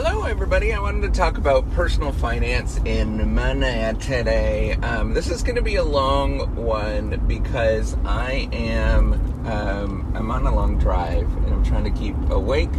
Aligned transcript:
Hello, 0.00 0.22
everybody. 0.22 0.72
I 0.72 0.78
wanted 0.78 1.12
to 1.12 1.18
talk 1.18 1.38
about 1.38 1.68
personal 1.72 2.12
finance 2.12 2.78
in 2.84 3.34
money 3.34 3.98
today. 3.98 4.74
Um, 4.74 5.12
this 5.12 5.28
is 5.28 5.42
going 5.42 5.56
to 5.56 5.62
be 5.62 5.74
a 5.74 5.82
long 5.82 6.54
one 6.54 7.20
because 7.26 7.96
I 8.04 8.48
am 8.52 9.14
um, 9.44 10.12
I'm 10.14 10.30
on 10.30 10.46
a 10.46 10.54
long 10.54 10.78
drive 10.78 11.26
and 11.38 11.52
I'm 11.52 11.64
trying 11.64 11.82
to 11.82 11.90
keep 11.90 12.14
awake. 12.30 12.72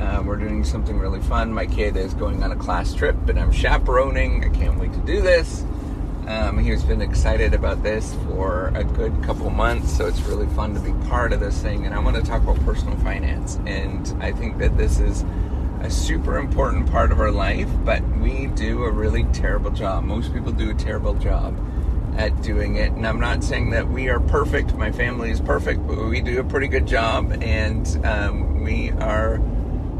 Um, 0.00 0.26
we're 0.26 0.38
doing 0.38 0.64
something 0.64 0.98
really 0.98 1.20
fun. 1.20 1.52
My 1.52 1.66
kid 1.66 1.96
is 1.96 2.14
going 2.14 2.42
on 2.42 2.50
a 2.50 2.56
class 2.56 2.94
trip, 2.94 3.28
and 3.28 3.38
I'm 3.38 3.52
chaperoning. 3.52 4.44
I 4.44 4.48
can't 4.48 4.76
wait 4.76 4.92
to 4.94 5.00
do 5.02 5.20
this. 5.20 5.62
Um, 6.26 6.58
he's 6.58 6.82
been 6.82 7.00
excited 7.00 7.54
about 7.54 7.84
this 7.84 8.16
for 8.26 8.72
a 8.74 8.82
good 8.82 9.22
couple 9.22 9.50
months, 9.50 9.96
so 9.96 10.08
it's 10.08 10.20
really 10.22 10.48
fun 10.56 10.74
to 10.74 10.80
be 10.80 10.92
part 11.08 11.32
of 11.32 11.38
this 11.38 11.62
thing. 11.62 11.86
And 11.86 11.94
I 11.94 12.00
want 12.00 12.16
to 12.16 12.22
talk 12.22 12.42
about 12.42 12.58
personal 12.64 12.96
finance, 12.98 13.60
and 13.66 14.12
I 14.20 14.32
think 14.32 14.58
that 14.58 14.76
this 14.76 14.98
is 14.98 15.24
a 15.80 15.90
super 15.90 16.38
important 16.38 16.90
part 16.90 17.10
of 17.12 17.20
our 17.20 17.30
life, 17.30 17.68
but 17.84 18.02
we 18.18 18.46
do 18.48 18.84
a 18.84 18.90
really 18.90 19.24
terrible 19.32 19.70
job. 19.70 20.04
Most 20.04 20.32
people 20.32 20.52
do 20.52 20.70
a 20.70 20.74
terrible 20.74 21.14
job 21.14 21.58
at 22.16 22.42
doing 22.42 22.76
it. 22.76 22.92
And 22.92 23.06
I'm 23.06 23.20
not 23.20 23.42
saying 23.42 23.70
that 23.70 23.88
we 23.88 24.08
are 24.08 24.20
perfect, 24.20 24.74
my 24.74 24.92
family 24.92 25.30
is 25.30 25.40
perfect, 25.40 25.86
but 25.86 26.04
we 26.04 26.20
do 26.20 26.40
a 26.40 26.44
pretty 26.44 26.68
good 26.68 26.86
job 26.86 27.32
and 27.42 27.86
um, 28.04 28.62
we 28.62 28.90
are 28.92 29.40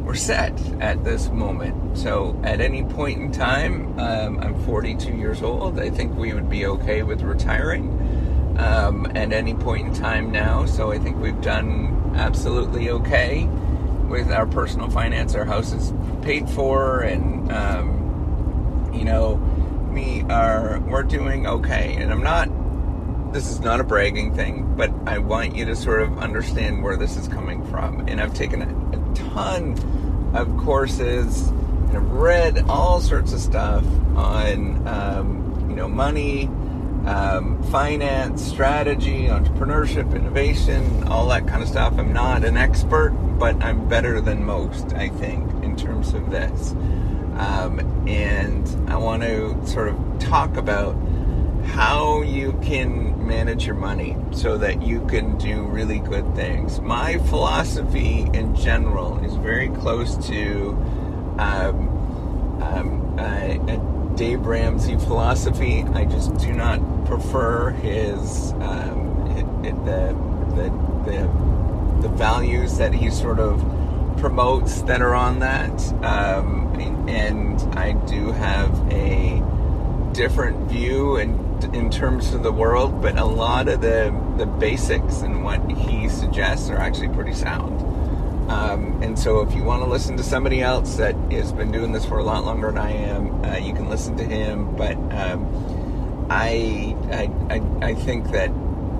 we're 0.04 0.14
set 0.14 0.60
at 0.80 1.04
this 1.04 1.28
moment. 1.28 1.96
So 1.96 2.38
at 2.42 2.60
any 2.60 2.82
point 2.82 3.20
in 3.20 3.30
time, 3.30 3.98
um, 3.98 4.40
I'm 4.40 4.60
42 4.64 5.12
years 5.12 5.42
old. 5.42 5.78
I 5.78 5.88
think 5.90 6.16
we 6.16 6.32
would 6.32 6.50
be 6.50 6.66
okay 6.66 7.02
with 7.02 7.22
retiring 7.22 8.56
um, 8.58 9.06
at 9.14 9.32
any 9.32 9.54
point 9.54 9.88
in 9.88 9.94
time 9.94 10.32
now. 10.32 10.66
So 10.66 10.90
I 10.90 10.98
think 10.98 11.18
we've 11.18 11.40
done 11.40 12.12
absolutely 12.16 12.90
okay 12.90 13.48
with 14.10 14.30
our 14.32 14.46
personal 14.46 14.90
finance. 14.90 15.34
Our 15.34 15.44
house 15.44 15.72
is 15.72 15.94
paid 16.20 16.50
for, 16.50 17.00
and 17.00 17.50
um, 17.52 18.90
you 18.92 19.04
know, 19.04 19.34
we 19.92 20.22
are 20.22 20.80
we're 20.80 21.04
doing 21.04 21.46
okay. 21.46 21.94
And 21.96 22.12
I'm 22.12 22.22
not. 22.22 22.50
This 23.32 23.48
is 23.48 23.60
not 23.60 23.78
a 23.78 23.84
bragging 23.84 24.34
thing, 24.34 24.74
but 24.76 24.92
I 25.06 25.18
want 25.18 25.54
you 25.54 25.64
to 25.66 25.76
sort 25.76 26.02
of 26.02 26.18
understand 26.18 26.82
where 26.82 26.96
this 26.96 27.16
is 27.16 27.28
coming 27.28 27.64
from. 27.66 28.08
And 28.08 28.20
I've 28.20 28.34
taken 28.34 28.60
a, 28.60 28.66
a 28.66 29.14
ton 29.14 30.32
of 30.34 30.56
courses 30.58 31.48
and 31.48 31.96
I've 31.96 32.10
read 32.10 32.64
all 32.68 33.00
sorts 33.00 33.32
of 33.32 33.40
stuff 33.40 33.84
on 34.16 34.86
um, 34.86 35.66
you 35.70 35.76
know 35.76 35.88
money. 35.88 36.50
Um, 37.00 37.62
finance, 37.70 38.44
strategy, 38.46 39.22
entrepreneurship, 39.22 40.14
innovation, 40.14 41.04
all 41.04 41.26
that 41.28 41.46
kind 41.48 41.62
of 41.62 41.68
stuff. 41.70 41.94
I'm 41.96 42.12
not 42.12 42.44
an 42.44 42.58
expert, 42.58 43.14
but 43.40 43.60
I'm 43.64 43.88
better 43.88 44.20
than 44.20 44.44
most, 44.44 44.92
I 44.92 45.08
think, 45.08 45.50
in 45.64 45.74
terms 45.74 46.12
of 46.12 46.30
this. 46.30 46.72
Um, 47.38 47.80
and 48.06 48.90
I 48.90 48.98
want 48.98 49.22
to 49.22 49.66
sort 49.66 49.88
of 49.88 49.96
talk 50.18 50.58
about 50.58 50.94
how 51.64 52.20
you 52.20 52.52
can 52.62 53.26
manage 53.26 53.64
your 53.64 53.76
money 53.76 54.14
so 54.30 54.58
that 54.58 54.82
you 54.82 55.06
can 55.06 55.38
do 55.38 55.62
really 55.62 56.00
good 56.00 56.34
things. 56.36 56.82
My 56.82 57.16
philosophy 57.16 58.28
in 58.34 58.54
general 58.54 59.24
is 59.24 59.34
very 59.36 59.70
close 59.70 60.16
to 60.26 60.72
um, 61.38 61.88
um, 62.62 63.18
a 63.18 64.12
Dave 64.16 64.44
Ramsey 64.44 64.98
philosophy. 64.98 65.82
I 65.94 66.04
just 66.04 66.36
do 66.36 66.52
not 66.52 67.06
prefer 67.06 67.70
his 67.70 68.52
um, 68.60 69.62
the, 69.62 69.70
the 69.86 70.30
the 71.10 71.59
the 72.00 72.08
values 72.08 72.78
that 72.78 72.92
he 72.92 73.10
sort 73.10 73.38
of 73.38 73.60
promotes 74.18 74.82
that 74.82 75.00
are 75.00 75.14
on 75.14 75.38
that. 75.40 75.80
Um, 76.04 76.68
and 77.08 77.60
I 77.76 77.92
do 77.92 78.32
have 78.32 78.70
a 78.92 79.42
different 80.12 80.70
view 80.70 81.16
in, 81.16 81.38
in 81.74 81.90
terms 81.90 82.34
of 82.34 82.42
the 82.42 82.52
world, 82.52 83.00
but 83.02 83.18
a 83.18 83.24
lot 83.24 83.68
of 83.68 83.80
the, 83.80 84.14
the 84.36 84.46
basics 84.46 85.22
and 85.22 85.42
what 85.44 85.68
he 85.70 86.08
suggests 86.08 86.70
are 86.70 86.76
actually 86.76 87.08
pretty 87.08 87.34
sound. 87.34 87.80
Um, 88.50 89.00
and 89.00 89.16
so, 89.16 89.42
if 89.42 89.54
you 89.54 89.62
want 89.62 89.84
to 89.84 89.88
listen 89.88 90.16
to 90.16 90.24
somebody 90.24 90.60
else 90.60 90.96
that 90.96 91.14
has 91.30 91.52
been 91.52 91.70
doing 91.70 91.92
this 91.92 92.04
for 92.04 92.18
a 92.18 92.24
lot 92.24 92.44
longer 92.44 92.66
than 92.68 92.78
I 92.78 92.90
am, 92.90 93.44
uh, 93.44 93.56
you 93.58 93.72
can 93.72 93.88
listen 93.88 94.16
to 94.16 94.24
him. 94.24 94.74
But 94.76 94.96
um, 95.12 96.26
I, 96.28 96.96
I, 97.12 97.30
I, 97.54 97.90
I 97.90 97.94
think 97.94 98.32
that 98.32 98.50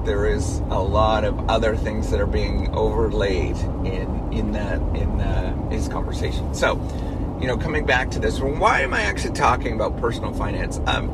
there 0.05 0.27
is 0.27 0.59
a 0.71 0.81
lot 0.81 1.25
of 1.25 1.49
other 1.49 1.77
things 1.77 2.11
that 2.11 2.21
are 2.21 2.27
being 2.27 2.75
overlaid 2.75 3.57
in 3.85 4.33
in 4.33 4.53
that 4.53 4.81
in 4.97 5.21
uh, 5.21 5.69
his 5.71 5.89
conversation. 5.89 6.55
So, 6.55 6.77
you 7.41 7.47
know, 7.47 7.57
coming 7.57 7.85
back 7.85 8.11
to 8.13 8.19
this, 8.19 8.41
why 8.41 8.81
am 8.81 8.95
I 8.95 9.03
actually 9.03 9.35
talking 9.35 9.75
about 9.75 9.97
personal 9.99 10.33
finance? 10.33 10.81
Um, 10.87 11.11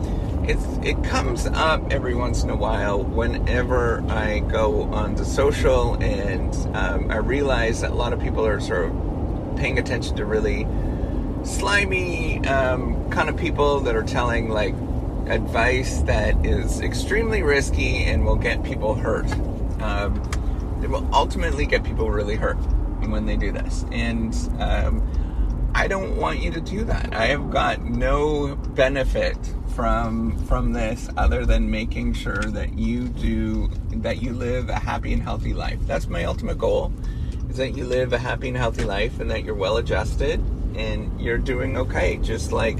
it's 0.48 0.64
it 0.86 1.02
comes 1.02 1.46
up 1.46 1.92
every 1.92 2.14
once 2.14 2.44
in 2.44 2.50
a 2.50 2.56
while 2.56 3.02
whenever 3.02 4.04
I 4.08 4.40
go 4.40 4.82
onto 4.82 5.24
social, 5.24 5.94
and 5.94 6.54
um, 6.76 7.10
I 7.10 7.16
realize 7.16 7.80
that 7.80 7.90
a 7.90 7.94
lot 7.94 8.12
of 8.12 8.20
people 8.20 8.46
are 8.46 8.60
sort 8.60 8.90
of 8.90 9.56
paying 9.56 9.78
attention 9.78 10.16
to 10.16 10.24
really 10.24 10.66
slimy 11.44 12.44
um, 12.46 13.08
kind 13.10 13.28
of 13.28 13.36
people 13.36 13.80
that 13.80 13.96
are 13.96 14.02
telling 14.02 14.48
like 14.48 14.74
advice 15.28 16.00
that 16.02 16.44
is 16.44 16.80
extremely 16.80 17.42
risky 17.42 18.04
and 18.04 18.24
will 18.24 18.36
get 18.36 18.62
people 18.62 18.94
hurt. 18.94 19.30
Um, 19.80 20.20
it 20.82 20.90
will 20.90 21.08
ultimately 21.12 21.66
get 21.66 21.84
people 21.84 22.10
really 22.10 22.36
hurt 22.36 22.56
when 23.08 23.26
they 23.26 23.36
do 23.36 23.52
this. 23.52 23.84
And 23.90 24.34
um, 24.60 25.72
I 25.74 25.88
don't 25.88 26.16
want 26.16 26.40
you 26.40 26.50
to 26.52 26.60
do 26.60 26.84
that. 26.84 27.14
I 27.14 27.26
have 27.26 27.50
got 27.50 27.82
no 27.82 28.56
benefit 28.56 29.36
from 29.74 30.38
from 30.46 30.72
this 30.72 31.10
other 31.18 31.44
than 31.44 31.70
making 31.70 32.14
sure 32.14 32.42
that 32.42 32.78
you 32.78 33.08
do 33.08 33.68
that 33.96 34.22
you 34.22 34.32
live 34.32 34.70
a 34.70 34.78
happy 34.78 35.12
and 35.12 35.22
healthy 35.22 35.52
life. 35.52 35.78
That's 35.86 36.08
my 36.08 36.24
ultimate 36.24 36.56
goal 36.56 36.92
is 37.50 37.58
that 37.58 37.76
you 37.76 37.84
live 37.84 38.14
a 38.14 38.18
happy 38.18 38.48
and 38.48 38.56
healthy 38.56 38.84
life 38.84 39.20
and 39.20 39.30
that 39.30 39.44
you're 39.44 39.54
well 39.54 39.76
adjusted 39.76 40.40
and 40.76 41.20
you're 41.20 41.38
doing 41.38 41.76
okay. 41.76 42.16
Just 42.16 42.52
like 42.52 42.78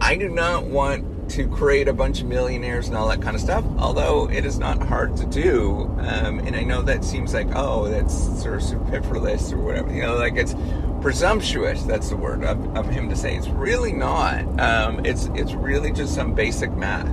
I 0.00 0.14
do 0.14 0.28
not 0.28 0.64
want 0.64 1.04
to 1.30 1.48
create 1.48 1.88
a 1.88 1.92
bunch 1.92 2.20
of 2.20 2.26
millionaires 2.26 2.88
and 2.88 2.96
all 2.96 3.08
that 3.08 3.22
kind 3.22 3.36
of 3.36 3.40
stuff, 3.40 3.64
although 3.78 4.28
it 4.30 4.44
is 4.44 4.58
not 4.58 4.82
hard 4.82 5.16
to 5.16 5.26
do. 5.26 5.82
Um, 6.00 6.40
and 6.40 6.56
I 6.56 6.62
know 6.62 6.82
that 6.82 7.04
seems 7.04 7.32
like, 7.32 7.46
oh, 7.54 7.88
that's 7.88 8.14
sort 8.42 8.56
of 8.56 8.62
superfluous 8.62 9.52
or 9.52 9.58
whatever, 9.58 9.92
you 9.92 10.02
know, 10.02 10.16
like 10.16 10.36
it's 10.36 10.54
presumptuous, 11.00 11.82
that's 11.84 12.10
the 12.10 12.16
word 12.16 12.44
of, 12.44 12.76
of 12.76 12.88
him 12.88 13.08
to 13.10 13.16
say. 13.16 13.36
It's 13.36 13.48
really 13.48 13.92
not. 13.92 14.60
Um, 14.60 15.04
it's, 15.06 15.26
it's 15.34 15.52
really 15.52 15.92
just 15.92 16.14
some 16.14 16.34
basic 16.34 16.72
math. 16.72 17.08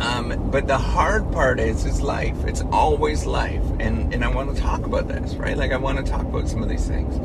Um, 0.00 0.50
but 0.50 0.66
the 0.66 0.78
hard 0.78 1.30
part 1.32 1.58
is 1.58 1.84
is 1.84 2.00
life. 2.00 2.44
It's 2.44 2.62
always 2.70 3.26
life, 3.26 3.64
and 3.80 4.14
and 4.14 4.24
I 4.24 4.28
want 4.28 4.54
to 4.54 4.60
talk 4.62 4.86
about 4.86 5.08
this, 5.08 5.34
right? 5.34 5.56
Like 5.56 5.72
I 5.72 5.76
want 5.76 5.98
to 5.98 6.04
talk 6.04 6.22
about 6.22 6.48
some 6.48 6.62
of 6.62 6.68
these 6.68 6.86
things. 6.86 7.16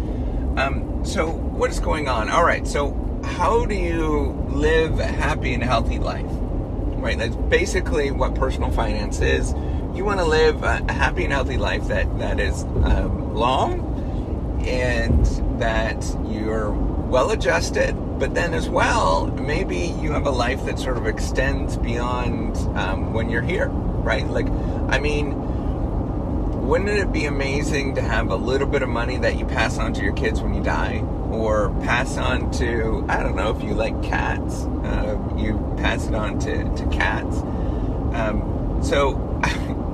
Um, 0.60 1.06
so 1.06 1.30
what 1.30 1.70
is 1.70 1.80
going 1.80 2.08
on? 2.08 2.30
All 2.30 2.44
right, 2.44 2.66
so 2.66 2.88
how 3.24 3.66
do 3.66 3.76
you 3.76 4.32
live 4.50 5.00
a 5.00 5.06
happy 5.06 5.54
and 5.54 5.64
healthy 5.64 6.00
life? 6.00 6.26
Right? 6.30 7.18
That's 7.18 7.36
basically 7.36 8.12
what 8.12 8.36
personal 8.36 8.72
finance 8.72 9.22
is. 9.22 9.54
You 9.96 10.06
want 10.06 10.20
to 10.20 10.26
live 10.26 10.64
a 10.64 10.92
happy 10.92 11.24
and 11.24 11.34
healthy 11.34 11.58
life 11.58 11.88
that, 11.88 12.18
that 12.20 12.40
is 12.40 12.64
um, 12.64 13.34
long 13.34 14.62
and 14.66 15.26
that 15.60 16.04
you're 16.26 16.72
well 16.72 17.32
adjusted, 17.32 17.94
but 18.18 18.34
then 18.34 18.54
as 18.54 18.70
well, 18.70 19.28
maybe 19.28 19.78
you 19.78 20.12
have 20.12 20.26
a 20.26 20.32
life 20.32 20.66
that 20.66 20.80
sort 20.80 20.98
of 20.98 21.06
extends 21.06 21.78
beyond 21.78 22.58
um, 22.78 23.14
when 23.14 23.30
you're 23.30 23.42
here, 23.42 23.68
right? 23.68 24.26
Like, 24.28 24.48
I 24.90 25.00
mean, 25.00 25.36
wouldn't 26.66 26.90
it 26.90 27.12
be 27.12 27.26
amazing 27.26 27.96
to 27.96 28.02
have 28.02 28.32
a 28.32 28.36
little 28.36 28.68
bit 28.68 28.82
of 28.82 28.90
money 28.90 29.18
that 29.18 29.38
you 29.38 29.46
pass 29.46 29.78
on 29.78 29.94
to 29.94 30.02
your 30.02 30.14
kids 30.14 30.42
when 30.42 30.54
you 30.54 30.64
die? 30.64 31.04
Or 31.33 31.69
pass 31.81 32.18
on 32.18 32.51
to 32.51 33.06
I 33.09 33.24
don't 33.24 33.35
know 33.35 33.56
if 33.56 33.63
you 33.63 33.74
like 33.74 34.01
cats, 34.03 34.63
uh, 34.63 35.18
you 35.38 35.57
pass 35.77 36.07
it 36.07 36.15
on 36.15 36.39
to, 36.39 36.63
to 36.75 36.89
cats. 36.89 37.38
Um, 38.13 38.80
so, 38.83 39.12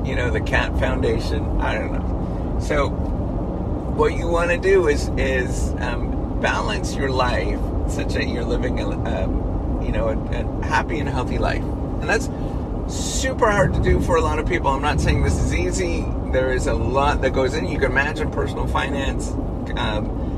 you 0.06 0.16
know, 0.16 0.30
the 0.30 0.42
Cat 0.42 0.78
Foundation, 0.80 1.62
I 1.62 1.76
don't 1.76 1.94
know. 1.94 2.60
So, 2.60 2.90
what 2.90 4.16
you 4.16 4.28
want 4.28 4.52
to 4.52 4.58
do 4.58 4.88
is 4.88 5.10
is 5.18 5.72
um, 5.80 6.40
balance 6.42 6.96
your 6.96 7.10
life 7.10 7.60
such 7.88 8.14
that 8.14 8.28
you're 8.28 8.46
living 8.46 8.80
a 8.80 8.90
um, 8.90 9.82
you 9.82 9.92
know 9.92 10.10
a, 10.10 10.18
a 10.18 10.66
happy 10.66 11.00
and 11.00 11.08
healthy 11.08 11.38
life, 11.38 11.64
and 11.64 12.10
that's 12.10 12.30
super 12.94 13.50
hard 13.50 13.74
to 13.74 13.82
do 13.82 14.02
for 14.02 14.18
a 14.18 14.22
lot 14.22 14.40
of 14.40 14.48
people. 14.48 14.70
I'm 14.70 14.82
not 14.82 15.00
saying 15.00 15.24
this 15.24 15.40
is 15.40 15.54
easy. 15.54 16.06
There 16.32 16.52
is 16.54 16.68
a 16.68 16.74
lot 16.74 17.22
that 17.22 17.32
goes 17.32 17.54
in. 17.54 17.68
You 17.68 17.80
can 17.80 17.92
imagine 17.92 18.32
personal 18.32 18.68
finance. 18.68 19.30
Um, 19.76 20.29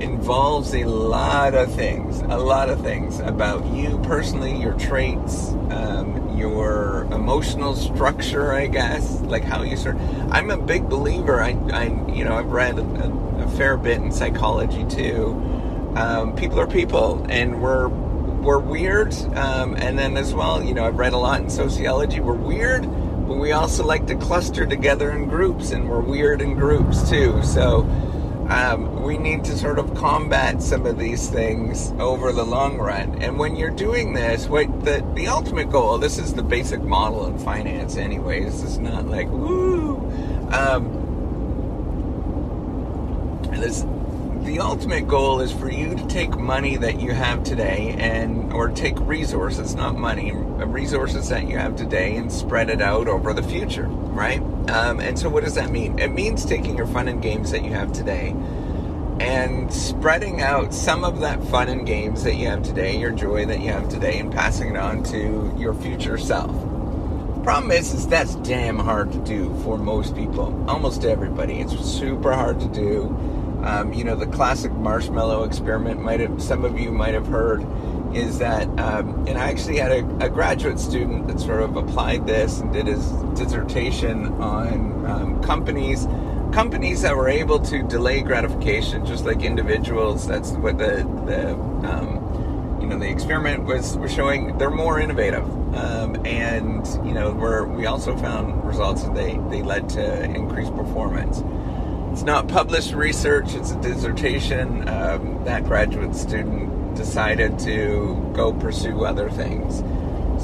involves 0.00 0.74
a 0.74 0.84
lot 0.84 1.54
of 1.54 1.74
things, 1.74 2.20
a 2.20 2.38
lot 2.38 2.70
of 2.70 2.80
things 2.80 3.20
about 3.20 3.66
you 3.66 3.98
personally, 4.02 4.56
your 4.56 4.74
traits, 4.74 5.50
um, 5.70 6.36
your 6.36 7.06
emotional 7.12 7.74
structure, 7.74 8.52
I 8.52 8.66
guess, 8.66 9.20
like 9.22 9.44
how 9.44 9.62
you 9.62 9.76
sort. 9.76 9.96
I'm 10.30 10.50
a 10.50 10.56
big 10.56 10.88
believer. 10.88 11.42
I, 11.42 11.50
I 11.72 11.84
you 12.12 12.24
know, 12.24 12.36
I've 12.36 12.50
read 12.50 12.78
a, 12.78 13.44
a 13.44 13.48
fair 13.56 13.76
bit 13.76 14.00
in 14.00 14.10
psychology 14.10 14.84
too. 14.88 15.36
Um, 15.96 16.34
people 16.36 16.58
are 16.60 16.66
people, 16.66 17.26
and 17.28 17.60
we're 17.60 17.88
we're 17.88 18.58
weird. 18.58 19.12
Um, 19.34 19.76
and 19.76 19.98
then 19.98 20.16
as 20.16 20.32
well, 20.32 20.62
you 20.62 20.72
know, 20.72 20.86
I've 20.86 20.98
read 20.98 21.12
a 21.12 21.18
lot 21.18 21.40
in 21.40 21.50
sociology. 21.50 22.20
We're 22.20 22.32
weird, 22.32 22.82
but 23.28 23.34
we 23.34 23.52
also 23.52 23.84
like 23.84 24.06
to 24.06 24.14
cluster 24.14 24.66
together 24.66 25.10
in 25.10 25.28
groups, 25.28 25.72
and 25.72 25.88
we're 25.88 26.00
weird 26.00 26.40
in 26.40 26.54
groups 26.54 27.08
too. 27.10 27.42
So 27.42 27.82
um, 28.50 29.02
we 29.04 29.16
need 29.16 29.44
to 29.44 29.56
sort 29.56 29.78
of 29.78 29.94
combat 29.94 30.60
some 30.60 30.84
of 30.84 30.98
these 30.98 31.28
things 31.30 31.92
over 32.00 32.32
the 32.32 32.44
long 32.44 32.78
run. 32.78 33.22
And 33.22 33.38
when 33.38 33.54
you're 33.54 33.70
doing 33.70 34.12
this, 34.12 34.48
what 34.48 34.84
the 34.84 35.08
the 35.14 35.28
ultimate 35.28 35.70
goal? 35.70 35.98
This 35.98 36.18
is 36.18 36.34
the 36.34 36.42
basic 36.42 36.82
model 36.82 37.26
in 37.26 37.38
finance, 37.38 37.96
anyways. 37.96 38.62
It's 38.64 38.78
not 38.78 39.06
like 39.06 39.28
woo. 39.28 39.98
Um, 40.50 41.00
this 43.52 43.84
the 44.44 44.60
ultimate 44.60 45.06
goal 45.06 45.40
is 45.40 45.52
for 45.52 45.70
you 45.70 45.94
to 45.94 46.06
take 46.06 46.36
money 46.36 46.76
that 46.76 47.00
you 47.00 47.12
have 47.12 47.42
today 47.44 47.94
and 47.98 48.52
or 48.52 48.68
take 48.68 48.98
resources 49.00 49.74
not 49.74 49.96
money 49.96 50.32
resources 50.32 51.28
that 51.28 51.48
you 51.48 51.56
have 51.56 51.76
today 51.76 52.16
and 52.16 52.32
spread 52.32 52.70
it 52.70 52.80
out 52.80 53.08
over 53.08 53.32
the 53.32 53.42
future 53.42 53.88
right? 54.10 54.40
Um, 54.68 55.00
and 55.00 55.18
so 55.18 55.28
what 55.28 55.44
does 55.44 55.54
that 55.54 55.70
mean? 55.70 55.98
It 55.98 56.08
means 56.08 56.44
taking 56.44 56.76
your 56.76 56.86
fun 56.86 57.08
and 57.08 57.22
games 57.22 57.50
that 57.52 57.64
you 57.64 57.70
have 57.70 57.92
today 57.92 58.34
and 59.20 59.72
spreading 59.72 60.40
out 60.42 60.74
some 60.74 61.04
of 61.04 61.20
that 61.20 61.42
fun 61.44 61.68
and 61.68 61.86
games 61.86 62.24
that 62.24 62.34
you 62.34 62.46
have 62.48 62.62
today 62.62 62.98
your 62.98 63.10
joy 63.10 63.46
that 63.46 63.60
you 63.60 63.68
have 63.68 63.88
today 63.88 64.18
and 64.18 64.32
passing 64.32 64.70
it 64.70 64.76
on 64.76 65.02
to 65.04 65.54
your 65.58 65.74
future 65.74 66.18
self. 66.18 66.50
Problem 67.44 67.70
is 67.70 67.94
is 67.94 68.06
that's 68.06 68.34
damn 68.36 68.78
hard 68.78 69.12
to 69.12 69.18
do 69.18 69.54
for 69.62 69.78
most 69.78 70.14
people 70.14 70.64
almost 70.68 71.04
everybody. 71.04 71.60
It's 71.60 71.78
super 71.78 72.32
hard 72.32 72.60
to 72.60 72.68
do 72.68 73.04
um, 73.64 73.92
you 73.92 74.04
know, 74.04 74.16
the 74.16 74.26
classic 74.26 74.72
marshmallow 74.72 75.44
experiment 75.44 76.00
might 76.00 76.20
have 76.20 76.42
some 76.42 76.64
of 76.64 76.78
you 76.78 76.90
might 76.90 77.14
have 77.14 77.26
heard 77.26 77.64
is 78.14 78.38
that, 78.38 78.66
um, 78.80 79.26
and 79.28 79.38
I 79.38 79.50
actually 79.50 79.76
had 79.76 79.92
a, 79.92 80.24
a, 80.24 80.28
graduate 80.28 80.80
student 80.80 81.28
that 81.28 81.38
sort 81.38 81.62
of 81.62 81.76
applied 81.76 82.26
this 82.26 82.58
and 82.58 82.72
did 82.72 82.86
his 82.86 83.06
dissertation 83.34 84.26
on 84.42 85.06
um, 85.06 85.42
companies, 85.42 86.06
companies 86.52 87.02
that 87.02 87.16
were 87.16 87.28
able 87.28 87.60
to 87.60 87.82
delay 87.84 88.22
gratification, 88.22 89.06
just 89.06 89.24
like 89.24 89.42
individuals. 89.42 90.26
That's 90.26 90.50
what 90.52 90.78
the 90.78 91.08
the 91.26 91.52
um, 91.88 92.78
you 92.80 92.88
know 92.88 92.98
the 92.98 93.08
experiment 93.08 93.64
was 93.64 93.96
was 93.96 94.12
showing. 94.12 94.58
They're 94.58 94.70
more 94.70 94.98
innovative, 94.98 95.44
um, 95.76 96.24
and 96.26 96.86
you 97.06 97.12
know 97.12 97.32
we're 97.32 97.64
we 97.64 97.86
also 97.86 98.16
found 98.16 98.64
results 98.64 99.04
that 99.04 99.14
they 99.14 99.38
they 99.50 99.62
led 99.62 99.88
to 99.90 100.24
increased 100.24 100.74
performance. 100.74 101.42
It's 102.12 102.22
not 102.22 102.48
published 102.48 102.92
research, 102.92 103.54
it's 103.54 103.70
a 103.70 103.80
dissertation. 103.80 104.88
Um, 104.88 105.44
that 105.44 105.64
graduate 105.64 106.14
student 106.16 106.96
decided 106.96 107.58
to 107.60 108.32
go 108.34 108.52
pursue 108.52 109.04
other 109.04 109.30
things. 109.30 109.78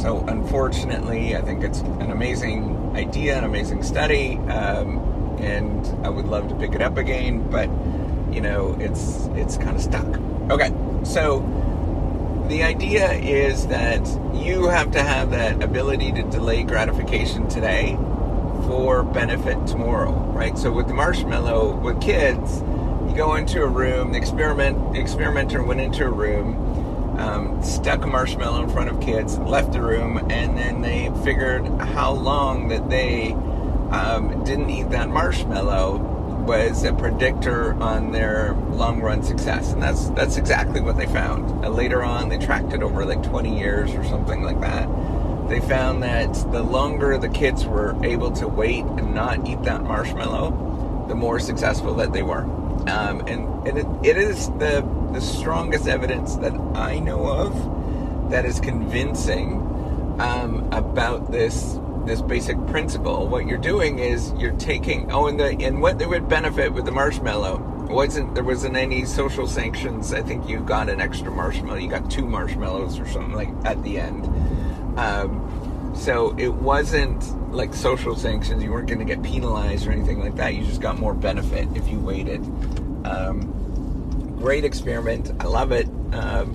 So, 0.00 0.24
unfortunately, 0.28 1.36
I 1.36 1.42
think 1.42 1.64
it's 1.64 1.80
an 1.80 2.12
amazing 2.12 2.94
idea, 2.94 3.36
an 3.36 3.44
amazing 3.44 3.82
study, 3.82 4.36
um, 4.48 4.98
and 5.40 5.86
I 6.06 6.08
would 6.08 6.26
love 6.26 6.48
to 6.48 6.54
pick 6.54 6.72
it 6.72 6.82
up 6.82 6.98
again, 6.98 7.50
but 7.50 7.68
you 8.32 8.40
know, 8.40 8.76
it's 8.78 9.28
it's 9.34 9.56
kind 9.56 9.76
of 9.76 9.82
stuck. 9.82 10.06
Okay, 10.50 10.72
so 11.04 11.40
the 12.48 12.62
idea 12.62 13.12
is 13.12 13.66
that 13.66 14.06
you 14.32 14.68
have 14.68 14.92
to 14.92 15.02
have 15.02 15.32
that 15.32 15.62
ability 15.62 16.12
to 16.12 16.22
delay 16.24 16.62
gratification 16.62 17.48
today 17.48 17.98
for 18.66 19.02
benefit 19.02 19.66
tomorrow, 19.66 20.12
right? 20.32 20.58
So 20.58 20.72
with 20.72 20.88
the 20.88 20.94
marshmallow, 20.94 21.76
with 21.76 22.00
kids, 22.00 22.60
you 23.08 23.14
go 23.14 23.36
into 23.36 23.62
a 23.62 23.66
room, 23.66 24.12
the 24.12 24.18
experiment 24.18 24.92
the 24.92 25.00
experimenter 25.00 25.62
went 25.62 25.80
into 25.80 26.04
a 26.04 26.10
room, 26.10 27.18
um, 27.18 27.62
stuck 27.62 28.04
a 28.04 28.06
marshmallow 28.06 28.64
in 28.64 28.70
front 28.70 28.90
of 28.90 29.00
kids, 29.00 29.38
left 29.38 29.72
the 29.72 29.80
room, 29.80 30.18
and 30.30 30.58
then 30.58 30.82
they 30.82 31.10
figured 31.24 31.66
how 31.80 32.12
long 32.12 32.68
that 32.68 32.90
they 32.90 33.32
um, 33.90 34.42
didn't 34.44 34.68
eat 34.68 34.90
that 34.90 35.08
marshmallow 35.08 36.14
was 36.46 36.84
a 36.84 36.92
predictor 36.92 37.74
on 37.82 38.12
their 38.12 38.54
long 38.70 39.00
run 39.00 39.22
success, 39.22 39.72
and 39.72 39.82
that's 39.82 40.10
that's 40.10 40.36
exactly 40.36 40.80
what 40.80 40.96
they 40.96 41.06
found. 41.06 41.64
Uh, 41.64 41.68
later 41.68 42.02
on, 42.02 42.28
they 42.28 42.38
tracked 42.38 42.72
it 42.72 42.82
over 42.82 43.04
like 43.04 43.22
20 43.22 43.58
years 43.58 43.90
or 43.92 44.04
something 44.04 44.42
like 44.42 44.60
that 44.60 44.88
they 45.48 45.60
found 45.60 46.02
that 46.02 46.32
the 46.52 46.62
longer 46.62 47.16
the 47.19 47.28
kids 47.28 47.66
were 47.66 47.96
able 48.04 48.31
to 48.32 48.48
wait 48.48 48.84
and 48.84 49.14
not 49.14 49.46
eat 49.46 49.62
that 49.62 49.82
marshmallow, 49.82 51.06
the 51.08 51.14
more 51.14 51.38
successful 51.38 51.94
that 51.94 52.12
they 52.12 52.22
were. 52.22 52.43
Um, 52.88 53.20
and 53.26 53.66
and 53.66 53.78
it, 53.78 53.87
it 54.02 54.16
is 54.16 54.48
the 54.58 54.87
the 55.12 55.20
strongest 55.20 55.88
evidence 55.88 56.37
that 56.37 56.52
I 56.75 56.98
know 56.98 57.26
of 57.26 58.31
that 58.31 58.44
is 58.44 58.60
convincing 58.60 59.54
um, 60.20 60.69
about 60.72 61.31
this 61.31 61.78
this 62.04 62.22
basic 62.22 62.64
principle. 62.66 63.26
What 63.26 63.46
you're 63.46 63.58
doing 63.58 63.99
is 63.99 64.32
you're 64.38 64.52
taking 64.52 65.10
oh, 65.10 65.26
and 65.26 65.38
the 65.38 65.56
and 65.64 65.81
what 65.81 65.99
they 65.99 66.06
would 66.06 66.28
benefit 66.28 66.72
with 66.72 66.84
the 66.84 66.92
marshmallow 66.92 67.58
wasn't 67.88 68.34
there 68.34 68.44
wasn't 68.44 68.76
any 68.76 69.04
social 69.04 69.46
sanctions. 69.46 70.12
I 70.12 70.22
think 70.22 70.49
you 70.49 70.60
got 70.60 70.88
an 70.88 71.00
extra 71.00 71.31
marshmallow. 71.31 71.78
You 71.78 71.88
got 71.88 72.10
two 72.10 72.26
marshmallows 72.26 72.99
or 72.99 73.06
something 73.08 73.32
like 73.32 73.50
at 73.64 73.82
the 73.82 73.99
end. 73.99 74.25
Um, 74.96 75.93
so 75.96 76.37
it 76.38 76.52
wasn't 76.52 77.52
like 77.52 77.75
social 77.75 78.16
sanctions. 78.16 78.62
You 78.62 78.70
weren't 78.72 78.88
going 78.88 78.98
to 78.98 79.04
get 79.04 79.22
penalized 79.22 79.87
or 79.87 79.93
anything 79.93 80.20
like 80.20 80.37
that. 80.37 80.54
You 80.54 80.64
just 80.64 80.81
got 80.81 80.98
more 80.98 81.14
benefit 81.14 81.69
if 81.75 81.88
you 81.88 81.98
waited. 81.98 82.40
Um, 83.06 84.37
great 84.38 84.64
experiment. 84.64 85.32
I 85.40 85.44
love 85.44 85.72
it. 85.72 85.87
Um, 86.12 86.54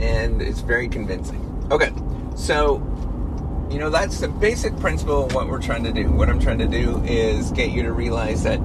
and 0.00 0.42
it's 0.42 0.60
very 0.60 0.88
convincing. 0.88 1.40
Okay, 1.70 1.92
so 2.36 2.76
you 3.70 3.78
know 3.78 3.88
that's 3.88 4.20
the 4.20 4.28
basic 4.28 4.76
principle 4.78 5.26
of 5.26 5.34
what 5.34 5.48
we're 5.48 5.62
trying 5.62 5.84
to 5.84 5.92
do. 5.92 6.10
What 6.10 6.28
I'm 6.28 6.40
trying 6.40 6.58
to 6.58 6.68
do 6.68 7.02
is 7.04 7.50
get 7.52 7.70
you 7.70 7.82
to 7.82 7.92
realize 7.92 8.42
that 8.42 8.60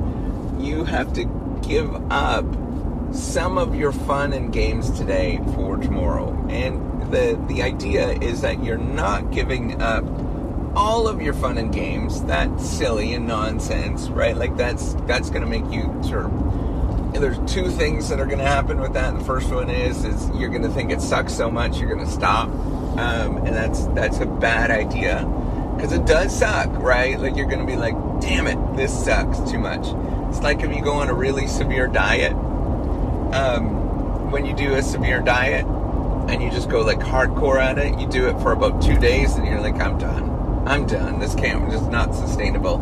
you 0.60 0.84
have 0.84 1.14
to 1.14 1.26
give 1.66 1.94
up 2.12 2.46
some 3.14 3.58
of 3.58 3.76
your 3.76 3.92
fun 3.92 4.34
and 4.34 4.52
games 4.52 4.92
today 4.92 5.40
for 5.56 5.78
tomorrow. 5.78 6.34
And 6.50 6.97
the 7.12 7.42
the 7.48 7.62
idea 7.62 8.12
is 8.12 8.42
that 8.42 8.64
you're 8.64 8.78
not 8.78 9.32
giving 9.32 9.82
up 9.82 10.04
all 10.76 11.08
of 11.08 11.22
your 11.22 11.34
fun 11.34 11.58
and 11.58 11.74
games. 11.74 12.24
That's 12.24 12.68
silly 12.68 13.14
and 13.14 13.28
nonsense, 13.28 14.10
right? 14.10 14.38
Like 14.38 14.56
that's 14.56 14.94
that's 15.06 15.30
going 15.30 15.42
to 15.42 15.48
make 15.48 15.70
you 15.72 15.84
sort 16.04 16.26
of. 16.26 17.14
There's 17.14 17.40
two 17.52 17.72
things 17.72 18.10
that 18.10 18.20
are 18.20 18.28
going 18.28 18.38
to 18.38 18.46
happen 18.46 18.80
with 18.80 18.94
that. 18.94 19.18
The 19.18 19.24
first 19.24 19.50
one 19.50 19.70
is 19.70 20.06
is 20.06 20.30
you're 20.36 20.50
going 20.50 20.62
to 20.62 20.70
think 20.70 20.92
it 20.92 21.02
sucks 21.02 21.34
so 21.34 21.50
much 21.50 21.80
you're 21.80 21.92
going 21.92 22.06
to 22.06 22.12
stop, 22.12 22.50
um, 22.50 23.38
and 23.38 23.56
that's 23.56 23.88
that's 23.88 24.20
a 24.20 24.26
bad 24.26 24.70
idea 24.70 25.26
because 25.76 25.94
it 25.94 26.06
does 26.06 26.38
suck, 26.38 26.70
right? 26.78 27.20
Like 27.20 27.36
you're 27.36 27.48
going 27.48 27.60
to 27.60 27.66
be 27.66 27.76
like, 27.76 27.96
damn 28.22 28.46
it, 28.46 28.78
this 28.78 28.94
sucks 29.06 29.40
too 29.50 29.58
much. 29.60 29.88
It's 30.30 30.42
like 30.42 30.62
if 30.62 30.76
you 30.76 30.84
go 30.84 30.94
on 30.94 31.10
a 31.10 31.14
really 31.14 31.48
severe 31.48 31.88
diet. 31.88 32.34
Um, 33.34 33.78
when 34.32 34.46
you 34.46 34.54
do 34.54 34.76
a 34.76 34.82
severe 34.82 35.22
diet, 35.22 35.66
and 36.30 36.44
you 36.44 36.50
just 36.50 36.70
go 36.70 36.82
like 36.82 37.00
hardcore 37.00 37.60
at 37.60 37.78
it, 37.78 38.00
you 38.00 38.08
do 38.08 38.28
it 38.28 38.40
for 38.42 38.52
about 38.52 38.82
two 38.82 38.98
days 38.98 39.36
and 39.36 39.48
you're 39.48 39.62
like, 39.62 39.80
I'm 39.80 39.98
done. 39.98 40.64
I'm 40.68 40.86
done. 40.86 41.20
This 41.20 41.34
can't, 41.36 41.70
just 41.72 41.90
not 41.90 42.14
sustainable. 42.14 42.76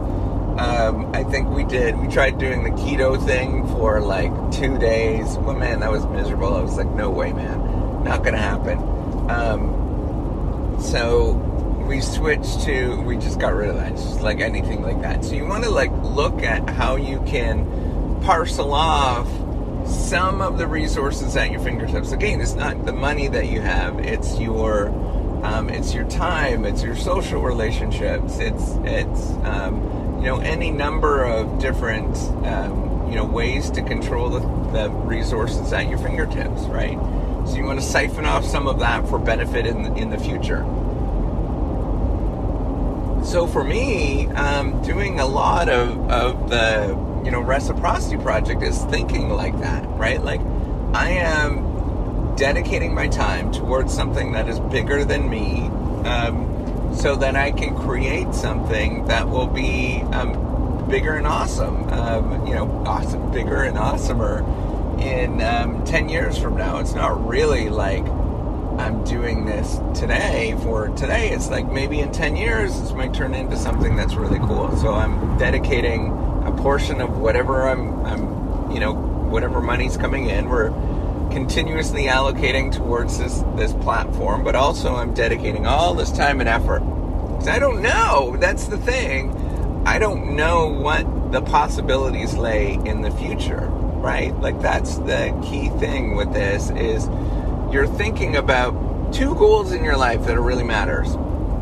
Um, 0.60 1.14
I 1.14 1.24
think 1.24 1.50
we 1.50 1.64
did, 1.66 1.98
we 1.98 2.08
tried 2.08 2.38
doing 2.38 2.64
the 2.64 2.72
keto 2.72 3.24
thing 3.24 3.68
for 3.68 4.00
like 4.02 4.32
two 4.52 4.78
days. 4.78 5.38
Well, 5.38 5.56
man, 5.56 5.82
that 5.82 5.92
was 5.92 6.06
miserable. 6.08 6.56
I 6.56 6.62
was 6.62 6.78
like, 6.78 6.90
no 6.90 7.10
way, 7.10 7.34
man. 7.34 8.04
Not 8.04 8.24
to 8.24 8.32
happen. 8.38 8.80
Um, 9.30 10.78
so 10.82 11.34
we 11.88 12.02
switched 12.02 12.62
to, 12.62 13.00
we 13.02 13.18
just 13.18 13.40
got 13.40 13.54
rid 13.54 13.70
of 13.70 13.76
that. 13.76 13.92
Just 13.92 14.22
like 14.22 14.40
anything 14.40 14.82
like 14.82 15.02
that. 15.02 15.24
So 15.24 15.34
you 15.36 15.46
want 15.46 15.64
to 15.66 15.70
like 15.70 15.92
look 16.04 16.42
at 16.42 16.70
how 16.70 16.96
you 16.96 17.22
can 17.28 18.20
parcel 18.22 18.74
off 18.74 19.28
some 19.86 20.42
of 20.42 20.58
the 20.58 20.68
resources 20.68 21.36
at 21.36 21.52
your 21.52 21.62
fingertips. 21.62 22.12
Again, 22.12 22.42
it's 22.42 22.54
not 22.54 22.86
the 22.86 22.94
money 22.94 23.28
that 23.28 23.48
you 23.48 23.62
have; 23.62 24.00
it's 24.00 24.40
your 24.40 24.90
um, 25.44 25.70
it's 25.70 25.94
your 25.94 26.06
time, 26.06 26.66
it's 26.66 26.82
your 26.82 26.96
social 26.96 27.42
relationships, 27.42 28.40
it's 28.40 28.64
it's 28.84 29.30
um, 29.46 30.18
you 30.18 30.26
know 30.26 30.40
any 30.40 30.72
number 30.72 31.24
of 31.24 31.60
different 31.60 32.18
um, 32.46 33.08
you 33.10 33.16
know 33.16 33.26
ways 33.26 33.70
to 33.72 33.82
control 33.84 34.30
the, 34.30 34.40
the 34.72 34.90
resources 34.90 35.72
at 35.72 35.88
your 35.88 36.00
fingertips, 36.00 36.64
right? 36.64 36.98
So 37.48 37.58
you 37.58 37.64
want 37.64 37.80
to 37.80 37.86
siphon 37.86 38.26
off 38.26 38.44
some 38.44 38.68
of 38.68 38.80
that 38.80 39.08
for 39.08 39.20
benefit 39.20 39.68
in 39.68 39.84
the, 39.84 39.94
in 39.94 40.10
the 40.10 40.18
future. 40.18 40.66
So 43.24 43.48
for 43.48 43.64
me, 43.64 44.28
um, 44.30 44.82
doing 44.84 45.20
a 45.20 45.26
lot 45.26 45.70
of, 45.70 46.10
of 46.10 46.50
the 46.50 47.15
you 47.26 47.32
know, 47.32 47.42
reciprocity 47.42 48.18
project 48.18 48.62
is 48.62 48.78
thinking 48.86 49.30
like 49.30 49.60
that, 49.60 49.84
right? 49.98 50.24
Like, 50.24 50.42
I 50.94 51.10
am 51.10 52.36
dedicating 52.36 52.94
my 52.94 53.08
time 53.08 53.52
towards 53.52 53.92
something 53.92 54.34
that 54.34 54.48
is 54.48 54.60
bigger 54.60 55.04
than 55.04 55.28
me, 55.28 55.64
um, 56.06 56.96
so 56.96 57.16
that 57.16 57.36
I 57.36 57.52
can 57.52 57.76
create 57.76 58.34
something 58.34 59.06
that 59.06 59.28
will 59.28 59.48
be 59.48 60.02
um, 60.14 60.88
bigger 60.88 61.16
and 61.16 61.26
awesome. 61.26 61.90
Um, 61.90 62.46
you 62.46 62.54
know, 62.54 62.68
awesome, 62.86 63.32
bigger 63.32 63.64
and 63.64 63.76
awesomer 63.76 64.44
in 65.02 65.42
um, 65.42 65.84
10 65.84 66.08
years 66.10 66.38
from 66.38 66.56
now. 66.56 66.78
It's 66.78 66.94
not 66.94 67.28
really 67.28 67.70
like 67.70 68.06
I'm 68.78 69.04
doing 69.04 69.46
this 69.46 69.80
today 70.00 70.56
for 70.62 70.90
today. 70.90 71.30
It's 71.30 71.50
like 71.50 71.72
maybe 71.72 72.02
in 72.02 72.12
10 72.12 72.36
years, 72.36 72.80
this 72.80 72.92
might 72.92 73.14
turn 73.14 73.34
into 73.34 73.58
something 73.58 73.96
that's 73.96 74.16
really 74.16 74.40
cool. 74.40 74.76
So 74.78 74.94
I'm 74.94 75.38
dedicating 75.38 76.12
a 76.46 76.52
portion 76.52 77.02
of 77.02 77.18
whatever 77.18 77.68
I'm, 77.68 78.06
I'm 78.06 78.72
you 78.72 78.80
know, 78.80 78.94
whatever 78.94 79.62
money's 79.62 79.98
coming 79.98 80.30
in. 80.30 80.50
We're 80.50 80.70
continuously 81.32 82.04
allocating 82.04 82.74
towards 82.74 83.18
this 83.18 83.44
this 83.56 83.74
platform, 83.74 84.44
but 84.44 84.56
also 84.56 84.96
I'm 84.96 85.14
dedicating 85.14 85.66
all 85.66 85.94
this 85.94 86.12
time 86.12 86.40
and 86.40 86.48
effort. 86.48 86.80
Because 86.80 87.48
I 87.48 87.60
don't 87.60 87.82
know. 87.82 88.38
That's 88.40 88.68
the 88.68 88.78
thing. 88.78 89.36
I 89.86 90.00
don't 90.00 90.36
know 90.36 90.68
what 90.68 91.32
the 91.32 91.42
possibilities 91.42 92.36
lay 92.36 92.74
in 92.74 93.02
the 93.02 93.12
future, 93.12 93.68
right? 93.68 94.34
Like 94.40 94.62
that's 94.62 94.98
the 95.00 95.38
key 95.46 95.70
thing 95.80 96.16
with 96.16 96.34
this 96.34 96.70
is 96.72 97.08
you're 97.72 97.88
thinking 97.88 98.36
about 98.36 99.14
two 99.14 99.36
goals 99.36 99.72
in 99.72 99.84
your 99.84 99.98
life 99.98 100.26
that 100.26 100.40
really 100.40 100.64
matters. 100.64 101.16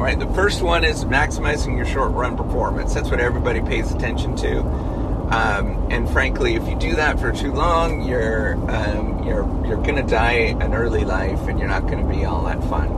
Right? 0.03 0.19
The 0.19 0.27
first 0.33 0.61
one 0.61 0.83
is 0.83 1.05
maximizing 1.05 1.77
your 1.77 1.85
short 1.85 2.11
run 2.11 2.35
performance. 2.35 2.93
That's 2.93 3.09
what 3.09 3.21
everybody 3.21 3.61
pays 3.61 3.89
attention 3.89 4.35
to. 4.35 4.59
Um, 4.59 5.87
and 5.89 6.09
frankly, 6.09 6.55
if 6.55 6.67
you 6.67 6.75
do 6.77 6.97
that 6.97 7.21
for 7.21 7.31
too 7.31 7.53
long, 7.53 8.03
you're 8.03 8.55
um, 8.69 9.23
you're 9.23 9.45
you're 9.65 9.81
to 9.95 10.03
die 10.03 10.57
an 10.59 10.73
early 10.73 11.05
life, 11.05 11.39
and 11.47 11.57
you're 11.57 11.69
not 11.69 11.87
to 12.05 12.13
be 12.13 12.25
all 12.25 12.43
that 12.43 12.61
fun. 12.65 12.89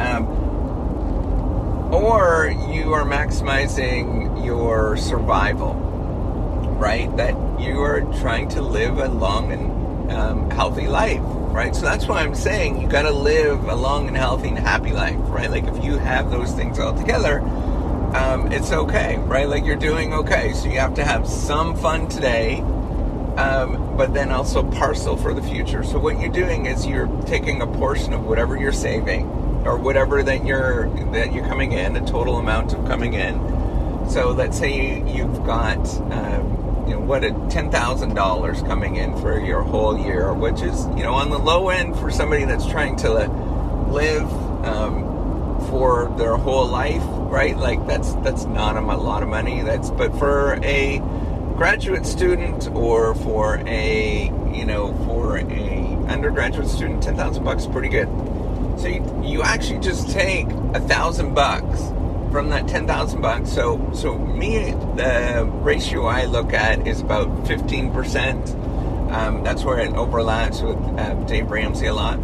Um, 0.00 0.28
or 1.92 2.54
you 2.70 2.92
are 2.92 3.02
maximizing 3.02 4.46
your 4.46 4.96
survival, 4.96 5.74
right? 6.78 7.14
That 7.16 7.34
you 7.60 7.80
are 7.80 8.02
trying 8.20 8.48
to 8.50 8.62
live 8.62 8.98
a 8.98 9.08
long 9.08 9.50
and 9.50 10.12
um, 10.12 10.50
healthy 10.50 10.86
life, 10.86 11.20
right? 11.52 11.74
So 11.74 11.82
that's 11.82 12.06
why 12.06 12.22
I'm 12.22 12.34
saying 12.34 12.80
you 12.80 12.88
got 12.88 13.02
to 13.02 13.12
live 13.12 13.64
a 13.64 13.74
long 13.74 14.08
and 14.08 14.16
healthy 14.16 14.48
and 14.48 14.58
happy 14.58 14.92
life, 14.92 15.16
right? 15.22 15.50
Like 15.50 15.64
if 15.64 15.84
you 15.84 15.98
have 15.98 16.30
those 16.30 16.52
things 16.52 16.78
all 16.78 16.96
together 16.96 17.40
um, 18.14 18.52
it's 18.52 18.72
okay, 18.72 19.16
right? 19.20 19.48
Like 19.48 19.64
you're 19.64 19.76
doing 19.76 20.12
okay. 20.12 20.52
So 20.52 20.68
you 20.68 20.78
have 20.78 20.94
to 20.94 21.04
have 21.04 21.26
some 21.26 21.74
fun 21.76 22.08
today, 22.08 22.60
um, 23.36 23.96
but 23.96 24.12
then 24.12 24.30
also 24.30 24.62
parcel 24.70 25.16
for 25.16 25.32
the 25.32 25.42
future. 25.42 25.82
So 25.82 25.98
what 25.98 26.20
you're 26.20 26.32
doing 26.32 26.66
is 26.66 26.86
you're 26.86 27.06
taking 27.22 27.62
a 27.62 27.66
portion 27.66 28.12
of 28.12 28.24
whatever 28.24 28.56
you're 28.56 28.72
saving 28.72 29.26
or 29.64 29.78
whatever 29.78 30.22
that 30.22 30.44
you're 30.44 30.90
that 31.12 31.32
you're 31.32 31.46
coming 31.46 31.72
in, 31.72 31.96
a 31.96 32.06
total 32.06 32.36
amount 32.36 32.74
of 32.74 32.84
coming 32.86 33.14
in. 33.14 33.38
So 34.10 34.30
let's 34.30 34.58
say 34.58 35.02
you, 35.06 35.26
have 35.28 35.44
got 35.46 35.78
um, 36.12 36.61
you 36.86 36.94
know 36.94 37.00
what 37.00 37.24
a 37.24 37.30
ten 37.50 37.70
thousand 37.70 38.14
dollars 38.14 38.62
coming 38.62 38.96
in 38.96 39.16
for 39.20 39.38
your 39.38 39.62
whole 39.62 39.98
year, 39.98 40.32
which 40.32 40.62
is 40.62 40.86
you 40.96 41.02
know 41.02 41.14
on 41.14 41.30
the 41.30 41.38
low 41.38 41.68
end 41.68 41.98
for 41.98 42.10
somebody 42.10 42.44
that's 42.44 42.66
trying 42.66 42.96
to 42.96 43.10
live 43.90 44.30
um, 44.64 45.60
for 45.68 46.12
their 46.16 46.36
whole 46.36 46.66
life 46.66 47.02
right? 47.32 47.56
Like 47.56 47.84
that's 47.86 48.12
that's 48.16 48.44
not 48.44 48.76
a 48.76 48.80
lot 48.80 49.22
of 49.22 49.28
money. 49.28 49.62
That's 49.62 49.90
but 49.90 50.16
for 50.18 50.60
a 50.62 50.98
graduate 51.56 52.06
student 52.06 52.68
or 52.68 53.14
for 53.16 53.56
a 53.66 54.24
you 54.52 54.66
know 54.66 54.92
for 55.06 55.38
a 55.38 55.96
undergraduate 56.08 56.68
student, 56.68 57.02
ten 57.02 57.16
thousand 57.16 57.42
bucks 57.42 57.62
is 57.62 57.68
pretty 57.68 57.88
good. 57.88 58.08
So 58.78 58.86
you, 58.86 59.22
you 59.24 59.42
actually 59.42 59.80
just 59.80 60.10
take 60.10 60.46
a 60.74 60.80
thousand 60.80 61.34
bucks 61.34 61.80
from 62.32 62.48
that 62.48 62.66
ten 62.66 62.86
thousand 62.86 63.20
bucks. 63.20 63.52
So 63.52 63.90
so 63.94 64.18
me 64.18 64.72
the 64.96 65.48
ratio 65.62 66.06
I 66.06 66.24
look 66.24 66.52
at 66.52 66.86
is 66.88 67.00
about 67.00 67.46
fifteen 67.46 67.92
percent. 67.92 68.50
Um, 69.12 69.44
that's 69.44 69.62
where 69.62 69.78
it 69.78 69.92
overlaps 69.92 70.62
with 70.62 70.78
uh, 70.98 71.14
Dave 71.26 71.50
Ramsey 71.50 71.86
a 71.86 71.94
lot. 71.94 72.18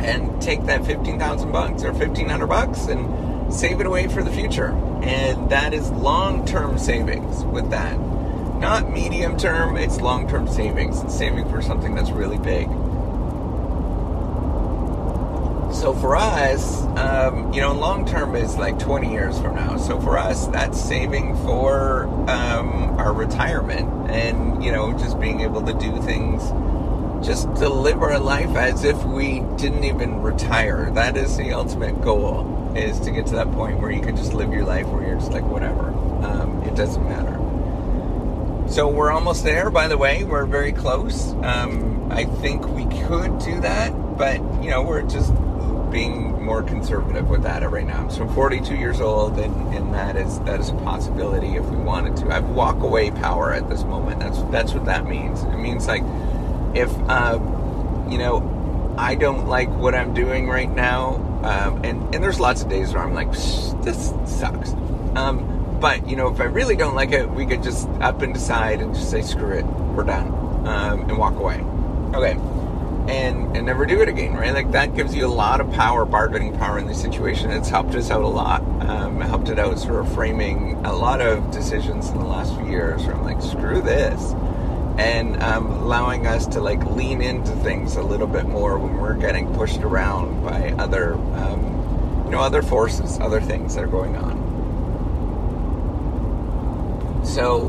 And 0.00 0.42
take 0.42 0.66
that 0.66 0.84
fifteen 0.84 1.18
thousand 1.18 1.52
bucks 1.52 1.84
or 1.84 1.94
fifteen 1.94 2.28
hundred 2.28 2.48
bucks 2.48 2.86
and 2.86 3.54
save 3.54 3.80
it 3.80 3.86
away 3.86 4.08
for 4.08 4.22
the 4.22 4.32
future. 4.32 4.72
And 5.02 5.48
that 5.50 5.72
is 5.72 5.90
long 5.92 6.44
term 6.44 6.76
savings 6.76 7.44
with 7.44 7.70
that. 7.70 7.98
Not 8.58 8.90
medium 8.90 9.36
term, 9.36 9.76
it's 9.76 10.00
long 10.00 10.28
term 10.28 10.48
savings. 10.48 11.00
It's 11.02 11.16
saving 11.16 11.48
for 11.48 11.62
something 11.62 11.94
that's 11.94 12.10
really 12.10 12.38
big. 12.38 12.68
So 15.76 15.92
for 15.92 16.16
us, 16.16 16.82
um, 16.96 17.52
you 17.52 17.60
know, 17.60 17.74
long 17.74 18.06
term 18.06 18.34
is 18.34 18.56
like 18.56 18.78
20 18.78 19.12
years 19.12 19.38
from 19.38 19.56
now. 19.56 19.76
So 19.76 20.00
for 20.00 20.16
us, 20.16 20.46
that's 20.46 20.80
saving 20.80 21.36
for 21.44 22.04
um, 22.30 22.98
our 22.98 23.12
retirement 23.12 24.10
and, 24.10 24.64
you 24.64 24.72
know, 24.72 24.96
just 24.98 25.20
being 25.20 25.42
able 25.42 25.60
to 25.66 25.74
do 25.74 26.00
things, 26.00 26.42
just 27.24 27.44
to 27.56 27.68
live 27.68 28.02
our 28.02 28.18
life 28.18 28.56
as 28.56 28.84
if 28.84 29.00
we 29.04 29.40
didn't 29.58 29.84
even 29.84 30.22
retire. 30.22 30.90
That 30.92 31.14
is 31.18 31.36
the 31.36 31.52
ultimate 31.52 32.00
goal 32.00 32.72
is 32.74 32.98
to 33.00 33.10
get 33.10 33.26
to 33.26 33.34
that 33.34 33.52
point 33.52 33.78
where 33.78 33.90
you 33.90 34.00
can 34.00 34.16
just 34.16 34.32
live 34.32 34.52
your 34.52 34.64
life 34.64 34.86
where 34.86 35.06
you're 35.06 35.18
just 35.18 35.32
like 35.32 35.44
whatever 35.44 35.88
um, 36.26 36.62
it 36.64 36.74
doesn't 36.74 37.04
matter 37.04 37.32
so 38.70 38.86
we're 38.86 39.10
almost 39.10 39.44
there 39.44 39.70
by 39.70 39.88
the 39.88 39.96
way 39.96 40.24
we're 40.24 40.44
very 40.44 40.72
close 40.72 41.32
um, 41.42 42.12
i 42.12 42.24
think 42.24 42.66
we 42.68 42.84
could 43.06 43.38
do 43.38 43.58
that 43.62 43.90
but 44.18 44.36
you 44.62 44.68
know 44.68 44.82
we're 44.82 45.00
just 45.04 45.32
being 45.90 46.42
more 46.44 46.62
conservative 46.62 47.28
with 47.28 47.42
that 47.42 47.68
right 47.70 47.86
now 47.86 48.08
so 48.08 48.22
i'm 48.22 48.34
42 48.34 48.74
years 48.74 49.00
old 49.00 49.38
and, 49.38 49.74
and 49.74 49.92
that 49.94 50.16
is 50.16 50.38
that 50.40 50.60
is 50.60 50.70
a 50.70 50.74
possibility 50.76 51.56
if 51.56 51.64
we 51.66 51.76
wanted 51.76 52.16
to 52.16 52.28
i 52.30 52.34
have 52.34 52.48
walk 52.50 52.82
away 52.82 53.10
power 53.10 53.52
at 53.52 53.68
this 53.68 53.82
moment 53.84 54.20
that's 54.20 54.42
that's 54.50 54.72
what 54.72 54.84
that 54.84 55.06
means 55.06 55.42
it 55.42 55.56
means 55.56 55.86
like 55.86 56.02
if 56.74 56.90
um, 57.08 58.10
you 58.10 58.18
know 58.18 58.52
I 58.98 59.14
don't 59.14 59.46
like 59.46 59.68
what 59.68 59.94
I'm 59.94 60.14
doing 60.14 60.48
right 60.48 60.70
now. 60.70 61.16
Um, 61.42 61.84
and, 61.84 62.14
and 62.14 62.24
there's 62.24 62.40
lots 62.40 62.62
of 62.62 62.70
days 62.70 62.94
where 62.94 63.02
I'm 63.02 63.12
like, 63.12 63.30
this 63.82 64.12
sucks. 64.24 64.72
Um, 65.14 65.78
but, 65.80 66.08
you 66.08 66.16
know, 66.16 66.28
if 66.32 66.40
I 66.40 66.44
really 66.44 66.76
don't 66.76 66.94
like 66.94 67.12
it, 67.12 67.30
we 67.30 67.44
could 67.44 67.62
just 67.62 67.86
up 68.00 68.22
and 68.22 68.32
decide 68.32 68.80
and 68.80 68.94
just 68.94 69.10
say, 69.10 69.20
screw 69.20 69.52
it, 69.52 69.64
we're 69.64 70.04
done, 70.04 70.28
um, 70.66 71.00
and 71.02 71.18
walk 71.18 71.34
away. 71.34 71.60
Okay. 72.14 72.38
And, 73.08 73.56
and 73.56 73.66
never 73.66 73.86
do 73.86 74.00
it 74.02 74.08
again, 74.08 74.34
right? 74.34 74.52
Like 74.52 74.72
that 74.72 74.96
gives 74.96 75.14
you 75.14 75.26
a 75.26 75.28
lot 75.28 75.60
of 75.60 75.70
power, 75.72 76.04
bargaining 76.04 76.56
power 76.58 76.78
in 76.78 76.86
this 76.86 77.00
situation. 77.00 77.50
It's 77.50 77.68
helped 77.68 77.94
us 77.94 78.10
out 78.10 78.22
a 78.22 78.28
lot. 78.28 78.62
Um, 78.82 79.20
helped 79.20 79.48
it 79.48 79.58
out 79.58 79.78
sort 79.78 80.04
of 80.04 80.12
framing 80.12 80.74
a 80.84 80.92
lot 80.92 81.20
of 81.20 81.50
decisions 81.52 82.08
in 82.08 82.18
the 82.18 82.24
last 82.24 82.54
few 82.56 82.66
years 82.66 83.04
where 83.04 83.14
I'm 83.14 83.24
like, 83.24 83.40
screw 83.40 83.80
this 83.80 84.34
and 84.98 85.42
um, 85.42 85.66
allowing 85.72 86.26
us 86.26 86.46
to 86.46 86.60
like 86.60 86.84
lean 86.86 87.20
into 87.20 87.52
things 87.56 87.96
a 87.96 88.02
little 88.02 88.26
bit 88.26 88.46
more 88.46 88.78
when 88.78 88.96
we're 88.96 89.14
getting 89.14 89.52
pushed 89.54 89.82
around 89.82 90.42
by 90.42 90.70
other 90.78 91.14
um, 91.14 92.22
you 92.24 92.30
know 92.30 92.40
other 92.40 92.62
forces 92.62 93.20
other 93.20 93.40
things 93.40 93.74
that 93.74 93.84
are 93.84 93.88
going 93.88 94.16
on 94.16 94.46
so 97.24 97.64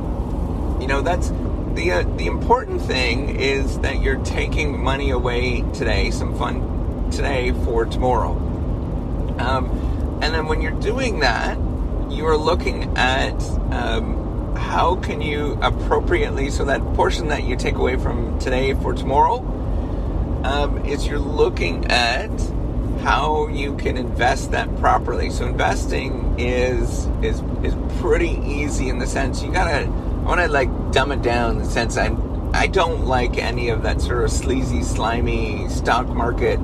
you 0.80 0.88
know 0.88 1.02
that's 1.02 1.32
the 1.78 1.92
uh, 1.92 2.04
the 2.18 2.26
important 2.26 2.82
thing 2.82 3.40
is 3.40 3.80
that 3.80 4.02
you're 4.02 4.24
taking 4.26 4.84
money 4.84 5.12
away 5.12 5.62
today 5.74 6.10
some 6.10 6.36
fun 6.36 7.10
today 7.12 7.52
for 7.64 7.86
tomorrow. 7.86 8.32
Um, 9.38 9.70
and 10.24 10.34
then 10.34 10.48
when 10.48 10.62
you're 10.62 10.80
doing 10.82 11.20
that 11.20 11.56
you 12.10 12.26
are 12.26 12.36
looking 12.36 12.98
at 12.98 13.40
um, 13.72 14.56
how 14.56 14.96
can 14.96 15.22
you 15.22 15.60
appropriately 15.62 16.50
so 16.50 16.66
that 16.66 16.82
portion 16.96 17.28
that 17.28 17.44
you 17.44 17.56
take 17.56 17.76
away 17.76 17.96
from 17.96 18.40
today 18.40 18.74
for 18.74 18.96
tomorrow 18.96 19.38
um, 20.44 20.84
is 20.84 21.06
you're 21.06 21.20
looking 21.20 21.86
at 21.92 22.32
how 23.02 23.48
you 23.50 23.78
can 23.78 23.98
invest 23.98 24.50
that 24.50 24.76
properly. 24.78 25.30
So 25.30 25.46
investing 25.46 26.40
is 26.40 27.06
is 27.22 27.44
is 27.62 27.76
pretty 28.00 28.42
easy 28.44 28.90
in 28.90 28.98
the 28.98 29.06
sense 29.06 29.44
you 29.44 29.52
gotta 29.52 29.86
want 30.28 30.42
to 30.42 30.48
like 30.48 30.70
dumb 30.92 31.12
it 31.12 31.22
down 31.22 31.52
in 31.52 31.58
the 31.60 31.66
sense 31.66 31.98
i 31.98 32.16
i 32.54 32.68
don't 32.68 33.06
like 33.06 33.38
any 33.38 33.70
of 33.70 33.84
that 33.84 34.02
sort 34.02 34.24
of 34.24 34.32
sleazy 34.32 34.84
slimy 34.84 35.68
stock 35.70 36.08
market 36.08 36.60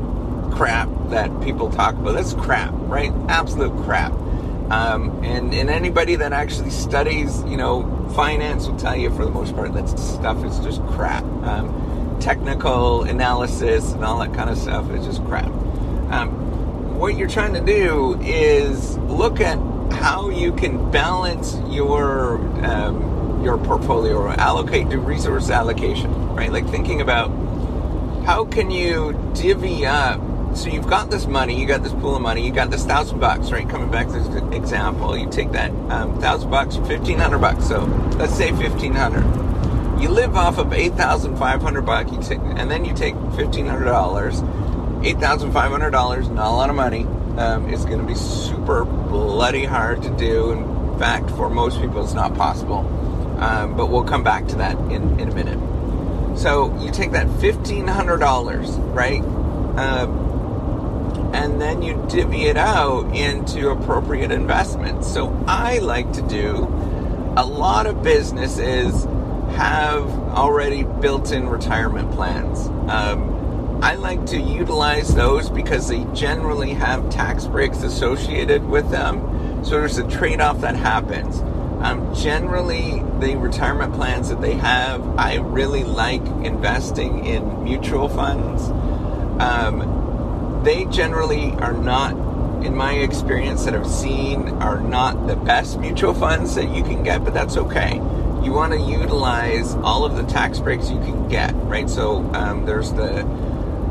crap 0.51 0.89
that 1.09 1.29
people 1.41 1.69
talk 1.69 1.95
about 1.95 2.13
that's 2.13 2.33
crap 2.33 2.73
right 2.75 3.11
absolute 3.27 3.75
crap 3.83 4.13
um, 4.69 5.23
and, 5.23 5.53
and 5.53 5.69
anybody 5.69 6.15
that 6.15 6.33
actually 6.33 6.71
studies, 6.71 7.43
you 7.43 7.57
know, 7.57 8.09
finance 8.15 8.67
will 8.67 8.77
tell 8.77 8.95
you 8.95 9.09
for 9.11 9.25
the 9.25 9.31
most 9.31 9.53
part 9.53 9.73
that 9.73 9.87
stuff 9.99 10.43
is 10.43 10.57
just 10.59 10.81
crap. 10.87 11.23
Um, 11.43 12.17
technical 12.19 13.03
analysis 13.03 13.91
and 13.91 14.03
all 14.03 14.19
that 14.19 14.33
kind 14.33 14.49
of 14.49 14.57
stuff 14.57 14.89
is 14.91 15.05
just 15.05 15.23
crap. 15.25 15.45
Um, 16.09 16.97
what 16.97 17.17
you're 17.17 17.29
trying 17.29 17.53
to 17.53 17.61
do 17.61 18.19
is 18.21 18.97
look 18.99 19.41
at 19.41 19.59
how 19.91 20.29
you 20.29 20.53
can 20.53 20.89
balance 20.89 21.57
your 21.69 22.37
um, 22.65 23.12
your 23.43 23.57
portfolio 23.57 24.15
or 24.17 24.29
allocate 24.29 24.89
the 24.89 24.97
resource 24.97 25.49
allocation, 25.49 26.11
right? 26.35 26.51
Like 26.51 26.67
thinking 26.69 27.01
about 27.01 27.27
how 28.25 28.45
can 28.45 28.71
you 28.71 29.13
divvy 29.33 29.85
up 29.85 30.21
so 30.55 30.69
you've 30.69 30.87
got 30.87 31.09
this 31.09 31.25
money, 31.25 31.59
you 31.59 31.65
got 31.65 31.83
this 31.83 31.93
pool 31.93 32.15
of 32.15 32.21
money, 32.21 32.45
you 32.45 32.51
got 32.53 32.69
this 32.69 32.85
thousand 32.85 33.19
bucks, 33.19 33.51
right? 33.51 33.67
Coming 33.67 33.89
back 33.89 34.07
to 34.07 34.13
this 34.13 34.27
example, 34.53 35.17
you 35.17 35.27
take 35.29 35.51
that 35.53 35.71
um, 35.89 36.19
thousand 36.21 36.51
bucks, 36.51 36.77
fifteen 36.87 37.17
hundred 37.17 37.39
bucks. 37.39 37.67
So 37.67 37.85
let's 38.17 38.35
say 38.35 38.51
fifteen 38.51 38.93
hundred. 38.93 39.23
You 39.99 40.09
live 40.09 40.35
off 40.35 40.59
of 40.59 40.71
eight 40.73 40.93
thousand 40.93 41.37
five 41.37 41.61
hundred 41.61 41.87
bucks, 41.87 42.11
you 42.11 42.21
take, 42.21 42.39
and 42.39 42.69
then 42.69 42.85
you 42.85 42.93
take 42.93 43.15
fifteen 43.35 43.65
hundred 43.65 43.85
dollars. 43.85 44.43
Eight 45.03 45.17
thousand 45.19 45.51
five 45.53 45.71
hundred 45.71 45.89
dollars, 45.89 46.29
not 46.29 46.47
a 46.47 46.55
lot 46.55 46.69
of 46.69 46.75
money. 46.75 47.05
Um, 47.37 47.67
it's 47.73 47.83
going 47.83 47.99
to 47.99 48.05
be 48.05 48.13
super 48.15 48.85
bloody 48.85 49.65
hard 49.65 50.03
to 50.03 50.09
do. 50.11 50.51
In 50.51 50.99
fact, 50.99 51.31
for 51.31 51.49
most 51.49 51.81
people, 51.81 52.03
it's 52.03 52.13
not 52.13 52.35
possible. 52.35 52.83
Um, 53.37 53.75
but 53.75 53.89
we'll 53.89 54.03
come 54.03 54.23
back 54.23 54.47
to 54.47 54.55
that 54.57 54.77
in, 54.91 55.19
in 55.19 55.29
a 55.29 55.33
minute. 55.33 55.59
So 56.37 56.75
you 56.79 56.91
take 56.91 57.11
that 57.11 57.29
fifteen 57.39 57.87
hundred 57.87 58.19
dollars, 58.19 58.71
right? 58.71 59.21
Um, 59.77 61.31
and 61.33 61.59
then 61.59 61.81
you 61.81 62.03
divvy 62.09 62.43
it 62.43 62.57
out 62.57 63.13
into 63.15 63.69
appropriate 63.69 64.31
investments. 64.31 65.11
So 65.11 65.35
I 65.47 65.79
like 65.79 66.11
to 66.13 66.21
do 66.21 66.67
a 67.35 67.45
lot 67.45 67.87
of 67.87 68.03
businesses 68.03 69.05
have 69.55 70.07
already 70.29 70.83
built-in 70.83 71.49
retirement 71.49 72.11
plans. 72.11 72.67
Um, 72.89 73.79
I 73.83 73.95
like 73.95 74.25
to 74.27 74.39
utilize 74.39 75.13
those 75.13 75.49
because 75.49 75.87
they 75.87 76.05
generally 76.13 76.73
have 76.73 77.09
tax 77.09 77.45
breaks 77.45 77.83
associated 77.83 78.63
with 78.65 78.89
them. 78.89 79.63
So 79.63 79.71
there's 79.71 79.97
a 79.97 80.07
trade-off 80.07 80.61
that 80.61 80.75
happens. 80.75 81.41
Um, 81.83 82.15
generally, 82.15 83.03
the 83.19 83.35
retirement 83.35 83.93
plans 83.93 84.29
that 84.29 84.41
they 84.41 84.53
have, 84.53 85.05
I 85.19 85.35
really 85.35 85.83
like 85.83 86.21
investing 86.45 87.25
in 87.25 87.63
mutual 87.63 88.07
funds. 88.07 88.69
Um, 89.41 90.61
they 90.63 90.85
generally 90.85 91.51
are 91.55 91.73
not, 91.73 92.13
in 92.65 92.73
my 92.73 92.93
experience 92.93 93.65
that 93.65 93.75
I've 93.75 93.85
seen, 93.85 94.47
are 94.61 94.79
not 94.79 95.27
the 95.27 95.35
best 95.35 95.77
mutual 95.77 96.13
funds 96.13 96.55
that 96.55 96.69
you 96.73 96.83
can 96.83 97.03
get, 97.03 97.25
but 97.25 97.33
that's 97.33 97.57
okay. 97.57 97.95
You 98.43 98.53
want 98.53 98.71
to 98.71 98.79
utilize 98.79 99.75
all 99.75 100.05
of 100.05 100.15
the 100.15 100.23
tax 100.23 100.59
breaks 100.59 100.89
you 100.89 100.99
can 100.99 101.27
get, 101.27 101.53
right? 101.55 101.89
So 101.89 102.19
um, 102.33 102.65
there's 102.65 102.91
the, 102.91 103.23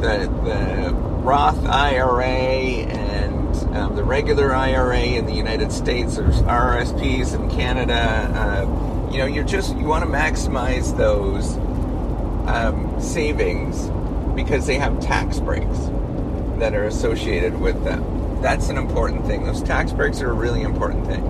the 0.00 0.30
the 0.44 0.94
Roth 1.22 1.64
IRA 1.66 2.24
and 2.24 3.41
um, 3.74 3.96
the 3.96 4.04
regular 4.04 4.54
IRA 4.54 5.00
in 5.00 5.26
the 5.26 5.34
United 5.34 5.72
States. 5.72 6.16
There's 6.16 6.42
RSPs 6.42 7.34
in 7.34 7.50
Canada. 7.50 8.30
Uh, 8.34 9.10
you 9.10 9.18
know, 9.18 9.26
you're 9.26 9.44
just 9.44 9.76
you 9.76 9.86
want 9.86 10.04
to 10.04 10.10
maximize 10.10 10.96
those 10.96 11.56
um, 12.48 13.00
savings 13.00 13.88
because 14.34 14.66
they 14.66 14.76
have 14.76 15.00
tax 15.00 15.40
breaks 15.40 15.78
that 16.58 16.74
are 16.74 16.84
associated 16.84 17.58
with 17.58 17.82
them. 17.84 18.40
That's 18.42 18.68
an 18.68 18.76
important 18.76 19.26
thing. 19.26 19.44
Those 19.44 19.62
tax 19.62 19.92
breaks 19.92 20.20
are 20.20 20.30
a 20.30 20.34
really 20.34 20.62
important 20.62 21.06
thing. 21.06 21.24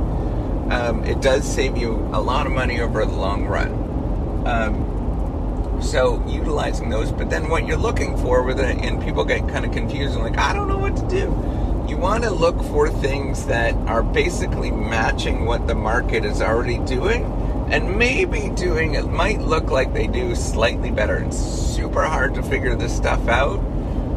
Um, 0.72 1.04
it 1.04 1.20
does 1.20 1.44
save 1.44 1.76
you 1.76 1.92
a 2.12 2.20
lot 2.20 2.46
of 2.46 2.52
money 2.52 2.80
over 2.80 3.04
the 3.04 3.12
long 3.12 3.46
run. 3.46 3.72
Um, 4.46 5.80
so 5.82 6.25
utilizing 6.26 6.88
those, 6.88 7.12
but 7.12 7.28
then 7.28 7.49
what 7.49 7.66
you're 7.66 7.76
looking 7.76 8.16
for 8.16 8.42
with 8.42 8.61
it, 8.61 8.78
and 8.78 9.02
people 9.02 9.25
get 9.25 9.49
kind 9.49 9.66
of 9.66 9.72
confused 9.72 10.14
and 10.14 10.22
like, 10.22 10.38
I 10.38 10.52
don't 10.52 10.68
know 10.68 10.78
what 10.78 10.96
to 10.96 11.08
do. 11.08 11.30
You 11.92 11.99
want 11.99 12.25
to 12.25 12.30
look 12.30 12.56
for 12.64 12.88
things 12.88 13.44
that 13.49 13.75
are 13.87 14.02
basically 14.02 14.70
matching 14.70 15.44
what 15.44 15.66
the 15.66 15.75
market 15.75 16.25
is 16.25 16.40
already 16.40 16.78
doing 16.78 17.22
and 17.70 17.99
maybe 17.99 18.49
doing 18.49 18.94
it 18.94 19.04
might 19.08 19.42
look 19.42 19.70
like 19.70 19.92
they 19.92 20.06
do 20.06 20.34
slightly 20.34 20.90
better. 20.90 21.18
It's 21.18 21.37
super 21.37 22.02
hard 22.02 22.34
to 22.37 22.42
figure 22.42 22.75
this 22.75 22.96
stuff 22.96 23.28
out. 23.28 23.58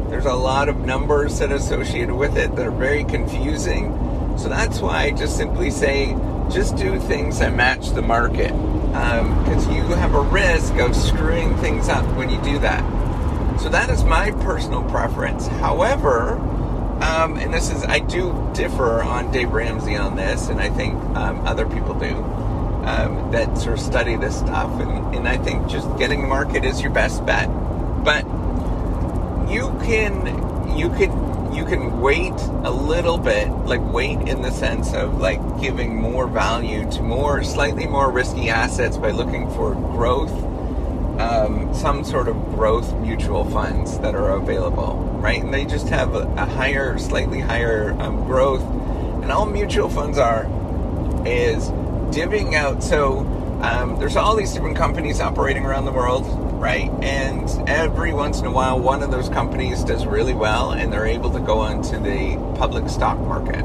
There's 0.08 0.24
a 0.24 0.32
lot 0.32 0.70
of 0.70 0.86
numbers 0.86 1.38
that 1.38 1.52
are 1.52 1.56
associated 1.56 2.14
with 2.14 2.38
it 2.38 2.56
that 2.56 2.66
are 2.66 2.70
very 2.70 3.04
confusing. 3.04 3.92
So 4.38 4.48
that's 4.48 4.80
why 4.80 5.02
I 5.02 5.10
just 5.10 5.36
simply 5.36 5.70
say 5.70 6.16
just 6.50 6.76
do 6.76 6.98
things 6.98 7.40
that 7.40 7.54
match 7.54 7.90
the 7.90 8.00
market. 8.00 8.52
Because 8.52 9.66
um, 9.66 9.74
you 9.74 9.82
have 9.82 10.14
a 10.14 10.22
risk 10.22 10.72
of 10.76 10.96
screwing 10.96 11.54
things 11.58 11.90
up 11.90 12.06
when 12.16 12.30
you 12.30 12.40
do 12.40 12.58
that. 12.60 12.80
So 13.60 13.68
that 13.68 13.90
is 13.90 14.02
my 14.02 14.30
personal 14.30 14.82
preference. 14.84 15.46
However, 15.46 16.40
um, 17.00 17.36
and 17.36 17.52
this 17.52 17.70
is, 17.70 17.84
I 17.84 17.98
do 17.98 18.50
differ 18.54 19.02
on 19.02 19.30
Dave 19.30 19.50
Ramsey 19.50 19.96
on 19.96 20.16
this, 20.16 20.48
and 20.48 20.60
I 20.60 20.70
think 20.70 20.94
um, 21.16 21.46
other 21.46 21.66
people 21.66 21.94
do 21.94 22.14
um, 22.86 23.30
that 23.32 23.58
sort 23.58 23.78
of 23.78 23.84
study 23.84 24.16
this 24.16 24.38
stuff. 24.38 24.80
And, 24.80 25.14
and 25.14 25.28
I 25.28 25.36
think 25.36 25.68
just 25.68 25.86
getting 25.98 26.22
the 26.22 26.28
market 26.28 26.64
is 26.64 26.80
your 26.80 26.92
best 26.92 27.24
bet. 27.26 27.48
But 28.04 28.24
you 29.50 29.76
can 29.82 30.76
you 30.76 30.88
can 30.90 31.54
you 31.54 31.64
can 31.64 32.00
wait 32.00 32.34
a 32.64 32.70
little 32.70 33.18
bit, 33.18 33.48
like 33.48 33.80
wait 33.92 34.28
in 34.28 34.42
the 34.42 34.50
sense 34.50 34.92
of 34.92 35.18
like 35.18 35.40
giving 35.60 35.96
more 35.96 36.26
value 36.26 36.90
to 36.92 37.02
more 37.02 37.42
slightly 37.42 37.86
more 37.86 38.10
risky 38.10 38.50
assets 38.50 38.96
by 38.96 39.10
looking 39.10 39.50
for 39.50 39.74
growth, 39.74 40.32
um, 41.18 41.74
some 41.74 42.04
sort 42.04 42.28
of 42.28 42.36
growth 42.54 42.92
mutual 42.96 43.44
funds 43.50 43.98
that 44.00 44.14
are 44.14 44.32
available, 44.32 45.05
right? 45.26 45.42
And 45.42 45.52
they 45.52 45.64
just 45.64 45.88
have 45.88 46.14
a, 46.14 46.20
a 46.36 46.46
higher, 46.46 46.96
slightly 46.98 47.40
higher 47.40 47.96
um, 48.00 48.24
growth, 48.26 48.62
and 49.22 49.32
all 49.32 49.44
mutual 49.44 49.88
funds 49.88 50.18
are 50.18 50.44
is 51.26 51.68
divvying 52.14 52.54
out. 52.54 52.80
So 52.80 53.18
um, 53.60 53.98
there's 53.98 54.14
all 54.14 54.36
these 54.36 54.52
different 54.52 54.76
companies 54.76 55.20
operating 55.20 55.64
around 55.64 55.84
the 55.84 55.90
world, 55.90 56.24
right? 56.62 56.88
And 57.02 57.50
every 57.68 58.12
once 58.12 58.38
in 58.38 58.46
a 58.46 58.52
while, 58.52 58.78
one 58.78 59.02
of 59.02 59.10
those 59.10 59.28
companies 59.28 59.82
does 59.82 60.06
really 60.06 60.32
well, 60.32 60.70
and 60.70 60.92
they're 60.92 61.06
able 61.06 61.32
to 61.32 61.40
go 61.40 61.58
onto 61.58 61.98
the 61.98 62.36
public 62.56 62.88
stock 62.88 63.18
market, 63.18 63.64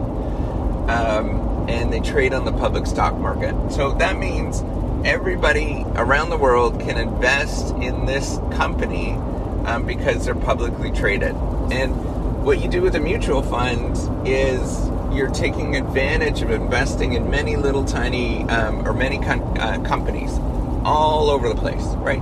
um, 0.90 1.70
and 1.70 1.94
they 1.94 2.00
trade 2.00 2.34
on 2.34 2.44
the 2.44 2.54
public 2.54 2.88
stock 2.88 3.16
market. 3.16 3.54
So 3.72 3.92
that 4.00 4.18
means 4.18 4.64
everybody 5.06 5.86
around 5.96 6.32
the 6.32 6.38
world 6.38 6.80
can 6.80 6.98
invest 6.98 7.76
in 7.76 8.08
this 8.08 8.40
company 8.54 9.12
um, 9.66 9.86
because 9.86 10.26
they're 10.26 10.34
publicly 10.34 10.90
traded. 10.90 11.36
And 11.72 12.44
what 12.44 12.62
you 12.62 12.68
do 12.68 12.82
with 12.82 12.96
a 12.96 13.00
mutual 13.00 13.42
fund 13.42 13.98
is 14.28 14.90
you're 15.14 15.30
taking 15.30 15.78
advantage 15.78 16.42
of 16.42 16.52
investing 16.52 17.14
in 17.14 17.30
many 17.30 17.56
little 17.56 17.86
tiny 17.86 18.44
um, 18.50 18.86
or 18.88 18.94
many 18.94 19.20
com- 19.20 19.56
uh, 19.58 19.80
companies 19.84 20.32
all 20.84 21.30
over 21.30 21.48
the 21.48 21.56
place, 21.56 21.86
right? 21.98 22.22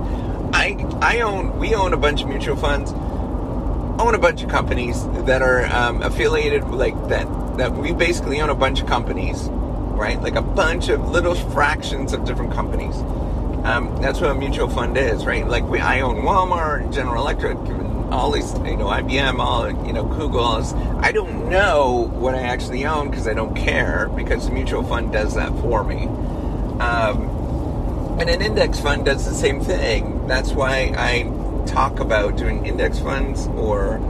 I 0.52 0.76
I 1.00 1.20
own 1.20 1.58
we 1.58 1.74
own 1.74 1.92
a 1.92 1.96
bunch 1.96 2.22
of 2.22 2.28
mutual 2.28 2.56
funds, 2.56 2.92
own 4.00 4.14
a 4.14 4.18
bunch 4.18 4.42
of 4.42 4.50
companies 4.50 5.04
that 5.24 5.42
are 5.42 5.66
um, 5.66 6.02
affiliated 6.02 6.64
like 6.68 6.94
that 7.08 7.26
that 7.58 7.72
we 7.72 7.92
basically 7.92 8.40
own 8.40 8.50
a 8.50 8.54
bunch 8.54 8.80
of 8.80 8.86
companies, 8.86 9.48
right? 9.50 10.20
Like 10.20 10.36
a 10.36 10.42
bunch 10.42 10.88
of 10.88 11.10
little 11.10 11.34
fractions 11.34 12.12
of 12.12 12.24
different 12.24 12.52
companies. 12.52 12.96
Um, 13.64 13.96
that's 14.00 14.20
what 14.20 14.30
a 14.30 14.34
mutual 14.34 14.68
fund 14.68 14.96
is, 14.96 15.26
right? 15.26 15.46
Like 15.46 15.64
we 15.64 15.80
I 15.80 16.00
own 16.00 16.22
Walmart, 16.22 16.92
General 16.92 17.22
Electric, 17.22 17.58
all 18.10 18.32
these, 18.32 18.52
you 18.54 18.76
know, 18.76 18.86
IBM, 18.86 19.38
all, 19.38 19.68
you 19.86 19.92
know, 19.92 20.04
Google. 20.04 20.40
I 21.00 21.12
don't 21.12 21.48
know 21.48 22.08
what 22.12 22.34
I 22.34 22.42
actually 22.42 22.84
own 22.84 23.10
because 23.10 23.28
I 23.28 23.34
don't 23.34 23.54
care 23.54 24.08
because 24.14 24.46
the 24.46 24.52
mutual 24.52 24.82
fund 24.82 25.12
does 25.12 25.34
that 25.34 25.52
for 25.60 25.84
me. 25.84 26.06
Um, 26.80 27.28
and 28.20 28.28
an 28.28 28.42
index 28.42 28.80
fund 28.80 29.04
does 29.04 29.24
the 29.26 29.34
same 29.34 29.60
thing. 29.60 30.26
That's 30.26 30.52
why 30.52 30.92
I 30.96 31.64
talk 31.66 32.00
about 32.00 32.36
doing 32.36 32.66
index 32.66 32.98
funds 32.98 33.46
or, 33.48 34.00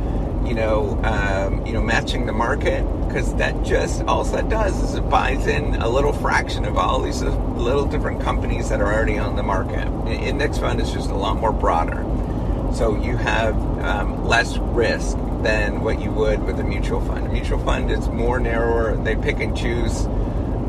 you 0.47 0.55
know, 0.55 1.01
um, 1.05 1.65
you 1.67 1.73
know, 1.73 1.83
matching 1.83 2.27
the 2.27 2.33
market 2.33 2.83
because 3.07 3.35
that 3.37 3.63
just 3.65 4.03
all 4.05 4.25
that 4.25 4.49
does 4.49 4.81
is 4.83 4.95
it 4.95 5.09
buys 5.11 5.47
in 5.47 5.75
a 5.77 5.89
little 5.89 6.13
fraction 6.13 6.65
of 6.65 6.79
all 6.79 7.01
these 7.01 7.23
little 7.23 7.85
different 7.85 8.21
companies 8.23 8.69
that 8.69 8.81
are 8.81 8.93
already 8.93 9.19
on 9.19 9.37
the 9.37 9.43
market. 9.43 9.87
An 9.87 10.09
index 10.09 10.59
fund 10.59 10.81
is 10.81 10.93
just 10.93 11.11
a 11.11 11.15
lot 11.17 11.37
more 11.37 11.53
broader. 11.53 12.05
So 12.75 12.97
you 13.03 13.17
have 13.17 13.57
um, 13.85 14.25
less 14.27 14.57
risk 14.59 15.17
than 15.43 15.81
what 15.83 16.01
you 16.01 16.11
would 16.13 16.43
with 16.45 16.61
a 16.61 16.65
mutual 16.65 17.01
fund. 17.01 17.27
A 17.27 17.29
mutual 17.29 17.59
fund 17.59 17.91
is 17.91 18.09
more 18.09 18.39
narrower. 18.39 18.97
They 18.97 19.17
pick 19.17 19.41
and 19.41 19.57
choose 19.57 20.07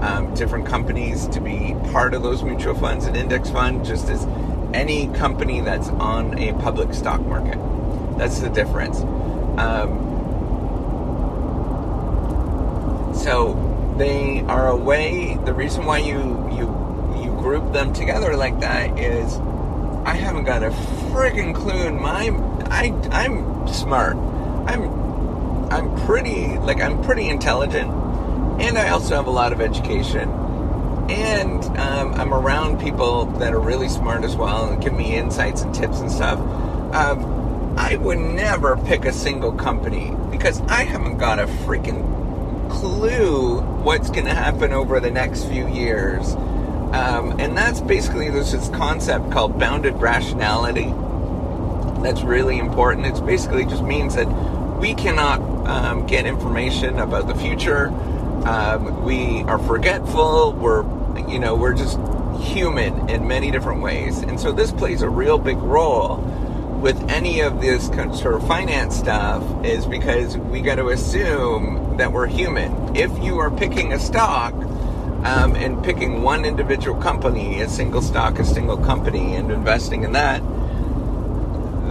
um, 0.02 0.34
different 0.34 0.66
companies 0.66 1.28
to 1.28 1.40
be 1.40 1.76
part 1.92 2.14
of 2.14 2.24
those 2.24 2.44
mutual 2.44 2.74
funds. 2.74 3.06
An 3.06 3.16
index 3.16 3.50
fund 3.50 3.86
just 3.86 4.10
as 4.10 4.26
any 4.74 5.08
company 5.14 5.62
that's 5.62 5.90
on 5.90 6.38
a 6.38 6.54
public 6.54 6.94
stock 6.94 7.22
market. 7.22 7.58
That's 8.18 8.40
the 8.40 8.50
difference. 8.50 9.02
Um, 9.60 10.10
so 13.14 13.94
they 13.98 14.42
are 14.42 14.70
a 14.70 14.76
way. 14.76 15.38
The 15.46 15.54
reason 15.54 15.86
why 15.86 16.00
you 16.00 16.18
you 16.52 16.68
you 17.22 17.32
group 17.40 17.72
them 17.74 17.94
together 17.94 18.36
like 18.36 18.60
that 18.62 18.98
is 18.98 19.38
I 20.06 20.16
haven't 20.16 20.46
got 20.46 20.64
a 20.64 20.72
friggin' 21.12 21.54
clue 21.54 21.88
in 21.88 22.02
my 22.02 22.30
I 22.70 22.94
I'm 23.12 23.68
smart. 23.68 24.16
I'm 24.16 25.72
I'm 25.72 26.06
pretty 26.06 26.58
like 26.60 26.82
I'm 26.82 27.04
pretty 27.04 27.30
intelligent 27.30 27.92
and 28.62 28.78
I 28.78 28.90
also 28.90 29.16
have 29.16 29.28
a 29.28 29.32
lot 29.32 29.54
of 29.54 29.62
education. 29.62 30.30
And 31.10 31.64
um, 31.78 32.14
I'm 32.14 32.34
around 32.34 32.80
people 32.80 33.26
that 33.40 33.54
are 33.54 33.60
really 33.60 33.90
smart 33.90 34.24
as 34.24 34.36
well 34.36 34.70
and 34.70 34.82
give 34.82 34.94
me 34.94 35.16
insights 35.16 35.62
and 35.62 35.74
tips 35.74 36.00
and 36.00 36.12
stuff. 36.12 36.40
Um, 36.94 37.76
I 37.78 37.92
I 37.92 37.96
would 37.98 38.20
never 38.20 38.78
pick 38.78 39.04
a 39.04 39.12
single 39.12 39.52
company 39.52 40.16
because 40.30 40.62
I 40.62 40.84
haven't 40.84 41.18
got 41.18 41.40
a 41.40 41.46
freaking 41.46 42.70
clue 42.70 43.60
what's 43.84 44.10
going 44.10 44.26
to 44.26 44.34
happen 44.34 44.72
over 44.72 45.00
the 45.00 45.12
next 45.12 45.46
few 45.46 45.68
years. 45.68 46.34
Um, 46.94 47.38
and 47.40 47.58
that's 47.58 47.82
basically 47.82 48.30
there's 48.30 48.52
this 48.52 48.70
concept 48.70 49.32
called 49.32 49.60
bounded 49.60 49.96
rationality. 49.96 50.94
That's 52.02 52.24
really 52.24 52.60
important. 52.60 53.06
It 53.06 53.26
basically 53.26 53.66
just 53.66 53.84
means 53.84 54.16
that 54.16 54.28
we 54.80 54.96
cannot 54.96 55.40
um, 55.68 56.08
get 56.08 56.26
information 56.26 57.00
about 57.00 57.28
the 57.28 57.36
future. 57.36 57.88
Um, 58.46 59.04
we 59.04 59.44
are 59.44 59.60
forgetful. 59.60 60.54
We're, 60.54 60.84
you 61.30 61.38
know, 61.38 61.56
we're 61.56 61.76
just 61.76 62.00
human 62.42 63.08
in 63.10 63.28
many 63.28 63.52
different 63.52 63.82
ways. 63.82 64.20
And 64.20 64.40
so 64.40 64.52
this 64.52 64.72
plays 64.72 65.04
a 65.04 65.10
real 65.10 65.38
big 65.38 65.58
role 65.58 66.18
with 66.82 67.00
any 67.12 67.42
of 67.42 67.62
this 67.62 67.88
sort 68.20 68.34
of 68.34 68.48
finance 68.48 68.98
stuff 68.98 69.44
is 69.64 69.86
because 69.86 70.38
we 70.38 70.62
got 70.62 70.76
to 70.76 70.90
assume 70.90 71.98
that 71.98 72.12
we're 72.12 72.26
human. 72.26 72.96
If 72.96 73.12
you 73.24 73.38
are 73.38 73.52
picking 73.52 73.94
a 73.94 74.00
stock 74.00 74.54
um, 74.54 75.56
and 75.56 75.84
picking 75.84 76.24
one 76.24 76.44
individual 76.44 77.00
company, 77.00 77.62
a 77.62 77.70
single 77.70 78.02
stock, 78.02 78.40
a 78.40 78.46
single 78.46 78.78
company, 78.78 79.36
and 79.36 79.52
investing 79.52 80.04
in 80.04 80.14
that, 80.14 80.42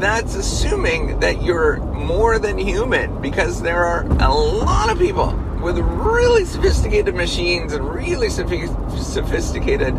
that's 0.01 0.35
assuming 0.35 1.21
that 1.21 1.43
you're 1.43 1.77
more 1.79 2.39
than 2.39 2.57
human 2.59 3.21
because 3.21 3.61
there 3.63 3.85
are 3.85 4.05
a 4.07 4.33
lot 4.33 4.91
of 4.91 4.99
people 4.99 5.33
with 5.63 5.79
really 5.79 6.45
sophisticated 6.45 7.15
machines 7.15 7.75
and 7.75 7.87
really 7.95 8.31
sophisticated, 8.31 9.95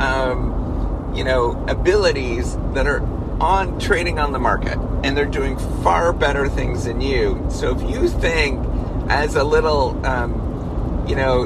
um, 0.00 1.12
you 1.14 1.24
know, 1.24 1.52
abilities 1.66 2.56
that 2.74 2.86
are 2.86 3.00
on 3.40 3.78
trading 3.80 4.18
on 4.18 4.32
the 4.32 4.38
market 4.38 4.78
and 5.02 5.16
they're 5.16 5.24
doing 5.24 5.56
far 5.82 6.12
better 6.12 6.48
things 6.48 6.84
than 6.84 7.00
you. 7.00 7.44
So 7.48 7.74
if 7.74 7.90
you 7.90 8.08
think 8.08 8.64
as 9.08 9.34
a 9.34 9.44
little, 9.44 10.04
um, 10.04 11.06
you 11.08 11.16
know, 11.16 11.42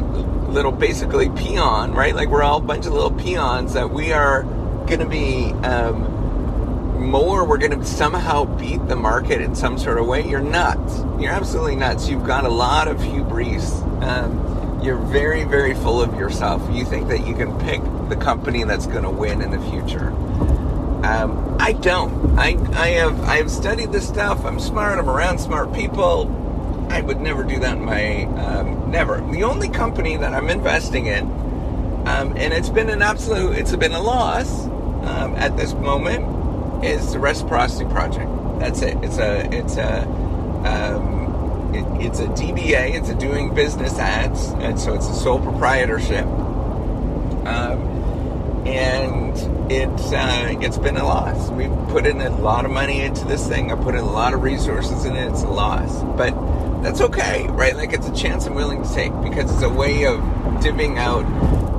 little 0.48 0.72
basically 0.72 1.30
peon, 1.30 1.92
right? 1.92 2.14
Like 2.14 2.28
we're 2.28 2.42
all 2.42 2.58
a 2.58 2.62
bunch 2.62 2.86
of 2.86 2.92
little 2.92 3.12
peons 3.12 3.74
that 3.74 3.90
we 3.90 4.12
are 4.12 4.42
going 4.86 4.98
to 4.98 5.06
be 5.06 5.52
um, 5.64 6.21
more, 7.02 7.44
we're 7.44 7.58
going 7.58 7.78
to 7.78 7.84
somehow 7.84 8.44
beat 8.44 8.86
the 8.88 8.96
market 8.96 9.40
in 9.40 9.54
some 9.54 9.78
sort 9.78 9.98
of 9.98 10.06
way. 10.06 10.26
You're 10.28 10.40
nuts. 10.40 10.98
You're 11.20 11.32
absolutely 11.32 11.76
nuts. 11.76 12.08
You've 12.08 12.24
got 12.24 12.44
a 12.44 12.48
lot 12.48 12.88
of 12.88 13.02
hubris. 13.02 13.82
Um, 14.00 14.80
you're 14.82 14.98
very, 14.98 15.44
very 15.44 15.74
full 15.74 16.00
of 16.02 16.14
yourself. 16.14 16.62
You 16.72 16.84
think 16.84 17.08
that 17.08 17.26
you 17.26 17.34
can 17.34 17.58
pick 17.60 17.80
the 18.08 18.16
company 18.16 18.64
that's 18.64 18.86
going 18.86 19.04
to 19.04 19.10
win 19.10 19.40
in 19.42 19.50
the 19.50 19.60
future. 19.70 20.08
Um, 21.04 21.56
I 21.58 21.72
don't. 21.72 22.38
I, 22.38 22.56
I 22.74 22.88
have 22.88 23.20
I 23.24 23.36
have 23.36 23.50
studied 23.50 23.92
this 23.92 24.06
stuff. 24.06 24.44
I'm 24.44 24.60
smart. 24.60 24.98
I'm 24.98 25.08
around 25.08 25.38
smart 25.38 25.72
people. 25.72 26.30
I 26.90 27.00
would 27.00 27.20
never 27.20 27.42
do 27.42 27.58
that 27.60 27.76
in 27.76 27.84
my 27.84 28.24
um, 28.24 28.90
never. 28.90 29.20
The 29.32 29.42
only 29.44 29.68
company 29.68 30.16
that 30.16 30.34
I'm 30.34 30.48
investing 30.48 31.06
in, 31.06 31.24
um, 32.06 32.36
and 32.36 32.52
it's 32.52 32.68
been 32.68 32.90
an 32.90 33.02
absolute, 33.02 33.56
it's 33.56 33.74
been 33.74 33.92
a 33.92 34.02
loss 34.02 34.66
um, 34.66 35.34
at 35.36 35.56
this 35.56 35.72
moment, 35.72 36.24
is 36.82 37.12
the 37.12 37.18
Reciprocity 37.18 37.84
Project. 37.90 38.30
That's 38.58 38.82
it. 38.82 38.96
It's 39.02 39.18
a 39.18 39.52
it's 39.52 39.76
a 39.76 40.02
um, 40.64 41.74
it, 41.74 42.06
it's 42.06 42.20
a 42.20 42.26
DBA. 42.26 42.94
It's 42.94 43.08
a 43.08 43.14
doing 43.14 43.54
business 43.54 43.98
ads, 43.98 44.48
and 44.58 44.78
so 44.78 44.94
it's 44.94 45.08
a 45.08 45.14
sole 45.14 45.40
proprietorship. 45.40 46.26
Um, 47.44 47.92
and 48.66 49.72
it's 49.72 50.12
uh, 50.12 50.56
it's 50.60 50.78
been 50.78 50.96
a 50.96 51.04
loss. 51.04 51.50
We've 51.50 51.70
put 51.88 52.06
in 52.06 52.20
a 52.20 52.30
lot 52.30 52.64
of 52.64 52.70
money 52.70 53.00
into 53.00 53.24
this 53.24 53.46
thing. 53.46 53.72
I 53.72 53.74
put 53.74 53.94
in 53.94 54.00
a 54.00 54.10
lot 54.10 54.34
of 54.34 54.42
resources 54.42 55.04
in 55.04 55.16
it. 55.16 55.30
It's 55.30 55.42
a 55.42 55.48
loss, 55.48 56.02
but 56.16 56.34
that's 56.82 57.00
okay, 57.00 57.46
right? 57.48 57.76
Like 57.76 57.92
it's 57.92 58.08
a 58.08 58.14
chance 58.14 58.46
I'm 58.46 58.54
willing 58.54 58.82
to 58.82 58.94
take 58.94 59.12
because 59.22 59.52
it's 59.52 59.62
a 59.62 59.68
way 59.68 60.04
of 60.04 60.20
divvying 60.62 60.98
out 60.98 61.24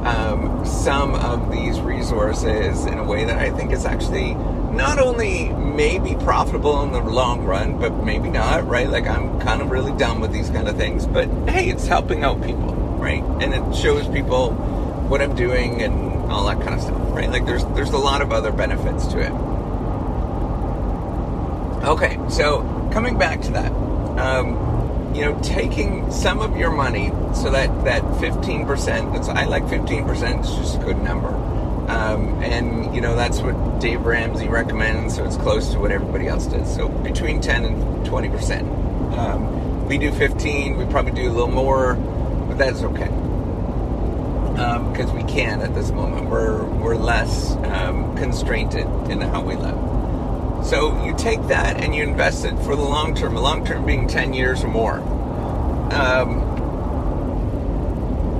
um, 0.05 0.65
some 0.65 1.15
of 1.15 1.51
these 1.51 1.79
resources 1.79 2.85
in 2.85 2.97
a 2.97 3.03
way 3.03 3.23
that 3.23 3.37
I 3.37 3.51
think 3.51 3.71
is 3.71 3.85
actually 3.85 4.35
not 4.73 4.99
only 4.99 5.49
maybe 5.49 6.15
profitable 6.15 6.81
in 6.83 6.91
the 6.91 7.01
long 7.01 7.43
run, 7.43 7.79
but 7.79 8.03
maybe 8.03 8.29
not, 8.29 8.67
right? 8.67 8.89
Like 8.89 9.07
I'm 9.07 9.39
kind 9.39 9.61
of 9.61 9.69
really 9.71 9.95
done 9.97 10.19
with 10.19 10.31
these 10.31 10.49
kind 10.49 10.67
of 10.67 10.75
things, 10.77 11.05
but 11.05 11.27
hey, 11.47 11.69
it's 11.69 11.87
helping 11.87 12.23
out 12.23 12.41
people, 12.41 12.73
right? 12.97 13.23
And 13.41 13.53
it 13.53 13.75
shows 13.75 14.07
people 14.07 14.51
what 15.09 15.21
I'm 15.21 15.35
doing 15.35 15.81
and 15.81 16.31
all 16.31 16.45
that 16.47 16.59
kind 16.61 16.73
of 16.73 16.81
stuff, 16.81 16.99
right? 17.13 17.29
Like 17.29 17.45
there's 17.45 17.65
there's 17.67 17.91
a 17.91 17.97
lot 17.97 18.21
of 18.21 18.31
other 18.31 18.51
benefits 18.51 19.05
to 19.07 19.19
it. 19.19 19.31
Okay, 21.85 22.17
so 22.29 22.61
coming 22.91 23.17
back 23.17 23.41
to 23.41 23.51
that, 23.51 23.71
um, 24.17 25.13
you 25.13 25.21
know, 25.21 25.37
taking 25.43 26.09
some 26.11 26.39
of 26.39 26.57
your 26.57 26.71
money, 26.71 27.09
so 27.35 27.51
that 27.51 27.83
that 27.83 28.01
15%, 28.03 29.13
that's 29.13 29.27
I 29.27 29.45
like 29.45 29.63
15%, 29.63 30.39
it's 30.39 30.55
just 30.55 30.75
a 30.77 30.79
good 30.79 31.01
number. 31.03 31.42
Um, 31.89 32.41
and 32.41 32.95
you 32.95 33.01
know 33.01 33.15
that's 33.15 33.39
what 33.39 33.79
Dave 33.79 34.01
Ramsey 34.01 34.47
recommends, 34.47 35.15
so 35.15 35.25
it's 35.25 35.37
close 35.37 35.71
to 35.73 35.79
what 35.79 35.91
everybody 35.91 36.27
else 36.27 36.47
does. 36.47 36.73
So 36.73 36.87
between 36.87 37.41
10 37.41 37.65
and 37.65 38.05
20 38.05 38.29
percent. 38.29 38.67
Um, 39.17 39.87
we 39.87 39.97
do 39.97 40.11
15. 40.11 40.77
We 40.77 40.85
probably 40.85 41.11
do 41.11 41.29
a 41.29 41.31
little 41.31 41.51
more, 41.51 41.95
but 41.95 42.57
that's 42.57 42.81
okay 42.81 43.09
because 44.53 45.09
um, 45.09 45.15
we 45.15 45.23
can 45.23 45.61
at 45.61 45.73
this 45.73 45.91
moment. 45.91 46.29
We're 46.29 46.63
we're 46.63 46.95
less 46.95 47.55
um, 47.55 48.15
constrained 48.17 48.75
in 48.75 49.21
how 49.21 49.41
we 49.41 49.55
live. 49.55 49.77
So 50.65 51.03
you 51.03 51.15
take 51.17 51.41
that 51.47 51.77
and 51.77 51.93
you 51.93 52.03
invest 52.03 52.45
it 52.45 52.55
for 52.59 52.75
the 52.75 52.83
long 52.83 53.15
term. 53.15 53.33
The 53.33 53.41
long 53.41 53.65
term 53.65 53.85
being 53.85 54.07
ten 54.07 54.33
years 54.33 54.63
or 54.63 54.67
more. 54.67 54.99
Um, 55.93 56.41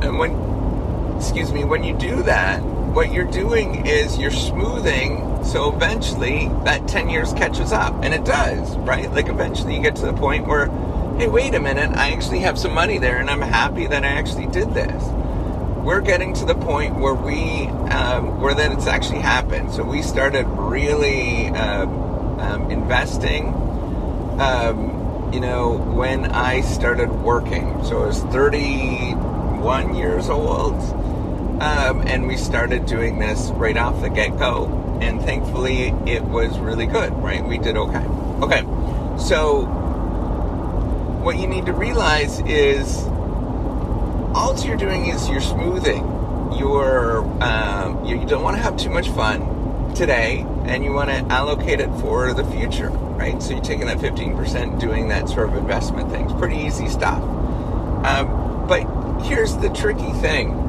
and 0.01 0.17
when, 0.17 1.17
excuse 1.17 1.51
me, 1.51 1.63
when 1.63 1.83
you 1.83 1.97
do 1.97 2.23
that, 2.23 2.61
what 2.93 3.11
you're 3.11 3.29
doing 3.29 3.85
is 3.85 4.17
you're 4.17 4.31
smoothing. 4.31 5.43
So 5.43 5.73
eventually, 5.73 6.47
that 6.63 6.87
ten 6.87 7.09
years 7.09 7.33
catches 7.33 7.71
up, 7.71 7.93
and 8.03 8.13
it 8.13 8.23
does, 8.23 8.77
right? 8.77 9.11
Like 9.11 9.29
eventually, 9.29 9.75
you 9.75 9.81
get 9.81 9.95
to 9.97 10.05
the 10.05 10.13
point 10.13 10.47
where, 10.47 10.67
hey, 11.17 11.27
wait 11.27 11.53
a 11.53 11.59
minute, 11.59 11.91
I 11.97 12.11
actually 12.11 12.39
have 12.39 12.57
some 12.57 12.73
money 12.73 12.97
there, 12.97 13.17
and 13.17 13.29
I'm 13.29 13.41
happy 13.41 13.87
that 13.87 14.03
I 14.03 14.09
actually 14.09 14.47
did 14.47 14.73
this 14.73 15.03
we're 15.83 15.99
getting 15.99 16.33
to 16.33 16.45
the 16.45 16.55
point 16.55 16.95
where 16.95 17.13
we 17.13 17.67
um, 17.91 18.39
where 18.39 18.55
that 18.55 18.71
it's 18.71 18.87
actually 18.87 19.19
happened. 19.19 19.71
So 19.71 19.83
we 19.83 20.01
started 20.01 20.45
really 20.45 21.47
um, 21.47 22.39
um, 22.39 22.71
investing. 22.71 23.47
Um, 24.39 25.31
you 25.33 25.39
know, 25.39 25.77
when 25.77 26.25
I 26.25 26.61
started 26.61 27.11
working, 27.11 27.83
so 27.83 28.03
I 28.03 28.07
was 28.07 28.21
31 28.25 29.95
years 29.95 30.29
old, 30.29 30.75
um, 31.63 32.01
and 32.07 32.27
we 32.27 32.35
started 32.35 32.85
doing 32.85 33.19
this 33.19 33.49
right 33.51 33.77
off 33.77 34.01
the 34.01 34.09
get 34.09 34.37
go. 34.37 34.99
And 35.01 35.21
thankfully, 35.21 35.93
it 36.05 36.21
was 36.21 36.59
really 36.59 36.85
good. 36.85 37.13
Right, 37.13 37.43
we 37.43 37.57
did 37.57 37.77
okay. 37.77 38.05
Okay, 38.43 38.61
so 39.17 39.61
what 41.23 41.37
you 41.37 41.47
need 41.47 41.65
to 41.67 41.73
realize 41.73 42.41
is 42.41 43.03
all 44.35 44.59
you're 44.65 44.75
doing 44.75 45.05
is 45.07 45.29
you're 45.29 45.39
smoothing. 45.39 46.03
You're 46.57 47.19
um, 47.41 48.03
you, 48.05 48.25
don't 48.25 48.43
want 48.43 48.57
to 48.57 48.61
have 48.61 48.75
too 48.75 48.89
much 48.89 49.07
fun 49.09 49.93
today, 49.95 50.45
and 50.65 50.83
you 50.83 50.91
want 50.91 51.11
to 51.11 51.15
allocate 51.33 51.79
it 51.79 51.89
for 52.01 52.33
the 52.33 52.43
future, 52.43 52.89
right? 52.89 53.41
So 53.41 53.51
you're 53.53 53.63
taking 53.63 53.87
that 53.87 53.99
15%, 53.99 54.81
doing 54.81 55.07
that 55.07 55.29
sort 55.29 55.47
of 55.47 55.55
investment 55.55 56.11
things. 56.11 56.33
Pretty 56.33 56.57
easy 56.57 56.89
stuff. 56.89 57.21
Um, 58.05 58.67
but 58.67 58.83
here's 59.23 59.55
the 59.57 59.69
tricky 59.69 60.11
thing. 60.19 60.62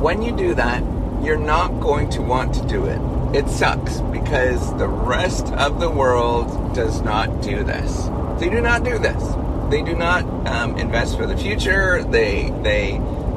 When 0.00 0.22
you 0.22 0.36
do 0.36 0.54
that, 0.54 0.82
you're 1.22 1.38
not 1.38 1.80
going 1.80 2.10
to 2.10 2.22
want 2.22 2.54
to 2.54 2.66
do 2.66 2.86
it. 2.86 3.00
It 3.36 3.48
sucks 3.48 4.00
because 4.00 4.76
the 4.78 4.88
rest 4.88 5.52
of 5.54 5.80
the 5.80 5.90
world 5.90 6.74
does 6.74 7.02
not 7.02 7.42
do 7.42 7.62
this. 7.64 8.08
They 8.40 8.48
do 8.48 8.60
not 8.60 8.84
do 8.84 8.98
this 8.98 9.22
they 9.70 9.82
do 9.82 9.94
not 9.94 10.24
um, 10.46 10.78
invest 10.78 11.16
for 11.16 11.26
the 11.26 11.36
future. 11.36 12.02
They 12.02 12.50
they 12.62 12.92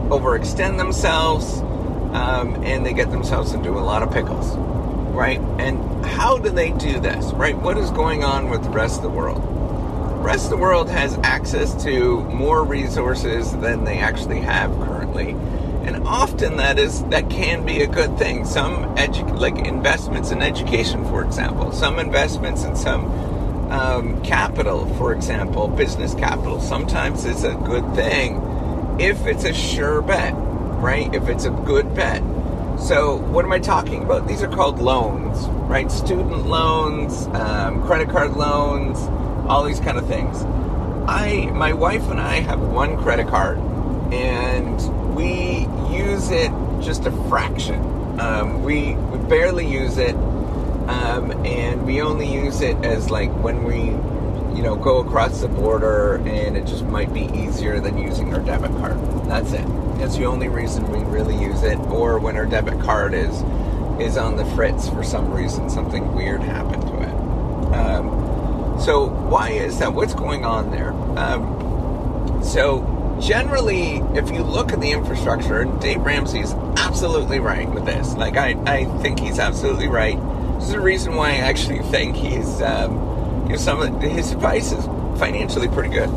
overextend 0.10 0.78
themselves, 0.78 1.60
um, 2.16 2.64
and 2.64 2.86
they 2.86 2.94
get 2.94 3.12
themselves 3.12 3.54
into 3.54 3.72
a 3.72 3.82
lot 3.82 4.04
of 4.04 4.12
pickles, 4.12 4.56
right? 5.14 5.40
And 5.60 6.06
how 6.06 6.38
do 6.38 6.50
they 6.50 6.72
do 6.72 7.00
this, 7.00 7.26
right? 7.34 7.58
What 7.58 7.78
is 7.78 7.92
going 7.92 8.24
on 8.24 8.50
with 8.50 8.64
the 8.64 8.70
rest 8.70 8.98
of 8.98 9.04
the 9.04 9.10
world? 9.10 9.42
The 9.42 10.24
rest 10.24 10.46
of 10.46 10.52
the 10.52 10.58
world 10.58 10.90
has 10.90 11.18
access 11.24 11.82
to 11.84 12.22
more 12.26 12.64
resources 12.64 13.52
than 13.58 13.84
they 13.84 13.98
actually 13.98 14.40
have 14.42 14.72
currently. 14.72 15.36
And 15.84 16.08
often 16.08 16.58
that 16.58 16.78
is 16.78 17.04
that 17.06 17.30
can 17.30 17.66
be 17.66 17.82
a 17.82 17.88
good 17.88 18.18
thing. 18.18 18.46
Some 18.46 18.96
edu- 18.96 19.40
like 19.40 19.58
investments 19.68 20.32
in 20.32 20.42
education, 20.42 21.06
for 21.06 21.24
example, 21.24 21.72
some 21.72 22.00
investments 22.00 22.64
in 22.64 22.76
some 22.76 23.06
um, 23.72 24.22
capital, 24.22 24.86
for 24.96 25.14
example, 25.14 25.68
business 25.68 26.14
capital, 26.14 26.60
sometimes 26.60 27.26
is 27.26 27.44
a 27.44 27.56
good 27.56 27.96
thing 27.96 28.36
if 29.00 29.26
it's 29.26 29.46
a 29.46 29.54
sure 29.54 30.02
bet, 30.02 30.34
right? 30.36 31.14
If 31.16 31.30
it's 31.30 31.46
a 31.46 31.50
good 31.50 31.96
bet. 31.96 32.22
So, 32.80 33.18
what 33.18 33.46
am 33.46 33.54
I 33.54 33.60
talking 33.60 34.04
about? 34.04 34.28
These 34.28 34.44
are 34.44 34.48
called 34.48 34.80
loans, 34.80 35.48
right? 35.70 35.92
Student 35.92 36.48
loans, 36.48 37.28
um, 37.28 37.82
credit 37.86 38.10
card 38.10 38.34
loans, 38.34 38.98
all 39.50 39.64
these 39.64 39.80
kind 39.80 39.98
of 39.98 40.08
things. 40.08 40.44
I, 41.08 41.50
my 41.54 41.74
wife 41.74 42.10
and 42.10 42.20
I 42.20 42.36
have 42.42 42.60
one 42.60 42.98
credit 42.98 43.28
card, 43.28 43.60
and 44.12 44.80
we 45.22 45.68
use 45.96 46.32
it 46.32 46.52
just 46.82 47.06
a 47.06 47.12
fraction. 47.30 47.80
Um, 48.20 48.64
we, 48.64 48.96
we 48.96 49.18
barely 49.30 49.68
use 49.68 49.98
it, 49.98 50.16
um, 50.16 51.32
and 51.46 51.86
we 51.86 52.02
only 52.02 52.32
use 52.32 52.62
it 52.62 52.76
as 52.84 53.10
like 53.10 53.30
when 53.44 53.64
we, 53.64 53.76
you 54.56 54.64
know, 54.64 54.76
go 54.76 55.00
across 55.00 55.42
the 55.42 55.48
border, 55.48 56.16
and 56.26 56.58
it 56.58 56.66
just 56.66 56.84
might 56.86 57.14
be 57.14 57.26
easier 57.34 57.80
than 57.80 57.98
using 57.98 58.34
our 58.34 58.40
debit 58.40 58.72
card. 58.72 58.98
That's 59.28 59.52
it. 59.54 59.66
That's 60.00 60.18
the 60.18 60.26
only 60.26 60.50
reason 60.50 60.90
we 60.92 61.00
really 61.04 61.40
use 61.40 61.62
it, 61.64 61.78
or 61.80 62.20
when 62.20 62.36
our 62.36 62.46
debit 62.46 62.80
card 62.82 63.14
is 63.14 63.44
is 64.00 64.18
on 64.18 64.36
the 64.36 64.46
fritz 64.56 64.90
for 64.90 65.04
some 65.04 65.32
reason, 65.32 65.70
something 65.70 66.16
weird 66.16 66.42
happened 66.42 66.82
to 66.82 67.02
it. 67.02 67.76
Um, 67.76 68.82
so 68.82 69.06
why 69.06 69.52
is 69.52 69.78
that? 69.78 69.94
What's 69.94 70.16
going 70.16 70.44
on 70.44 70.72
there? 70.72 70.92
Um, 71.20 72.42
so 72.44 72.80
generally, 73.22 73.98
if 74.16 74.32
you 74.32 74.44
look 74.44 74.74
at 74.74 74.82
the 74.82 74.92
infrastructure, 74.92 75.66
Dave 75.80 76.02
Ramsey's 76.02 76.54
absolutely 76.78 77.40
right 77.40 77.70
with 77.70 77.86
this. 77.86 78.14
Like 78.16 78.36
I, 78.36 78.56
I 78.66 78.86
think 79.02 79.20
he's 79.20 79.40
absolutely 79.40 79.88
right. 79.88 80.18
This 80.56 80.66
is 80.66 80.72
the 80.72 80.82
reason 80.82 81.16
why 81.16 81.30
I 81.30 81.36
actually 81.36 81.80
think 81.84 82.16
he's, 82.16 82.62
um, 82.62 82.94
you 83.44 83.50
know, 83.50 83.58
some 83.58 83.82
of 83.82 84.02
his 84.02 84.32
advice 84.32 84.72
is 84.72 84.86
financially 85.20 85.68
pretty 85.68 85.90
good. 85.90 86.10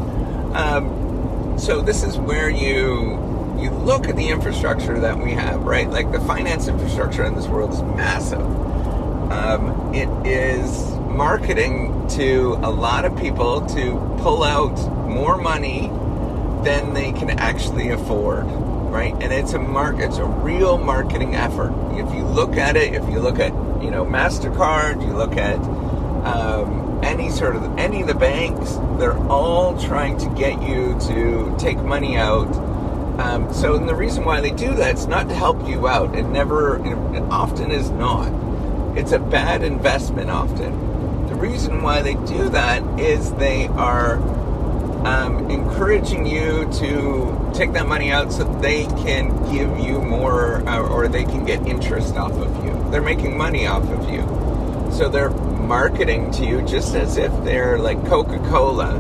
Um, 0.55 1.59
so 1.59 1.81
this 1.81 2.03
is 2.03 2.17
where 2.17 2.49
you 2.49 3.23
you 3.59 3.71
look 3.71 4.09
at 4.09 4.17
the 4.17 4.29
infrastructure 4.29 4.99
that 4.99 5.17
we 5.17 5.33
have, 5.33 5.62
right? 5.62 5.88
Like 5.88 6.11
the 6.11 6.21
finance 6.21 6.67
infrastructure 6.67 7.25
in 7.25 7.35
this 7.35 7.47
world 7.47 7.73
is 7.73 7.83
massive. 7.83 8.40
Um, 9.31 9.95
it 9.95 10.09
is 10.27 10.90
marketing 11.09 12.07
to 12.09 12.59
a 12.62 12.71
lot 12.71 13.05
of 13.05 13.17
people 13.17 13.64
to 13.67 14.17
pull 14.21 14.43
out 14.43 14.77
more 15.09 15.37
money 15.37 15.88
than 16.64 16.94
they 16.94 17.12
can 17.12 17.31
actually 17.31 17.90
afford, 17.90 18.44
right? 18.46 19.14
And 19.20 19.33
it's 19.33 19.53
a 19.53 19.59
mark, 19.59 19.98
it's 19.98 20.18
a 20.18 20.24
real 20.24 20.79
marketing 20.79 21.35
effort. 21.35 21.72
If 21.92 22.12
you 22.14 22.24
look 22.24 22.57
at 22.57 22.77
it, 22.77 22.94
if 22.94 23.09
you 23.11 23.20
look 23.20 23.38
at 23.38 23.53
you 23.83 23.90
know 23.90 24.05
Mastercard, 24.05 25.07
you 25.07 25.12
look 25.12 25.37
at 25.37 25.59
um, 26.24 27.00
any 27.05 27.31
sort 27.31 27.57
of 27.57 27.79
any 27.79 28.03
of 28.03 28.09
the 28.09 28.14
banks, 28.14 28.79
they're 28.98 29.18
all 29.29 29.79
trying 29.81 30.16
to 30.18 30.29
get 30.31 30.61
you 30.62 30.98
to 31.09 31.55
take 31.59 31.79
money 31.79 32.16
out 32.16 32.48
um, 33.18 33.53
so, 33.55 33.77
and 33.77 33.88
the 33.88 33.94
reason 33.94 34.24
why 34.24 34.40
they 34.40 34.50
do 34.50 34.74
that 34.74 34.96
is 34.96 35.07
not 35.07 35.29
to 35.29 35.35
help 35.37 35.68
you 35.68 35.87
out. 35.87 36.16
It 36.16 36.24
never, 36.24 36.85
it 36.85 37.22
often 37.31 37.70
is 37.70 37.90
not. 37.90 38.33
It's 38.98 39.12
a 39.12 39.20
bad 39.20 39.62
investment 39.62 40.31
often. 40.31 41.27
The 41.29 41.37
reason 41.37 41.83
why 41.83 42.03
they 42.03 42.14
do 42.14 42.48
that 42.48 42.83
is 42.98 43.33
they 43.35 43.68
are 43.68 44.16
um, 45.05 45.51
encouraging 45.51 46.27
you 46.27 46.69
to 46.73 47.51
take 47.55 47.73
that 47.73 47.87
money 47.87 48.11
out 48.11 48.33
so 48.33 48.45
they 48.61 48.85
can 48.85 49.29
give 49.53 49.79
you 49.79 50.01
more 50.01 50.67
uh, 50.69 50.81
or 50.81 51.09
they 51.09 51.25
can 51.25 51.45
get 51.45 51.67
interest 51.67 52.17
off 52.17 52.33
of 52.33 52.64
you. 52.64 52.90
They're 52.90 53.03
making 53.03 53.37
money 53.37 53.67
off 53.67 53.85
of 53.85 54.09
you. 54.11 54.23
So 54.93 55.09
they're 55.09 55.31
marketing 55.31 56.31
to 56.33 56.47
you 56.47 56.62
just 56.62 56.95
as 56.95 57.17
if 57.17 57.33
they're 57.45 57.79
like 57.79 58.05
Coca 58.07 58.38
Cola 58.51 58.99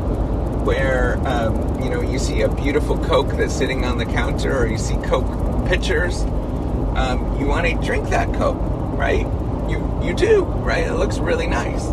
where 0.64 1.18
um, 1.26 1.82
you 1.82 1.90
know 1.90 2.00
you 2.00 2.18
see 2.18 2.40
a 2.40 2.48
beautiful 2.48 2.98
Coke 3.04 3.28
that's 3.36 3.54
sitting 3.54 3.84
on 3.84 3.98
the 3.98 4.06
counter, 4.06 4.56
or 4.56 4.66
you 4.66 4.78
see 4.78 4.96
Coke 5.04 5.68
pitchers. 5.68 6.22
Um, 6.96 7.38
you 7.38 7.46
want 7.46 7.66
to 7.66 7.74
drink 7.86 8.08
that 8.10 8.32
Coke, 8.34 8.58
right? 8.98 9.26
You 9.68 10.00
you 10.02 10.14
do, 10.14 10.44
right? 10.44 10.86
It 10.86 10.94
looks 10.94 11.18
really 11.18 11.46
nice. 11.46 11.86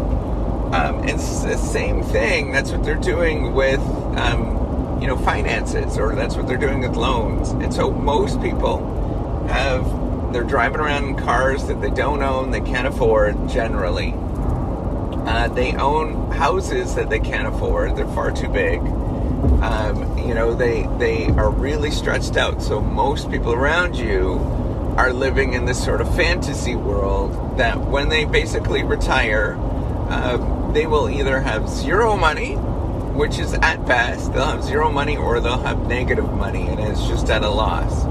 Um, 0.74 1.04
it's 1.04 1.42
the 1.42 1.58
same 1.58 2.02
thing. 2.02 2.54
That's 2.54 2.72
what 2.72 2.84
they're 2.84 2.96
doing 2.96 3.54
with 3.54 3.82
um, 4.18 5.02
you 5.02 5.08
know 5.08 5.18
finances, 5.18 5.98
or 5.98 6.16
that's 6.16 6.36
what 6.36 6.48
they're 6.48 6.58
doing 6.58 6.82
with 6.82 6.96
loans. 6.96 7.50
And 7.52 7.74
so 7.74 7.92
most 7.92 8.42
people 8.42 9.46
have 9.48 10.34
they're 10.34 10.44
driving 10.44 10.80
around 10.80 11.04
in 11.06 11.16
cars 11.18 11.68
that 11.68 11.82
they 11.82 11.90
don't 11.90 12.22
own, 12.22 12.52
they 12.52 12.62
can't 12.62 12.88
afford 12.88 13.50
generally 13.50 14.14
uh, 15.26 15.48
they 15.50 15.74
own 15.74 16.32
houses 16.32 16.96
that 16.96 17.10
they 17.10 17.20
can't 17.20 17.48
afford. 17.48 17.96
They're 17.96 18.08
far 18.08 18.32
too 18.32 18.48
big. 18.48 18.80
Um, 19.62 20.18
you 20.18 20.34
know, 20.34 20.54
they 20.54 20.88
they 20.98 21.28
are 21.28 21.50
really 21.50 21.92
stretched 21.92 22.38
out. 22.38 22.62
So 22.62 22.82
most 22.82 23.30
people 23.30 23.54
around 23.54 23.96
you 23.96 24.40
are 24.98 25.14
living 25.14 25.54
in 25.54 25.66
this 25.66 25.84
sort 25.84 26.02
of 26.02 26.16
fantasy 26.16 26.76
world 26.76 27.58
that 27.58 27.80
when 27.80 28.10
they 28.10 28.26
basically 28.26 28.84
retire, 28.84 29.56
uh, 30.10 30.72
they 30.74 30.88
will 30.88 31.10
either 31.10 31.40
have 31.40 31.70
zero 31.70 32.18
money, 32.18 32.56
which 33.14 33.40
is 33.40 33.54
at 33.54 33.86
best 33.86 34.34
they'll 34.34 34.46
have 34.46 34.64
zero 34.64 34.92
money, 34.92 35.18
or 35.18 35.40
they'll 35.40 35.58
have 35.58 35.88
negative 35.88 36.32
money, 36.34 36.68
and 36.68 36.80
it's 36.80 37.08
just 37.08 37.30
at 37.30 37.44
a 37.44 37.50
loss. 37.50 38.06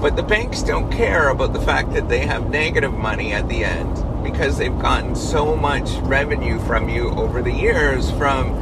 But 0.00 0.16
the 0.16 0.22
banks 0.22 0.62
don't 0.62 0.90
care 0.90 1.30
about 1.30 1.52
the 1.52 1.60
fact 1.60 1.92
that 1.94 2.08
they 2.08 2.20
have 2.26 2.50
negative 2.50 2.92
money 2.92 3.32
at 3.32 3.48
the 3.48 3.64
end 3.64 4.22
because 4.22 4.58
they've 4.58 4.78
gotten 4.78 5.14
so 5.14 5.56
much 5.56 5.90
revenue 6.02 6.58
from 6.66 6.88
you 6.88 7.10
over 7.10 7.42
the 7.42 7.52
years 7.52 8.10
from 8.12 8.54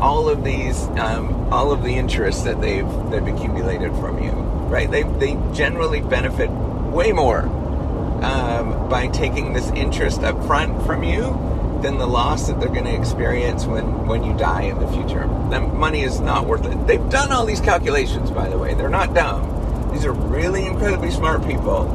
all 0.00 0.28
of 0.28 0.44
these, 0.44 0.84
um, 0.98 1.52
all 1.52 1.72
of 1.72 1.82
the 1.82 1.94
interest 1.94 2.44
that 2.44 2.60
they've 2.60 2.88
they've 3.10 3.26
accumulated 3.26 3.92
from 3.96 4.22
you, 4.22 4.30
right? 4.70 4.90
They 4.90 5.02
they 5.02 5.36
generally 5.52 6.00
benefit 6.00 6.50
way 6.50 7.12
more 7.12 7.42
um, 8.22 8.88
by 8.88 9.08
taking 9.08 9.52
this 9.52 9.70
interest 9.70 10.22
up 10.22 10.42
front 10.46 10.84
from 10.86 11.02
you 11.02 11.24
than 11.82 11.98
the 11.98 12.06
loss 12.06 12.48
that 12.48 12.60
they're 12.60 12.68
going 12.68 12.84
to 12.84 12.94
experience 12.94 13.64
when 13.64 14.06
when 14.06 14.24
you 14.24 14.36
die 14.36 14.62
in 14.62 14.78
the 14.78 14.88
future. 14.88 15.26
That 15.50 15.74
money 15.74 16.02
is 16.02 16.20
not 16.20 16.46
worth 16.46 16.64
it. 16.66 16.86
They've 16.86 17.08
done 17.10 17.32
all 17.32 17.46
these 17.46 17.60
calculations, 17.60 18.30
by 18.30 18.48
the 18.48 18.58
way. 18.58 18.74
They're 18.74 18.88
not 18.88 19.14
dumb. 19.14 19.90
These 19.92 20.04
are 20.04 20.12
really 20.12 20.66
incredibly 20.66 21.10
smart 21.10 21.46
people. 21.46 21.88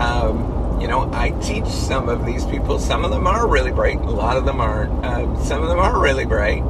Um, 0.00 0.80
you 0.80 0.86
know, 0.86 1.10
I 1.12 1.30
teach 1.30 1.66
some 1.66 2.08
of 2.08 2.24
these 2.24 2.44
people. 2.46 2.78
Some 2.78 3.04
of 3.04 3.10
them 3.10 3.26
are 3.26 3.48
really 3.48 3.72
bright. 3.72 3.96
A 3.96 4.10
lot 4.10 4.36
of 4.36 4.44
them 4.44 4.60
aren't. 4.60 5.04
Uh, 5.04 5.44
some 5.44 5.62
of 5.62 5.68
them 5.68 5.78
are 5.78 6.00
really 6.00 6.24
bright. 6.24 6.62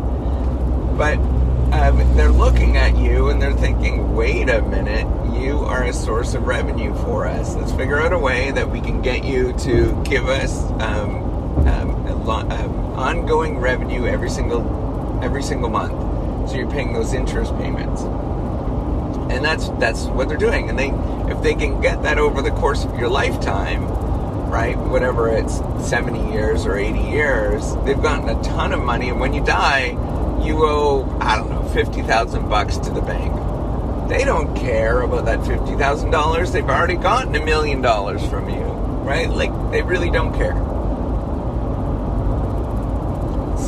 But 0.96 1.18
um, 1.72 1.98
they're 2.16 2.30
looking 2.30 2.76
at 2.78 2.96
you 2.96 3.28
and 3.28 3.40
they're 3.40 3.52
thinking, 3.52 4.14
wait 4.14 4.48
a 4.48 4.62
minute, 4.62 5.06
you 5.38 5.58
are 5.58 5.84
a 5.84 5.92
source 5.92 6.34
of 6.34 6.46
revenue 6.46 6.94
for 7.04 7.26
us. 7.26 7.54
Let's 7.54 7.72
figure 7.72 8.00
out 8.00 8.14
a 8.14 8.18
way 8.18 8.50
that 8.52 8.70
we 8.70 8.80
can 8.80 9.02
get 9.02 9.24
you 9.24 9.52
to 9.58 10.02
give 10.04 10.26
us 10.28 10.62
um, 10.80 11.28
um, 11.66 11.90
um, 11.90 11.97
Uh, 12.28 12.68
ongoing 12.96 13.58
revenue 13.58 14.06
every 14.06 14.30
single 14.30 15.20
every 15.22 15.42
single 15.42 15.70
month. 15.70 16.50
So 16.50 16.56
you're 16.56 16.70
paying 16.70 16.92
those 16.92 17.12
interest 17.12 17.56
payments 17.56 18.02
and 19.30 19.44
that's 19.44 19.68
that's 19.78 20.04
what 20.06 20.28
they're 20.28 20.38
doing. 20.38 20.70
And 20.70 20.78
they, 20.78 20.88
if 21.32 21.42
they 21.42 21.54
can 21.54 21.80
get 21.80 22.02
that 22.02 22.18
over 22.18 22.42
the 22.42 22.50
course 22.50 22.84
of 22.84 22.98
your 22.98 23.08
lifetime, 23.08 23.86
right, 24.50 24.76
whatever 24.76 25.28
it's 25.28 25.56
seventy 25.86 26.32
years 26.32 26.66
or 26.66 26.76
eighty 26.76 27.00
years, 27.00 27.74
they've 27.84 28.00
gotten 28.00 28.28
a 28.28 28.42
ton 28.42 28.72
of 28.72 28.82
money. 28.82 29.10
And 29.10 29.20
when 29.20 29.34
you 29.34 29.44
die, 29.44 29.88
you 30.42 30.64
owe 30.64 31.18
I 31.20 31.36
don't 31.36 31.50
know 31.50 31.62
fifty 31.68 32.02
thousand 32.02 32.48
bucks 32.48 32.78
to 32.78 32.90
the 32.90 33.02
bank. 33.02 33.34
They 34.08 34.24
don't 34.24 34.56
care 34.56 35.02
about 35.02 35.26
that 35.26 35.46
fifty 35.46 35.76
thousand 35.76 36.10
dollars. 36.10 36.52
They've 36.52 36.64
already 36.64 36.96
gotten 36.96 37.34
a 37.34 37.44
million 37.44 37.82
dollars 37.82 38.26
from 38.28 38.48
you, 38.48 38.62
right? 38.62 39.28
Like 39.28 39.52
they 39.70 39.82
really 39.82 40.10
don't 40.10 40.34
care. 40.34 40.54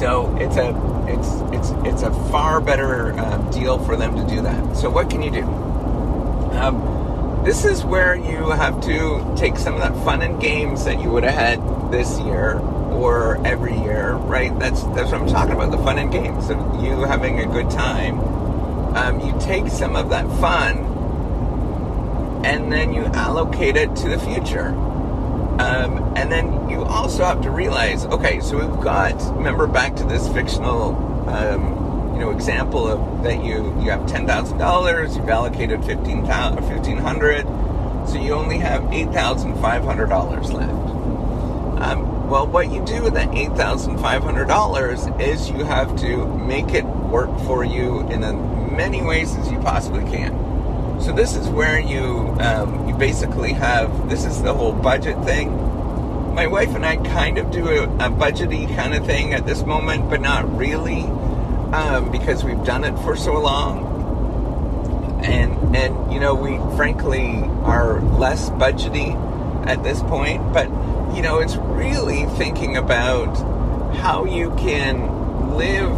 So 0.01 0.35
it's 0.41 0.57
a 0.57 0.71
it's 1.07 1.29
it's 1.53 1.71
it's 1.87 2.03
a 2.03 2.11
far 2.31 2.59
better 2.59 3.13
uh, 3.13 3.37
deal 3.51 3.79
for 3.85 3.97
them 3.97 4.17
to 4.17 4.27
do 4.35 4.41
that. 4.41 4.75
So 4.75 4.89
what 4.89 5.11
can 5.11 5.21
you 5.21 5.31
do? 5.31 5.43
Um, 6.57 7.43
this 7.45 7.67
is 7.67 7.85
where 7.85 8.15
you 8.15 8.49
have 8.49 8.81
to 8.85 9.35
take 9.37 9.59
some 9.59 9.75
of 9.75 9.81
that 9.81 9.93
fun 10.03 10.23
and 10.23 10.41
games 10.41 10.87
that 10.87 11.03
you 11.03 11.11
would 11.11 11.25
have 11.25 11.35
had 11.35 11.93
this 11.93 12.19
year 12.21 12.61
or 12.61 13.47
every 13.47 13.77
year, 13.77 14.15
right? 14.15 14.59
That's 14.59 14.85
that's 14.85 15.13
what 15.13 15.21
I'm 15.21 15.27
talking 15.27 15.53
about. 15.53 15.71
The 15.71 15.85
fun 15.85 15.99
and 15.99 16.11
games 16.11 16.49
of 16.49 16.83
you 16.83 17.03
having 17.05 17.39
a 17.39 17.45
good 17.45 17.69
time. 17.69 18.21
Um, 18.97 19.21
you 19.21 19.39
take 19.39 19.69
some 19.69 19.97
of 19.97 20.09
that 20.09 20.27
fun 20.41 20.79
and 22.43 22.73
then 22.73 22.95
you 22.95 23.05
allocate 23.05 23.77
it 23.77 23.95
to 23.97 24.09
the 24.09 24.19
future. 24.19 24.75
Um, 25.61 26.14
and 26.16 26.33
then 26.33 26.70
you 26.70 26.83
also 26.85 27.23
have 27.23 27.42
to 27.42 27.51
realize, 27.51 28.07
okay, 28.07 28.40
so 28.40 28.57
we've 28.59 28.81
got, 28.83 29.14
remember 29.37 29.66
back 29.66 29.94
to 29.96 30.05
this 30.05 30.27
fictional, 30.29 30.96
um, 31.29 32.14
you 32.14 32.20
know, 32.20 32.31
example 32.31 32.88
of 32.88 33.23
that 33.25 33.44
you, 33.44 33.64
you 33.83 33.90
have 33.90 34.01
$10,000, 34.09 35.16
you've 35.16 35.29
allocated 35.29 35.81
1500 35.81 36.64
1500 36.64 37.46
so 38.09 38.14
you 38.18 38.33
only 38.33 38.57
have 38.57 38.81
$8,500 38.85 40.53
left. 40.53 41.83
Um, 41.83 42.29
well, 42.31 42.46
what 42.46 42.73
you 42.73 42.83
do 42.87 43.03
with 43.03 43.12
that 43.14 43.29
$8,500 43.29 45.20
is 45.20 45.51
you 45.51 45.64
have 45.64 45.94
to 46.01 46.27
make 46.38 46.73
it 46.73 46.87
work 46.87 47.38
for 47.40 47.64
you 47.64 48.01
in 48.09 48.25
as 48.25 48.33
many 48.73 49.03
ways 49.03 49.37
as 49.37 49.51
you 49.53 49.59
possibly 49.59 50.05
can. 50.11 50.50
So 51.01 51.13
this 51.13 51.35
is 51.35 51.49
where 51.49 51.81
you 51.81 52.37
um, 52.41 52.87
you 52.87 52.95
basically 52.95 53.55
have 53.55 54.11
this 54.11 54.27
is 54.27 54.43
the 54.43 54.53
whole 54.53 54.73
budget 54.73 55.23
thing. 55.25 55.51
My 56.35 56.47
wife 56.47 56.75
and 56.75 56.85
I 56.85 56.97
kind 56.97 57.39
of 57.39 57.51
do 57.51 57.69
a, 57.69 57.85
a 57.85 58.11
budgety 58.11 58.75
kind 58.77 58.95
of 58.95 59.07
thing 59.07 59.33
at 59.33 59.47
this 59.47 59.65
moment, 59.65 60.11
but 60.11 60.21
not 60.21 60.57
really 60.57 61.05
um, 61.73 62.13
because 62.13 62.45
we've 62.45 62.63
done 62.65 62.85
it 62.85 62.97
for 62.99 63.17
so 63.17 63.33
long. 63.41 65.23
And 65.25 65.75
and 65.75 66.13
you 66.13 66.21
know 66.21 66.35
we 66.35 66.59
frankly 66.77 67.45
are 67.63 68.03
less 68.03 68.51
budgety 68.51 69.17
at 69.67 69.83
this 69.83 70.03
point, 70.03 70.53
but 70.53 70.69
you 71.17 71.23
know 71.23 71.39
it's 71.39 71.57
really 71.57 72.27
thinking 72.37 72.77
about 72.77 73.35
how 73.97 74.27
you 74.27 74.51
can 74.57 75.57
live 75.57 75.91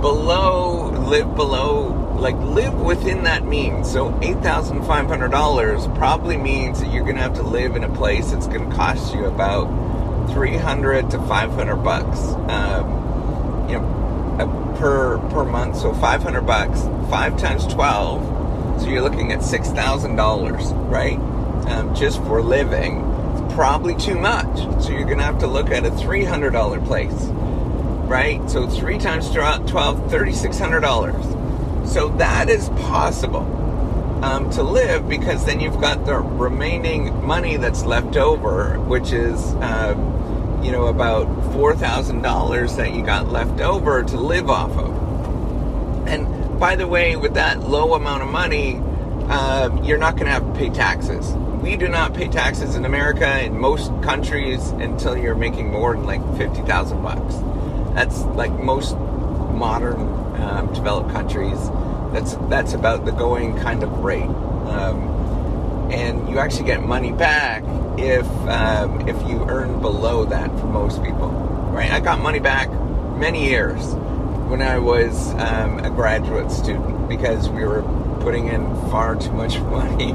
below 0.00 0.90
live 0.90 1.36
below 1.36 1.99
like 2.20 2.36
live 2.36 2.74
within 2.74 3.24
that 3.24 3.44
means. 3.44 3.90
So 3.90 4.16
eight 4.22 4.38
thousand 4.38 4.84
five 4.84 5.06
hundred 5.06 5.30
dollars 5.30 5.86
probably 5.88 6.36
means 6.36 6.80
that 6.80 6.92
you're 6.92 7.04
going 7.04 7.16
to 7.16 7.22
have 7.22 7.34
to 7.34 7.42
live 7.42 7.76
in 7.76 7.84
a 7.84 7.94
place 7.94 8.30
that's 8.30 8.46
going 8.46 8.68
to 8.68 8.76
cost 8.76 9.14
you 9.14 9.24
about 9.24 9.68
three 10.32 10.56
hundred 10.56 11.10
to 11.10 11.18
five 11.26 11.50
hundred 11.50 11.76
bucks. 11.76 12.18
Um, 12.50 13.68
you 13.68 13.78
know, 13.78 14.36
uh, 14.38 14.78
per 14.78 15.18
per 15.30 15.44
month. 15.44 15.78
So 15.78 15.92
five 15.94 16.22
hundred 16.22 16.42
bucks, 16.42 16.82
five 17.10 17.38
times 17.38 17.66
twelve. 17.66 18.80
So 18.80 18.88
you're 18.88 19.02
looking 19.02 19.32
at 19.32 19.42
six 19.42 19.68
thousand 19.70 20.16
dollars, 20.16 20.72
right? 20.72 21.18
Um, 21.68 21.94
just 21.94 22.18
for 22.24 22.42
living. 22.42 23.00
It's 23.32 23.54
probably 23.54 23.94
too 23.94 24.18
much. 24.18 24.58
So 24.82 24.90
you're 24.90 25.04
going 25.04 25.18
to 25.18 25.24
have 25.24 25.38
to 25.38 25.46
look 25.46 25.70
at 25.70 25.84
a 25.84 25.90
three 25.90 26.24
hundred 26.24 26.50
dollar 26.52 26.80
place, 26.80 27.12
right? 28.08 28.40
So 28.50 28.68
three 28.68 28.98
times 28.98 29.30
12, 29.30 29.66
$3,600 29.70 31.39
so 31.90 32.08
that 32.18 32.48
is 32.48 32.68
possible 32.70 33.42
um, 34.22 34.48
to 34.50 34.62
live 34.62 35.08
because 35.08 35.44
then 35.44 35.58
you've 35.58 35.80
got 35.80 36.06
the 36.06 36.16
remaining 36.18 37.26
money 37.26 37.56
that's 37.56 37.84
left 37.84 38.16
over, 38.16 38.78
which 38.80 39.12
is, 39.12 39.54
um, 39.56 40.62
you 40.62 40.70
know, 40.70 40.86
about 40.86 41.26
$4,000 41.52 42.76
that 42.76 42.94
you 42.94 43.02
got 43.02 43.28
left 43.28 43.60
over 43.60 44.04
to 44.04 44.16
live 44.16 44.48
off 44.48 44.70
of. 44.76 46.06
And 46.06 46.60
by 46.60 46.76
the 46.76 46.86
way, 46.86 47.16
with 47.16 47.34
that 47.34 47.60
low 47.60 47.94
amount 47.94 48.22
of 48.22 48.28
money, 48.28 48.80
uh, 49.28 49.70
you're 49.82 49.98
not 49.98 50.14
going 50.14 50.26
to 50.26 50.32
have 50.32 50.46
to 50.46 50.58
pay 50.58 50.70
taxes. 50.70 51.32
We 51.62 51.76
do 51.76 51.88
not 51.88 52.14
pay 52.14 52.28
taxes 52.28 52.76
in 52.76 52.84
America 52.84 53.42
in 53.42 53.58
most 53.58 53.90
countries 54.02 54.68
until 54.70 55.16
you're 55.16 55.34
making 55.34 55.72
more 55.72 55.94
than 55.96 56.06
like 56.06 56.22
50,000 56.36 57.02
bucks. 57.02 57.34
That's 57.94 58.20
like 58.36 58.52
most 58.52 58.96
modern 58.96 60.20
um, 60.40 60.72
developed 60.72 61.10
countries. 61.10 61.58
That's 62.12 62.34
that's 62.48 62.74
about 62.74 63.04
the 63.04 63.12
going 63.12 63.56
kind 63.58 63.82
of 63.82 63.98
rate, 63.98 64.22
um, 64.22 65.90
and 65.92 66.28
you 66.28 66.38
actually 66.38 66.64
get 66.64 66.82
money 66.82 67.12
back 67.12 67.62
if 67.98 68.26
um, 68.48 69.08
if 69.08 69.16
you 69.28 69.44
earn 69.48 69.80
below 69.80 70.24
that 70.24 70.50
for 70.58 70.66
most 70.66 71.02
people. 71.02 71.30
Right? 71.72 71.90
I 71.90 72.00
got 72.00 72.20
money 72.20 72.40
back 72.40 72.68
many 73.16 73.48
years 73.48 73.94
when 74.50 74.62
I 74.62 74.78
was 74.78 75.30
um, 75.34 75.78
a 75.80 75.90
graduate 75.90 76.50
student 76.50 77.08
because 77.08 77.48
we 77.48 77.64
were 77.64 77.82
putting 78.20 78.48
in 78.48 78.74
far 78.90 79.14
too 79.14 79.32
much 79.32 79.58
money 79.60 80.10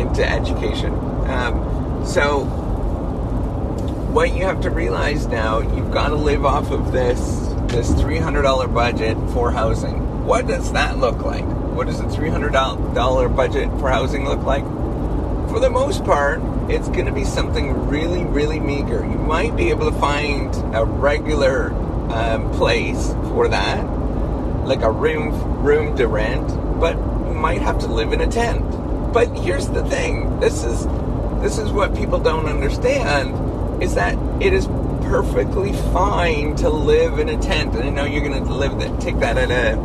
into 0.00 0.24
education. 0.24 0.92
Um, 1.28 2.04
so 2.06 2.44
what 4.12 4.34
you 4.34 4.44
have 4.44 4.60
to 4.62 4.70
realize 4.70 5.26
now, 5.26 5.58
you've 5.58 5.90
got 5.90 6.08
to 6.08 6.14
live 6.14 6.44
off 6.44 6.70
of 6.70 6.92
this 6.92 7.46
this 7.66 7.90
$300 7.90 8.72
budget 8.72 9.18
for 9.34 9.50
housing. 9.50 10.05
What 10.26 10.48
does 10.48 10.72
that 10.72 10.98
look 10.98 11.22
like? 11.22 11.44
What 11.44 11.86
does 11.86 12.00
a 12.00 12.02
$300 12.02 13.36
budget 13.36 13.70
for 13.78 13.88
housing 13.88 14.24
look 14.24 14.42
like? 14.42 14.64
For 15.48 15.60
the 15.60 15.70
most 15.70 16.04
part, 16.04 16.40
it's 16.68 16.88
going 16.88 17.06
to 17.06 17.12
be 17.12 17.22
something 17.22 17.86
really, 17.86 18.24
really 18.24 18.58
meager. 18.58 19.06
You 19.06 19.18
might 19.18 19.54
be 19.54 19.70
able 19.70 19.88
to 19.88 19.96
find 20.00 20.52
a 20.74 20.84
regular 20.84 21.72
um, 22.10 22.50
place 22.54 23.12
for 23.28 23.46
that, 23.46 23.84
like 24.66 24.82
a 24.82 24.90
room 24.90 25.62
room 25.62 25.96
to 25.96 26.08
rent, 26.08 26.48
but 26.80 26.96
you 26.96 27.34
might 27.34 27.62
have 27.62 27.78
to 27.78 27.86
live 27.86 28.12
in 28.12 28.20
a 28.20 28.26
tent. 28.26 29.12
But 29.12 29.28
here's 29.38 29.68
the 29.68 29.84
thing: 29.84 30.40
this 30.40 30.64
is 30.64 30.88
this 31.40 31.58
is 31.58 31.70
what 31.70 31.94
people 31.94 32.18
don't 32.18 32.46
understand 32.46 33.80
is 33.80 33.94
that 33.94 34.18
it 34.42 34.52
is 34.52 34.66
perfectly 35.06 35.72
fine 35.92 36.56
to 36.56 36.68
live 36.68 37.18
in 37.18 37.28
a 37.28 37.40
tent. 37.40 37.74
And 37.74 37.84
I 37.84 37.90
know 37.90 38.04
you're 38.04 38.26
going 38.26 38.44
to 38.44 38.52
live 38.52 38.78
that, 38.80 39.00
take 39.00 39.20
that 39.20 39.38
at 39.38 39.50
a, 39.50 39.78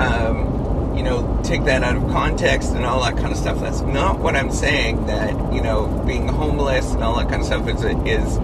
um, 0.00 0.96
you 0.96 1.02
know, 1.02 1.40
take 1.44 1.64
that 1.64 1.82
out 1.82 1.96
of 1.96 2.02
context 2.10 2.72
and 2.72 2.84
all 2.84 3.02
that 3.02 3.16
kind 3.16 3.32
of 3.32 3.36
stuff. 3.36 3.60
That's 3.60 3.80
not 3.80 4.18
what 4.18 4.34
I'm 4.36 4.50
saying. 4.50 5.06
That 5.06 5.30
you 5.52 5.62
know, 5.62 5.86
being 6.06 6.28
homeless 6.28 6.92
and 6.92 7.02
all 7.02 7.16
that 7.18 7.28
kind 7.28 7.40
of 7.40 7.46
stuff 7.46 7.68
is 7.68 7.82
is 8.06 8.38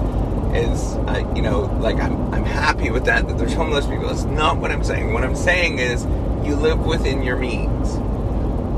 is 0.54 0.94
uh, 1.06 1.32
you 1.34 1.42
know, 1.42 1.62
like 1.80 1.96
I'm 1.96 2.32
I'm 2.32 2.44
happy 2.44 2.90
with 2.90 3.04
that. 3.06 3.26
That 3.26 3.38
there's 3.38 3.54
homeless 3.54 3.86
people. 3.86 4.08
That's 4.08 4.24
not 4.24 4.58
what 4.58 4.70
I'm 4.70 4.84
saying. 4.84 5.12
What 5.12 5.24
I'm 5.24 5.36
saying 5.36 5.78
is 5.78 6.04
you 6.46 6.54
live 6.56 6.84
within 6.86 7.22
your 7.22 7.36
means, 7.36 7.90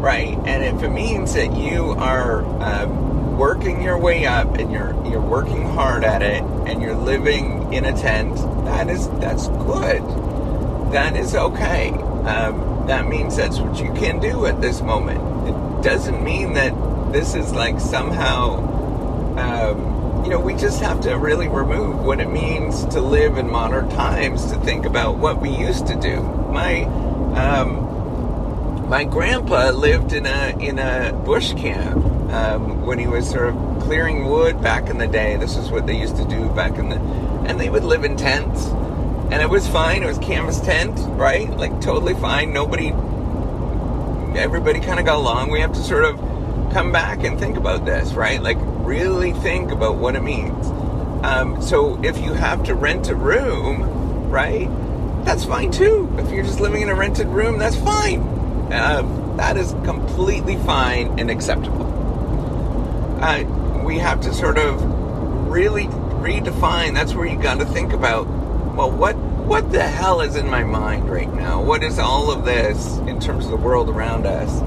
right? 0.01 0.39
And 0.47 0.65
if 0.65 0.83
it 0.83 0.91
means 0.91 1.35
that 1.35 1.55
you 1.57 1.91
are 1.93 2.43
um, 2.63 3.37
working 3.37 3.83
your 3.83 3.99
way 3.99 4.27
up 4.27 4.55
and 4.57 4.73
you're 4.73 4.93
you're 5.07 5.21
working 5.21 5.63
hard 5.63 6.05
at 6.05 6.23
it 6.23 6.43
and 6.43 6.83
you're 6.83 6.97
living 6.97 7.73
in 7.73 7.85
a 7.85 7.97
tent, 7.97 8.37
that 8.65 8.89
is 8.89 9.09
that's 9.21 9.49
good. 9.49 10.03
That 10.93 11.17
is 11.17 11.35
okay. 11.35 11.91
Um, 11.91 12.68
that 12.89 13.07
means 13.07 13.37
that's 13.37 13.59
what 13.59 13.79
you 13.79 13.93
can 13.93 14.19
do 14.19 14.47
at 14.47 14.61
this 14.61 14.81
moment. 14.81 15.21
It 15.49 15.85
doesn't 15.85 16.25
mean 16.25 16.55
that 16.55 16.73
this 17.13 17.35
is 17.35 17.53
like 17.53 17.79
somehow, 17.81 18.57
um, 19.39 20.25
you 20.25 20.31
know, 20.31 20.41
we 20.41 20.55
just 20.55 20.81
have 20.81 21.01
to 21.03 21.15
really 21.15 21.49
remove 21.49 22.03
what 22.03 22.19
it 22.21 22.31
means 22.31 22.85
to 22.87 23.01
live 23.01 23.37
in 23.37 23.51
modern 23.51 23.89
times 23.91 24.51
to 24.53 24.59
think 24.61 24.87
about 24.87 25.19
what 25.19 25.41
we 25.41 25.51
used 25.51 25.87
to 25.89 25.97
do. 25.97 26.21
My 26.51 26.85
um, 27.35 28.89
my 28.89 29.05
grandpa 29.05 29.71
lived 29.71 30.15
in 30.15 30.25
a 30.25 30.57
in 30.59 30.79
a 30.79 31.13
bush 31.13 31.53
camp 31.55 32.05
um, 32.33 32.87
when 32.87 32.99
he 32.99 33.07
was 33.07 33.29
sort 33.29 33.51
of 33.51 33.83
clearing 33.83 34.27
wood 34.27 34.63
back 34.63 34.89
in 34.89 34.97
the 34.97 35.07
day. 35.07 35.37
This 35.37 35.57
is 35.57 35.71
what 35.71 35.87
they 35.87 35.99
used 35.99 36.17
to 36.17 36.25
do 36.25 36.49
back 36.51 36.79
in 36.79 36.89
the, 36.89 36.97
and 37.47 37.61
they 37.61 37.69
would 37.69 37.85
live 37.85 38.05
in 38.05 38.17
tents, 38.17 38.67
and 39.31 39.43
it 39.43 39.49
was 39.49 39.69
fine. 39.69 40.03
It 40.03 40.07
was 40.07 40.19
canvas 40.19 40.61
tent, 40.61 40.99
right? 41.19 41.51
Like 41.51 41.81
totally 41.81 42.15
fine. 42.15 42.53
Nobody, 42.53 42.89
everybody 44.39 44.81
kind 44.81 44.99
of 44.99 45.07
got 45.07 45.17
along. 45.17 45.51
We 45.51 45.61
have 45.61 45.73
to 45.73 45.83
sort 45.83 46.05
of 46.05 46.17
come 46.73 46.93
back 46.93 47.25
and 47.25 47.39
think 47.39 47.57
about 47.57 47.85
this, 47.85 48.13
right? 48.13 48.43
Like 48.43 48.59
really 48.61 49.33
think 49.33 49.71
about 49.71 49.97
what 49.97 50.17
it 50.17 50.23
means. 50.23 50.67
Um, 51.25 51.61
so 51.61 52.03
if 52.03 52.19
you 52.19 52.33
have 52.33 52.63
to 52.65 52.75
rent 52.75 53.09
a 53.09 53.15
room, 53.15 54.31
right? 54.31 54.69
That's 55.25 55.45
fine 55.45 55.71
too. 55.71 56.15
If 56.19 56.31
you're 56.31 56.45
just 56.45 56.61
living 56.61 56.83
in 56.83 56.89
a 56.89 56.95
rented 56.95 57.27
room, 57.29 57.59
that's 57.59 57.77
fine. 57.77 58.21
Um, 58.73 59.37
that 59.37 59.57
is 59.57 59.73
completely 59.85 60.57
fine 60.57 61.19
and 61.19 61.31
acceptable 61.31 61.89
uh, 63.21 63.43
we 63.85 63.99
have 63.99 64.21
to 64.21 64.33
sort 64.33 64.59
of 64.59 64.81
really 65.49 65.87
redefine. 65.87 66.95
That's 66.95 67.15
where 67.15 67.27
you 67.27 67.41
got 67.41 67.59
to 67.59 67.67
think 67.67 67.93
about. 67.93 68.27
Well, 68.79 68.93
what 68.93 69.17
what 69.17 69.73
the 69.73 69.83
hell 69.83 70.21
is 70.21 70.37
in 70.37 70.49
my 70.49 70.63
mind 70.63 71.11
right 71.11 71.35
now? 71.35 71.61
What 71.61 71.83
is 71.83 71.99
all 71.99 72.31
of 72.31 72.45
this 72.45 72.99
in 73.09 73.19
terms 73.19 73.47
of 73.47 73.51
the 73.51 73.57
world 73.57 73.89
around 73.89 74.25
us? 74.25 74.61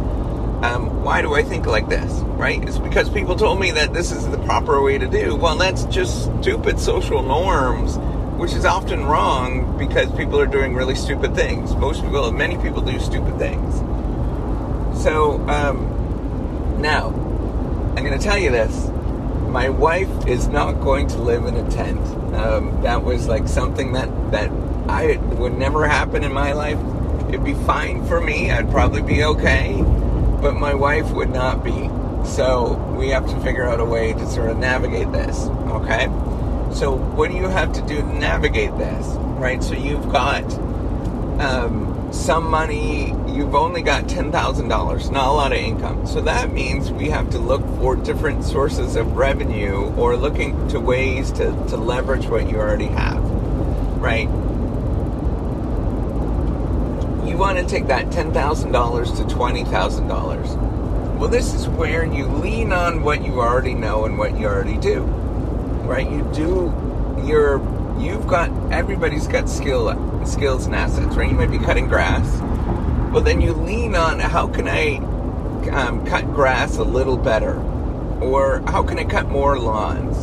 Um, 0.65 1.01
why 1.01 1.21
do 1.21 1.33
I 1.33 1.43
think 1.43 1.65
like 1.65 1.87
this? 1.87 2.11
Right? 2.35 2.61
It's 2.61 2.77
because 2.77 3.09
people 3.09 3.37
told 3.37 3.61
me 3.61 3.71
that 3.71 3.93
this 3.93 4.11
is 4.11 4.27
the 4.27 4.37
proper 4.39 4.81
way 4.81 4.97
to 4.97 5.07
do. 5.07 5.37
Well, 5.37 5.55
that's 5.55 5.85
just 5.85 6.25
stupid 6.41 6.77
social 6.77 7.23
norms, 7.23 7.99
which 8.37 8.51
is 8.51 8.65
often 8.65 9.05
wrong 9.05 9.77
because 9.77 10.11
people 10.11 10.37
are 10.41 10.45
doing 10.45 10.75
really 10.75 10.95
stupid 10.95 11.33
things. 11.33 11.73
Most 11.77 12.01
people, 12.01 12.29
many 12.33 12.57
people 12.57 12.81
do 12.81 12.99
stupid 12.99 13.37
things. 13.37 13.75
So 15.01 15.39
um, 15.47 16.81
now, 16.81 17.07
I'm 17.95 18.03
going 18.03 18.19
to 18.19 18.19
tell 18.19 18.37
you 18.37 18.51
this. 18.51 18.89
My 19.47 19.69
wife 19.69 20.27
is 20.27 20.49
not 20.49 20.81
going 20.81 21.07
to 21.07 21.17
live 21.17 21.45
in 21.45 21.55
a 21.55 21.71
tent. 21.71 22.20
Um, 22.33 22.81
that 22.81 23.03
was 23.03 23.27
like 23.27 23.47
something 23.47 23.93
that 23.93 24.09
that 24.31 24.49
I 24.87 25.17
would 25.37 25.57
never 25.57 25.87
happen 25.87 26.23
in 26.23 26.33
my 26.33 26.53
life. 26.53 26.79
It'd 27.29 27.43
be 27.43 27.53
fine 27.53 28.05
for 28.07 28.19
me. 28.19 28.51
I'd 28.51 28.69
probably 28.71 29.01
be 29.01 29.23
okay, 29.23 29.81
but 30.41 30.55
my 30.55 30.73
wife 30.73 31.11
would 31.11 31.29
not 31.29 31.63
be. 31.63 31.89
So 32.25 32.73
we 32.97 33.09
have 33.09 33.27
to 33.27 33.39
figure 33.41 33.67
out 33.67 33.79
a 33.79 33.85
way 33.85 34.13
to 34.13 34.29
sort 34.29 34.49
of 34.49 34.57
navigate 34.57 35.11
this. 35.11 35.47
Okay. 35.67 36.05
So 36.73 36.95
what 36.95 37.31
do 37.31 37.37
you 37.37 37.47
have 37.47 37.73
to 37.73 37.81
do 37.81 37.97
to 38.01 38.13
navigate 38.13 38.77
this? 38.77 39.05
Right. 39.39 39.63
So 39.63 39.73
you've 39.73 40.09
got 40.11 40.43
um, 41.39 42.09
some 42.11 42.49
money 42.49 43.13
you've 43.41 43.55
only 43.55 43.81
got 43.81 44.03
$10,000, 44.03 45.11
not 45.11 45.27
a 45.27 45.31
lot 45.31 45.51
of 45.51 45.57
income. 45.57 46.05
So 46.05 46.21
that 46.21 46.53
means 46.53 46.91
we 46.91 47.09
have 47.09 47.31
to 47.31 47.39
look 47.39 47.65
for 47.79 47.95
different 47.95 48.43
sources 48.43 48.95
of 48.95 49.13
revenue 49.13 49.91
or 49.95 50.15
looking 50.15 50.67
to 50.67 50.79
ways 50.79 51.31
to, 51.33 51.45
to 51.69 51.75
leverage 51.75 52.27
what 52.27 52.47
you 52.47 52.57
already 52.57 52.85
have, 52.85 53.23
right? 53.99 54.29
You 57.27 57.35
want 57.35 57.57
to 57.57 57.65
take 57.65 57.87
that 57.87 58.09
$10,000 58.11 59.17
to 59.17 59.35
$20,000. 59.35 61.17
Well, 61.17 61.29
this 61.29 61.55
is 61.55 61.67
where 61.67 62.05
you 62.05 62.27
lean 62.27 62.71
on 62.71 63.01
what 63.01 63.25
you 63.25 63.41
already 63.41 63.73
know 63.73 64.05
and 64.05 64.19
what 64.19 64.37
you 64.37 64.45
already 64.45 64.77
do. 64.77 65.01
Right? 65.01 66.09
You 66.09 66.29
do 66.31 66.71
your 67.25 67.59
you've 67.99 68.27
got 68.27 68.49
everybody's 68.71 69.27
got 69.27 69.49
skill 69.49 70.25
skills 70.25 70.65
and 70.65 70.75
assets, 70.75 71.15
right? 71.15 71.29
You 71.29 71.35
might 71.35 71.51
be 71.51 71.59
cutting 71.59 71.87
grass. 71.87 72.25
Well, 73.11 73.21
then 73.21 73.41
you 73.41 73.51
lean 73.51 73.93
on 73.93 74.19
how 74.19 74.47
can 74.47 74.69
I 74.69 74.95
um, 75.69 76.05
cut 76.05 76.25
grass 76.33 76.77
a 76.77 76.83
little 76.83 77.17
better, 77.17 77.59
or 78.21 78.63
how 78.67 78.83
can 78.83 78.99
I 78.99 79.03
cut 79.03 79.27
more 79.27 79.59
lawns, 79.59 80.17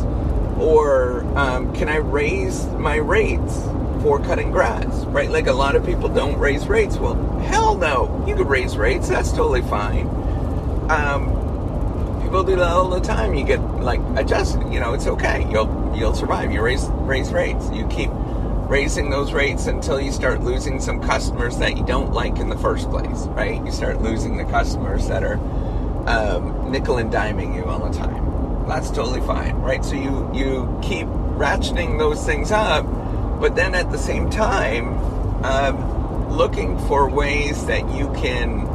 or 0.59 1.21
um, 1.37 1.71
can 1.75 1.87
I 1.87 1.97
raise 1.97 2.65
my 2.65 2.95
rates 2.95 3.61
for 4.01 4.19
cutting 4.19 4.49
grass, 4.51 5.05
right? 5.05 5.29
Like 5.29 5.45
a 5.45 5.53
lot 5.53 5.75
of 5.75 5.85
people 5.85 6.09
don't 6.09 6.39
raise 6.39 6.67
rates. 6.67 6.97
Well, 6.97 7.13
hell 7.41 7.77
no, 7.77 8.23
you 8.27 8.35
could 8.35 8.49
raise 8.49 8.75
rates. 8.75 9.07
That's 9.07 9.29
totally 9.31 9.61
fine. 9.61 10.07
Um, 10.89 11.27
people 12.23 12.43
do 12.43 12.55
that 12.55 12.71
all 12.71 12.89
the 12.89 13.01
time. 13.01 13.35
You 13.35 13.45
get 13.45 13.59
like 13.81 13.99
adjusted. 14.15 14.73
You 14.73 14.79
know, 14.79 14.93
it's 14.93 15.05
okay. 15.05 15.47
You'll 15.51 15.93
you'll 15.95 16.15
survive. 16.15 16.51
You 16.51 16.63
raise 16.63 16.85
raise 17.05 17.31
rates. 17.31 17.69
You 17.71 17.87
keep 17.87 18.09
raising 18.69 19.09
those 19.09 19.33
rates 19.33 19.65
until 19.65 19.99
you 19.99 20.11
start 20.11 20.41
losing 20.41 20.79
some 20.79 21.01
customers 21.01 21.57
that 21.57 21.75
you 21.75 21.83
don't 21.85 22.13
like 22.13 22.37
in 22.37 22.49
the 22.49 22.57
first 22.57 22.87
place, 22.91 23.25
right? 23.29 23.65
You 23.65 23.71
start 23.71 24.01
losing 24.03 24.37
the 24.37 24.45
customers 24.45 25.07
that 25.07 25.23
are 25.23 25.39
um, 26.07 26.71
nickel 26.71 26.99
and 26.99 27.11
diming 27.11 27.55
you 27.55 27.65
all 27.65 27.79
the 27.79 27.97
time. 27.97 28.67
That's 28.67 28.91
totally 28.91 29.21
fine, 29.21 29.55
right? 29.55 29.83
So 29.83 29.95
you 29.95 30.29
you 30.33 30.79
keep 30.83 31.07
ratcheting 31.07 31.97
those 31.97 32.23
things 32.23 32.51
up, 32.51 32.85
but 33.41 33.55
then 33.55 33.73
at 33.73 33.91
the 33.91 33.97
same 33.97 34.29
time, 34.29 34.93
um, 35.43 36.29
looking 36.29 36.77
for 36.87 37.09
ways 37.09 37.65
that 37.65 37.89
you 37.95 38.13
can 38.13 38.68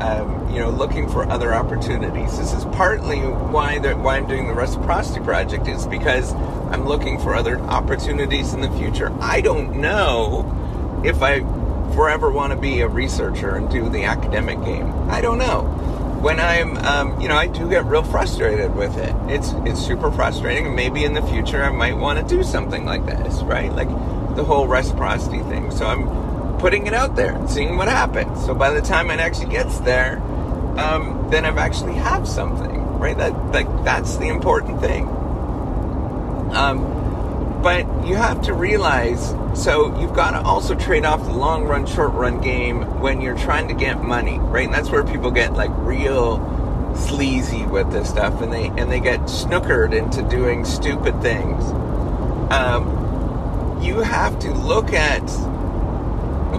um, 0.00 0.50
you 0.50 0.60
know, 0.60 0.70
looking 0.70 1.08
for 1.08 1.28
other 1.28 1.54
opportunities. 1.54 2.38
This 2.38 2.52
is 2.52 2.64
partly 2.66 3.20
why 3.20 3.78
the, 3.78 3.94
why 3.94 4.16
I'm 4.16 4.26
doing 4.26 4.46
the 4.46 4.54
reciprocity 4.54 5.20
project 5.20 5.68
is 5.68 5.86
because 5.86 6.32
I'm 6.70 6.84
looking 6.84 7.18
for 7.18 7.34
other 7.34 7.58
opportunities 7.60 8.52
in 8.52 8.60
the 8.60 8.70
future. 8.72 9.12
I 9.20 9.40
don't 9.40 9.80
know 9.80 11.02
if 11.04 11.22
I 11.22 11.40
forever 11.94 12.30
want 12.30 12.52
to 12.52 12.58
be 12.58 12.80
a 12.80 12.88
researcher 12.88 13.54
and 13.56 13.70
do 13.70 13.88
the 13.88 14.04
academic 14.04 14.62
game. 14.64 14.92
I 15.08 15.20
don't 15.20 15.38
know. 15.38 15.62
When 16.20 16.40
I'm, 16.40 16.76
um, 16.78 17.20
you 17.20 17.28
know, 17.28 17.36
I 17.36 17.46
do 17.46 17.68
get 17.68 17.84
real 17.84 18.02
frustrated 18.02 18.74
with 18.74 18.96
it. 18.96 19.14
It's 19.28 19.52
it's 19.64 19.80
super 19.80 20.10
frustrating. 20.10 20.66
And 20.66 20.76
maybe 20.76 21.04
in 21.04 21.14
the 21.14 21.22
future 21.22 21.62
I 21.62 21.70
might 21.70 21.96
want 21.96 22.18
to 22.18 22.36
do 22.36 22.42
something 22.42 22.84
like 22.84 23.06
this, 23.06 23.42
right? 23.42 23.72
Like 23.72 23.88
the 24.34 24.44
whole 24.44 24.66
reciprocity 24.66 25.38
thing. 25.40 25.70
So 25.70 25.86
I'm 25.86 26.25
putting 26.66 26.88
it 26.88 26.94
out 26.94 27.14
there 27.14 27.40
seeing 27.46 27.76
what 27.76 27.86
happens. 27.86 28.44
So 28.44 28.52
by 28.52 28.70
the 28.70 28.80
time 28.80 29.08
it 29.12 29.20
actually 29.20 29.52
gets 29.52 29.78
there, 29.78 30.18
um, 30.76 31.28
then 31.30 31.44
I've 31.44 31.58
actually 31.58 31.94
have 31.94 32.26
something, 32.26 32.98
right? 32.98 33.16
That 33.16 33.32
like 33.52 33.68
that's 33.84 34.16
the 34.16 34.26
important 34.26 34.80
thing. 34.80 35.06
Um, 36.50 37.62
but 37.62 37.86
you 38.04 38.16
have 38.16 38.42
to 38.42 38.52
realize, 38.52 39.28
so 39.54 39.96
you've 40.00 40.12
got 40.12 40.32
to 40.32 40.40
also 40.40 40.74
trade 40.74 41.04
off 41.04 41.22
the 41.22 41.34
long 41.34 41.66
run, 41.66 41.86
short 41.86 42.12
run 42.14 42.40
game 42.40 42.82
when 43.00 43.20
you're 43.20 43.38
trying 43.38 43.68
to 43.68 43.74
get 43.74 44.02
money, 44.02 44.40
right? 44.40 44.64
And 44.64 44.74
that's 44.74 44.90
where 44.90 45.04
people 45.04 45.30
get 45.30 45.52
like 45.52 45.70
real 45.76 46.40
sleazy 46.96 47.64
with 47.64 47.92
this 47.92 48.08
stuff, 48.08 48.42
and 48.42 48.52
they 48.52 48.70
and 48.70 48.90
they 48.90 48.98
get 48.98 49.20
snookered 49.20 49.94
into 49.94 50.20
doing 50.28 50.64
stupid 50.64 51.22
things. 51.22 51.62
Um, 52.50 53.78
you 53.80 54.00
have 54.00 54.36
to 54.40 54.52
look 54.52 54.92
at 54.92 55.22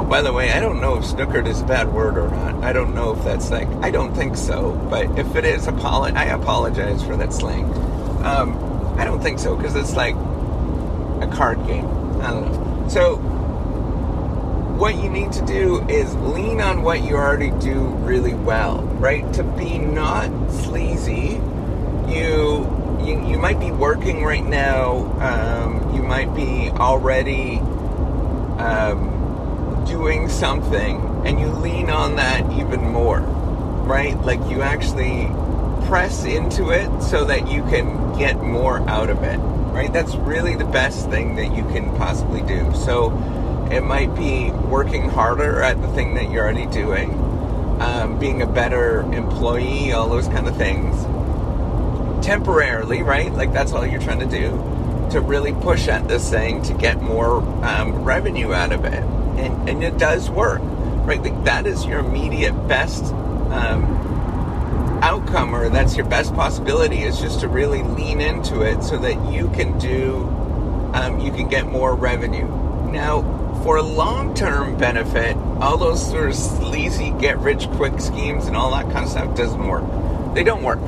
by 0.10 0.22
the 0.22 0.32
way, 0.32 0.52
I 0.52 0.60
don't 0.60 0.80
know 0.80 0.98
if 0.98 1.04
snookered 1.04 1.48
is 1.48 1.62
a 1.62 1.66
bad 1.66 1.92
word 1.92 2.18
or 2.18 2.30
not. 2.30 2.64
I 2.64 2.72
don't 2.72 2.96
know 2.96 3.14
if 3.14 3.24
that's 3.24 3.52
like, 3.52 3.68
I 3.82 3.92
don't 3.92 4.14
think 4.14 4.38
so. 4.38 4.72
But 4.90 5.20
if 5.20 5.36
it 5.36 5.44
is, 5.44 5.68
apolo- 5.68 6.16
I 6.16 6.26
apologize 6.26 7.04
for 7.04 7.18
that 7.18 7.34
slang. 7.34 7.66
Um, 8.26 8.96
I 8.98 9.06
don't 9.06 9.22
think 9.22 9.38
so 9.40 9.56
because 9.56 9.76
it's 9.76 9.96
like 9.96 10.16
a 10.16 11.30
card 11.32 11.66
game. 11.68 11.86
I 12.22 12.32
don't 12.32 12.52
know. 12.52 12.90
So, 12.90 13.18
what 14.78 14.96
you 14.96 15.10
need 15.10 15.32
to 15.34 15.46
do 15.46 15.86
is 15.90 16.16
lean 16.16 16.62
on 16.62 16.84
what 16.84 17.04
you 17.04 17.16
already 17.16 17.52
do 17.60 17.88
really 17.98 18.34
well, 18.34 18.84
right? 19.00 19.32
To 19.34 19.44
be 19.44 19.78
not 19.78 20.30
sleazy, 20.52 21.42
you 22.08 22.74
you, 23.04 23.26
you 23.28 23.38
might 23.38 23.60
be 23.60 23.72
working 23.72 24.24
right 24.24 24.46
now. 24.46 24.98
Um, 25.20 25.96
you 25.96 26.02
might 26.02 26.34
be 26.34 26.70
already. 26.72 27.60
Um, 28.58 29.17
doing 29.88 30.30
something 30.30 31.02
and 31.26 31.40
you 31.40 31.48
lean 31.48 31.90
on 31.90 32.16
that 32.18 32.52
even 32.54 32.82
more, 32.82 33.20
right? 33.20 34.20
Like 34.22 34.40
you 34.50 34.62
actually 34.62 35.28
press 35.88 36.26
into 36.26 36.70
it 36.70 37.02
so 37.02 37.26
that 37.26 37.50
you 37.50 37.64
can 37.64 38.18
get 38.18 38.42
more 38.42 38.80
out 38.90 39.10
of 39.10 39.24
it, 39.24 39.38
right? 39.38 39.92
That's 39.92 40.16
really 40.16 40.56
the 40.56 40.66
best 40.66 41.10
thing 41.10 41.36
that 41.38 41.56
you 41.56 41.64
can 41.64 41.96
possibly 41.98 42.42
do. 42.42 42.74
So 42.76 43.12
it 43.72 43.82
might 43.82 44.14
be 44.16 44.52
working 44.52 45.10
harder 45.10 45.62
at 45.62 45.82
the 45.82 45.88
thing 45.90 46.16
that 46.16 46.30
you're 46.32 46.44
already 46.44 46.68
doing, 46.68 47.12
um, 47.82 48.20
being 48.20 48.42
a 48.42 48.48
better 48.48 49.02
employee, 49.14 49.94
all 49.94 50.10
those 50.10 50.28
kind 50.28 50.48
of 50.48 50.58
things. 50.58 50.96
Temporarily, 52.26 53.04
right? 53.04 53.32
Like 53.32 53.54
that's 53.54 53.72
all 53.72 53.86
you're 53.86 54.02
trying 54.02 54.20
to 54.20 54.26
do 54.26 54.50
to 55.12 55.22
really 55.22 55.54
push 55.54 55.88
at 55.88 56.08
this 56.10 56.30
thing 56.30 56.62
to 56.64 56.74
get 56.74 57.02
more 57.02 57.42
um, 57.64 58.04
revenue 58.04 58.54
out 58.54 58.74
of 58.74 58.84
it 58.84 59.17
and, 59.40 59.70
and 59.70 59.84
it 59.84 59.98
does 59.98 60.30
work, 60.30 60.62
right? 61.06 61.22
Like 61.22 61.44
that 61.46 61.66
is 61.66 61.86
your 61.86 62.00
immediate 62.00 62.54
best 62.68 63.04
um, 63.52 63.84
outcome, 65.02 65.56
or 65.56 65.70
that's 65.70 65.96
your 65.96 66.06
best 66.06 66.34
possibility, 66.34 67.04
is 67.04 67.20
just 67.20 67.40
to 67.42 67.48
really 67.48 67.84
lean 67.84 68.20
into 68.22 68.62
it 68.62 68.84
so 68.84 68.98
that 68.98 69.32
you 69.32 69.50
can 69.50 69.78
do, 69.80 70.24
um, 70.94 71.20
you 71.20 71.32
can 71.32 71.48
get 71.48 71.68
more 71.68 71.96
revenue. 71.96 72.48
Now, 72.92 73.36
for 73.64 73.78
a 73.78 73.84
long-term 73.84 74.78
benefit, 74.78 75.36
all 75.60 75.78
those 75.78 76.06
sort 76.10 76.30
of 76.30 76.36
sleazy 76.36 77.12
get-rich-quick 77.20 78.00
schemes 78.00 78.46
and 78.46 78.56
all 78.56 78.72
that 78.72 78.86
kind 78.92 79.06
of 79.06 79.10
stuff 79.10 79.36
doesn't 79.36 79.68
work. 79.68 79.84
They 80.34 80.44
don't 80.44 80.64
work. 80.64 80.80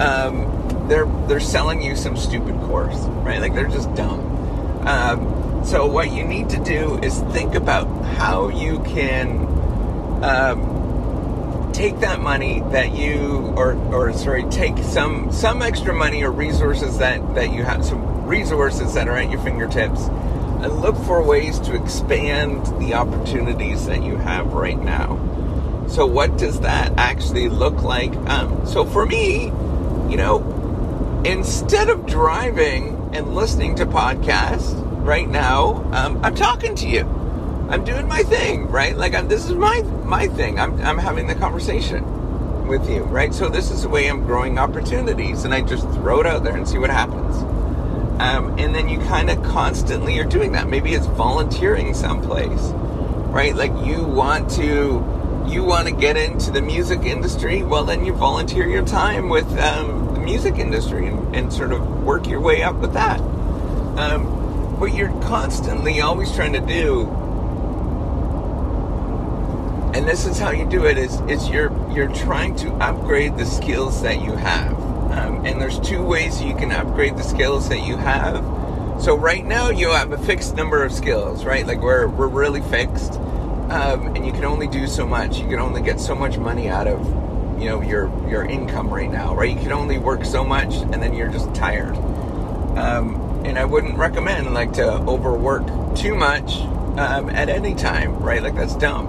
Um, 0.00 0.86
they're 0.88 1.06
they're 1.26 1.40
selling 1.40 1.82
you 1.82 1.96
some 1.96 2.16
stupid 2.16 2.54
course, 2.62 2.98
right? 3.24 3.40
Like 3.40 3.54
they're 3.54 3.68
just 3.68 3.94
dumb. 3.94 4.20
Um, 4.86 5.37
so, 5.64 5.86
what 5.86 6.12
you 6.12 6.24
need 6.24 6.48
to 6.50 6.62
do 6.62 6.98
is 7.02 7.20
think 7.32 7.54
about 7.54 7.86
how 8.04 8.48
you 8.48 8.78
can 8.80 9.46
um, 10.22 11.70
take 11.72 12.00
that 12.00 12.20
money 12.20 12.60
that 12.70 12.92
you, 12.92 13.52
or, 13.56 13.74
or 13.92 14.12
sorry, 14.12 14.44
take 14.44 14.78
some 14.78 15.30
some 15.30 15.60
extra 15.60 15.92
money 15.92 16.22
or 16.22 16.30
resources 16.30 16.98
that 16.98 17.34
that 17.34 17.52
you 17.52 17.64
have, 17.64 17.84
some 17.84 18.26
resources 18.26 18.94
that 18.94 19.08
are 19.08 19.16
at 19.16 19.30
your 19.30 19.40
fingertips, 19.42 20.02
and 20.02 20.80
look 20.80 20.96
for 20.96 21.22
ways 21.22 21.58
to 21.60 21.74
expand 21.74 22.66
the 22.80 22.94
opportunities 22.94 23.86
that 23.86 24.02
you 24.02 24.16
have 24.16 24.52
right 24.54 24.78
now. 24.78 25.16
So, 25.88 26.06
what 26.06 26.38
does 26.38 26.60
that 26.60 26.92
actually 26.96 27.48
look 27.48 27.82
like? 27.82 28.14
Um, 28.28 28.66
so, 28.66 28.84
for 28.86 29.04
me, 29.04 29.46
you 30.08 30.16
know, 30.16 31.22
instead 31.26 31.90
of 31.90 32.06
driving 32.06 33.10
and 33.12 33.34
listening 33.34 33.74
to 33.76 33.86
podcasts 33.86 34.87
right 35.08 35.28
now, 35.28 35.76
um, 35.92 36.22
I'm 36.22 36.34
talking 36.34 36.74
to 36.76 36.86
you. 36.86 37.00
I'm 37.70 37.82
doing 37.82 38.06
my 38.06 38.22
thing, 38.22 38.68
right? 38.68 38.94
Like 38.94 39.14
I'm, 39.14 39.26
this 39.26 39.46
is 39.46 39.54
my 39.54 39.80
my 40.04 40.28
thing. 40.28 40.60
I'm 40.60 40.78
I'm 40.82 40.98
having 40.98 41.26
the 41.26 41.34
conversation 41.34 42.66
with 42.68 42.88
you, 42.90 43.04
right? 43.04 43.32
So 43.32 43.48
this 43.48 43.70
is 43.70 43.82
the 43.82 43.88
way 43.88 44.06
I'm 44.06 44.24
growing 44.24 44.58
opportunities, 44.58 45.44
and 45.44 45.54
I 45.54 45.62
just 45.62 45.88
throw 45.94 46.20
it 46.20 46.26
out 46.26 46.44
there 46.44 46.54
and 46.54 46.68
see 46.68 46.76
what 46.76 46.90
happens. 46.90 47.36
Um, 48.20 48.58
and 48.58 48.74
then 48.74 48.88
you 48.88 48.98
kind 48.98 49.30
of 49.30 49.42
constantly 49.42 50.18
are 50.18 50.24
doing 50.24 50.52
that. 50.52 50.68
Maybe 50.68 50.92
it's 50.92 51.06
volunteering 51.06 51.94
someplace, 51.94 52.72
right? 53.30 53.54
Like 53.56 53.72
you 53.86 54.04
want 54.04 54.50
to 54.52 55.44
you 55.48 55.64
want 55.64 55.88
to 55.88 55.94
get 55.94 56.18
into 56.18 56.50
the 56.50 56.60
music 56.60 57.04
industry. 57.04 57.62
Well, 57.62 57.84
then 57.84 58.04
you 58.04 58.12
volunteer 58.12 58.68
your 58.68 58.84
time 58.84 59.30
with 59.30 59.48
um, 59.58 60.12
the 60.12 60.20
music 60.20 60.58
industry 60.58 61.06
and, 61.06 61.34
and, 61.34 61.50
sort 61.50 61.72
of 61.72 62.04
work 62.04 62.26
your 62.26 62.40
way 62.40 62.62
up 62.62 62.76
with 62.76 62.92
that. 62.92 63.18
Um, 63.98 64.37
what 64.78 64.94
you're 64.94 65.12
constantly 65.22 66.00
always 66.00 66.32
trying 66.32 66.52
to 66.52 66.60
do. 66.60 67.08
And 69.94 70.06
this 70.06 70.24
is 70.26 70.38
how 70.38 70.52
you 70.52 70.68
do 70.68 70.86
it 70.86 70.96
is 70.96 71.48
you're 71.48 71.72
you're 71.90 72.12
trying 72.14 72.54
to 72.56 72.72
upgrade 72.74 73.36
the 73.36 73.44
skills 73.44 74.02
that 74.02 74.22
you 74.22 74.32
have. 74.36 74.72
Um, 75.10 75.44
and 75.44 75.60
there's 75.60 75.80
two 75.80 76.02
ways 76.02 76.40
you 76.40 76.54
can 76.54 76.70
upgrade 76.70 77.16
the 77.16 77.24
skills 77.24 77.68
that 77.70 77.84
you 77.84 77.96
have. 77.96 78.44
So 79.02 79.16
right 79.16 79.44
now 79.44 79.70
you 79.70 79.90
have 79.90 80.12
a 80.12 80.18
fixed 80.18 80.54
number 80.54 80.84
of 80.84 80.92
skills 80.92 81.44
right? 81.44 81.66
Like 81.66 81.80
we're 81.80 82.06
we're 82.06 82.28
really 82.28 82.62
fixed. 82.62 83.14
Um, 83.70 84.14
and 84.14 84.24
you 84.24 84.32
can 84.32 84.44
only 84.44 84.68
do 84.68 84.86
so 84.86 85.06
much. 85.06 85.38
You 85.38 85.48
can 85.48 85.58
only 85.58 85.82
get 85.82 85.98
so 85.98 86.14
much 86.14 86.38
money 86.38 86.68
out 86.68 86.86
of 86.86 87.04
you 87.60 87.68
know 87.68 87.82
your 87.82 88.06
your 88.28 88.44
income 88.44 88.90
right 88.94 89.10
now 89.10 89.34
right? 89.34 89.50
You 89.50 89.60
can 89.60 89.72
only 89.72 89.98
work 89.98 90.24
so 90.24 90.44
much 90.44 90.74
and 90.74 91.02
then 91.02 91.14
you're 91.14 91.32
just 91.32 91.52
tired. 91.52 91.96
Um, 92.76 93.27
and 93.48 93.58
I 93.58 93.64
wouldn't 93.64 93.96
recommend 93.96 94.54
like 94.54 94.74
to 94.74 94.86
overwork 95.08 95.64
too 95.96 96.14
much 96.14 96.58
um, 96.98 97.30
at 97.30 97.48
any 97.48 97.74
time, 97.74 98.18
right? 98.20 98.42
Like 98.42 98.54
that's 98.54 98.76
dumb. 98.76 99.06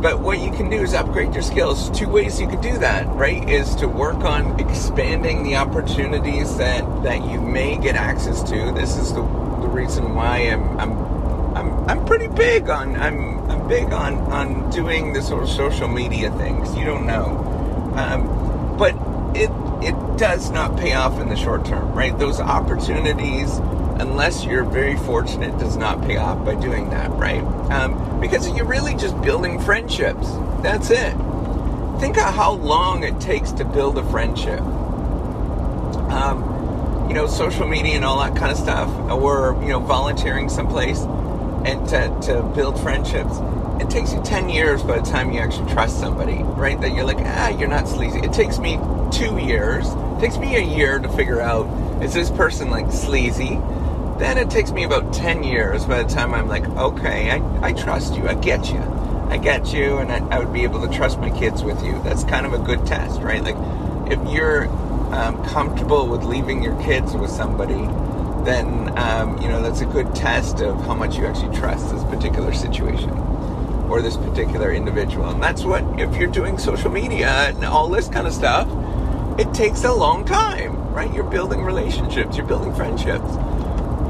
but 0.00 0.20
what 0.20 0.38
you 0.38 0.50
can 0.52 0.70
do 0.70 0.76
is 0.82 0.94
upgrade 0.94 1.34
your 1.34 1.42
skills. 1.42 1.90
Two 1.90 2.08
ways 2.08 2.40
you 2.40 2.46
could 2.48 2.60
do 2.60 2.78
that, 2.78 3.06
right? 3.08 3.48
Is 3.48 3.74
to 3.76 3.88
work 3.88 4.18
on 4.24 4.58
expanding 4.60 5.42
the 5.42 5.56
opportunities 5.56 6.56
that 6.58 6.82
that 7.02 7.24
you 7.30 7.40
may 7.40 7.76
get 7.78 7.96
access 7.96 8.42
to. 8.44 8.72
This 8.72 8.96
is 8.96 9.12
the, 9.12 9.22
the 9.22 9.68
reason 9.68 10.14
why 10.14 10.38
I'm 10.38 10.78
I'm 10.78 10.92
I'm 11.56 11.90
I'm 11.90 12.04
pretty 12.06 12.28
big 12.28 12.68
on 12.70 12.96
I'm 12.96 13.38
I'm 13.50 13.66
big 13.68 13.92
on 13.92 14.18
on 14.32 14.70
doing 14.70 15.12
the 15.12 15.22
sort 15.22 15.42
of 15.42 15.48
social 15.48 15.88
media 15.88 16.30
things. 16.32 16.74
You 16.76 16.84
don't 16.84 17.06
know, 17.06 17.26
um, 17.96 18.22
it 19.82 19.94
does 20.18 20.50
not 20.50 20.76
pay 20.76 20.94
off 20.94 21.20
in 21.20 21.28
the 21.28 21.36
short 21.36 21.64
term, 21.64 21.92
right? 21.92 22.16
Those 22.18 22.40
opportunities, 22.40 23.58
unless 24.00 24.44
you're 24.44 24.64
very 24.64 24.96
fortunate, 24.96 25.56
does 25.58 25.76
not 25.76 26.02
pay 26.02 26.16
off 26.16 26.44
by 26.44 26.54
doing 26.54 26.90
that, 26.90 27.10
right? 27.12 27.42
Um, 27.70 28.20
because 28.20 28.48
you're 28.50 28.66
really 28.66 28.94
just 28.94 29.20
building 29.22 29.60
friendships. 29.60 30.28
That's 30.62 30.90
it. 30.90 31.14
Think 32.00 32.16
of 32.16 32.34
how 32.34 32.52
long 32.52 33.04
it 33.04 33.20
takes 33.20 33.52
to 33.52 33.64
build 33.64 33.98
a 33.98 34.04
friendship. 34.10 34.60
Um, 36.10 37.06
you 37.08 37.14
know, 37.14 37.26
social 37.26 37.66
media 37.66 37.94
and 37.94 38.04
all 38.04 38.18
that 38.20 38.36
kind 38.36 38.52
of 38.52 38.58
stuff, 38.58 38.88
or 39.10 39.58
you 39.62 39.68
know, 39.68 39.80
volunteering 39.80 40.48
someplace 40.48 41.00
and 41.64 41.88
to, 41.88 42.18
to 42.22 42.42
build 42.54 42.80
friendships. 42.80 43.38
It 43.80 43.90
takes 43.90 44.12
you 44.12 44.20
10 44.22 44.48
years 44.48 44.82
by 44.82 44.98
the 44.98 45.06
time 45.06 45.30
you 45.32 45.38
actually 45.38 45.72
trust 45.72 46.00
somebody, 46.00 46.42
right? 46.42 46.80
That 46.80 46.94
you're 46.94 47.04
like, 47.04 47.18
ah, 47.20 47.48
you're 47.48 47.68
not 47.68 47.86
sleazy. 47.86 48.18
It 48.18 48.32
takes 48.32 48.58
me 48.58 48.78
two 49.12 49.38
years. 49.38 49.86
It 49.88 50.20
takes 50.20 50.36
me 50.36 50.56
a 50.56 50.60
year 50.60 50.98
to 50.98 51.08
figure 51.10 51.40
out, 51.40 51.66
is 52.02 52.12
this 52.12 52.28
person 52.28 52.70
like 52.70 52.90
sleazy? 52.90 53.60
Then 54.18 54.36
it 54.36 54.50
takes 54.50 54.72
me 54.72 54.82
about 54.82 55.12
10 55.12 55.44
years 55.44 55.84
by 55.84 56.02
the 56.02 56.08
time 56.08 56.34
I'm 56.34 56.48
like, 56.48 56.66
okay, 56.70 57.30
I, 57.30 57.68
I 57.68 57.72
trust 57.72 58.16
you. 58.16 58.26
I 58.26 58.34
get 58.34 58.68
you. 58.68 58.80
I 59.30 59.36
get 59.36 59.72
you, 59.72 59.98
and 59.98 60.10
I, 60.10 60.26
I 60.36 60.38
would 60.40 60.52
be 60.52 60.64
able 60.64 60.80
to 60.84 60.92
trust 60.92 61.20
my 61.20 61.30
kids 61.30 61.62
with 61.62 61.80
you. 61.84 62.02
That's 62.02 62.24
kind 62.24 62.46
of 62.46 62.54
a 62.54 62.58
good 62.58 62.84
test, 62.84 63.20
right? 63.20 63.42
Like, 63.42 63.56
if 64.10 64.18
you're 64.32 64.66
um, 65.14 65.44
comfortable 65.44 66.08
with 66.08 66.24
leaving 66.24 66.62
your 66.62 66.80
kids 66.82 67.14
with 67.14 67.30
somebody, 67.30 67.86
then 68.44 68.98
um, 68.98 69.40
you 69.42 69.48
know 69.48 69.62
that's 69.62 69.82
a 69.82 69.86
good 69.86 70.14
test 70.14 70.60
of 70.62 70.80
how 70.86 70.94
much 70.94 71.16
you 71.16 71.26
actually 71.26 71.54
trust 71.54 71.90
this 71.90 72.02
particular 72.04 72.54
situation 72.54 73.10
or 73.88 74.02
this 74.02 74.16
particular 74.16 74.72
individual. 74.72 75.28
And 75.28 75.42
that's 75.42 75.64
what 75.64 75.82
if 75.98 76.16
you're 76.16 76.30
doing 76.30 76.58
social 76.58 76.90
media 76.90 77.28
and 77.28 77.64
all 77.64 77.88
this 77.88 78.08
kind 78.08 78.26
of 78.26 78.32
stuff, 78.32 78.68
it 79.38 79.52
takes 79.54 79.84
a 79.84 79.92
long 79.92 80.24
time, 80.24 80.92
right? 80.92 81.12
You're 81.12 81.30
building 81.30 81.62
relationships, 81.62 82.36
you're 82.36 82.46
building 82.46 82.74
friendships. 82.74 83.30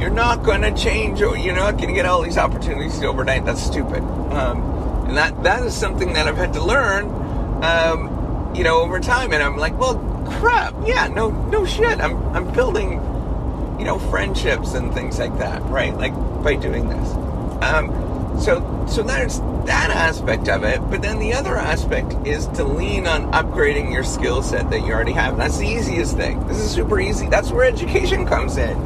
You're 0.01 0.11
not 0.11 0.45
going 0.45 0.63
to 0.63 0.73
change, 0.75 1.21
or 1.23 1.37
you're 1.37 1.57
not 1.57 1.73
going 1.73 1.89
to 1.89 1.95
get 1.95 2.07
all 2.07 2.23
these 2.23 2.39
opportunities 2.39 3.03
overnight. 3.03 3.45
That's 3.45 3.63
stupid. 3.63 4.01
Um, 4.33 4.63
and 5.09 5.17
that 5.17 5.43
that 5.43 5.65
is 5.65 5.75
something 5.75 6.13
that 6.13 6.29
I've 6.29 6.37
had 6.37 6.53
to 6.53 6.65
learn, 6.65 7.07
um, 7.65 8.53
you 8.55 8.63
know, 8.63 8.81
over 8.81 9.01
time. 9.01 9.33
And 9.33 9.43
I'm 9.43 9.57
like, 9.57 9.77
well, 9.77 9.99
crap, 10.39 10.75
yeah, 10.87 11.09
no, 11.09 11.31
no 11.31 11.67
shit. 11.67 12.01
I'm 12.01 12.17
I'm 12.29 12.53
building 12.53 13.01
you 13.79 13.85
know, 13.85 13.99
friendships 13.99 14.75
and 14.75 14.93
things 14.93 15.19
like 15.19 15.39
that, 15.39 15.63
right? 15.65 15.97
Like 15.97 16.15
by 16.43 16.57
doing 16.57 16.89
this. 16.89 17.13
Um, 17.63 18.39
so, 18.41 18.87
so 18.89 19.03
there's 19.03 19.41
that 19.69 19.91
aspect 19.91 20.49
of 20.49 20.65
it. 20.65 20.81
But 20.91 21.03
then 21.03 21.19
the 21.19 21.35
other 21.35 21.57
aspect 21.57 22.15
is 22.27 22.47
to 22.49 22.65
lean 22.65 23.07
on 23.07 23.31
upgrading 23.33 23.93
your 23.93 24.03
skill 24.03 24.43
set 24.43 24.71
that 24.71 24.81
you 24.81 24.93
already 24.93 25.13
have. 25.13 25.37
That's 25.37 25.59
the 25.59 25.67
easiest 25.67 26.17
thing. 26.17 26.47
This 26.49 26.59
is 26.59 26.71
super 26.71 26.99
easy. 26.99 27.29
That's 27.29 27.51
where 27.51 27.65
education 27.65 28.27
comes 28.27 28.57
in, 28.57 28.77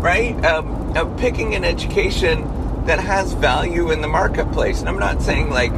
right? 0.00 0.32
Um, 0.44 1.16
picking 1.16 1.54
an 1.54 1.64
education 1.64 2.48
that 2.86 3.00
has 3.00 3.32
value 3.34 3.90
in 3.90 4.00
the 4.00 4.08
marketplace. 4.08 4.80
And 4.80 4.88
I'm 4.88 4.98
not 4.98 5.22
saying 5.22 5.50
like, 5.50 5.72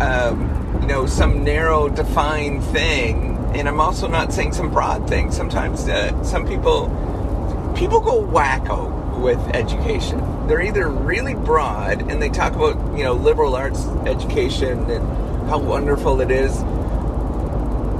um, 0.00 0.78
you 0.82 0.86
know, 0.86 1.06
some 1.06 1.42
narrow 1.42 1.88
defined 1.88 2.62
thing. 2.64 3.36
And 3.54 3.66
I'm 3.66 3.80
also 3.80 4.08
not 4.08 4.32
saying 4.32 4.52
some 4.52 4.70
broad 4.70 5.08
thing. 5.08 5.32
Sometimes 5.32 5.88
uh, 5.88 6.22
some 6.22 6.46
people 6.46 6.88
people 7.74 8.00
go 8.00 8.22
wacko 8.22 8.97
with 9.18 9.38
education. 9.54 10.46
They're 10.46 10.62
either 10.62 10.88
really 10.88 11.34
broad 11.34 12.10
and 12.10 12.22
they 12.22 12.28
talk 12.28 12.54
about, 12.54 12.96
you 12.96 13.04
know, 13.04 13.14
liberal 13.14 13.54
arts 13.54 13.86
education 14.06 14.90
and 14.90 15.48
how 15.48 15.58
wonderful 15.58 16.20
it 16.20 16.30
is. 16.30 16.56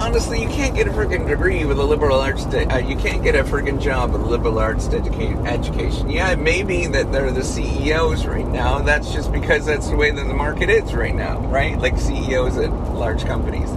Honestly, 0.01 0.41
you 0.41 0.49
can't 0.49 0.77
get 0.77 0.87
a 0.87 0.91
freaking 0.91 1.27
degree 1.27 1.65
with 1.65 1.79
a 1.79 1.85
liberal 1.85 2.21
arts. 2.21 2.45
De- 2.47 2.67
uh, 2.73 2.79
you 2.79 2.97
can't 2.97 3.23
get 3.23 3.35
a 3.35 3.43
freaking 3.43 3.81
job 3.81 4.13
with 4.13 4.23
a 4.23 4.25
liberal 4.25 4.59
arts 4.59 4.87
educa- 4.89 5.47
education. 5.47 6.09
Yeah, 6.09 6.31
it 6.31 6.39
may 6.39 6.63
be 6.63 6.87
that 6.87 7.11
they're 7.11 7.33
the 7.33 7.43
CEOs 7.43 8.25
right 8.25 8.47
now. 8.47 8.79
That's 8.79 9.13
just 9.13 9.33
because 9.33 9.67
that's 9.67 9.89
the 9.89 9.97
way 9.97 10.13
that 10.13 10.27
the 10.29 10.35
market 10.35 10.71
is 10.71 10.95
right 10.95 11.15
now, 11.15 11.41
right? 11.49 11.77
Like 11.77 11.99
CEOs 11.99 12.57
at 12.59 12.71
large 12.95 13.25
companies, 13.25 13.69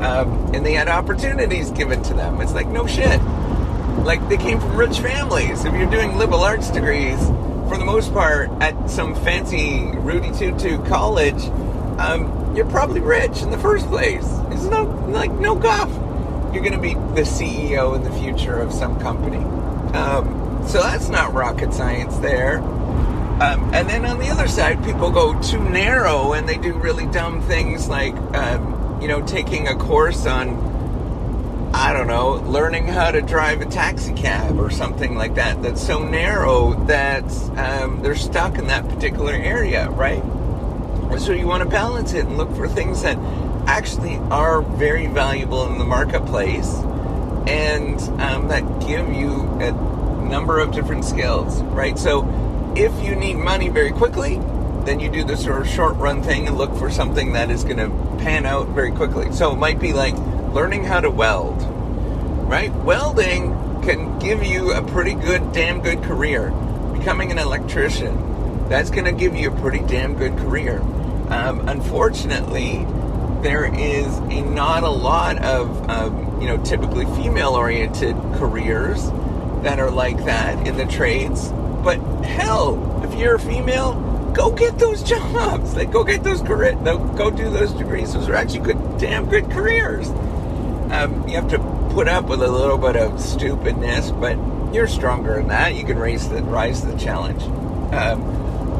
um, 0.00 0.54
and 0.54 0.64
they 0.64 0.72
had 0.72 0.88
opportunities 0.88 1.70
given 1.72 2.02
to 2.04 2.14
them. 2.14 2.40
It's 2.40 2.54
like 2.54 2.66
no 2.66 2.86
shit 2.86 3.20
like 4.04 4.26
they 4.28 4.36
came 4.36 4.60
from 4.60 4.76
rich 4.76 4.98
families. 5.00 5.64
If 5.64 5.74
you're 5.74 5.90
doing 5.90 6.16
liberal 6.16 6.40
arts 6.40 6.70
degrees, 6.70 7.18
for 7.68 7.78
the 7.78 7.84
most 7.84 8.12
part, 8.12 8.50
at 8.60 8.90
some 8.90 9.14
fancy 9.14 9.90
Rudy 9.98 10.32
Tutu 10.32 10.82
college, 10.86 11.44
um, 11.98 12.56
you're 12.56 12.68
probably 12.68 13.00
rich 13.00 13.42
in 13.42 13.50
the 13.50 13.58
first 13.58 13.86
place. 13.86 14.26
It's 14.50 14.64
no 14.64 14.84
like 15.08 15.30
no 15.32 15.54
guff. 15.54 15.88
You're 16.52 16.64
going 16.64 16.72
to 16.72 16.80
be 16.80 16.94
the 16.94 17.22
CEO 17.22 17.94
in 17.94 18.02
the 18.02 18.10
future 18.10 18.58
of 18.58 18.72
some 18.72 18.98
company. 18.98 19.44
Um, 19.94 20.64
so 20.66 20.80
that's 20.80 21.08
not 21.08 21.32
rocket 21.32 21.72
science 21.72 22.16
there. 22.18 22.58
Um, 22.58 23.72
and 23.72 23.88
then 23.88 24.04
on 24.04 24.18
the 24.18 24.28
other 24.28 24.48
side, 24.48 24.84
people 24.84 25.10
go 25.10 25.40
too 25.40 25.60
narrow 25.60 26.32
and 26.32 26.48
they 26.48 26.58
do 26.58 26.74
really 26.74 27.06
dumb 27.06 27.40
things 27.42 27.88
like, 27.88 28.14
um, 28.34 29.00
you 29.00 29.08
know, 29.08 29.24
taking 29.24 29.68
a 29.68 29.76
course 29.76 30.26
on 30.26 30.69
I 31.72 31.92
don't 31.92 32.08
know, 32.08 32.32
learning 32.50 32.88
how 32.88 33.12
to 33.12 33.22
drive 33.22 33.60
a 33.60 33.64
taxi 33.64 34.12
cab 34.12 34.58
or 34.58 34.70
something 34.70 35.16
like 35.16 35.36
that 35.36 35.62
that's 35.62 35.84
so 35.84 36.02
narrow 36.02 36.74
that 36.86 37.24
um, 37.56 38.02
they're 38.02 38.16
stuck 38.16 38.58
in 38.58 38.66
that 38.66 38.88
particular 38.88 39.32
area, 39.32 39.88
right? 39.90 40.22
So 41.20 41.32
you 41.32 41.46
want 41.46 41.62
to 41.62 41.68
balance 41.68 42.12
it 42.12 42.26
and 42.26 42.36
look 42.36 42.54
for 42.56 42.66
things 42.68 43.02
that 43.02 43.16
actually 43.66 44.16
are 44.30 44.62
very 44.62 45.06
valuable 45.06 45.66
in 45.66 45.78
the 45.78 45.84
marketplace 45.84 46.74
and 47.46 48.00
um, 48.20 48.48
that 48.48 48.62
give 48.80 49.12
you 49.12 49.42
a 49.60 49.70
number 50.28 50.58
of 50.58 50.72
different 50.72 51.04
skills, 51.04 51.62
right? 51.62 51.98
So 51.98 52.72
if 52.76 52.92
you 53.02 53.14
need 53.14 53.34
money 53.34 53.68
very 53.68 53.92
quickly, 53.92 54.40
then 54.84 54.98
you 54.98 55.10
do 55.10 55.24
the 55.24 55.36
sort 55.36 55.60
of 55.60 55.68
short 55.68 55.96
run 55.96 56.22
thing 56.22 56.48
and 56.48 56.56
look 56.56 56.74
for 56.76 56.90
something 56.90 57.32
that 57.34 57.50
is 57.50 57.64
going 57.64 57.76
to 57.76 57.88
pan 58.22 58.46
out 58.46 58.68
very 58.68 58.90
quickly. 58.90 59.30
So 59.32 59.52
it 59.52 59.56
might 59.56 59.78
be 59.78 59.92
like, 59.92 60.16
learning 60.52 60.84
how 60.84 61.00
to 61.00 61.10
weld, 61.10 61.62
right? 62.48 62.74
Welding 62.74 63.82
can 63.82 64.18
give 64.18 64.42
you 64.44 64.72
a 64.72 64.82
pretty 64.82 65.14
good, 65.14 65.52
damn 65.52 65.80
good 65.80 66.02
career. 66.02 66.50
Becoming 66.92 67.30
an 67.30 67.38
electrician, 67.38 68.68
that's 68.68 68.90
going 68.90 69.04
to 69.04 69.12
give 69.12 69.36
you 69.36 69.50
a 69.50 69.60
pretty 69.60 69.78
damn 69.80 70.14
good 70.14 70.36
career. 70.38 70.80
Um, 71.28 71.68
unfortunately, 71.68 72.84
there 73.42 73.64
is 73.64 74.06
a 74.18 74.42
not 74.42 74.82
a 74.82 74.90
lot 74.90 75.38
of 75.38 75.88
um, 75.88 76.40
you 76.40 76.48
know 76.48 76.62
typically 76.62 77.06
female-oriented 77.06 78.16
careers 78.34 79.08
that 79.62 79.78
are 79.78 79.90
like 79.90 80.24
that 80.24 80.66
in 80.66 80.76
the 80.76 80.86
trades. 80.86 81.50
But 81.84 81.98
hell, 82.24 83.02
if 83.04 83.18
you're 83.18 83.36
a 83.36 83.40
female, 83.40 83.94
go 84.34 84.50
get 84.50 84.78
those 84.78 85.02
jobs. 85.04 85.76
Like 85.76 85.92
go 85.92 86.02
get 86.02 86.24
those 86.24 86.42
career, 86.42 86.74
go 86.74 87.30
do 87.30 87.48
those 87.48 87.72
degrees. 87.72 88.12
Those 88.12 88.28
are 88.28 88.34
actually 88.34 88.60
good, 88.60 88.98
damn 88.98 89.26
good 89.30 89.48
careers 89.50 90.10
um, 90.90 91.26
you 91.28 91.34
have 91.34 91.48
to 91.50 91.58
put 91.92 92.08
up 92.08 92.26
with 92.26 92.42
a 92.42 92.50
little 92.50 92.78
bit 92.78 92.96
of 92.96 93.20
stupidness, 93.20 94.10
but 94.10 94.36
you're 94.74 94.88
stronger 94.88 95.34
than 95.34 95.48
that. 95.48 95.74
You 95.74 95.84
can 95.84 95.98
raise 95.98 96.28
the 96.28 96.42
rise 96.42 96.84
the 96.84 96.96
challenge. 96.96 97.42
Um, 97.92 98.22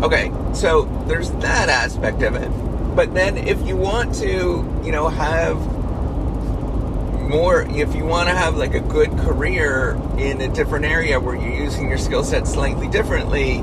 okay, 0.03 0.33
so 0.55 0.85
there's 1.07 1.31
that 1.33 1.69
aspect 1.69 2.23
of 2.23 2.35
it. 2.35 2.49
But 2.95 3.15
then, 3.15 3.37
if 3.37 3.67
you 3.67 3.77
want 3.77 4.15
to, 4.17 4.83
you 4.85 4.93
know, 4.93 5.09
have 5.09 5.57
more, 7.29 7.63
if 7.63 7.95
you 7.95 8.05
want 8.05 8.29
to 8.29 8.35
have 8.35 8.57
like 8.57 8.75
a 8.75 8.81
good 8.81 9.11
career 9.19 10.01
in 10.19 10.41
a 10.41 10.49
different 10.49 10.85
area 10.85 11.21
where 11.21 11.37
you're 11.37 11.63
using 11.63 11.89
your 11.89 11.99
skill 11.99 12.25
set 12.25 12.47
slightly 12.47 12.89
differently, 12.89 13.59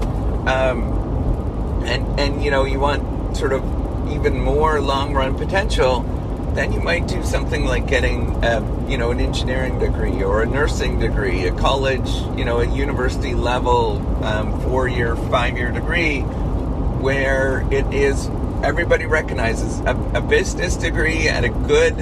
um, 0.47 1.83
and 1.85 2.19
and 2.19 2.43
you 2.43 2.51
know, 2.51 2.63
you 2.63 2.79
want 2.79 3.35
sort 3.35 3.51
of 3.51 3.63
even 4.09 4.39
more 4.39 4.79
long 4.79 5.13
run 5.13 5.35
potential 5.37 6.05
then 6.57 6.73
you 6.73 6.79
might 6.79 7.07
do 7.07 7.23
something 7.23 7.65
like 7.65 7.85
getting, 7.85 8.43
um, 8.43 8.89
you 8.89 8.97
know, 8.97 9.11
an 9.11 9.19
engineering 9.19 9.77
degree 9.77 10.23
or 10.23 10.41
a 10.41 10.45
nursing 10.47 10.99
degree, 10.99 11.45
a 11.45 11.53
college, 11.53 12.09
you 12.35 12.43
know, 12.43 12.61
a 12.61 12.65
university 12.65 13.35
level 13.35 13.97
um, 14.25 14.59
four 14.61 14.87
year, 14.87 15.15
five 15.15 15.55
year 15.55 15.71
degree 15.71 16.21
where 16.21 17.61
it 17.71 17.85
is 17.93 18.27
everybody 18.63 19.05
recognizes 19.05 19.79
a, 19.81 20.11
a 20.15 20.21
business 20.21 20.75
degree 20.75 21.27
at 21.27 21.43
a 21.43 21.49
good 21.49 21.99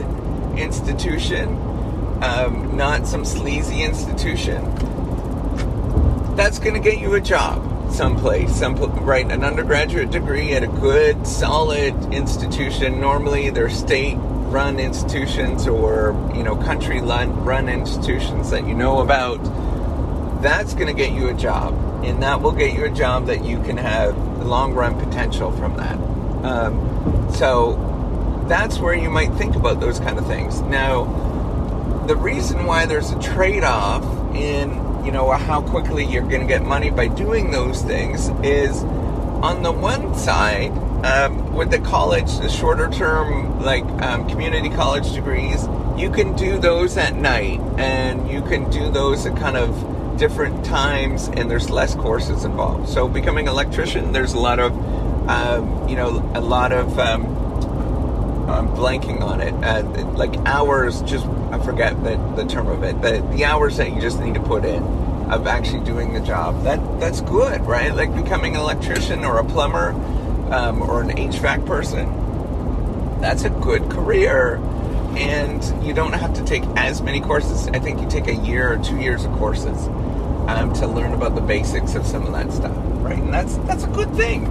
institution, 0.57 1.49
um, 2.23 2.77
not 2.77 3.05
some 3.05 3.25
sleazy 3.25 3.83
institution. 3.83 4.63
That's 6.37 6.59
going 6.59 6.75
to 6.75 6.79
get 6.79 6.99
you 6.99 7.15
a 7.15 7.21
job 7.21 7.73
someplace, 7.91 8.55
some 8.55 8.75
right, 9.05 9.29
an 9.29 9.43
undergraduate 9.43 10.11
degree 10.11 10.53
at 10.53 10.63
a 10.63 10.67
good, 10.67 11.25
solid 11.25 11.93
institution. 12.13 12.99
Normally, 12.99 13.49
they're 13.49 13.69
state-run 14.45 14.79
institutions 14.79 15.67
or 15.67 16.15
you 16.35 16.43
know 16.43 16.55
country-run 16.55 17.69
institutions 17.69 18.51
that 18.51 18.67
you 18.67 18.73
know 18.73 18.99
about. 18.99 19.37
That's 20.41 20.73
going 20.73 20.87
to 20.87 20.93
get 20.93 21.11
you 21.11 21.29
a 21.29 21.33
job, 21.33 21.73
and 22.03 22.21
that 22.21 22.41
will 22.41 22.51
get 22.51 22.73
you 22.73 22.85
a 22.85 22.89
job 22.89 23.25
that 23.27 23.43
you 23.43 23.61
can 23.63 23.77
have 23.77 24.15
long-run 24.45 24.99
potential 24.99 25.51
from 25.51 25.75
that. 25.77 25.97
Um, 26.45 27.33
so 27.33 28.45
that's 28.47 28.77
where 28.77 28.93
you 28.93 29.09
might 29.09 29.33
think 29.33 29.55
about 29.55 29.79
those 29.79 29.99
kind 29.99 30.19
of 30.19 30.27
things. 30.27 30.61
Now, 30.61 31.05
the 32.05 32.15
reason 32.15 32.65
why 32.65 32.85
there's 32.85 33.09
a 33.11 33.19
trade-off 33.19 34.03
in 34.35 34.69
you 35.03 35.11
know 35.11 35.31
how 35.31 35.61
quickly 35.61 36.05
you're 36.05 36.27
going 36.27 36.41
to 36.41 36.47
get 36.47 36.63
money 36.63 36.91
by 36.91 37.07
doing 37.07 37.51
those 37.51 37.81
things 37.81 38.29
is 38.43 38.83
on 39.41 39.63
the 39.63 39.71
one 39.71 40.13
side 40.15 40.71
um, 41.05 41.44
with 41.55 41.71
the 41.71 41.79
college 41.79 42.37
the 42.39 42.49
shorter 42.49 42.89
term 42.89 43.59
like 43.61 43.83
um, 44.01 44.27
community 44.27 44.69
college 44.69 45.13
degrees 45.13 45.67
you 45.97 46.11
can 46.11 46.35
do 46.35 46.59
those 46.59 46.97
at 46.97 47.15
night 47.15 47.59
and 47.77 48.29
you 48.29 48.41
can 48.41 48.69
do 48.69 48.91
those 48.91 49.25
at 49.25 49.35
kind 49.37 49.55
of 49.55 50.17
different 50.17 50.65
times 50.65 51.29
and 51.29 51.49
there's 51.49 51.69
less 51.69 51.95
courses 51.95 52.43
involved 52.43 52.89
so 52.89 53.07
becoming 53.07 53.47
an 53.47 53.53
electrician 53.53 54.11
there's 54.11 54.33
a 54.33 54.39
lot 54.39 54.59
of 54.59 54.73
um, 55.29 55.87
you 55.87 55.95
know 55.95 56.09
a 56.35 56.41
lot 56.41 56.71
of 56.71 56.99
um, 56.99 57.23
I'm 58.49 58.67
blanking 58.69 59.21
on 59.21 59.41
it. 59.41 59.53
Uh, 59.63 59.83
like 60.11 60.35
hours, 60.45 61.01
just 61.01 61.25
I 61.51 61.59
forget 61.59 62.01
the, 62.03 62.15
the 62.35 62.45
term 62.45 62.67
of 62.67 62.83
it. 62.83 63.01
The, 63.01 63.27
the 63.35 63.45
hours 63.45 63.77
that 63.77 63.91
you 63.91 63.99
just 63.99 64.19
need 64.19 64.35
to 64.35 64.39
put 64.39 64.65
in 64.65 64.83
of 65.31 65.47
actually 65.47 65.83
doing 65.83 66.13
the 66.13 66.19
job. 66.19 66.63
That 66.63 66.99
that's 66.99 67.21
good, 67.21 67.61
right? 67.61 67.93
Like 67.93 68.15
becoming 68.15 68.55
an 68.55 68.61
electrician 68.61 69.25
or 69.25 69.39
a 69.39 69.43
plumber 69.43 69.93
um, 70.51 70.81
or 70.81 71.01
an 71.01 71.09
HVAC 71.09 71.65
person. 71.65 72.09
That's 73.21 73.43
a 73.43 73.49
good 73.49 73.89
career, 73.89 74.55
and 75.17 75.63
you 75.85 75.93
don't 75.93 76.13
have 76.13 76.33
to 76.35 76.43
take 76.43 76.63
as 76.75 77.01
many 77.01 77.21
courses. 77.21 77.67
I 77.69 77.79
think 77.79 78.01
you 78.01 78.07
take 78.09 78.27
a 78.27 78.35
year 78.35 78.73
or 78.73 78.83
two 78.83 78.97
years 78.97 79.25
of 79.25 79.31
courses 79.33 79.87
um, 80.47 80.73
to 80.73 80.87
learn 80.87 81.13
about 81.13 81.35
the 81.35 81.41
basics 81.41 81.95
of 81.95 82.05
some 82.05 82.25
of 82.25 82.33
that 82.33 82.51
stuff, 82.51 82.75
right? 83.03 83.17
And 83.17 83.33
that's 83.33 83.57
that's 83.59 83.83
a 83.83 83.89
good 83.89 84.13
thing. 84.15 84.45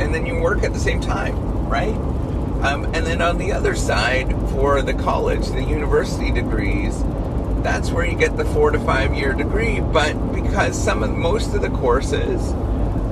And 0.00 0.14
then 0.14 0.26
you 0.26 0.40
work 0.40 0.62
at 0.62 0.72
the 0.72 0.78
same 0.78 1.00
time, 1.00 1.68
right? 1.68 1.94
Um, 2.62 2.84
and 2.94 3.06
then 3.06 3.20
on 3.20 3.38
the 3.38 3.52
other 3.52 3.74
side, 3.74 4.30
for 4.50 4.80
the 4.80 4.94
college, 4.94 5.48
the 5.48 5.62
university 5.62 6.30
degrees, 6.30 7.02
that's 7.62 7.90
where 7.90 8.06
you 8.06 8.16
get 8.16 8.36
the 8.36 8.44
four 8.46 8.70
to 8.70 8.78
five 8.80 9.14
year 9.14 9.34
degree. 9.34 9.80
But 9.80 10.14
because 10.32 10.82
some 10.82 11.02
of 11.02 11.10
most 11.10 11.54
of 11.54 11.60
the 11.60 11.70
courses 11.70 12.52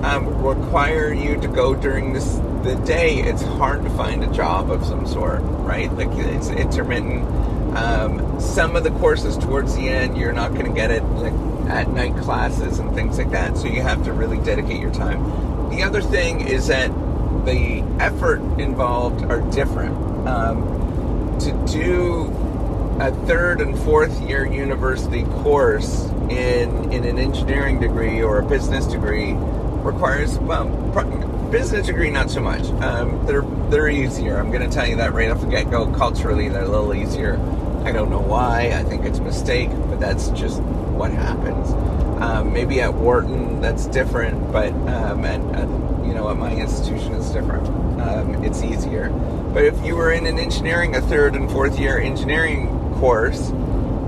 um, 0.04 0.44
require 0.44 1.12
you 1.12 1.40
to 1.40 1.48
go 1.48 1.74
during 1.74 2.12
this 2.12 2.38
the 2.64 2.74
day, 2.86 3.20
it's 3.20 3.42
hard 3.42 3.82
to 3.84 3.90
find 3.90 4.24
a 4.24 4.32
job 4.32 4.70
of 4.70 4.84
some 4.84 5.06
sort, 5.06 5.40
right? 5.42 5.92
Like 5.92 6.08
it's 6.12 6.48
intermittent. 6.48 7.24
Um, 7.76 8.40
some 8.40 8.76
of 8.76 8.84
the 8.84 8.90
courses 8.90 9.36
towards 9.36 9.74
the 9.74 9.88
end, 9.88 10.16
you're 10.16 10.32
not 10.32 10.52
going 10.52 10.66
to 10.66 10.72
get 10.72 10.90
it 10.90 11.02
like 11.02 11.32
at 11.68 11.90
night 11.90 12.16
classes 12.16 12.78
and 12.78 12.94
things 12.94 13.18
like 13.18 13.30
that. 13.30 13.56
So 13.56 13.66
you 13.66 13.82
have 13.82 14.04
to 14.04 14.12
really 14.12 14.38
dedicate 14.38 14.80
your 14.80 14.92
time. 14.92 15.70
The 15.70 15.82
other 15.82 16.00
thing 16.00 16.46
is 16.46 16.68
that 16.68 16.88
the 17.44 17.82
effort 18.00 18.40
involved 18.58 19.24
are 19.24 19.40
different. 19.50 19.94
Um, 20.26 21.38
to 21.40 21.52
do 21.70 22.26
a 23.00 23.10
third 23.26 23.60
and 23.60 23.76
fourth 23.80 24.20
year 24.22 24.46
university 24.46 25.24
course 25.24 26.04
in 26.30 26.92
in 26.92 27.04
an 27.04 27.18
engineering 27.18 27.80
degree 27.80 28.22
or 28.22 28.38
a 28.38 28.46
business 28.46 28.86
degree 28.86 29.36
requires 29.84 30.38
well 30.38 30.68
business 31.50 31.86
degree 31.86 32.10
not 32.10 32.30
so 32.30 32.40
much. 32.40 32.64
Um, 32.82 33.24
they're 33.26 33.42
they're 33.70 33.88
easier. 33.88 34.38
I'm 34.38 34.50
going 34.50 34.68
to 34.68 34.74
tell 34.74 34.88
you 34.88 34.96
that 34.96 35.12
right 35.12 35.30
off 35.30 35.40
the 35.40 35.46
get-go. 35.46 35.92
Culturally 35.92 36.48
they're 36.48 36.64
a 36.64 36.68
little 36.68 36.94
easier. 36.94 37.38
I 37.84 37.92
don't 37.92 38.10
know 38.10 38.20
why. 38.20 38.72
I 38.74 38.82
think 38.82 39.04
it's 39.04 39.18
a 39.18 39.22
mistake 39.22 39.70
but 39.88 40.00
that's 40.00 40.30
just 40.30 40.60
what 40.62 41.12
happens. 41.12 41.70
Um, 42.22 42.52
maybe 42.52 42.80
at 42.80 42.94
Wharton 42.94 43.60
that's 43.60 43.86
different 43.86 44.52
but 44.52 44.72
um, 44.88 45.24
you 46.04 46.14
know, 46.14 46.30
at 46.30 46.36
my 46.36 46.54
institution 46.54 47.14
it's 47.14 47.30
different. 47.30 47.66
Um, 48.00 48.44
it's 48.44 48.62
easier. 48.62 49.10
But 49.52 49.64
if 49.64 49.84
you 49.84 49.96
were 49.96 50.12
in 50.12 50.26
an 50.26 50.38
engineering, 50.38 50.96
a 50.96 51.00
third 51.00 51.34
and 51.34 51.50
fourth 51.50 51.78
year 51.78 51.98
engineering 51.98 52.68
course, 52.94 53.52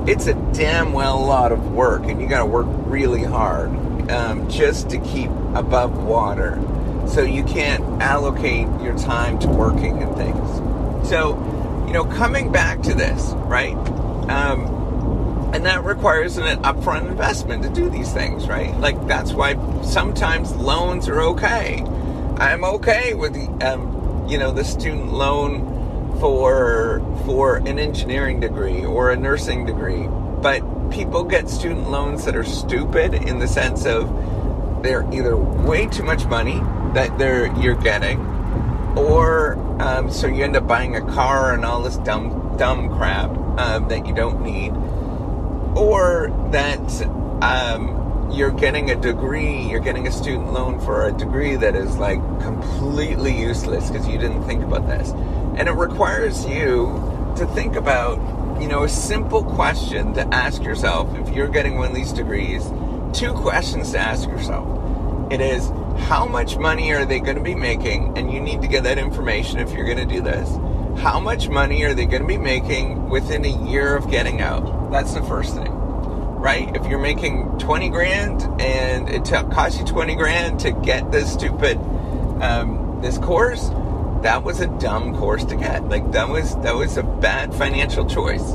it's 0.07 0.27
a 0.27 0.35
damn 0.53 0.93
well 0.93 1.25
lot 1.25 1.53
of 1.53 1.73
work, 1.73 2.03
and 2.05 2.21
you 2.21 2.29
got 2.29 2.41
to 2.41 2.47
work 2.47 2.67
really 2.69 3.23
hard 3.23 3.71
um, 4.11 4.49
just 4.49 4.91
to 4.91 4.99
keep 4.99 5.31
above 5.59 6.03
water. 6.03 6.61
So 7.09 7.23
you 7.23 7.45
can't 7.45 8.03
allocate 8.03 8.67
your 8.83 8.97
time 8.99 9.39
to 9.41 9.49
working 9.49 10.03
and 10.03 10.15
things. 10.17 11.09
So, 11.09 11.37
you 11.87 11.93
know, 11.93 12.05
coming 12.05 12.51
back 12.51 12.83
to 12.83 12.95
this, 12.95 13.33
right? 13.47 13.77
Um, 14.29 15.53
and 15.55 15.65
that 15.65 15.85
requires 15.85 16.37
an 16.37 16.63
upfront 16.63 17.09
investment 17.09 17.63
to 17.63 17.69
do 17.69 17.89
these 17.89 18.13
things, 18.13 18.49
right? 18.49 18.77
Like 18.79 19.07
that's 19.07 19.33
why 19.33 19.55
sometimes 19.83 20.55
loans 20.57 21.09
are 21.09 21.23
okay. 21.23 21.85
I'm 22.39 22.65
okay 22.65 23.15
with 23.15 23.35
the, 23.35 23.67
um, 23.67 24.27
you 24.29 24.37
know, 24.37 24.53
the 24.53 24.65
student 24.65 25.13
loan 25.13 26.19
for 26.21 27.01
for 27.25 27.57
an 27.57 27.79
engineering 27.79 28.41
degree 28.41 28.85
or 28.85 29.11
a 29.11 29.17
nursing 29.17 29.65
degree, 29.65 30.09
but 30.43 30.63
people 30.91 31.25
get 31.25 31.49
student 31.49 31.91
loans 31.91 32.25
that 32.25 32.35
are 32.37 32.45
stupid 32.45 33.15
in 33.15 33.39
the 33.39 33.49
sense 33.49 33.87
of 33.87 34.09
they're 34.87 35.07
either 35.13 35.37
way 35.37 35.87
too 35.87 36.05
much 36.05 36.25
money 36.27 36.61
that 36.95 37.19
they're 37.19 37.55
you're 37.59 37.75
getting, 37.75 38.21
or 38.97 39.55
um, 39.81 40.11
so 40.11 40.27
you 40.27 40.45
end 40.45 40.57
up 40.57 40.67
buying 40.67 40.97
a 40.97 41.01
car 41.13 41.53
and 41.53 41.65
all 41.65 41.83
this 41.83 41.97
dumb 41.99 42.57
dumb 42.57 42.89
crap 42.97 43.31
um, 43.59 43.89
that 43.89 44.07
you 44.07 44.15
don't 44.15 44.43
need 44.43 44.73
or 45.77 46.31
that 46.53 47.03
um, 47.43 48.31
you're 48.33 48.51
getting 48.51 48.91
a 48.91 48.97
degree, 48.97 49.69
you're 49.69 49.81
getting 49.81 50.07
a 50.07 50.13
student 50.13 50.53
loan 50.53 50.81
for 50.81 51.07
a 51.07 51.13
degree 51.13 51.55
that 51.57 51.77
is 51.77 51.97
like 51.99 52.19
completely 52.41 53.39
useless 53.39 53.91
because 53.91 54.09
you 54.09 54.19
didn't 54.19 54.43
think 54.45 54.65
about 54.65 54.87
this. 54.87 55.11
And 55.11 55.69
it 55.69 55.73
requires 55.73 56.47
you 56.47 57.35
to 57.37 57.47
think 57.55 57.77
about, 57.77 58.19
you 58.61 58.69
know, 58.69 58.85
a 58.85 58.89
simple 58.89 59.45
question 59.45 60.15
to 60.15 60.23
ask 60.35 60.63
yourself 60.63 61.15
if 61.19 61.35
you're 61.35 61.49
getting 61.49 61.77
one 61.77 61.91
of 61.91 61.95
these 61.95 62.13
degrees. 62.13 62.65
Two 63.13 63.33
questions 63.35 63.93
to 63.93 63.99
ask 63.99 64.29
yourself. 64.29 64.76
It 65.31 65.41
is, 65.41 65.69
how 66.07 66.25
much 66.25 66.57
money 66.57 66.93
are 66.93 67.05
they 67.05 67.19
going 67.19 67.37
to 67.37 67.43
be 67.43 67.57
making? 67.57 68.17
And 68.17 68.33
you 68.33 68.41
need 68.41 68.63
to 68.63 68.69
get 68.69 68.85
that 68.85 68.97
information 68.97 69.59
if 69.59 69.73
you're 69.73 69.85
going 69.85 69.99
to 69.99 70.07
do 70.07 70.21
this. 70.21 70.49
How 71.01 71.19
much 71.19 71.49
money 71.49 71.83
are 71.83 71.95
they 71.95 72.07
going 72.07 72.23
to 72.23 72.29
be 72.29 72.39
making 72.39 73.09
within 73.09 73.45
a 73.45 73.69
year 73.69 73.97
of 73.97 74.09
getting 74.09 74.41
out? 74.41 74.93
That's 74.93 75.15
the 75.15 75.23
first 75.23 75.57
thing, 75.57 75.73
right? 75.73 76.75
If 76.77 76.87
you're 76.87 77.01
making 77.01 77.59
20 77.59 77.89
grand 77.89 78.43
and 78.61 79.09
it 79.09 79.25
t- 79.25 79.33
costs 79.33 79.81
you 79.81 79.85
20 79.85 80.15
grand 80.15 80.61
to 80.61 80.71
get 80.71 81.11
this 81.11 81.33
stupid, 81.33 81.77
um, 82.41 83.01
this 83.03 83.19
course, 83.19 83.69
that 84.23 84.45
was 84.45 84.61
a 84.61 84.69
dumb 84.79 85.17
course 85.17 85.45
to 85.47 85.57
get. 85.57 85.89
Like 85.89 86.13
that 86.13 86.29
was, 86.29 86.55
that 86.59 86.77
was 86.77 86.97
a 86.97 87.03
bad 87.03 87.53
financial 87.53 88.07
choice. 88.07 88.53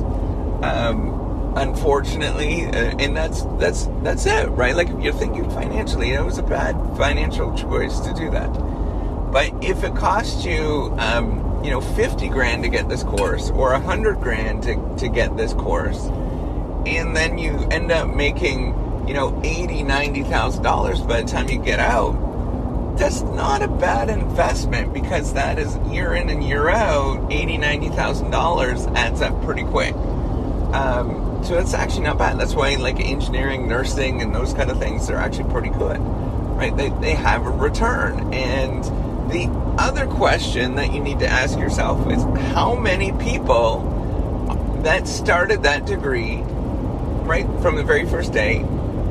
Um, 0.64 1.21
unfortunately, 1.56 2.66
uh, 2.66 2.96
and 3.00 3.16
that's, 3.16 3.44
that's, 3.60 3.88
that's 4.04 4.26
it, 4.26 4.50
right? 4.50 4.76
Like 4.76 4.90
if 4.90 5.02
you're 5.02 5.14
thinking 5.14 5.50
financially, 5.52 6.12
it 6.12 6.24
was 6.24 6.38
a 6.38 6.44
bad 6.44 6.76
financial 6.98 7.56
choice 7.56 8.00
to 8.02 8.14
do 8.14 8.30
that. 8.32 8.52
But 9.32 9.64
if 9.64 9.84
it 9.84 9.96
costs 9.96 10.46
you, 10.46 10.94
um, 10.98 11.64
you 11.64 11.72
know, 11.72 11.82
50 11.82 12.28
grand 12.30 12.64
to 12.64 12.70
get 12.70 12.90
this 12.90 13.04
course 13.04 13.50
or 13.52 13.72
100 13.72 14.20
grand 14.20 14.64
to, 14.64 14.96
to 14.98 15.08
get 15.08 15.38
this 15.38 15.54
course, 15.54 16.10
and 16.86 17.16
then 17.16 17.38
you 17.38 17.68
end 17.70 17.92
up 17.92 18.14
making 18.14 18.76
you 19.08 19.14
know 19.14 19.40
eighty 19.44 19.84
ninety 19.84 20.24
thousand 20.24 20.64
dollars 20.64 21.02
by 21.02 21.22
the 21.22 21.28
time 21.28 21.50
you 21.50 21.60
get 21.60 21.80
out 21.80 22.98
that's 22.98 23.22
not 23.22 23.62
a 23.62 23.68
bad 23.68 24.10
investment 24.10 24.94
because 24.94 25.34
that 25.34 25.58
is 25.58 25.78
year 25.92 26.14
in 26.14 26.30
and 26.30 26.44
year 26.44 26.70
out 26.70 27.32
eighty 27.32 27.58
ninety 27.58 27.90
thousand 27.90 28.32
dollars 28.32 28.86
adds 28.88 29.22
up 29.22 29.44
pretty 29.44 29.64
quick 29.64 29.94
um, 30.74 31.31
so 31.44 31.58
it's 31.58 31.74
actually 31.74 32.04
not 32.04 32.18
bad. 32.18 32.40
That's 32.40 32.54
why 32.54 32.76
like 32.76 33.00
engineering 33.00 33.68
nursing 33.68 34.22
and 34.22 34.34
those 34.34 34.54
kind 34.54 34.70
of 34.70 34.80
things 34.80 35.10
are 35.10 35.18
actually 35.18 35.50
pretty 35.52 35.70
good 35.70 36.00
right? 36.62 36.78
They, 36.78 36.90
they 37.02 37.16
have 37.16 37.48
a 37.48 37.50
return. 37.50 38.32
And 38.34 38.84
the 39.32 39.50
other 39.80 40.06
question 40.06 40.76
that 40.76 40.94
you 40.94 41.00
need 41.00 41.18
to 41.20 41.28
ask 41.28 41.58
yourself 41.58 42.08
is 42.12 42.22
how 42.54 42.76
many 42.76 43.12
people 43.14 44.80
that 44.84 45.08
started 45.08 45.64
that 45.64 45.88
degree 45.88 46.38
right 47.24 47.48
from 47.62 47.78
the 47.78 47.84
very 47.84 48.06
first 48.06 48.32
day, 48.32 48.64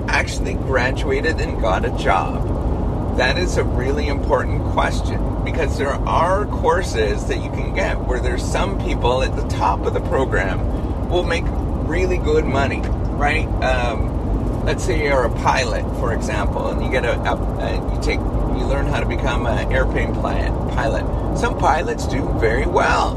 actually 0.07 0.55
graduated 0.55 1.41
and 1.41 1.61
got 1.61 1.85
a 1.85 1.91
job? 1.99 3.17
That 3.17 3.37
is 3.37 3.57
a 3.57 3.65
really 3.65 4.07
important 4.07 4.63
question 4.71 5.43
because 5.45 5.77
there 5.77 5.91
are 5.91 6.47
courses 6.47 7.27
that 7.27 7.43
you 7.43 7.51
can 7.51 7.75
get 7.75 7.99
where 7.99 8.21
there's 8.21 8.45
some 8.45 8.79
people 8.81 9.25
at 9.25 9.35
the 9.35 9.49
top 9.49 9.85
of 9.87 9.95
the 9.95 10.01
program 10.03 11.09
will 11.11 11.25
make 11.25 11.45
really 11.91 12.19
good 12.19 12.45
money, 12.45 12.81
right? 13.19 13.47
Um, 13.63 14.65
let's 14.65 14.85
say 14.85 15.05
you're 15.05 15.25
a 15.25 15.35
pilot, 15.41 15.83
for 15.99 16.13
example, 16.15 16.69
and 16.69 16.83
you 16.85 16.91
get 16.91 17.05
a, 17.05 17.19
a, 17.21 17.35
a 17.35 17.95
you 17.95 18.01
take 18.01 18.21
you 18.21 18.67
learn 18.67 18.87
how 18.87 19.01
to 19.01 19.07
become 19.07 19.47
an 19.47 19.73
airplane 19.73 20.15
pilot. 20.15 21.05
Some 21.37 21.59
pilots 21.59 22.07
do 22.07 22.29
very 22.39 22.67
well, 22.67 23.17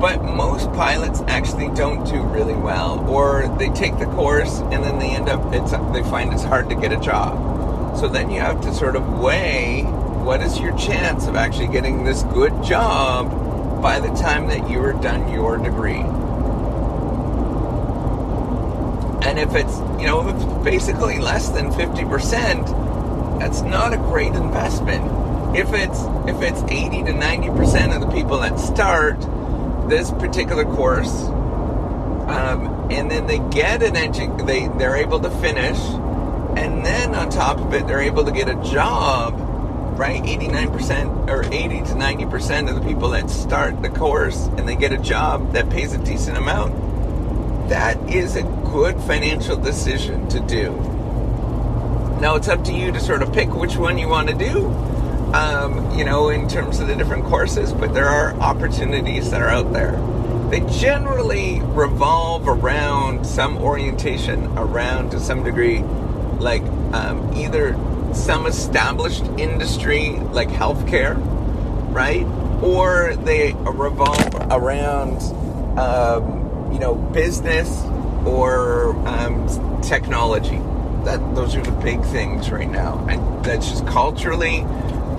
but 0.00 0.22
most 0.22 0.70
pilots 0.72 1.22
actually 1.28 1.68
don't 1.74 2.04
do 2.04 2.22
really 2.24 2.54
well, 2.54 3.08
or 3.08 3.48
they 3.58 3.70
take 3.70 3.98
the 3.98 4.06
course 4.06 4.58
and 4.58 4.84
then 4.84 4.98
they 4.98 5.10
end 5.10 5.30
up 5.30 5.40
it's 5.54 5.72
they 5.92 6.08
find 6.10 6.32
it's 6.32 6.44
hard 6.44 6.68
to 6.68 6.74
get 6.74 6.92
a 6.92 7.00
job. 7.00 7.96
So 7.98 8.06
then 8.06 8.30
you 8.30 8.40
have 8.40 8.60
to 8.62 8.74
sort 8.74 8.96
of 8.96 9.18
weigh 9.18 9.82
what 9.82 10.42
is 10.42 10.60
your 10.60 10.76
chance 10.76 11.26
of 11.26 11.36
actually 11.36 11.68
getting 11.68 12.04
this 12.04 12.22
good 12.24 12.62
job 12.62 13.80
by 13.80 13.98
the 13.98 14.08
time 14.08 14.48
that 14.48 14.68
you 14.68 14.78
are 14.80 14.92
done 14.92 15.32
your 15.32 15.56
degree. 15.56 16.04
And 19.22 19.38
if 19.38 19.54
it's, 19.54 19.78
you 20.00 20.06
know, 20.06 20.28
if 20.28 20.64
basically 20.64 21.18
less 21.18 21.48
than 21.48 21.70
50%, 21.70 23.38
that's 23.38 23.62
not 23.62 23.92
a 23.92 23.96
great 23.96 24.34
investment. 24.34 25.04
If 25.56 25.72
it's 25.72 26.00
if 26.28 26.42
it's 26.42 26.62
80 26.70 27.04
to 27.04 27.12
90% 27.12 27.94
of 27.94 28.02
the 28.02 28.08
people 28.08 28.38
that 28.40 28.58
start 28.58 29.18
this 29.88 30.10
particular 30.10 30.64
course 30.64 31.28
um, 32.28 32.90
and 32.90 33.10
then 33.10 33.26
they 33.26 33.38
get 33.50 33.82
an 33.82 33.94
edu- 33.94 34.46
they 34.46 34.68
they're 34.78 34.96
able 34.96 35.18
to 35.20 35.30
finish 35.30 35.78
and 36.58 36.84
then 36.84 37.14
on 37.14 37.30
top 37.30 37.58
of 37.58 37.72
it 37.72 37.86
they're 37.86 38.02
able 38.02 38.24
to 38.24 38.32
get 38.32 38.48
a 38.48 38.54
job 38.70 39.34
right 39.98 40.22
89% 40.22 41.28
or 41.28 41.44
80 41.44 41.78
to 41.78 41.94
90% 41.94 42.68
of 42.68 42.76
the 42.76 42.86
people 42.86 43.08
that 43.10 43.30
start 43.30 43.80
the 43.80 43.88
course 43.88 44.46
and 44.58 44.68
they 44.68 44.76
get 44.76 44.92
a 44.92 44.98
job 44.98 45.52
that 45.54 45.70
pays 45.70 45.94
a 45.94 45.98
decent 45.98 46.36
amount 46.36 46.74
that 47.70 47.98
is 48.10 48.36
a 48.36 48.42
good 48.70 49.00
financial 49.02 49.56
decision 49.56 50.28
to 50.28 50.40
do. 50.40 50.70
Now 52.20 52.36
it's 52.36 52.48
up 52.48 52.64
to 52.64 52.72
you 52.72 52.92
to 52.92 53.00
sort 53.00 53.22
of 53.22 53.32
pick 53.32 53.48
which 53.54 53.76
one 53.76 53.96
you 53.96 54.08
want 54.08 54.28
to 54.28 54.34
do, 54.34 54.66
um, 55.32 55.96
you 55.96 56.04
know, 56.04 56.28
in 56.28 56.48
terms 56.48 56.80
of 56.80 56.88
the 56.88 56.94
different 56.94 57.24
courses, 57.24 57.72
but 57.72 57.94
there 57.94 58.08
are 58.08 58.34
opportunities 58.34 59.30
that 59.30 59.40
are 59.40 59.48
out 59.48 59.72
there. 59.72 59.92
They 60.50 60.60
generally 60.78 61.60
revolve 61.60 62.48
around 62.48 63.26
some 63.26 63.58
orientation, 63.58 64.46
around 64.58 65.10
to 65.10 65.20
some 65.20 65.44
degree, 65.44 65.80
like 66.38 66.62
um, 66.92 67.32
either 67.34 67.74
some 68.14 68.46
established 68.46 69.24
industry 69.38 70.10
like 70.32 70.48
healthcare, 70.48 71.16
right? 71.92 72.24
Or 72.62 73.14
they 73.16 73.52
revolve 73.54 74.34
around 74.50 75.22
um, 75.78 76.72
you 76.72 76.78
know, 76.78 76.94
business 76.94 77.82
or 78.26 78.96
um, 79.06 79.80
technology. 79.82 80.60
That 81.04 81.34
those 81.34 81.54
are 81.54 81.62
the 81.62 81.72
big 81.72 82.02
things 82.02 82.50
right 82.50 82.70
now, 82.70 83.06
and 83.08 83.44
that's 83.44 83.68
just 83.70 83.86
culturally 83.86 84.60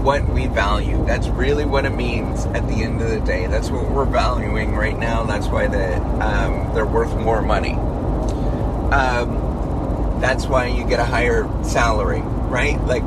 what 0.04 0.28
we 0.30 0.48
value. 0.48 1.04
That's 1.06 1.28
really 1.28 1.66
what 1.66 1.86
it 1.86 1.92
means 1.92 2.46
at 2.48 2.68
the 2.68 2.84
end 2.84 3.02
of 3.02 3.10
the 3.10 3.20
day. 3.22 3.48
That's 3.48 3.70
what 3.70 3.90
we're 3.90 4.06
valuing 4.06 4.76
right 4.76 4.98
now. 4.98 5.24
That's 5.24 5.48
why 5.48 5.68
the, 5.68 5.98
um, 6.24 6.74
they're 6.74 6.86
worth 6.86 7.14
more 7.18 7.42
money. 7.42 7.74
Um, 8.94 10.20
that's 10.22 10.46
why 10.46 10.68
you 10.68 10.86
get 10.86 11.00
a 11.00 11.06
higher 11.06 11.48
salary, 11.64 12.22
right? 12.22 12.82
Like 12.86 13.04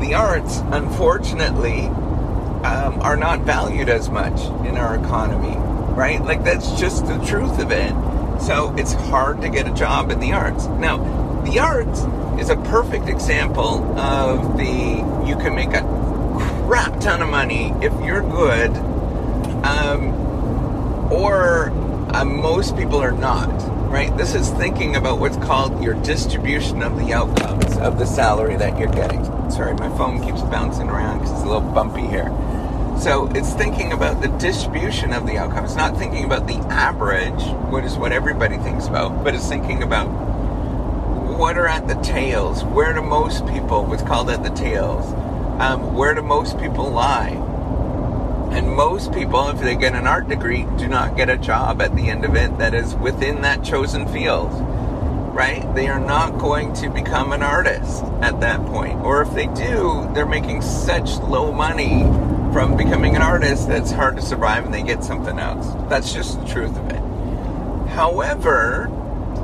the 0.00 0.14
arts, 0.14 0.60
unfortunately, 0.66 1.86
um, 2.64 3.00
are 3.00 3.16
not 3.16 3.40
valued 3.40 3.88
as 3.88 4.10
much 4.10 4.40
in 4.66 4.76
our 4.76 4.96
economy 4.96 5.56
right? 5.94 6.22
Like 6.22 6.44
that's 6.44 6.78
just 6.78 7.06
the 7.06 7.18
truth 7.24 7.58
of 7.58 7.70
it. 7.70 7.92
So 8.40 8.74
it's 8.76 8.92
hard 8.92 9.40
to 9.42 9.48
get 9.48 9.66
a 9.66 9.74
job 9.74 10.10
in 10.10 10.20
the 10.20 10.32
arts. 10.32 10.66
Now, 10.66 10.98
the 11.44 11.58
arts 11.58 12.00
is 12.40 12.50
a 12.50 12.56
perfect 12.56 13.08
example 13.08 13.98
of 13.98 14.56
the 14.56 15.24
you 15.26 15.36
can 15.36 15.54
make 15.54 15.72
a 15.72 15.82
crap 16.66 17.00
ton 17.00 17.22
of 17.22 17.28
money 17.28 17.72
if 17.80 17.92
you're 18.04 18.22
good, 18.22 18.70
um, 19.64 20.12
or 21.12 21.70
uh, 22.14 22.24
most 22.24 22.76
people 22.76 22.98
are 22.98 23.12
not. 23.12 23.52
Right? 23.90 24.16
This 24.16 24.34
is 24.34 24.50
thinking 24.50 24.96
about 24.96 25.20
what's 25.20 25.36
called 25.36 25.80
your 25.80 25.94
distribution 25.94 26.82
of 26.82 26.98
the 26.98 27.12
outcomes 27.12 27.76
of 27.76 27.96
the 27.98 28.04
salary 28.04 28.56
that 28.56 28.76
you're 28.76 28.90
getting. 28.90 29.24
Sorry, 29.52 29.72
my 29.74 29.88
phone 29.96 30.20
keeps 30.20 30.42
bouncing 30.42 30.88
around 30.88 31.18
because 31.18 31.32
it's 31.32 31.42
a 31.42 31.46
little 31.46 31.70
bumpy 31.70 32.04
here. 32.06 32.32
So 32.98 33.30
it's 33.34 33.52
thinking 33.52 33.92
about 33.92 34.22
the 34.22 34.28
distribution 34.38 35.12
of 35.12 35.26
the 35.26 35.36
outcome. 35.36 35.64
It's 35.64 35.74
not 35.74 35.96
thinking 35.96 36.24
about 36.24 36.46
the 36.46 36.56
average, 36.70 37.42
what 37.70 37.84
is 37.84 37.96
what 37.96 38.12
everybody 38.12 38.56
thinks 38.58 38.86
about, 38.86 39.22
but 39.22 39.34
it's 39.34 39.48
thinking 39.48 39.82
about 39.82 40.06
what 41.36 41.58
are 41.58 41.66
at 41.66 41.86
the 41.88 41.96
tails. 41.96 42.64
Where 42.64 42.94
do 42.94 43.02
most 43.02 43.46
people, 43.46 43.84
what's 43.84 44.02
called 44.02 44.30
at 44.30 44.42
the 44.42 44.50
tails, 44.50 45.12
um, 45.60 45.94
where 45.94 46.14
do 46.14 46.22
most 46.22 46.58
people 46.58 46.90
lie? 46.90 47.30
And 48.52 48.70
most 48.70 49.12
people, 49.12 49.48
if 49.48 49.60
they 49.60 49.74
get 49.74 49.94
an 49.94 50.06
art 50.06 50.28
degree, 50.28 50.64
do 50.78 50.86
not 50.86 51.16
get 51.16 51.28
a 51.28 51.36
job 51.36 51.82
at 51.82 51.94
the 51.96 52.08
end 52.08 52.24
of 52.24 52.36
it 52.36 52.56
that 52.58 52.72
is 52.72 52.94
within 52.94 53.42
that 53.42 53.64
chosen 53.64 54.06
field. 54.08 54.50
Right? 55.34 55.68
They 55.74 55.88
are 55.88 55.98
not 55.98 56.38
going 56.38 56.72
to 56.74 56.88
become 56.88 57.32
an 57.32 57.42
artist 57.42 58.04
at 58.22 58.40
that 58.40 58.64
point. 58.66 59.00
Or 59.00 59.20
if 59.20 59.34
they 59.34 59.48
do, 59.48 60.08
they're 60.14 60.24
making 60.24 60.62
such 60.62 61.16
low 61.16 61.52
money 61.52 62.04
from 62.54 62.76
becoming 62.76 63.16
an 63.16 63.20
artist 63.20 63.66
that's 63.66 63.90
hard 63.90 64.14
to 64.14 64.22
survive 64.22 64.64
and 64.64 64.72
they 64.72 64.84
get 64.84 65.02
something 65.02 65.40
else. 65.40 65.66
That's 65.90 66.14
just 66.14 66.38
the 66.38 66.46
truth 66.46 66.76
of 66.78 66.88
it. 66.88 67.88
However, 67.90 68.88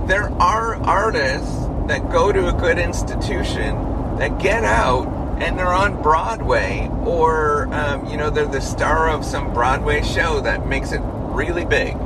there 0.07 0.31
are 0.41 0.77
artists 0.77 1.53
that 1.89 2.09
go 2.13 2.31
to 2.31 2.51
a 2.51 2.53
good 2.53 2.79
institution 2.79 3.75
that 4.19 4.39
get 4.39 4.63
out 4.63 5.09
and 5.43 5.59
they're 5.59 5.73
on 5.73 6.01
Broadway 6.01 6.89
or, 7.05 7.67
um, 7.75 8.07
you 8.07 8.17
know, 8.17 8.31
they're 8.31 8.47
the 8.47 8.61
star 8.61 9.11
of 9.11 9.25
some 9.25 9.53
Broadway 9.53 10.05
show 10.05 10.41
that 10.43 10.69
makes 10.69 10.93
it 10.93 11.01
really 11.03 11.65
big 11.65 11.97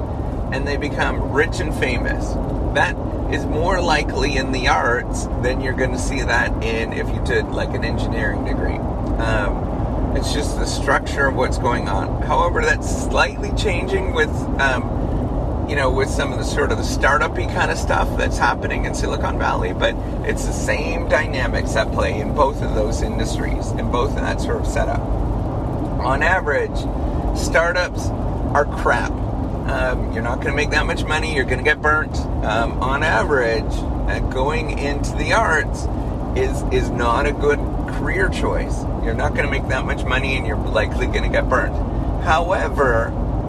and 0.55 0.67
they 0.67 0.79
become 0.79 1.33
rich 1.33 1.61
and 1.61 1.75
famous. 1.75 2.33
That 2.75 2.97
is 3.31 3.45
more 3.45 3.79
likely 3.83 4.39
in 4.39 4.53
the 4.53 4.69
arts 4.69 5.27
than 5.43 5.61
you're 5.61 5.75
going 5.75 5.93
to 5.93 5.99
see 5.99 6.23
that 6.23 6.65
in 6.65 6.95
if 6.95 7.07
you 7.15 7.23
did 7.27 7.45
like 7.49 7.75
an 7.75 7.85
engineering 7.85 8.47
degree. 8.47 8.79
Um, 9.19 9.64
it's 10.17 10.33
just 10.33 10.57
the 10.59 10.67
structure 10.67 11.27
of 11.27 11.35
what's 11.35 11.59
going 11.59 11.89
on. 11.89 12.23
However, 12.23 12.63
that's 12.63 12.89
slightly 13.05 13.53
changing 13.57 14.15
with, 14.15 14.31
um, 14.61 15.67
you 15.69 15.77
know, 15.77 15.91
with 15.91 16.09
some 16.09 16.33
of 16.33 16.39
the 16.39 16.45
sort 16.45 16.73
of 16.73 16.79
the 16.79 16.85
startup-y 16.85 17.47
kind 17.47 17.71
of 17.71 17.79
stuff 17.79 18.17
that's 18.17 18.39
happening 18.39 18.85
in 18.85 18.95
Silicon 18.95 19.39
Valley. 19.39 19.73
But 19.73 19.95
it's 20.29 20.45
the 20.45 20.53
same 20.53 21.09
dynamics 21.09 21.75
at 21.77 21.93
play 21.93 22.21
in 22.21 22.35
both 22.35 22.63
of 22.63 22.75
those 22.75 23.03
industries, 23.03 23.71
in 23.73 23.91
both 23.91 24.11
of 24.11 24.17
that 24.17 24.41
sort 24.41 24.59
of 24.59 24.67
setup. 24.67 25.01
On 25.01 26.23
average, 26.23 26.77
startups 27.37 28.07
are 28.55 28.67
crap. 28.67 29.11
Um, 29.11 30.13
you're 30.13 30.23
not 30.23 30.37
going 30.37 30.51
to 30.51 30.57
make 30.57 30.71
that 30.71 30.87
much 30.87 31.05
money. 31.05 31.35
You're 31.35 31.45
going 31.45 31.59
to 31.59 31.65
get 31.65 31.81
burnt. 31.81 32.15
Um, 32.45 32.83
on 32.83 33.03
average, 33.03 33.65
uh, 33.65 34.21
going 34.31 34.79
into 34.79 35.15
the 35.17 35.33
arts 35.33 35.87
is 36.37 36.63
is 36.73 36.91
not 36.91 37.27
a 37.27 37.33
good 37.33 37.59
career 38.05 38.29
choice. 38.29 38.83
You're 39.03 39.15
not 39.15 39.33
going 39.33 39.47
to 39.47 39.51
make 39.51 39.67
that 39.69 39.87
much 39.87 40.05
money 40.05 40.37
and 40.37 40.47
you're 40.47 40.59
likely 40.59 41.07
going 41.07 41.23
to 41.23 41.31
get 41.31 41.49
burned. 41.49 41.75
However, 42.23 43.07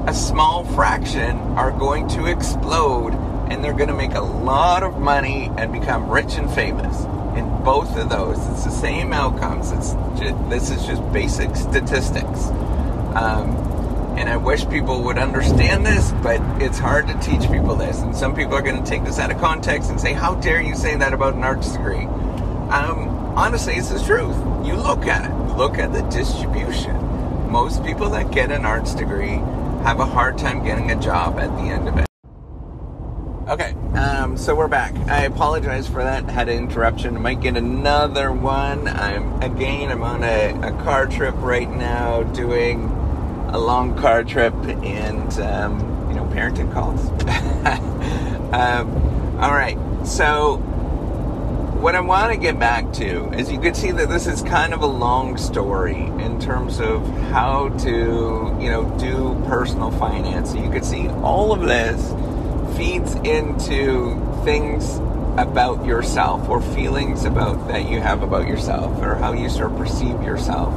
a 0.08 0.14
small 0.14 0.64
fraction 0.64 1.38
are 1.58 1.72
going 1.72 2.08
to 2.10 2.28
explode 2.28 3.12
and 3.52 3.62
they're 3.62 3.74
going 3.74 3.90
to 3.90 3.96
make 3.96 4.14
a 4.14 4.22
lot 4.22 4.82
of 4.82 4.98
money 4.98 5.52
and 5.58 5.74
become 5.74 6.10
rich 6.10 6.36
and 6.36 6.50
famous. 6.50 7.04
In 7.36 7.64
both 7.66 7.98
of 7.98 8.08
those, 8.10 8.38
it's 8.48 8.64
the 8.64 8.72
same 8.72 9.12
outcomes. 9.12 9.74
It's 9.74 9.92
just, 10.18 10.50
this 10.50 10.70
is 10.72 10.86
just 10.86 11.04
basic 11.12 11.54
statistics. 11.58 12.46
Um, 13.14 13.58
and 14.18 14.30
I 14.30 14.38
wish 14.38 14.66
people 14.70 15.04
would 15.04 15.18
understand 15.18 15.86
this, 15.86 16.14
but 16.24 16.40
it's 16.62 16.80
hard 16.80 17.08
to 17.08 17.14
teach 17.20 17.52
people 17.52 17.76
this. 17.76 18.00
And 18.00 18.16
some 18.16 18.34
people 18.34 18.54
are 18.54 18.62
going 18.62 18.82
to 18.82 18.90
take 18.90 19.04
this 19.04 19.20
out 19.20 19.32
of 19.32 19.38
context 19.42 19.90
and 19.90 20.00
say, 20.00 20.14
How 20.14 20.36
dare 20.36 20.62
you 20.62 20.76
say 20.76 20.96
that 20.96 21.12
about 21.12 21.34
an 21.34 21.44
arts 21.44 21.74
degree? 21.74 22.06
Um, 22.70 23.15
honestly, 23.36 23.76
it's 23.76 23.90
the 23.90 24.00
truth. 24.00 24.36
You 24.66 24.76
look 24.76 25.06
at 25.06 25.30
it, 25.30 25.58
look 25.58 25.78
at 25.78 25.94
the 25.94 26.02
distribution. 26.04 26.96
Most 27.52 27.84
people 27.84 28.10
that 28.12 28.32
get 28.32 28.52
an 28.52 28.66
arts 28.66 28.96
degree 28.96 29.38
have 29.84 30.00
a 30.00 30.06
hard 30.06 30.38
time 30.38 30.64
getting 30.64 30.92
a 30.92 31.00
job 31.00 31.38
at 31.38 31.50
the 31.58 31.64
end 31.64 31.88
of 31.88 31.98
it. 31.98 32.06
Okay, 33.48 33.74
um, 33.94 34.38
so 34.38 34.56
we're 34.56 34.68
back. 34.68 34.96
I 35.08 35.26
apologize 35.26 35.88
for 35.88 36.04
that. 36.04 36.26
Had 36.26 36.50
an 36.50 36.58
interruption. 36.58 37.22
Might 37.22 37.42
get 37.42 37.56
another 37.56 38.32
one. 38.32 38.88
I'm 38.88 39.40
again. 39.44 39.92
I'm 39.92 40.02
on 40.02 40.24
a, 40.24 40.60
a 40.62 40.72
car 40.84 41.06
trip 41.06 41.36
right 41.38 41.70
now, 41.70 42.24
doing 42.24 42.86
a 43.50 43.60
long 43.60 43.96
car 43.96 44.24
trip, 44.24 44.56
and 44.56 45.40
um, 45.40 46.10
you 46.10 46.16
know, 46.16 46.26
parenting 46.26 46.74
calls. 46.74 47.06
um, 48.52 49.40
all 49.40 49.54
right, 49.54 49.78
so 50.08 50.58
what 51.82 51.94
I 51.94 52.00
want 52.00 52.32
to 52.32 52.40
get 52.40 52.58
back 52.58 52.94
to 52.94 53.32
is 53.34 53.52
you 53.52 53.60
can 53.60 53.74
see 53.74 53.92
that 53.92 54.10
this 54.10 54.28
is 54.28 54.42
kind 54.42 54.74
of 54.74 54.82
a 54.82 54.88
long 54.88 55.38
story 55.38 56.06
in 56.06 56.40
terms 56.40 56.80
of 56.80 57.06
how 57.30 57.70
to, 57.80 58.58
you 58.60 58.70
know, 58.72 58.96
do 58.98 59.40
personal 59.48 59.92
finance. 59.92 60.52
So 60.52 60.64
You 60.64 60.70
can 60.70 60.84
see 60.84 61.10
all 61.10 61.52
of 61.52 61.62
this 61.62 62.14
feeds 62.78 63.14
into 63.16 64.20
things 64.44 64.98
about 65.38 65.86
yourself 65.86 66.50
or 66.50 66.62
feelings 66.62 67.26
about 67.26 67.68
that 67.68 67.90
you 67.90 68.00
have 68.00 68.24
about 68.24 68.48
yourself 68.48 69.02
or 69.02 69.16
how 69.16 69.34
you 69.34 69.50
sort 69.50 69.72
of 69.72 69.78
perceive 69.78 70.24
yourself. 70.24 70.74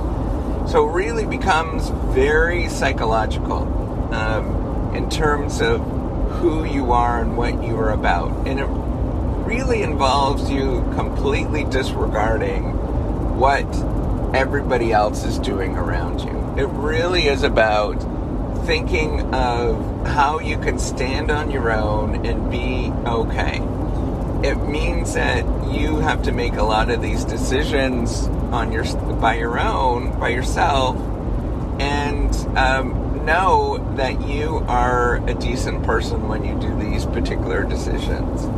So 0.69 0.89
it 0.89 0.93
really 0.93 1.25
becomes 1.25 1.89
very 2.15 2.69
psychological 2.69 3.63
um, 4.13 4.95
in 4.95 5.09
terms 5.09 5.61
of 5.61 5.81
who 6.41 6.65
you 6.65 6.93
are 6.93 7.23
and 7.23 7.37
what 7.37 7.63
you 7.63 7.77
are 7.79 7.91
about. 7.91 8.47
And 8.47 8.61
it 8.61 8.69
really 9.49 9.83
involves 9.83 10.51
you 10.51 10.83
completely 10.95 11.65
disregarding 11.65 12.65
what 13.39 13.65
everybody 14.37 14.93
else 14.93 15.25
is 15.25 15.39
doing 15.39 15.75
around 15.75 16.21
you. 16.21 16.63
It 16.63 16.69
really 16.69 17.29
is 17.29 17.43
about 17.45 17.95
thinking 18.67 19.23
of 19.35 20.07
how 20.07 20.39
you 20.39 20.59
can 20.59 20.79
stand 20.79 21.31
on 21.31 21.51
your 21.51 21.73
own 21.73 22.27
and 22.27 22.51
be 22.51 22.93
okay. 23.09 23.63
It 24.47 24.57
means 24.57 25.15
that 25.15 25.47
you 25.73 25.97
have 25.97 26.25
to 26.25 26.33
make 26.33 26.53
a 26.53 26.63
lot 26.63 26.91
of 26.91 27.01
these 27.01 27.25
decisions 27.25 28.27
on 28.53 28.71
your 28.71 28.85
by 29.15 29.37
your 29.37 29.59
own, 29.59 30.21
by 30.21 30.29
yourself, 30.29 30.95
and 31.81 32.35
um, 32.59 33.25
know 33.25 33.79
that 33.97 34.21
you 34.29 34.59
are 34.69 35.27
a 35.27 35.33
decent 35.33 35.85
person 35.85 36.29
when 36.29 36.45
you 36.45 36.61
do 36.61 36.79
these 36.79 37.07
particular 37.07 37.65
decisions. 37.65 38.58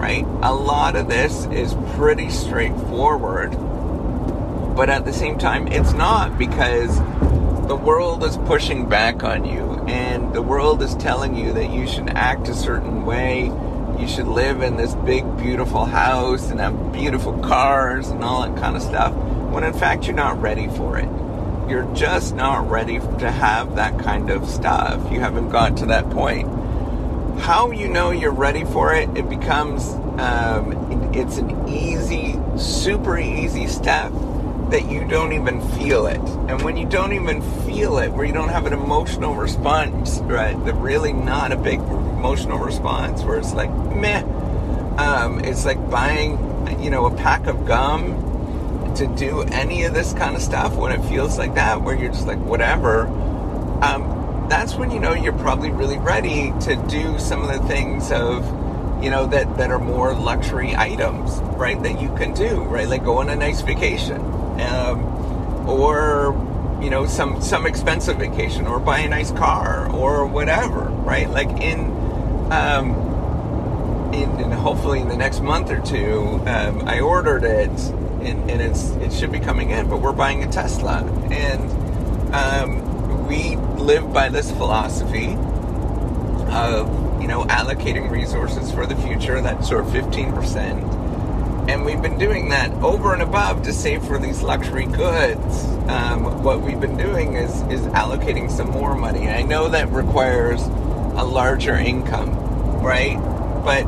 Right? 0.00 0.24
A 0.42 0.54
lot 0.54 0.96
of 0.96 1.08
this 1.08 1.44
is 1.52 1.74
pretty 1.94 2.30
straightforward, 2.30 3.50
but 4.74 4.88
at 4.88 5.04
the 5.04 5.12
same 5.12 5.36
time, 5.36 5.68
it's 5.68 5.92
not 5.92 6.38
because 6.38 6.98
the 7.68 7.76
world 7.76 8.24
is 8.24 8.38
pushing 8.38 8.88
back 8.88 9.22
on 9.22 9.44
you 9.44 9.84
and 9.86 10.32
the 10.32 10.40
world 10.40 10.82
is 10.82 10.94
telling 10.94 11.36
you 11.36 11.52
that 11.52 11.70
you 11.70 11.86
should 11.86 12.08
act 12.08 12.48
a 12.48 12.54
certain 12.54 13.04
way. 13.04 13.52
You 13.98 14.08
should 14.08 14.26
live 14.26 14.62
in 14.62 14.78
this 14.78 14.94
big, 14.94 15.36
beautiful 15.36 15.84
house 15.84 16.50
and 16.50 16.58
have 16.60 16.92
beautiful 16.94 17.38
cars 17.40 18.08
and 18.08 18.24
all 18.24 18.40
that 18.48 18.58
kind 18.58 18.76
of 18.76 18.82
stuff, 18.82 19.12
when 19.52 19.64
in 19.64 19.74
fact 19.74 20.06
you're 20.06 20.16
not 20.16 20.40
ready 20.40 20.68
for 20.68 20.98
it. 20.98 21.08
You're 21.68 21.92
just 21.94 22.34
not 22.34 22.70
ready 22.70 23.00
to 23.00 23.30
have 23.30 23.76
that 23.76 23.98
kind 23.98 24.30
of 24.30 24.48
stuff. 24.48 25.12
You 25.12 25.20
haven't 25.20 25.50
got 25.50 25.76
to 25.76 25.86
that 25.86 26.08
point. 26.08 26.48
How 27.40 27.70
you 27.70 27.88
know 27.88 28.10
you're 28.10 28.32
ready 28.32 28.64
for 28.64 28.94
it, 28.94 29.08
it 29.16 29.28
becomes, 29.28 29.88
um, 30.20 31.10
it's 31.14 31.38
an 31.38 31.68
easy, 31.68 32.38
super 32.56 33.18
easy 33.18 33.66
step 33.66 34.12
that 34.70 34.88
you 34.90 35.06
don't 35.08 35.32
even 35.32 35.60
feel 35.70 36.06
it. 36.06 36.20
And 36.48 36.62
when 36.62 36.76
you 36.76 36.86
don't 36.86 37.14
even 37.14 37.40
feel 37.64 37.98
it, 37.98 38.12
where 38.12 38.26
you 38.26 38.34
don't 38.34 38.50
have 38.50 38.66
an 38.66 38.74
emotional 38.74 39.34
response, 39.34 40.18
right? 40.20 40.54
The 40.64 40.74
really 40.74 41.14
not 41.14 41.50
a 41.50 41.56
big 41.56 41.80
emotional 41.80 42.58
response, 42.58 43.22
where 43.22 43.38
it's 43.38 43.54
like 43.54 43.70
meh. 43.96 44.22
Um, 44.98 45.40
it's 45.42 45.64
like 45.64 45.90
buying, 45.90 46.38
you 46.80 46.90
know, 46.90 47.06
a 47.06 47.16
pack 47.16 47.46
of 47.46 47.66
gum 47.66 48.94
to 48.96 49.06
do 49.16 49.40
any 49.44 49.84
of 49.84 49.94
this 49.94 50.12
kind 50.12 50.36
of 50.36 50.42
stuff 50.42 50.76
when 50.76 50.92
it 50.92 51.02
feels 51.08 51.38
like 51.38 51.54
that, 51.54 51.80
where 51.80 51.96
you're 51.96 52.12
just 52.12 52.26
like 52.26 52.38
whatever. 52.38 53.06
Um, 53.82 54.19
that's 54.50 54.74
when 54.74 54.90
you 54.90 54.98
know 54.98 55.14
you're 55.14 55.32
probably 55.32 55.70
really 55.70 55.98
ready 55.98 56.52
to 56.60 56.74
do 56.88 57.18
some 57.18 57.42
of 57.42 57.48
the 57.48 57.66
things 57.68 58.10
of 58.10 58.44
you 59.02 59.08
know 59.08 59.26
that 59.26 59.56
that 59.56 59.70
are 59.70 59.78
more 59.78 60.12
luxury 60.12 60.74
items 60.74 61.38
right 61.56 61.80
that 61.82 62.00
you 62.00 62.08
can 62.16 62.34
do 62.34 62.62
right? 62.64 62.88
Like 62.88 63.04
go 63.04 63.18
on 63.18 63.30
a 63.30 63.36
nice 63.36 63.60
vacation 63.60 64.20
um, 64.60 65.04
or 65.68 66.34
you 66.82 66.90
know 66.90 67.06
some 67.06 67.40
some 67.40 67.64
expensive 67.64 68.18
vacation 68.18 68.66
or 68.66 68.80
buy 68.80 68.98
a 68.98 69.08
nice 69.08 69.30
car 69.30 69.90
or 69.92 70.26
whatever 70.26 70.80
right? 70.80 71.30
Like 71.30 71.50
in 71.60 71.90
um, 72.50 72.94
hopefully 74.52 75.00
in 75.00 75.08
the 75.08 75.16
next 75.16 75.40
month 75.40 75.70
or 75.70 75.80
two 75.80 76.42
um, 76.46 76.86
I 76.88 77.00
ordered 77.00 77.44
it 77.44 77.70
and, 78.20 78.50
and, 78.50 78.60
it's 78.60 78.90
it 78.96 79.12
should 79.12 79.32
be 79.32 79.38
coming 79.38 79.70
in 79.70 79.88
but 79.88 80.02
we're 80.02 80.12
buying 80.12 80.42
a 80.42 80.50
Tesla 80.50 80.98
and 81.30 82.34
um, 82.34 82.89
we 83.30 83.54
live 83.80 84.12
by 84.12 84.28
this 84.28 84.50
philosophy 84.50 85.28
of 86.50 87.22
you 87.22 87.28
know 87.28 87.44
allocating 87.44 88.10
resources 88.10 88.72
for 88.72 88.86
the 88.86 88.96
future 88.96 89.40
that 89.40 89.64
sort 89.64 89.84
of 89.84 89.92
15 89.92 90.32
percent 90.32 90.82
and 91.70 91.84
we've 91.84 92.02
been 92.02 92.18
doing 92.18 92.48
that 92.48 92.72
over 92.82 93.12
and 93.12 93.22
above 93.22 93.62
to 93.62 93.72
save 93.72 94.02
for 94.04 94.18
these 94.18 94.42
luxury 94.42 94.86
goods. 94.86 95.64
Um, 95.88 96.42
what 96.42 96.60
we've 96.60 96.80
been 96.80 96.96
doing 96.96 97.34
is 97.34 97.62
is 97.70 97.82
allocating 97.92 98.50
some 98.50 98.70
more 98.70 98.96
money. 98.96 99.28
I 99.28 99.42
know 99.42 99.68
that 99.68 99.88
requires 99.92 100.62
a 100.62 101.24
larger 101.24 101.76
income, 101.76 102.34
right? 102.82 103.16
But 103.62 103.84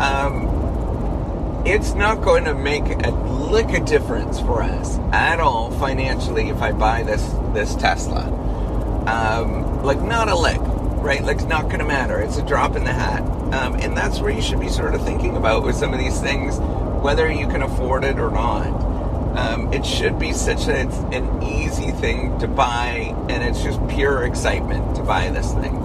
um, 0.00 1.66
it's 1.66 1.94
not 1.94 2.22
going 2.22 2.44
to 2.44 2.54
make 2.54 2.84
a 2.84 3.10
lick 3.10 3.76
of 3.76 3.84
difference 3.84 4.38
for 4.38 4.62
us 4.62 4.98
at 5.10 5.40
all 5.40 5.72
financially 5.72 6.50
if 6.50 6.62
I 6.62 6.70
buy 6.70 7.02
this 7.02 7.24
this 7.52 7.74
Tesla. 7.74 8.45
Um, 9.06 9.82
like 9.82 10.00
not 10.02 10.28
a 10.28 10.36
lick, 10.36 10.60
right? 11.02 11.22
Like 11.22 11.36
it's 11.36 11.46
not 11.46 11.64
going 11.64 11.78
to 11.78 11.84
matter. 11.84 12.20
It's 12.20 12.38
a 12.38 12.44
drop 12.44 12.76
in 12.76 12.84
the 12.84 12.92
hat, 12.92 13.22
um, 13.54 13.74
and 13.76 13.96
that's 13.96 14.20
where 14.20 14.32
you 14.32 14.42
should 14.42 14.60
be 14.60 14.68
sort 14.68 14.94
of 14.94 15.04
thinking 15.04 15.36
about 15.36 15.62
with 15.62 15.76
some 15.76 15.92
of 15.92 16.00
these 16.00 16.20
things 16.20 16.58
whether 17.02 17.30
you 17.30 17.46
can 17.46 17.62
afford 17.62 18.04
it 18.04 18.18
or 18.18 18.30
not. 18.30 18.66
Um, 19.38 19.72
it 19.72 19.84
should 19.84 20.18
be 20.18 20.32
such 20.32 20.66
a, 20.66 20.80
it's 20.80 20.96
an 20.96 21.42
easy 21.42 21.92
thing 21.92 22.38
to 22.40 22.48
buy, 22.48 23.14
and 23.28 23.44
it's 23.44 23.62
just 23.62 23.86
pure 23.88 24.24
excitement 24.24 24.96
to 24.96 25.02
buy 25.02 25.28
this 25.30 25.52
thing. 25.54 25.76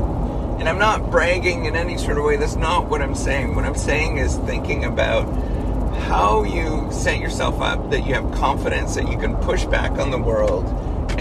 And 0.59 0.69
I'm 0.69 0.79
not 0.79 1.11
bragging 1.11 1.65
in 1.65 1.75
any 1.75 1.97
sort 1.97 2.17
of 2.17 2.23
way. 2.23 2.37
That's 2.37 2.55
not 2.55 2.89
what 2.89 3.01
I'm 3.01 3.13
saying. 3.13 3.55
What 3.55 3.65
I'm 3.65 3.75
saying 3.75 4.17
is 4.17 4.37
thinking 4.37 4.85
about 4.85 5.25
how 6.03 6.43
you 6.43 6.87
set 6.91 7.19
yourself 7.19 7.61
up 7.61 7.91
that 7.91 8.05
you 8.05 8.13
have 8.13 8.31
confidence 8.31 8.95
that 8.95 9.11
you 9.11 9.17
can 9.17 9.35
push 9.37 9.65
back 9.65 9.91
on 9.93 10.11
the 10.11 10.17
world 10.17 10.65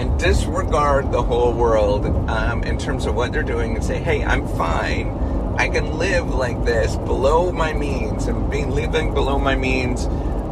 and 0.01 0.19
disregard 0.19 1.13
the 1.13 1.23
whole 1.23 1.53
world 1.53 2.07
um, 2.29 2.65
in 2.65 2.79
terms 2.79 3.07
of 3.07 3.15
what 3.15 3.33
they're 3.33 3.43
doing 3.43 3.77
and 3.77 3.85
say, 3.85 3.99
hey, 3.99 4.25
I'm 4.25 4.49
fine 4.57 5.31
I 5.61 5.69
can 5.69 5.99
live 5.99 6.31
like 6.31 6.65
this 6.65 6.97
below 6.97 7.53
my 7.53 7.75
means, 7.75 8.29
and 8.29 8.51
being 8.51 8.71
living 8.71 9.13
below 9.13 9.39
my 9.39 9.55
means, 9.55 10.07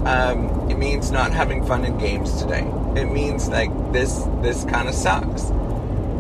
um, 0.05 0.71
it 0.71 0.77
means 0.77 1.11
not 1.11 1.33
having 1.33 1.65
fun 1.65 1.87
in 1.87 1.97
games 1.97 2.43
today. 2.43 2.71
It 2.95 3.07
means 3.07 3.49
like 3.49 3.71
this 3.91 4.25
this 4.43 4.65
kind 4.65 4.87
of 4.87 4.95
sucks, 4.95 5.45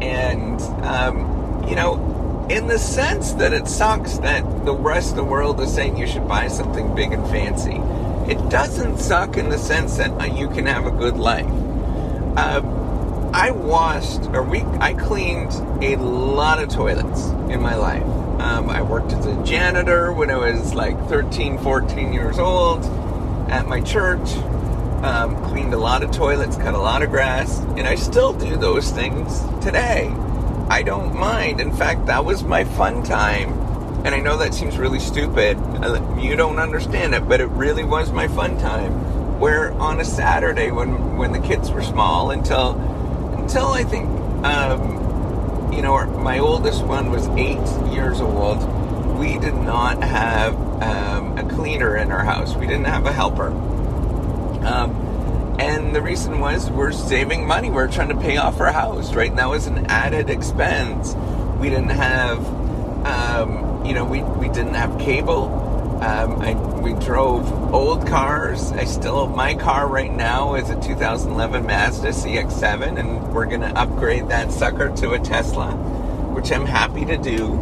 and 0.00 0.58
um, 0.86 1.68
you 1.68 1.76
know, 1.76 2.46
in 2.48 2.66
the 2.66 2.78
sense 2.78 3.32
that 3.34 3.52
it 3.52 3.68
sucks 3.68 4.16
that 4.20 4.42
the 4.64 4.74
rest 4.74 5.10
of 5.10 5.16
the 5.16 5.24
world 5.24 5.60
is 5.60 5.74
saying 5.74 5.98
you 5.98 6.06
should 6.06 6.26
buy 6.26 6.48
something 6.48 6.94
big 6.94 7.12
and 7.12 7.28
fancy. 7.28 7.76
It 8.32 8.48
doesn't 8.48 8.96
suck 8.96 9.36
in 9.36 9.50
the 9.50 9.58
sense 9.58 9.98
that 9.98 10.12
uh, 10.12 10.24
you 10.24 10.48
can 10.48 10.64
have 10.64 10.86
a 10.86 10.90
good 10.90 11.18
life. 11.18 11.44
Um, 12.38 12.77
I 13.32 13.50
washed, 13.50 14.22
or 14.32 14.42
we, 14.42 14.62
I 14.80 14.94
cleaned 14.94 15.52
a 15.82 15.96
lot 15.96 16.62
of 16.62 16.70
toilets 16.70 17.26
in 17.52 17.60
my 17.60 17.74
life. 17.74 18.02
Um, 18.40 18.70
I 18.70 18.82
worked 18.82 19.12
as 19.12 19.26
a 19.26 19.42
janitor 19.44 20.12
when 20.12 20.30
I 20.30 20.36
was 20.36 20.74
like 20.74 20.98
13, 21.08 21.58
14 21.58 22.12
years 22.12 22.38
old 22.38 22.84
at 23.50 23.66
my 23.66 23.80
church. 23.80 24.30
Um, 25.02 25.36
cleaned 25.44 25.74
a 25.74 25.78
lot 25.78 26.02
of 26.02 26.10
toilets, 26.10 26.56
cut 26.56 26.74
a 26.74 26.78
lot 26.78 27.02
of 27.02 27.10
grass, 27.10 27.58
and 27.76 27.86
I 27.86 27.96
still 27.96 28.32
do 28.32 28.56
those 28.56 28.90
things 28.90 29.42
today. 29.62 30.08
I 30.70 30.82
don't 30.82 31.14
mind. 31.14 31.60
In 31.60 31.72
fact, 31.72 32.06
that 32.06 32.24
was 32.24 32.42
my 32.42 32.64
fun 32.64 33.02
time. 33.02 33.52
And 34.04 34.14
I 34.14 34.20
know 34.20 34.38
that 34.38 34.54
seems 34.54 34.78
really 34.78 35.00
stupid. 35.00 35.58
You 36.18 36.34
don't 36.36 36.58
understand 36.58 37.14
it, 37.14 37.28
but 37.28 37.40
it 37.40 37.48
really 37.48 37.84
was 37.84 38.10
my 38.10 38.28
fun 38.28 38.58
time. 38.58 38.92
Where 39.38 39.72
on 39.74 40.00
a 40.00 40.04
Saturday 40.04 40.70
when 40.70 41.16
when 41.16 41.32
the 41.32 41.38
kids 41.40 41.70
were 41.70 41.82
small, 41.82 42.30
until 42.32 42.74
until 43.48 43.68
I 43.68 43.82
think 43.82 44.06
um, 44.44 45.72
you 45.72 45.80
know, 45.80 46.04
my 46.04 46.38
oldest 46.38 46.84
one 46.84 47.10
was 47.10 47.26
eight 47.28 47.64
years 47.90 48.20
old. 48.20 48.58
We 49.18 49.38
did 49.38 49.54
not 49.54 50.02
have 50.02 50.54
um, 50.82 51.38
a 51.38 51.48
cleaner 51.48 51.96
in 51.96 52.12
our 52.12 52.22
house. 52.22 52.54
We 52.54 52.66
didn't 52.66 52.84
have 52.84 53.06
a 53.06 53.12
helper. 53.12 53.48
Um, 54.66 54.90
and 55.58 55.96
the 55.96 56.02
reason 56.02 56.40
was 56.40 56.70
we're 56.70 56.92
saving 56.92 57.46
money. 57.46 57.70
We're 57.70 57.90
trying 57.90 58.10
to 58.10 58.16
pay 58.16 58.36
off 58.36 58.60
our 58.60 58.70
house, 58.70 59.14
right? 59.14 59.30
And 59.30 59.38
that 59.38 59.48
was 59.48 59.66
an 59.66 59.86
added 59.86 60.28
expense. 60.28 61.14
We 61.58 61.70
didn't 61.70 61.88
have, 61.88 62.44
um, 63.06 63.82
you 63.86 63.94
know, 63.94 64.04
we, 64.04 64.22
we 64.24 64.48
didn't 64.48 64.74
have 64.74 64.98
cable. 64.98 65.57
Um, 66.00 66.40
I, 66.40 66.54
we 66.80 66.92
drove 67.04 67.74
old 67.74 68.06
cars. 68.06 68.70
I 68.70 68.84
still 68.84 69.26
my 69.26 69.56
car 69.56 69.88
right 69.88 70.12
now 70.12 70.54
is 70.54 70.70
a 70.70 70.80
2011 70.80 71.66
Mazda 71.66 72.10
CX-7, 72.10 73.00
and 73.00 73.34
we're 73.34 73.46
gonna 73.46 73.72
upgrade 73.74 74.28
that 74.28 74.52
sucker 74.52 74.94
to 74.94 75.14
a 75.14 75.18
Tesla, 75.18 75.72
which 76.34 76.52
I'm 76.52 76.66
happy 76.66 77.04
to 77.06 77.16
do. 77.16 77.54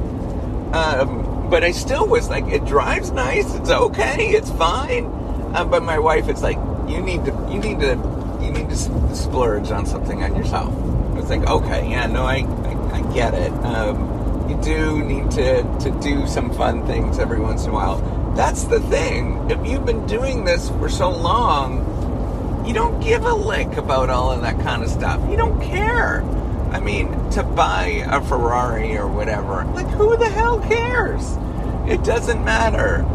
Um, 0.75 1.49
but 1.49 1.65
I 1.65 1.71
still 1.71 2.07
was 2.07 2.29
like, 2.29 2.45
it 2.49 2.67
drives 2.67 3.11
nice. 3.11 3.55
It's 3.55 3.71
okay. 3.71 4.29
It's 4.29 4.51
fine. 4.51 5.07
Uh, 5.55 5.65
but 5.65 5.83
my 5.83 5.99
wife 5.99 6.29
is 6.29 6.43
like, 6.43 6.59
you 6.87 7.01
need 7.01 7.25
to, 7.25 7.31
you 7.51 7.59
need 7.59 7.81
to, 7.81 7.95
you 8.43 8.51
need 8.51 8.69
to 8.69 8.77
splurge 9.17 9.71
on 9.71 9.87
something 9.87 10.23
on 10.23 10.37
yourself. 10.37 10.75
I 10.75 11.21
was 11.21 11.31
like, 11.31 11.49
okay, 11.49 11.89
yeah, 11.89 12.07
no, 12.07 12.25
I, 12.25 12.41
I, 12.41 12.99
I 12.99 13.15
get 13.15 13.33
it. 13.33 13.53
Um, 13.65 14.13
you 14.51 14.61
do 14.63 15.03
need 15.03 15.31
to 15.33 15.63
to 15.81 15.91
do 16.01 16.27
some 16.27 16.53
fun 16.53 16.87
things 16.87 17.19
every 17.19 17.41
once 17.41 17.65
in 17.65 17.71
a 17.71 17.73
while 17.73 18.16
That's 18.37 18.65
the 18.65 18.81
thing. 18.81 19.51
If 19.51 19.67
you've 19.67 19.87
been 19.87 20.07
doing 20.07 20.45
this 20.45 20.69
for 20.69 20.91
so 20.91 21.11
long, 21.11 22.65
you 22.67 22.75
don't 22.75 23.01
give 23.01 23.25
a 23.25 23.33
lick 23.33 23.79
about 23.79 24.11
all 24.11 24.31
of 24.31 24.43
that 24.43 24.61
kind 24.61 24.83
of 24.83 24.91
stuff. 24.91 25.27
You 25.31 25.39
don't 25.39 25.59
care. 25.63 26.23
I 26.71 26.81
mean, 26.81 27.31
to 27.31 27.43
buy 27.43 28.05
a 28.07 28.21
Ferrari 28.21 28.99
or 28.99 29.07
whatever, 29.09 29.65
like, 29.75 29.87
who 29.87 30.19
the 30.19 30.29
hell 30.29 30.61
cares? 30.61 31.39
It 31.89 32.05
doesn't 32.05 32.45
matter. 32.45 33.07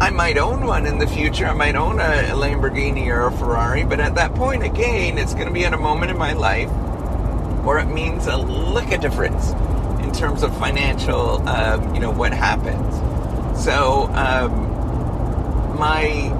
I 0.00 0.10
might 0.10 0.38
own 0.38 0.64
one 0.64 0.86
in 0.86 0.98
the 0.98 1.08
future. 1.08 1.46
I 1.46 1.54
might 1.54 1.74
own 1.74 1.98
a 1.98 2.34
Lamborghini 2.34 3.08
or 3.08 3.26
a 3.26 3.32
Ferrari, 3.32 3.82
but 3.82 3.98
at 3.98 4.14
that 4.14 4.34
point, 4.36 4.62
again, 4.62 5.18
it's 5.18 5.34
going 5.34 5.48
to 5.48 5.52
be 5.52 5.64
at 5.64 5.72
a 5.72 5.78
moment 5.78 6.12
in 6.12 6.18
my 6.18 6.34
life 6.34 6.70
where 7.64 7.78
it 7.78 7.86
means 7.86 8.28
a 8.28 8.36
lick 8.36 8.92
of 8.92 9.00
difference 9.00 9.50
in 10.04 10.12
terms 10.12 10.44
of 10.44 10.56
financial, 10.58 11.46
um, 11.48 11.94
you 11.96 12.00
know, 12.00 12.12
what 12.12 12.32
happens. 12.32 12.94
So, 13.64 14.08
um, 14.12 14.67
my, 15.78 16.32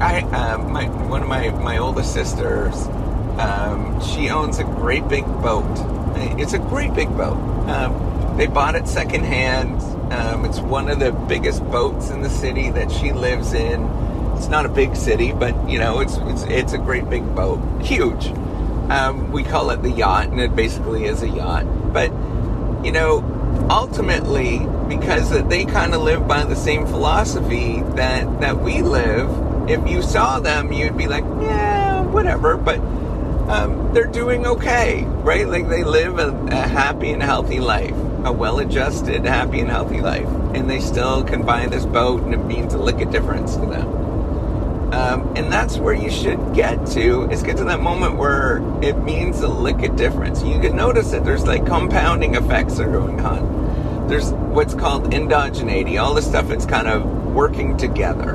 I, 0.00 0.22
uh, 0.22 0.58
my, 0.58 0.88
one 1.08 1.22
of 1.22 1.28
my, 1.28 1.50
my 1.50 1.78
oldest 1.78 2.12
sisters, 2.12 2.74
um, 3.38 4.00
she 4.02 4.30
owns 4.30 4.58
a 4.58 4.64
great 4.64 5.08
big 5.08 5.24
boat. 5.24 5.66
It's 6.38 6.52
a 6.52 6.58
great 6.58 6.94
big 6.94 7.08
boat. 7.16 7.38
Um, 7.68 8.36
they 8.36 8.46
bought 8.46 8.74
it 8.74 8.86
secondhand. 8.86 9.80
Um, 10.12 10.44
it's 10.44 10.60
one 10.60 10.88
of 10.88 10.98
the 10.98 11.12
biggest 11.12 11.64
boats 11.64 12.10
in 12.10 12.22
the 12.22 12.30
city 12.30 12.70
that 12.70 12.90
she 12.90 13.12
lives 13.12 13.52
in. 13.52 13.84
It's 14.36 14.48
not 14.48 14.64
a 14.64 14.68
big 14.68 14.96
city, 14.96 15.32
but 15.32 15.68
you 15.68 15.78
know, 15.78 16.00
it's 16.00 16.16
it's 16.16 16.42
it's 16.44 16.72
a 16.72 16.78
great 16.78 17.08
big 17.10 17.34
boat, 17.34 17.60
huge. 17.82 18.28
Um, 18.90 19.30
we 19.30 19.44
call 19.44 19.70
it 19.70 19.82
the 19.82 19.90
yacht, 19.90 20.28
and 20.28 20.40
it 20.40 20.56
basically 20.56 21.04
is 21.04 21.22
a 21.22 21.28
yacht. 21.28 21.92
But 21.92 22.10
you 22.84 22.92
know, 22.92 23.20
ultimately, 23.70 24.66
because 24.88 25.30
they 25.48 25.64
kind 25.64 25.94
of 25.94 26.02
live 26.02 26.26
by 26.26 26.44
the 26.44 26.56
same 26.56 26.86
philosophy 26.86 27.82
that 27.94 28.40
that 28.40 28.60
we 28.60 28.82
live, 28.82 29.30
if 29.70 29.88
you 29.88 30.02
saw 30.02 30.40
them, 30.40 30.72
you'd 30.72 30.96
be 30.96 31.06
like, 31.06 31.24
yeah, 31.40 32.02
whatever. 32.06 32.56
But 32.56 32.80
um, 33.48 33.94
they're 33.94 34.06
doing 34.06 34.46
okay, 34.46 35.04
right? 35.04 35.46
Like 35.46 35.68
they 35.68 35.84
live 35.84 36.18
a, 36.18 36.30
a 36.48 36.68
happy 36.68 37.12
and 37.12 37.22
healthy 37.22 37.60
life, 37.60 37.94
a 38.24 38.32
well-adjusted, 38.32 39.24
happy 39.24 39.60
and 39.60 39.70
healthy 39.70 40.00
life, 40.00 40.28
and 40.54 40.68
they 40.68 40.80
still 40.80 41.22
can 41.22 41.42
buy 41.42 41.66
this 41.66 41.86
boat, 41.86 42.22
and 42.22 42.34
it 42.34 42.44
means 42.44 42.74
a 42.74 42.78
lick 42.78 43.00
of 43.00 43.10
difference 43.12 43.54
to 43.54 43.66
them. 43.66 44.00
Um, 44.92 45.32
and 45.36 45.52
that's 45.52 45.78
where 45.78 45.94
you 45.94 46.10
should 46.10 46.52
get 46.52 46.84
to 46.88 47.30
is 47.30 47.44
get 47.44 47.56
to 47.58 47.64
that 47.64 47.80
moment 47.80 48.16
where 48.16 48.56
it 48.82 48.94
means 49.04 49.40
a 49.40 49.46
lick 49.46 49.84
of 49.84 49.94
difference. 49.94 50.42
You 50.42 50.58
can 50.58 50.74
notice 50.74 51.12
that 51.12 51.24
there's 51.24 51.46
like 51.46 51.64
compounding 51.64 52.34
effects 52.34 52.80
are 52.80 52.90
going 52.90 53.20
on. 53.20 53.59
There's 54.10 54.32
what's 54.32 54.74
called 54.74 55.12
endogeneity, 55.12 56.02
all 56.02 56.14
the 56.14 56.22
stuff 56.22 56.48
that's 56.48 56.66
kind 56.66 56.88
of 56.88 57.04
working 57.32 57.76
together. 57.76 58.34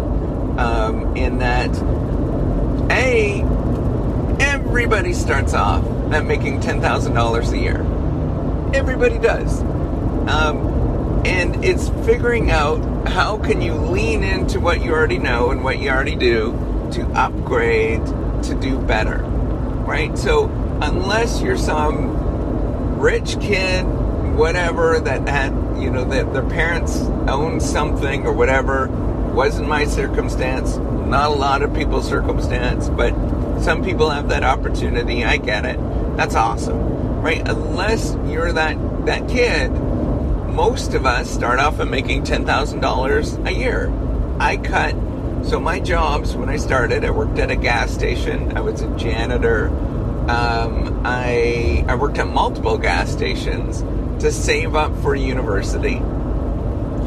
Um, 0.58 1.18
in 1.18 1.40
that, 1.40 1.70
A, 2.90 3.42
everybody 4.40 5.12
starts 5.12 5.54
off 5.54 5.84
at 6.14 6.24
making 6.24 6.62
$10,000 6.62 7.52
a 7.52 7.58
year. 7.58 7.82
Everybody 8.74 9.18
does. 9.20 9.62
Um, 10.30 11.24
and 11.26 11.66
it's 11.66 11.90
figuring 12.06 12.52
out 12.52 13.10
how 13.10 13.38
can 13.38 13.60
you 13.60 13.74
lean 13.74 14.24
into 14.24 14.62
what 14.62 14.82
you 14.82 14.94
already 14.94 15.18
know 15.18 15.52
and 15.52 15.62
what 15.62 15.80
you 15.80 15.90
already 15.90 16.16
do 16.16 16.52
to 16.94 17.06
upgrade 17.16 18.06
to 18.44 18.58
do 18.62 18.78
better 18.78 19.24
right 19.88 20.16
so 20.18 20.46
unless 20.82 21.42
you're 21.42 21.58
some 21.58 23.00
rich 23.00 23.40
kid 23.40 23.84
whatever 24.36 25.00
that 25.00 25.28
had 25.28 25.52
you 25.82 25.90
know 25.90 26.06
that 26.06 26.32
their 26.34 26.44
parents 26.44 26.98
owned 27.28 27.62
something 27.62 28.26
or 28.26 28.34
whatever 28.34 28.88
wasn't 29.34 29.68
my 29.68 29.86
circumstance. 29.86 30.78
Not 30.78 31.32
a 31.32 31.34
lot 31.34 31.62
of 31.62 31.74
people's 31.74 32.08
circumstance 32.08 32.90
but 32.90 33.14
some 33.62 33.84
people 33.84 34.10
have 34.10 34.30
that 34.30 34.44
opportunity. 34.44 35.24
I 35.24 35.38
get 35.38 35.66
it. 35.66 35.80
That's 36.18 36.36
awesome. 36.36 37.22
Right? 37.22 37.48
Unless 37.48 38.16
you're 38.28 38.52
that 38.54 39.06
that 39.06 39.28
kid 39.28 39.72
most 40.56 40.94
of 40.94 41.06
us 41.06 41.30
start 41.30 41.60
off 41.60 41.82
at 41.82 41.88
making 41.90 42.24
$10,000 42.24 43.46
a 43.46 43.54
year. 43.54 43.92
I 44.40 44.56
cut, 44.56 44.94
so 45.46 45.60
my 45.60 45.82
jobs 45.82 46.34
when 46.34 46.48
I 46.48 46.56
started, 46.56 47.04
I 47.04 47.10
worked 47.10 47.38
at 47.40 47.52
a 47.52 47.58
gas 47.58 47.92
station, 47.92 48.58
I 48.58 48.62
was 48.62 48.82
a 48.82 48.88
janitor, 48.96 49.68
um, 50.30 51.02
I, 51.06 51.84
I 51.90 51.96
worked 51.96 52.18
at 52.20 52.28
multiple 52.28 52.78
gas 52.78 53.12
stations 53.12 53.84
to 54.26 54.32
save 54.32 54.76
up 54.76 54.92
for 55.04 55.16
university. 55.16 55.98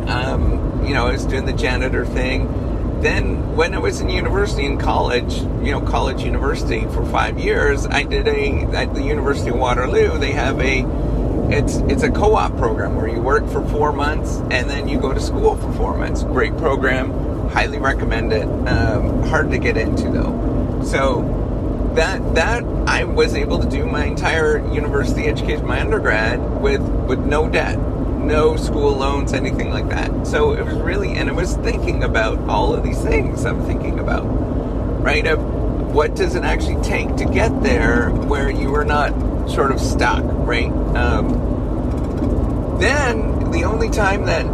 Um, 0.08 0.84
you 0.86 0.94
know, 0.94 1.08
I 1.08 1.12
was 1.12 1.26
doing 1.26 1.46
the 1.46 1.52
janitor 1.52 2.06
thing. 2.06 3.00
Then, 3.02 3.56
when 3.56 3.74
I 3.74 3.78
was 3.78 4.00
in 4.00 4.08
university 4.08 4.64
in 4.64 4.78
college, 4.78 5.34
you 5.34 5.72
know, 5.72 5.80
college 5.80 6.22
university 6.22 6.82
for 6.86 7.04
five 7.06 7.38
years, 7.38 7.86
I 7.86 8.04
did 8.04 8.28
a, 8.28 8.62
at 8.76 8.94
the 8.94 9.02
University 9.02 9.50
of 9.50 9.56
Waterloo, 9.56 10.18
they 10.18 10.30
have 10.32 10.60
a 10.60 10.86
it's 11.50 11.76
it's 11.92 12.02
a 12.02 12.10
co-op 12.10 12.56
program 12.58 12.94
where 12.94 13.08
you 13.08 13.20
work 13.20 13.48
for 13.48 13.66
four 13.68 13.90
months 13.90 14.36
and 14.50 14.68
then 14.68 14.86
you 14.86 15.00
go 15.00 15.14
to 15.14 15.20
school 15.20 15.56
for 15.56 15.72
four 15.72 15.96
months. 15.96 16.22
Great 16.22 16.56
program, 16.58 17.48
highly 17.48 17.78
recommend 17.78 18.32
it. 18.32 18.46
Um, 18.68 19.22
hard 19.24 19.50
to 19.50 19.58
get 19.58 19.76
into 19.76 20.10
though. 20.10 20.82
So 20.84 21.37
that 21.94 22.34
that 22.34 22.64
I 22.86 23.04
was 23.04 23.34
able 23.34 23.58
to 23.58 23.68
do 23.68 23.86
my 23.86 24.04
entire 24.04 24.58
university 24.72 25.26
education, 25.26 25.66
my 25.66 25.80
undergrad 25.80 26.60
with 26.60 26.82
with 26.82 27.20
no 27.20 27.48
debt, 27.48 27.78
no 27.78 28.56
school 28.56 28.92
loans, 28.92 29.32
anything 29.32 29.70
like 29.70 29.88
that. 29.88 30.26
So 30.26 30.52
it 30.52 30.64
was 30.64 30.74
really, 30.74 31.14
and 31.14 31.28
I 31.28 31.32
was 31.32 31.56
thinking 31.56 32.04
about 32.04 32.38
all 32.48 32.74
of 32.74 32.82
these 32.84 33.00
things 33.00 33.44
I'm 33.44 33.64
thinking 33.64 33.98
about, 33.98 34.24
right? 35.02 35.26
Of 35.26 35.40
what 35.92 36.14
does 36.14 36.34
it 36.34 36.44
actually 36.44 36.82
take 36.82 37.16
to 37.16 37.24
get 37.24 37.62
there 37.62 38.10
where 38.10 38.50
you 38.50 38.74
are 38.74 38.84
not 38.84 39.10
sort 39.50 39.72
of 39.72 39.80
stuck, 39.80 40.22
right? 40.24 40.70
Um, 40.94 42.78
then 42.78 43.50
the 43.50 43.64
only 43.64 43.88
time 43.88 44.26
that 44.26 44.44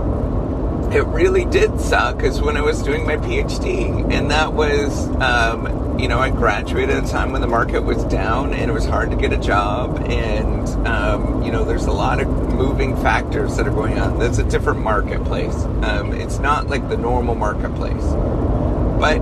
it 0.94 1.04
really 1.06 1.44
did 1.44 1.80
suck 1.80 2.22
is 2.22 2.40
when 2.40 2.56
I 2.56 2.60
was 2.62 2.82
doing 2.82 3.04
my 3.04 3.16
PhD, 3.16 4.12
and 4.12 4.30
that 4.30 4.52
was, 4.52 5.08
um, 5.20 5.83
you 5.98 6.08
know, 6.08 6.18
I 6.18 6.30
graduated 6.30 6.96
at 6.96 7.04
a 7.04 7.08
time 7.08 7.32
when 7.32 7.40
the 7.40 7.46
market 7.46 7.82
was 7.82 8.02
down 8.04 8.52
and 8.52 8.70
it 8.70 8.74
was 8.74 8.84
hard 8.84 9.10
to 9.10 9.16
get 9.16 9.32
a 9.32 9.38
job, 9.38 10.02
and 10.06 10.68
um, 10.86 11.42
you 11.42 11.52
know, 11.52 11.64
there's 11.64 11.86
a 11.86 11.92
lot 11.92 12.20
of 12.20 12.28
moving 12.28 12.96
factors 12.96 13.56
that 13.56 13.66
are 13.66 13.74
going 13.74 13.98
on. 13.98 14.18
That's 14.18 14.38
a 14.38 14.44
different 14.44 14.80
marketplace. 14.80 15.54
Um, 15.82 16.12
it's 16.12 16.38
not 16.38 16.68
like 16.68 16.88
the 16.88 16.96
normal 16.96 17.34
marketplace, 17.34 18.04
but 19.00 19.16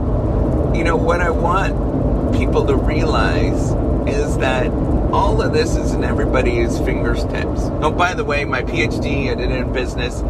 you 0.74 0.84
know 0.84 0.96
what 0.96 1.20
I 1.20 1.30
want 1.30 2.34
people 2.34 2.66
to 2.66 2.76
realize 2.76 3.72
is 4.08 4.38
that 4.38 4.68
all 5.12 5.42
of 5.42 5.52
this 5.52 5.76
is 5.76 5.92
in 5.92 6.02
everybody's 6.04 6.78
fingertips. 6.80 7.60
Oh, 7.82 7.90
by 7.90 8.14
the 8.14 8.24
way, 8.24 8.44
my 8.44 8.62
PhD 8.62 9.30
I 9.30 9.34
did 9.34 9.50
it 9.50 9.58
in 9.58 9.72
business, 9.72 10.20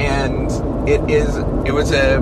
and 0.00 0.50
it 0.88 1.08
is 1.08 1.36
it 1.64 1.72
was 1.72 1.92
a 1.92 2.20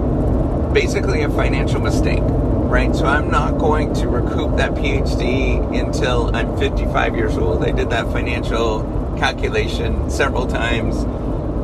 basically 0.73 1.23
a 1.23 1.31
financial 1.31 1.81
mistake, 1.81 2.23
right? 2.69 2.95
So 2.95 3.07
I'm 3.07 3.31
not 3.31 3.59
going 3.59 3.95
to 3.95 4.09
recoup 4.09 4.57
that 4.59 4.73
PhD 4.73 5.79
until 5.79 6.35
I'm 6.37 6.57
55 6.59 7.17
years 7.17 7.37
old. 7.37 7.65
I 7.65 7.71
did 7.71 7.91
that 7.91 8.13
financial 8.13 8.83
calculation 9.19 10.11
several 10.11 10.47
times, 10.47 10.97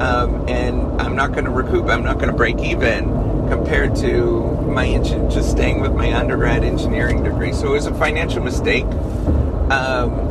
um, 0.02 0.48
and 0.48 1.00
I'm 1.00 1.14
not 1.14 1.32
going 1.32 1.44
to 1.44 1.50
recoup. 1.50 1.88
I'm 1.88 2.02
not 2.02 2.16
going 2.16 2.30
to 2.30 2.36
break 2.36 2.59
even 2.61 3.05
compared 3.48 3.94
to 3.96 4.40
my 4.62 4.98
just 4.98 5.50
staying 5.50 5.80
with 5.80 5.92
my 5.92 6.12
undergrad 6.14 6.64
engineering 6.64 7.22
degree. 7.22 7.52
So 7.52 7.68
it 7.68 7.72
was 7.72 7.86
a 7.86 7.94
financial 7.94 8.42
mistake. 8.42 8.86
Um, 9.70 10.24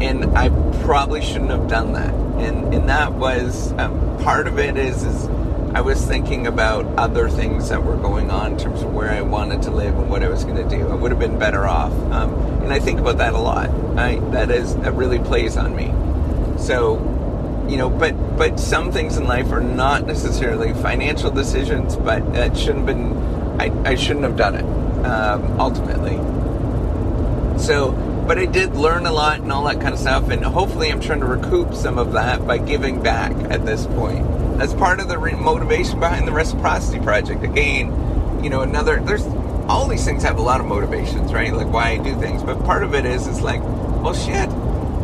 and 0.00 0.36
I 0.36 0.50
probably 0.82 1.22
shouldn't 1.22 1.50
have 1.50 1.68
done 1.68 1.94
that. 1.94 2.12
And 2.14 2.74
and 2.74 2.88
that 2.88 3.12
was 3.12 3.72
um, 3.72 4.18
part 4.22 4.46
of 4.46 4.58
it 4.58 4.76
is 4.76 5.02
is 5.02 5.28
I 5.76 5.82
was 5.82 6.02
thinking 6.02 6.46
about 6.46 6.86
other 6.98 7.28
things 7.28 7.68
that 7.68 7.84
were 7.84 7.98
going 7.98 8.30
on 8.30 8.52
in 8.52 8.58
terms 8.58 8.80
of 8.80 8.94
where 8.94 9.10
I 9.10 9.20
wanted 9.20 9.60
to 9.64 9.70
live 9.70 9.94
and 9.94 10.08
what 10.08 10.22
I 10.22 10.28
was 10.30 10.42
going 10.42 10.56
to 10.56 10.66
do. 10.74 10.88
I 10.88 10.94
would 10.94 11.10
have 11.10 11.20
been 11.20 11.38
better 11.38 11.66
off. 11.66 11.92
Um, 12.12 12.32
and 12.62 12.72
I 12.72 12.78
think 12.78 12.98
about 12.98 13.18
that 13.18 13.34
a 13.34 13.38
lot. 13.38 13.68
I, 13.98 14.14
that 14.30 14.50
is 14.50 14.74
that 14.76 14.94
really 14.94 15.18
plays 15.18 15.58
on 15.58 15.76
me. 15.76 15.92
So, 16.58 16.96
you 17.68 17.76
know, 17.76 17.90
but 17.90 18.12
but 18.38 18.58
some 18.58 18.90
things 18.90 19.18
in 19.18 19.26
life 19.26 19.52
are 19.52 19.60
not 19.60 20.06
necessarily 20.06 20.72
financial 20.72 21.30
decisions, 21.30 21.94
but 21.94 22.32
that 22.32 22.56
shouldn't 22.56 22.88
have 22.88 22.96
been. 22.96 23.60
I, 23.60 23.90
I 23.90 23.94
shouldn't 23.96 24.24
have 24.24 24.36
done 24.38 24.54
it 24.54 24.64
um, 25.04 25.60
ultimately. 25.60 26.16
So 27.62 27.92
but 28.26 28.38
I 28.38 28.46
did 28.46 28.76
learn 28.76 29.04
a 29.04 29.12
lot 29.12 29.40
and 29.40 29.52
all 29.52 29.64
that 29.66 29.82
kind 29.82 29.92
of 29.92 30.00
stuff, 30.00 30.30
and 30.30 30.42
hopefully 30.42 30.90
I'm 30.90 31.00
trying 31.00 31.20
to 31.20 31.26
recoup 31.26 31.74
some 31.74 31.98
of 31.98 32.14
that 32.14 32.46
by 32.46 32.56
giving 32.56 33.02
back 33.02 33.32
at 33.50 33.66
this 33.66 33.86
point. 33.86 34.35
That's 34.58 34.74
part 34.74 35.00
of 35.00 35.08
the 35.08 35.18
re- 35.18 35.34
motivation 35.34 36.00
behind 36.00 36.26
the 36.26 36.32
reciprocity 36.32 37.00
project. 37.00 37.44
Again, 37.44 38.42
you 38.42 38.50
know, 38.50 38.62
another 38.62 39.00
there's 39.00 39.26
all 39.68 39.88
these 39.88 40.04
things 40.04 40.22
have 40.22 40.38
a 40.38 40.42
lot 40.42 40.60
of 40.60 40.66
motivations, 40.66 41.32
right? 41.32 41.52
Like 41.52 41.72
why 41.72 41.90
I 41.90 41.98
do 41.98 42.18
things, 42.20 42.42
but 42.42 42.62
part 42.64 42.84
of 42.84 42.94
it 42.94 43.04
is 43.04 43.26
it's 43.26 43.40
like, 43.40 43.62
well, 43.62 44.14
shit, 44.14 44.48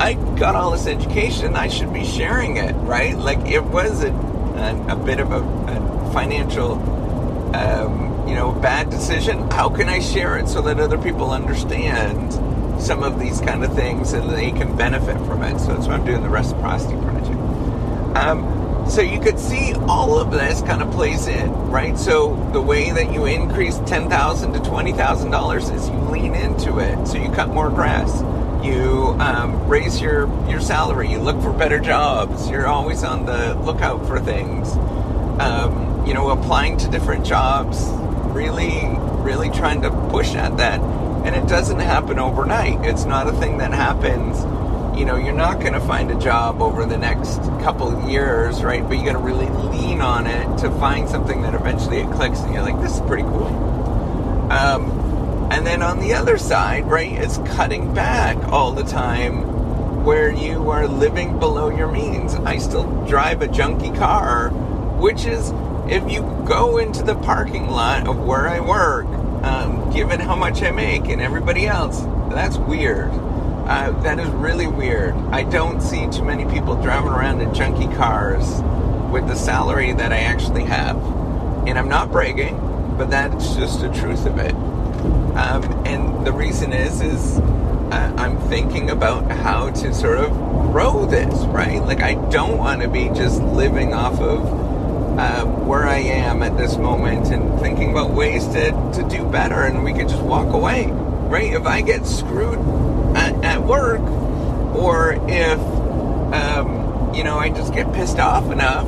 I 0.01 0.15
got 0.39 0.55
all 0.55 0.71
this 0.71 0.87
education, 0.87 1.57
I 1.57 1.69
should 1.69 1.93
be 1.93 2.05
sharing 2.05 2.57
it, 2.57 2.75
right? 2.75 3.17
Like 3.17 3.41
it 3.47 3.65
was 3.65 4.05
a, 4.05 4.11
a, 4.11 4.93
a 4.93 4.97
bit 4.97 5.21
of 5.21 5.33
a, 5.33 5.41
a 5.41 6.13
financial 6.13 6.81
um, 7.55 8.27
you 8.27 8.35
know, 8.35 8.53
bad 8.53 8.91
decision, 8.91 9.51
how 9.51 9.69
can 9.69 9.89
I 9.89 9.99
share 9.99 10.39
it 10.39 10.49
so 10.49 10.63
that 10.63 10.81
other 10.81 10.99
people 10.99 11.31
understand 11.31 12.33
some 12.81 13.03
of 13.03 13.21
these 13.21 13.41
kind 13.41 13.65
of 13.65 13.75
things 13.75 14.13
and 14.13 14.31
they 14.31 14.51
can 14.53 14.77
benefit 14.77 15.19
from 15.27 15.43
it? 15.43 15.59
So 15.59 15.75
that's 15.75 15.87
why 15.87 15.95
I'm 15.95 16.05
doing 16.05 16.23
the 16.23 16.31
Reciprocity 16.31 16.97
Project. 17.03 17.39
Um, 18.17 18.62
so 18.89 19.01
you 19.01 19.21
could 19.21 19.39
see 19.39 19.75
all 19.89 20.19
of 20.19 20.31
this 20.31 20.61
kind 20.63 20.83
of 20.83 20.91
plays 20.91 21.27
in, 21.27 21.51
right? 21.71 21.99
So 21.99 22.35
the 22.53 22.61
way 22.61 22.91
that 22.91 23.13
you 23.13 23.27
increase 23.27 23.79
ten 23.87 24.09
thousand 24.09 24.53
to 24.53 24.61
twenty 24.61 24.93
thousand 24.93 25.31
dollars 25.31 25.71
is 25.71 25.89
you 25.89 25.97
lean 26.11 26.35
into 26.35 26.79
it. 26.79 27.07
So 27.07 27.19
you 27.19 27.31
cut 27.31 27.49
more 27.49 27.71
grass, 27.71 28.23
you 28.65 29.17
um, 29.19 29.67
raise 29.69 30.01
your 30.01 30.29
your 30.49 30.61
salary, 30.61 31.11
you 31.11 31.19
look 31.19 31.41
for 31.41 31.53
better 31.53 31.79
jobs. 31.79 32.51
You're 32.51 32.67
always 32.67 33.03
on 33.03 33.27
the 33.27 33.55
lookout 33.55 34.07
for 34.07 34.21
things. 34.21 34.77
Um, 35.41 36.05
you 36.07 36.15
know, 36.15 36.31
applying 36.31 36.77
to 36.79 36.91
different 36.91 37.25
jobs, 37.25 37.87
really, 38.35 38.83
really 39.23 39.51
trying 39.51 39.83
to 39.83 39.91
push 40.11 40.35
at 40.35 40.57
that. 40.59 40.81
And 41.25 41.37
it 41.37 41.49
doesn't 41.49 41.79
happen 41.79 42.19
overnight. 42.19 42.85
It's 42.85 43.05
not 43.05 43.29
a 43.29 43.33
thing 43.33 43.59
that 43.59 43.73
happens 43.73 44.45
you 44.97 45.07
know, 45.07 45.17
you're 45.17 45.33
not 45.33 45.61
going 45.61 45.73
to 45.73 45.81
find 45.81 46.11
a 46.11 46.19
job 46.19 46.61
over 46.61 46.85
the 46.85 46.99
next 46.99 47.39
couple 47.63 48.09
years, 48.09 48.63
right? 48.63 48.87
But 48.87 48.99
you 48.99 49.05
got 49.05 49.13
to 49.13 49.19
really 49.19 49.49
lean 49.49 50.01
on 50.01 50.27
it 50.27 50.59
to 50.59 50.71
find 50.73 51.09
something 51.09 51.43
that 51.43 51.55
eventually 51.55 51.99
it 51.99 52.11
clicks 52.13 52.41
and 52.41 52.53
you're 52.53 52.63
like, 52.63 52.81
this 52.83 52.97
is 52.97 53.01
pretty 53.03 53.23
cool. 53.23 53.47
Um, 54.51 54.91
and 55.51 55.67
then 55.67 55.83
on 55.83 55.99
the 55.99 56.15
other 56.15 56.37
side, 56.37 56.87
right, 56.87 57.13
it's 57.13 57.39
cutting 57.55 57.95
back 57.95 58.37
all 58.49 58.73
the 58.73 58.85
time 58.85 60.05
where 60.05 60.31
you 60.31 60.71
are 60.71 60.87
living 60.87 61.39
below 61.39 61.71
your 61.71 61.91
means. 61.91 62.35
I 62.35 62.59
still 62.59 62.85
drive 63.07 63.41
a 63.41 63.49
junky 63.49 63.97
car, 63.97 64.51
which 64.51 65.25
is, 65.25 65.53
if 65.89 66.11
you 66.11 66.21
go 66.47 66.79
into 66.79 67.03
the 67.03 67.15
parking 67.15 67.69
lot 67.69 68.07
of 68.07 68.19
where 68.19 68.47
I 68.47 68.61
work, 68.61 69.07
um, 69.43 69.91
given 69.93 70.21
how 70.21 70.37
much 70.37 70.63
I 70.63 70.71
make 70.71 71.09
and 71.09 71.21
everybody 71.21 71.67
else, 71.67 72.01
that's 72.31 72.57
weird 72.59 73.11
uh, 73.67 73.91
that 74.03 74.19
is 74.19 74.29
really 74.31 74.67
weird. 74.67 75.15
I 75.31 75.45
don't 75.45 75.81
see 75.81 76.09
too 76.11 76.25
many 76.25 76.45
people 76.53 76.81
driving 76.83 77.11
around 77.11 77.41
in 77.41 77.51
junky 77.51 77.95
cars 77.97 78.61
with 79.13 79.29
the 79.29 79.37
salary 79.37 79.93
that 79.93 80.13
I 80.13 80.19
actually 80.19 80.65
have. 80.65 80.97
And 81.67 81.79
I'm 81.79 81.89
not 81.89 82.11
bragging, 82.11 82.57
but 82.99 83.09
that's 83.11 83.55
just 83.55 83.81
the 83.81 83.93
truth 83.93 84.27
of 84.27 84.39
it. 84.39 84.55
Um, 85.37 85.63
and 85.87 86.27
the 86.27 86.33
reason 86.33 86.73
is, 86.73 87.01
is 87.01 87.39
uh, 87.39 88.15
I'm 88.17 88.39
thinking 88.49 88.91
about 88.91 89.31
how 89.31 89.71
to 89.71 89.95
sort 89.95 90.19
of 90.19 90.31
grow 90.73 91.07
this, 91.07 91.33
right? 91.47 91.81
Like 91.81 92.03
I 92.03 92.15
don't 92.31 92.59
want 92.59 92.83
to 92.83 92.89
be 92.89 93.11
just 93.11 93.41
living 93.41 93.95
off 93.95 94.21
of 94.21 94.45
uh, 95.19 95.45
where 95.45 95.85
I 95.85 95.99
am 95.99 96.43
at 96.43 96.57
this 96.57 96.77
moment 96.79 97.29
and 97.29 97.61
thinking 97.61 97.93
about 97.93 98.11
ways 98.11 98.47
to, 98.49 98.71
to 98.95 99.07
do 99.09 99.25
better 99.25 99.63
and 99.63 99.85
we 99.85 99.93
could 99.93 100.09
just 100.09 100.23
walk 100.23 100.53
away, 100.53 100.87
right? 100.91 101.53
If 101.53 101.67
I 101.67 101.81
get 101.83 102.07
screwed 102.07 102.59
work, 103.65 104.01
or 104.75 105.13
if 105.29 105.59
um, 106.33 107.15
you 107.15 107.25
know 107.25 107.39
I 107.39 107.51
just 107.51 107.73
get 107.75 107.93
pissed 107.93 108.19
off 108.19 108.51
enough, 108.51 108.87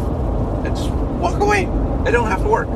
I 0.64 0.68
just 0.68 0.90
walk 0.90 1.40
away. 1.40 1.66
I 2.06 2.10
don't 2.10 2.28
have 2.28 2.42
to 2.42 2.48
work, 2.48 2.68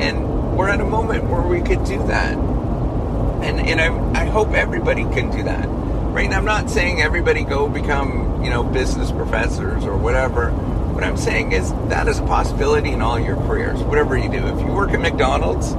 and 0.00 0.56
we're 0.56 0.68
at 0.68 0.80
a 0.80 0.84
moment 0.84 1.24
where 1.24 1.42
we 1.42 1.60
could 1.60 1.84
do 1.84 1.98
that, 2.06 2.36
and 2.36 3.60
and 3.60 3.80
I 3.80 4.22
I 4.22 4.24
hope 4.26 4.52
everybody 4.52 5.02
can 5.04 5.30
do 5.30 5.42
that. 5.44 5.66
Right? 5.68 6.26
And 6.26 6.34
I'm 6.34 6.44
not 6.44 6.68
saying 6.68 7.00
everybody 7.00 7.44
go 7.44 7.68
become 7.68 8.44
you 8.44 8.50
know 8.50 8.62
business 8.62 9.10
professors 9.10 9.84
or 9.84 9.96
whatever. 9.96 10.50
What 10.50 11.04
I'm 11.04 11.16
saying 11.16 11.52
is 11.52 11.72
that 11.88 12.06
is 12.06 12.18
a 12.18 12.22
possibility 12.22 12.90
in 12.90 13.00
all 13.00 13.18
your 13.18 13.36
careers, 13.36 13.80
whatever 13.80 14.16
you 14.16 14.28
do. 14.28 14.46
If 14.46 14.60
you 14.60 14.72
work 14.72 14.90
at 14.90 15.00
McDonald's, 15.00 15.72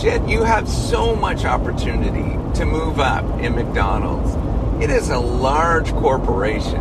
shit, 0.00 0.22
you 0.28 0.42
have 0.42 0.68
so 0.68 1.16
much 1.16 1.46
opportunity 1.46 2.36
to 2.56 2.64
move 2.64 3.00
up 3.00 3.24
in 3.40 3.54
McDonald's. 3.54 4.34
It 4.82 4.88
is 4.88 5.10
a 5.10 5.18
large 5.18 5.90
corporation, 5.92 6.80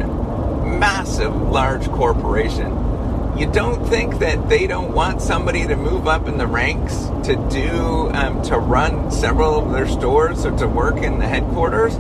massive, 0.80 1.36
large 1.36 1.88
corporation. 1.88 2.72
You 3.38 3.52
don't 3.52 3.86
think 3.88 4.20
that 4.20 4.48
they 4.48 4.68
don't 4.68 4.94
want 4.94 5.22
somebody 5.22 5.68
to 5.68 5.76
move 5.76 6.08
up 6.08 6.30
in 6.30 6.38
the 6.38 6.48
ranks 6.48 6.96
to 7.28 7.36
do, 7.52 8.10
um, 8.14 8.42
to 8.44 8.58
run 8.58 9.12
several 9.12 9.66
of 9.66 9.74
their 9.74 9.88
stores 9.88 10.46
or 10.46 10.58
to 10.58 10.68
work 10.68 10.98
in 10.98 11.20
the 11.20 11.28
headquarters? 11.28 11.96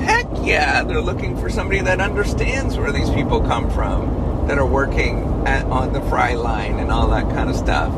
Heck 0.00 0.26
yeah, 0.42 0.82
they're 0.84 1.02
looking 1.02 1.36
for 1.36 1.50
somebody 1.50 1.80
that 1.80 2.00
understands 2.00 2.78
where 2.78 2.92
these 2.92 3.10
people 3.10 3.42
come 3.42 3.70
from, 3.70 4.46
that 4.48 4.58
are 4.58 4.66
working 4.66 5.46
at, 5.46 5.66
on 5.66 5.92
the 5.92 6.00
fry 6.02 6.32
line 6.32 6.78
and 6.78 6.90
all 6.90 7.08
that 7.08 7.28
kind 7.34 7.50
of 7.50 7.56
stuff. 7.56 7.92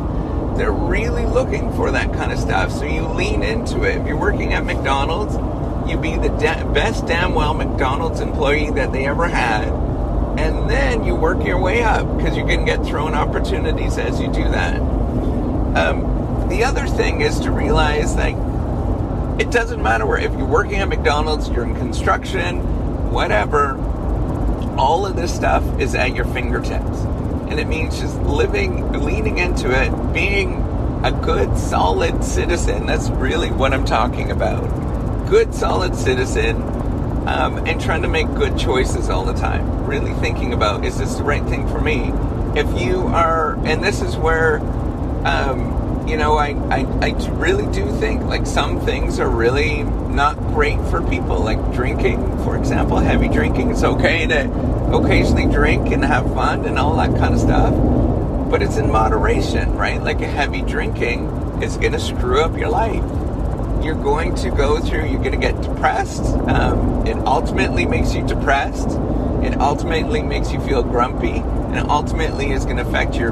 They're 0.61 0.71
really 0.71 1.25
looking 1.25 1.73
for 1.73 1.91
that 1.91 2.13
kind 2.13 2.31
of 2.31 2.39
stuff. 2.39 2.71
So 2.71 2.85
you 2.85 3.07
lean 3.07 3.43
into 3.43 3.85
it. 3.85 3.97
If 3.97 4.07
you're 4.07 4.19
working 4.19 4.53
at 4.53 4.63
McDonald's, 4.63 5.35
you 5.91 5.97
be 5.97 6.17
the 6.17 6.29
da- 6.29 6.71
best 6.75 7.07
damn 7.07 7.33
well 7.33 7.55
McDonald's 7.55 8.21
employee 8.21 8.71
that 8.73 8.93
they 8.93 9.07
ever 9.07 9.27
had. 9.27 9.69
And 10.39 10.69
then 10.69 11.03
you 11.03 11.15
work 11.15 11.47
your 11.47 11.59
way 11.59 11.83
up 11.83 12.15
because 12.15 12.37
you 12.37 12.45
can 12.45 12.67
get 12.67 12.85
thrown 12.85 13.15
opportunities 13.15 13.97
as 13.97 14.21
you 14.21 14.27
do 14.27 14.45
that. 14.51 14.77
Um, 15.79 16.47
the 16.51 16.63
other 16.65 16.87
thing 16.87 17.23
is 17.23 17.41
to 17.41 17.51
realize 17.51 18.15
like 18.15 18.37
it 19.41 19.51
doesn't 19.51 19.83
matter 19.83 20.05
where 20.05 20.19
if 20.19 20.31
you're 20.33 20.45
working 20.45 20.77
at 20.77 20.91
McDonald's, 20.91 21.49
you're 21.49 21.65
in 21.65 21.75
construction, 21.75 23.11
whatever, 23.11 23.79
all 24.77 25.07
of 25.07 25.17
this 25.17 25.35
stuff 25.35 25.65
is 25.81 25.95
at 25.95 26.15
your 26.15 26.27
fingertips 26.27 27.07
and 27.51 27.59
it 27.59 27.67
means 27.67 27.99
just 27.99 28.17
living, 28.21 28.93
leaning 28.93 29.39
into 29.39 29.71
it, 29.71 29.91
being 30.13 30.55
a 31.05 31.11
good, 31.11 31.59
solid 31.59 32.23
citizen. 32.23 32.87
That's 32.87 33.11
really 33.11 33.51
what 33.51 33.73
I'm 33.73 33.85
talking 33.85 34.31
about. 34.31 35.29
Good, 35.29 35.53
solid 35.53 35.97
citizen, 35.97 36.63
um, 37.27 37.67
and 37.67 37.81
trying 37.81 38.03
to 38.03 38.09
make 38.09 38.33
good 38.35 38.57
choices 38.57 39.11
all 39.11 39.25
the 39.25 39.35
time. 39.35 39.85
Really 39.85 40.15
thinking 40.15 40.53
about 40.53 40.85
is 40.85 40.99
this 40.99 41.17
the 41.17 41.25
right 41.25 41.45
thing 41.45 41.67
for 41.69 41.81
me? 41.81 42.13
If 42.55 42.81
you 42.81 43.07
are, 43.09 43.55
and 43.65 43.83
this 43.83 44.01
is 44.01 44.17
where, 44.17 44.59
um, 45.25 45.80
you 46.11 46.17
know, 46.17 46.37
I, 46.37 46.49
I, 46.49 46.81
I 47.01 47.29
really 47.31 47.73
do 47.73 47.89
think 48.01 48.25
like 48.25 48.45
some 48.45 48.81
things 48.81 49.21
are 49.21 49.31
really 49.31 49.85
not 49.85 50.37
great 50.39 50.81
for 50.91 51.01
people, 51.09 51.39
like 51.39 51.73
drinking, 51.73 52.19
for 52.39 52.57
example, 52.57 52.99
heavy 52.99 53.29
drinking. 53.29 53.71
It's 53.71 53.85
okay 53.85 54.27
to 54.27 54.51
occasionally 54.93 55.47
drink 55.47 55.93
and 55.93 56.05
have 56.05 56.27
fun 56.35 56.65
and 56.65 56.81
all 56.81 56.97
that 56.97 57.17
kind 57.17 57.33
of 57.33 57.39
stuff. 57.39 57.73
But 58.51 58.61
it's 58.61 58.77
in 58.77 58.91
moderation, 58.91 59.77
right? 59.77 60.03
Like 60.03 60.21
a 60.21 60.27
heavy 60.27 60.63
drinking 60.63 61.29
is 61.63 61.77
going 61.77 61.93
to 61.93 62.01
screw 62.01 62.43
up 62.43 62.59
your 62.59 62.71
life. 62.71 63.05
You're 63.85 63.95
going 63.95 64.35
to 64.37 64.51
go 64.51 64.81
through, 64.81 65.07
you're 65.07 65.23
going 65.23 65.31
to 65.31 65.39
get 65.39 65.63
depressed. 65.63 66.25
Um, 66.25 67.07
it 67.07 67.17
ultimately 67.19 67.87
makes 67.87 68.15
you 68.15 68.27
depressed. 68.27 68.89
It 69.45 69.61
ultimately 69.61 70.23
makes 70.23 70.51
you 70.51 70.61
feel 70.61 70.83
grumpy. 70.83 71.39
And 71.71 71.89
ultimately 71.89 72.51
is 72.51 72.65
going 72.65 72.79
to 72.79 72.83
affect 72.83 73.15
your 73.15 73.31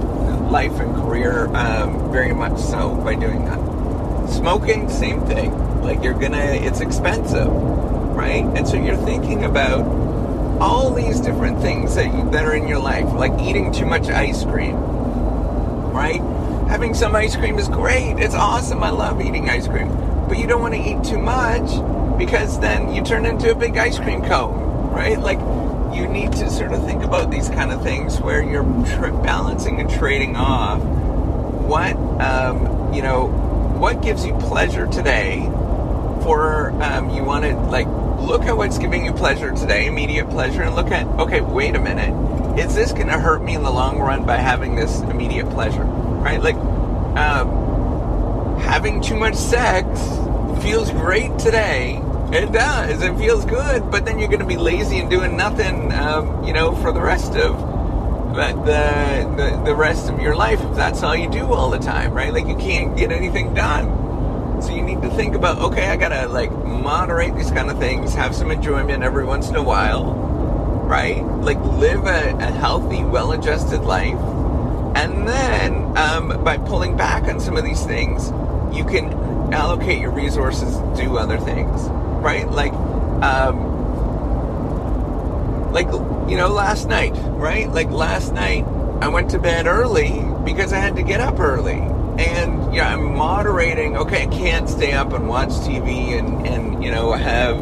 life 0.50 0.78
and 0.80 0.94
career 0.96 1.46
um, 1.54 2.10
very 2.10 2.32
much 2.34 2.58
so 2.58 2.94
by 2.96 3.14
doing 3.14 3.44
that. 3.44 4.28
Smoking, 4.30 4.88
same 4.88 5.20
thing. 5.26 5.82
Like 5.82 6.02
you're 6.02 6.14
to, 6.32 6.38
it's 6.38 6.80
expensive, 6.80 7.48
right? 7.48 8.44
And 8.56 8.66
so 8.66 8.76
you're 8.76 8.96
thinking 8.96 9.44
about 9.44 9.86
all 10.60 10.92
these 10.92 11.20
different 11.20 11.60
things 11.60 11.94
that, 11.94 12.12
you, 12.12 12.30
that 12.30 12.44
are 12.44 12.54
in 12.54 12.66
your 12.66 12.80
life, 12.80 13.12
like 13.14 13.38
eating 13.40 13.72
too 13.72 13.86
much 13.86 14.08
ice 14.08 14.42
cream, 14.44 14.76
right? 15.92 16.20
Having 16.68 16.94
some 16.94 17.14
ice 17.14 17.36
cream 17.36 17.58
is 17.58 17.68
great. 17.68 18.18
It's 18.18 18.34
awesome. 18.34 18.82
I 18.82 18.90
love 18.90 19.20
eating 19.20 19.48
ice 19.48 19.68
cream. 19.68 19.88
But 20.28 20.38
you 20.38 20.46
don't 20.46 20.60
want 20.60 20.74
to 20.74 20.80
eat 20.80 21.04
too 21.04 21.18
much 21.18 22.18
because 22.18 22.60
then 22.60 22.92
you 22.92 23.02
turn 23.02 23.24
into 23.24 23.50
a 23.50 23.54
big 23.54 23.76
ice 23.76 23.98
cream 23.98 24.22
cone, 24.22 24.90
right? 24.90 25.18
Like 25.18 25.38
you 25.94 26.06
need 26.08 26.32
to 26.32 26.50
sort 26.50 26.72
of 26.72 26.84
think 26.84 27.02
about 27.04 27.30
these 27.30 27.48
kind 27.48 27.72
of 27.72 27.82
things 27.82 28.20
where 28.20 28.42
you're 28.42 28.62
balancing 29.22 29.80
and 29.80 29.90
trading 29.90 30.36
off 30.36 30.80
what, 30.82 31.96
um, 32.20 32.92
you 32.94 33.02
know, 33.02 33.26
what 33.26 34.02
gives 34.02 34.24
you 34.24 34.34
pleasure 34.38 34.86
today 34.86 35.40
for 36.22 36.70
um, 36.82 37.10
you 37.10 37.22
want 37.22 37.44
to 37.44 37.54
like 37.54 37.86
look 38.18 38.42
at 38.44 38.56
what's 38.56 38.78
giving 38.78 39.04
you 39.04 39.12
pleasure 39.12 39.52
today, 39.54 39.86
immediate 39.86 40.28
pleasure, 40.30 40.62
and 40.62 40.74
look 40.74 40.90
at, 40.90 41.06
okay, 41.20 41.40
wait 41.40 41.76
a 41.76 41.78
minute. 41.78 42.58
Is 42.58 42.74
this 42.74 42.92
going 42.92 43.06
to 43.06 43.18
hurt 43.18 43.42
me 43.42 43.54
in 43.54 43.62
the 43.62 43.70
long 43.70 43.98
run 43.98 44.24
by 44.26 44.36
having 44.36 44.74
this 44.74 45.00
immediate 45.02 45.48
pleasure? 45.50 45.84
Right? 45.84 46.42
Like, 46.42 46.56
um, 47.16 48.58
having 48.58 49.00
too 49.00 49.16
much 49.16 49.36
sex 49.36 50.00
feels 50.62 50.90
great 50.90 51.38
today. 51.38 52.00
It 52.32 52.52
does. 52.52 53.02
It 53.02 53.16
feels 53.16 53.44
good. 53.44 53.90
But 53.90 54.04
then 54.04 54.18
you're 54.18 54.28
going 54.28 54.40
to 54.40 54.46
be 54.46 54.56
lazy 54.58 54.98
and 54.98 55.10
doing 55.10 55.36
nothing, 55.36 55.92
um, 55.92 56.44
you 56.44 56.52
know, 56.52 56.74
for 56.76 56.92
the 56.92 57.00
rest 57.00 57.34
of 57.36 57.58
the, 58.34 58.52
the 59.36 59.62
the 59.64 59.74
rest 59.74 60.08
of 60.10 60.20
your 60.20 60.36
life 60.36 60.60
if 60.62 60.76
that's 60.76 61.02
all 61.02 61.16
you 61.16 61.30
do 61.30 61.52
all 61.52 61.70
the 61.70 61.78
time, 61.78 62.12
right? 62.12 62.32
Like 62.32 62.46
you 62.46 62.56
can't 62.56 62.96
get 62.96 63.10
anything 63.12 63.54
done. 63.54 64.06
So 64.62 64.72
you 64.74 64.82
need 64.82 65.02
to 65.02 65.10
think 65.10 65.34
about, 65.34 65.58
okay, 65.60 65.88
I 65.88 65.96
gotta 65.96 66.28
like 66.28 66.52
moderate 66.52 67.34
these 67.36 67.50
kind 67.50 67.70
of 67.70 67.78
things, 67.78 68.14
have 68.14 68.34
some 68.34 68.50
enjoyment 68.50 69.02
every 69.04 69.24
once 69.24 69.48
in 69.48 69.56
a 69.56 69.62
while, 69.62 70.14
right? 70.88 71.22
Like 71.24 71.58
live 71.60 72.06
a, 72.06 72.36
a 72.38 72.50
healthy, 72.52 73.04
well-adjusted 73.04 73.82
life, 73.82 74.18
And 74.94 75.28
then 75.28 75.96
um, 75.96 76.42
by 76.44 76.58
pulling 76.58 76.96
back 76.96 77.24
on 77.24 77.40
some 77.40 77.56
of 77.56 77.64
these 77.64 77.84
things, 77.86 78.30
you 78.76 78.84
can 78.84 79.12
allocate 79.54 80.00
your 80.00 80.10
resources 80.10 80.76
to 80.76 80.94
do 80.96 81.18
other 81.18 81.38
things, 81.38 81.86
right? 82.20 82.48
Like, 82.50 82.72
um, 83.22 83.72
like 85.72 85.86
you 86.30 86.36
know, 86.36 86.48
last 86.48 86.88
night, 86.88 87.14
right? 87.14 87.70
Like 87.70 87.90
last 87.90 88.32
night, 88.32 88.64
I 89.00 89.08
went 89.08 89.30
to 89.30 89.38
bed 89.38 89.66
early 89.66 90.24
because 90.44 90.72
I 90.72 90.78
had 90.78 90.96
to 90.96 91.02
get 91.02 91.20
up 91.20 91.40
early, 91.40 91.78
and 92.18 92.74
yeah, 92.74 92.92
I'm 92.92 93.14
moderating. 93.14 93.96
Okay, 93.96 94.22
I 94.24 94.26
can't 94.26 94.68
stay 94.68 94.92
up 94.92 95.12
and 95.12 95.28
watch 95.28 95.50
TV 95.50 96.18
and 96.18 96.46
and 96.46 96.82
you 96.84 96.90
know 96.90 97.12
have 97.12 97.56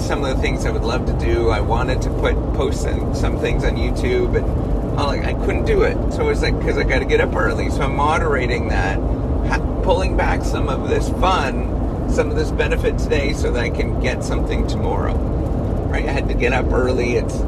some 0.00 0.24
of 0.24 0.34
the 0.36 0.42
things 0.42 0.64
I 0.66 0.70
would 0.70 0.82
love 0.82 1.06
to 1.06 1.12
do. 1.14 1.50
I 1.50 1.60
wanted 1.60 2.02
to 2.02 2.10
put 2.10 2.34
post 2.54 2.82
some 2.82 3.38
things 3.38 3.64
on 3.64 3.76
YouTube 3.76 4.36
and. 4.36 4.72
I, 4.92 5.04
like, 5.04 5.24
I 5.24 5.32
couldn't 5.32 5.64
do 5.64 5.84
it, 5.84 5.96
so 6.12 6.28
it's 6.28 6.42
like 6.42 6.58
because 6.58 6.76
I 6.76 6.82
got 6.82 6.98
to 6.98 7.06
get 7.06 7.22
up 7.22 7.34
early. 7.34 7.70
So 7.70 7.80
I'm 7.80 7.96
moderating 7.96 8.68
that, 8.68 8.98
pulling 9.82 10.18
back 10.18 10.44
some 10.44 10.68
of 10.68 10.88
this 10.88 11.08
fun, 11.08 11.81
some 12.12 12.30
of 12.30 12.36
this 12.36 12.50
benefit 12.50 12.98
today 12.98 13.32
so 13.32 13.50
that 13.50 13.62
I 13.62 13.70
can 13.70 13.98
get 14.00 14.22
something 14.22 14.66
tomorrow. 14.66 15.14
Right? 15.88 16.06
I 16.06 16.12
had 16.12 16.28
to 16.28 16.34
get 16.34 16.52
up 16.52 16.70
early. 16.72 17.16
It's 17.16 17.38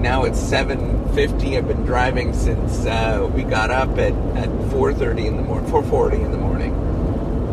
now 0.00 0.24
it's 0.24 0.40
7.50. 0.40 1.56
I've 1.56 1.68
been 1.68 1.84
driving 1.84 2.32
since 2.34 2.86
uh, 2.86 3.30
we 3.32 3.44
got 3.44 3.70
up 3.70 3.90
at, 3.90 4.12
at 4.36 4.48
4.30 4.70 5.26
in 5.26 5.36
the 5.36 5.42
morning, 5.42 5.70
4.40 5.70 6.24
in 6.24 6.32
the 6.32 6.38
morning. 6.38 6.74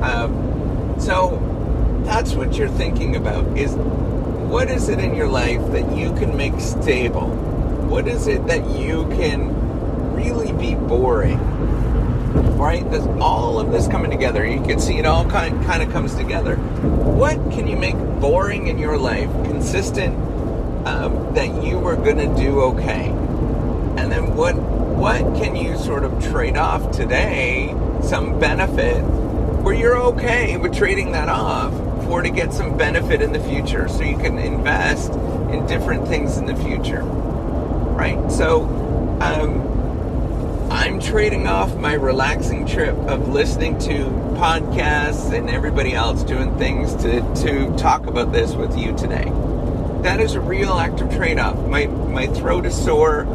Um, 0.03 0.95
so 0.99 2.01
that's 2.05 2.33
what 2.33 2.55
you're 2.55 2.69
thinking 2.69 3.15
about 3.15 3.45
is 3.57 3.73
what 3.75 4.71
is 4.71 4.89
it 4.89 4.99
in 4.99 5.13
your 5.13 5.27
life 5.27 5.61
that 5.71 5.95
you 5.95 6.11
can 6.13 6.35
make 6.35 6.59
stable? 6.59 7.29
What 7.87 8.07
is 8.07 8.27
it 8.27 8.47
that 8.47 8.67
you 8.71 9.07
can 9.09 10.15
really 10.15 10.53
be 10.53 10.73
boring? 10.73 11.37
Right? 12.57 12.89
There's 12.89 13.05
all 13.21 13.59
of 13.59 13.71
this 13.71 13.87
coming 13.87 14.11
together. 14.11 14.45
You 14.45 14.61
can 14.61 14.79
see 14.79 14.97
it 14.97 15.05
all 15.05 15.29
kind 15.29 15.63
kind 15.65 15.83
of 15.83 15.91
comes 15.91 16.15
together. 16.15 16.55
What 16.55 17.35
can 17.51 17.67
you 17.67 17.77
make 17.77 17.95
boring 18.19 18.67
in 18.67 18.77
your 18.77 18.97
life 18.97 19.29
consistent 19.43 20.15
um, 20.87 21.33
that 21.33 21.63
you 21.63 21.85
are 21.85 21.95
going 21.95 22.17
to 22.17 22.41
do 22.41 22.61
okay? 22.61 23.09
And 23.97 24.11
then 24.11 24.35
what 24.35 24.55
what 24.55 25.21
can 25.35 25.55
you 25.55 25.77
sort 25.77 26.03
of 26.03 26.23
trade 26.23 26.57
off 26.57 26.91
today? 26.91 27.75
Some 28.01 28.39
benefit 28.39 29.01
where 29.01 29.75
you're 29.75 29.97
okay 29.97 30.57
with 30.57 30.75
trading 30.75 31.11
that 31.11 31.29
off 31.29 31.73
for 32.05 32.21
to 32.21 32.29
get 32.29 32.53
some 32.53 32.77
benefit 32.77 33.21
in 33.21 33.33
the 33.33 33.39
future, 33.39 33.87
so 33.87 34.01
you 34.03 34.17
can 34.17 34.37
invest 34.37 35.11
in 35.51 35.65
different 35.67 36.07
things 36.07 36.37
in 36.37 36.45
the 36.45 36.55
future, 36.55 37.03
right? 37.03 38.31
So. 38.31 38.63
Um, 39.19 39.66
trading 41.07 41.47
off 41.47 41.73
my 41.77 41.93
relaxing 41.93 42.67
trip 42.67 42.93
of 43.07 43.29
listening 43.29 43.79
to 43.79 43.93
podcasts 44.35 45.31
and 45.31 45.49
everybody 45.49 45.93
else 45.93 46.21
doing 46.21 46.53
things 46.57 46.93
to, 46.95 47.21
to 47.33 47.73
talk 47.77 48.05
about 48.07 48.33
this 48.33 48.55
with 48.55 48.77
you 48.77 48.93
today. 48.97 49.31
That 50.03 50.19
is 50.19 50.35
a 50.35 50.41
real 50.41 50.73
active 50.73 51.09
trade 51.09 51.39
off. 51.39 51.65
My, 51.65 51.85
my 51.87 52.27
throat 52.27 52.65
is 52.65 52.75
sore. 52.75 53.25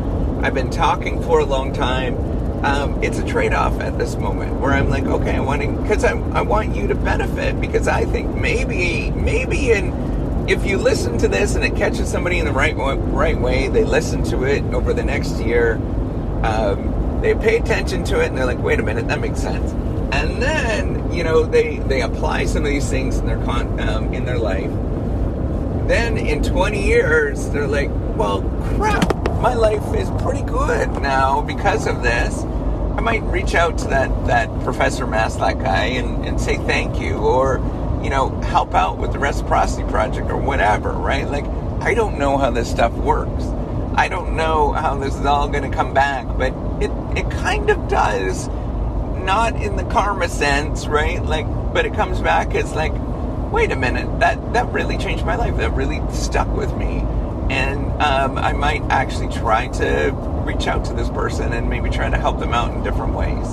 I've 0.43 0.53
been 0.53 0.69
talking 0.69 1.23
for 1.23 1.41
a 1.41 1.47
long 1.47 1.73
time. 1.73 2.19
Um, 2.63 3.03
it's 3.03 3.19
a 3.19 3.27
trade 3.27 3.55
off 3.55 3.81
at 3.81 3.99
this 3.99 4.17
moment 4.17 4.61
where 4.61 4.73
I'm 4.73 4.91
like, 4.91 5.05
okay, 5.05 5.37
I 5.37 5.41
want 5.41 5.63
to, 5.63 5.69
because 5.69 6.05
I, 6.05 6.11
I 6.11 6.43
want 6.43 6.77
you 6.77 6.87
to 6.89 6.95
benefit 6.95 7.59
because 7.59 7.89
I 7.89 8.05
think 8.05 8.37
maybe, 8.37 9.11
maybe 9.13 9.73
in, 9.73 10.47
if 10.47 10.67
you 10.67 10.77
listen 10.77 11.17
to 11.19 11.27
this 11.27 11.55
and 11.55 11.65
it 11.65 11.75
catches 11.75 12.11
somebody 12.11 12.39
in 12.39 12.45
the 12.45 12.53
right, 12.53 12.77
right 12.77 13.41
way, 13.41 13.69
they 13.69 13.85
listen 13.85 14.23
to 14.25 14.45
it 14.45 14.63
over 14.75 14.93
the 14.93 15.03
next 15.03 15.41
year. 15.41 15.77
Um, 16.43 16.92
they 17.23 17.35
pay 17.37 17.57
attention 17.57 18.03
to 18.05 18.21
it 18.21 18.27
and 18.27 18.37
they're 18.37 18.47
like, 18.47 18.59
wait 18.59 18.81
a 18.81 18.83
minute, 18.83 19.07
that 19.09 19.21
makes 19.21 19.41
sense. 19.41 19.71
And 20.13 20.43
then, 20.43 21.13
you 21.13 21.23
know, 21.23 21.45
they, 21.45 21.79
they 21.79 22.03
apply 22.03 22.45
some 22.47 22.65
of 22.65 22.69
these 22.71 22.91
things 22.91 23.19
in 23.19 23.27
their 23.27 23.43
con, 23.45 23.79
um, 23.81 24.13
in 24.13 24.25
their 24.25 24.39
life. 24.39 24.71
Then 25.87 26.19
in 26.19 26.43
20 26.43 26.85
years, 26.85 27.49
they're 27.51 27.69
like, 27.69 27.91
well, 28.17 28.43
crap, 28.77 29.15
my 29.41 29.55
life 29.55 29.95
is 29.95 30.11
pretty 30.23 30.43
good 30.43 30.91
now 31.01 31.41
because 31.41 31.87
of 31.87 32.03
this. 32.03 32.43
I 32.43 33.01
might 33.01 33.23
reach 33.23 33.55
out 33.55 33.79
to 33.79 33.89
that, 33.89 34.27
that 34.27 34.49
Professor 34.65 35.07
Maslach 35.07 35.63
guy 35.63 35.85
and, 35.85 36.27
and 36.27 36.41
say 36.41 36.57
thank 36.57 37.01
you 37.01 37.15
or, 37.15 37.59
you 38.03 38.11
know, 38.11 38.31
help 38.43 38.75
out 38.75 38.99
with 38.99 39.13
the 39.13 39.19
reciprocity 39.19 39.89
project 39.89 40.29
or 40.29 40.37
whatever, 40.37 40.91
right? 40.91 41.27
Like, 41.27 41.47
I 41.81 41.95
don't 41.95 42.19
know 42.19 42.37
how 42.37 42.51
this 42.51 42.71
stuff 42.71 42.93
works. 42.93 43.45
I 43.95 44.09
don't 44.09 44.37
know 44.37 44.73
how 44.73 44.97
this 44.97 45.15
is 45.15 45.25
all 45.25 45.49
going 45.49 45.69
to 45.69 45.75
come 45.75 45.95
back, 45.95 46.27
but 46.37 46.53
it 47.17 47.31
kind 47.31 47.71
of 47.71 47.89
does. 47.89 48.49
Not 49.23 49.55
in 49.55 49.77
the 49.77 49.85
karma 49.85 50.29
sense, 50.29 50.87
right? 50.87 51.23
Like, 51.23 51.47
but 51.73 51.87
it 51.87 51.95
comes 51.95 52.21
back 52.21 52.57
as 52.57 52.73
like, 52.73 52.93
wait 53.53 53.71
a 53.71 53.77
minute, 53.77 54.19
that 54.19 54.53
that 54.53 54.73
really 54.73 54.99
changed 54.99 55.25
my 55.25 55.37
life. 55.37 55.57
That 55.59 55.73
really 55.75 56.03
stuck 56.13 56.49
with 56.49 56.75
me, 56.77 57.05
and 57.49 58.03
um, 58.03 58.37
I 58.37 58.53
might 58.53 58.83
actually 58.91 59.33
try 59.33 59.69
to 59.69 60.11
reach 60.45 60.67
out 60.67 60.87
to 60.87 60.93
this 60.93 61.09
person 61.09 61.53
and 61.53 61.71
maybe 61.71 61.89
try 61.89 62.11
to 62.11 62.17
help 62.17 62.41
them 62.41 62.53
out 62.53 62.75
in 62.75 62.83
different 62.83 63.15
ways. 63.15 63.47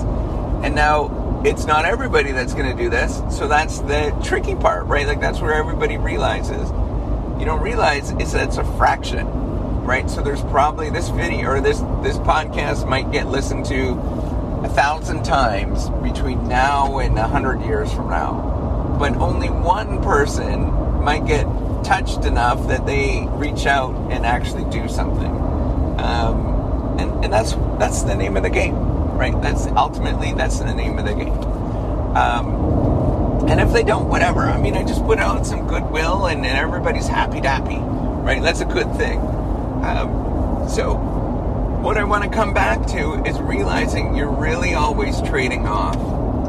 And 0.64 0.74
now 0.74 1.42
it's 1.44 1.66
not 1.66 1.84
everybody 1.84 2.32
that's 2.32 2.52
going 2.52 2.76
to 2.76 2.82
do 2.82 2.90
this, 2.90 3.22
so 3.30 3.46
that's 3.46 3.78
the 3.80 4.10
tricky 4.24 4.56
part, 4.56 4.86
right? 4.86 5.06
Like 5.06 5.20
that's 5.20 5.40
where 5.40 5.54
everybody 5.54 5.98
realizes. 5.98 6.68
You 7.38 7.46
don't 7.46 7.62
realize 7.62 8.10
it's 8.10 8.32
that 8.32 8.48
it's 8.48 8.56
a 8.56 8.64
fraction 8.76 9.39
right? 9.90 10.08
So 10.08 10.22
there's 10.22 10.42
probably 10.42 10.88
this 10.88 11.08
video 11.08 11.50
or 11.50 11.60
this 11.60 11.80
this 12.00 12.16
podcast 12.18 12.88
might 12.88 13.10
get 13.10 13.26
listened 13.26 13.66
to 13.66 13.94
a 14.62 14.68
thousand 14.68 15.24
times 15.24 15.90
between 16.00 16.46
now 16.46 17.00
and 17.00 17.18
a 17.18 17.26
hundred 17.26 17.62
years 17.62 17.92
from 17.92 18.08
now, 18.08 18.96
but 19.00 19.16
only 19.16 19.50
one 19.50 20.00
person 20.00 20.70
might 21.02 21.26
get 21.26 21.42
touched 21.82 22.24
enough 22.24 22.68
that 22.68 22.86
they 22.86 23.26
reach 23.30 23.66
out 23.66 23.92
and 24.12 24.24
actually 24.24 24.62
do 24.70 24.88
something. 24.88 25.34
Um, 25.98 26.96
and, 27.00 27.24
and 27.24 27.32
that's 27.32 27.54
that's 27.80 28.02
the 28.02 28.14
name 28.14 28.36
of 28.36 28.44
the 28.44 28.50
game, 28.50 28.76
right? 29.18 29.34
That's 29.42 29.66
ultimately 29.66 30.32
that's 30.34 30.60
the 30.60 30.72
name 30.72 31.00
of 31.00 31.04
the 31.04 31.14
game. 31.14 31.42
Um, 32.14 33.48
and 33.48 33.60
if 33.60 33.72
they 33.72 33.82
don't, 33.82 34.08
whatever. 34.08 34.42
I 34.42 34.56
mean, 34.56 34.76
I 34.76 34.84
just 34.84 35.04
put 35.04 35.18
out 35.18 35.44
some 35.44 35.66
goodwill, 35.66 36.26
and, 36.26 36.46
and 36.46 36.56
everybody's 36.56 37.08
happy 37.08 37.40
dappy, 37.40 37.80
right? 38.24 38.40
That's 38.40 38.60
a 38.60 38.64
good 38.64 38.94
thing. 38.94 39.18
Um, 39.82 40.68
so, 40.68 40.94
what 41.82 41.96
I 41.96 42.04
want 42.04 42.24
to 42.24 42.30
come 42.30 42.52
back 42.52 42.86
to 42.88 43.24
is 43.24 43.40
realizing 43.40 44.14
you're 44.14 44.30
really 44.30 44.74
always 44.74 45.20
trading 45.22 45.66
off 45.66 45.96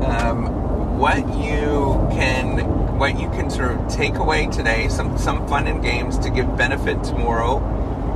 um, 0.03 0.97
what 0.97 1.19
you 1.19 2.07
can, 2.11 2.97
what 2.99 3.17
you 3.19 3.29
can 3.29 3.49
sort 3.49 3.71
of 3.71 3.87
take 3.87 4.15
away 4.15 4.47
today, 4.47 4.89
some 4.89 5.17
some 5.17 5.47
fun 5.47 5.67
and 5.67 5.81
games 5.81 6.17
to 6.19 6.29
give 6.29 6.57
benefit 6.57 7.03
tomorrow, 7.03 7.59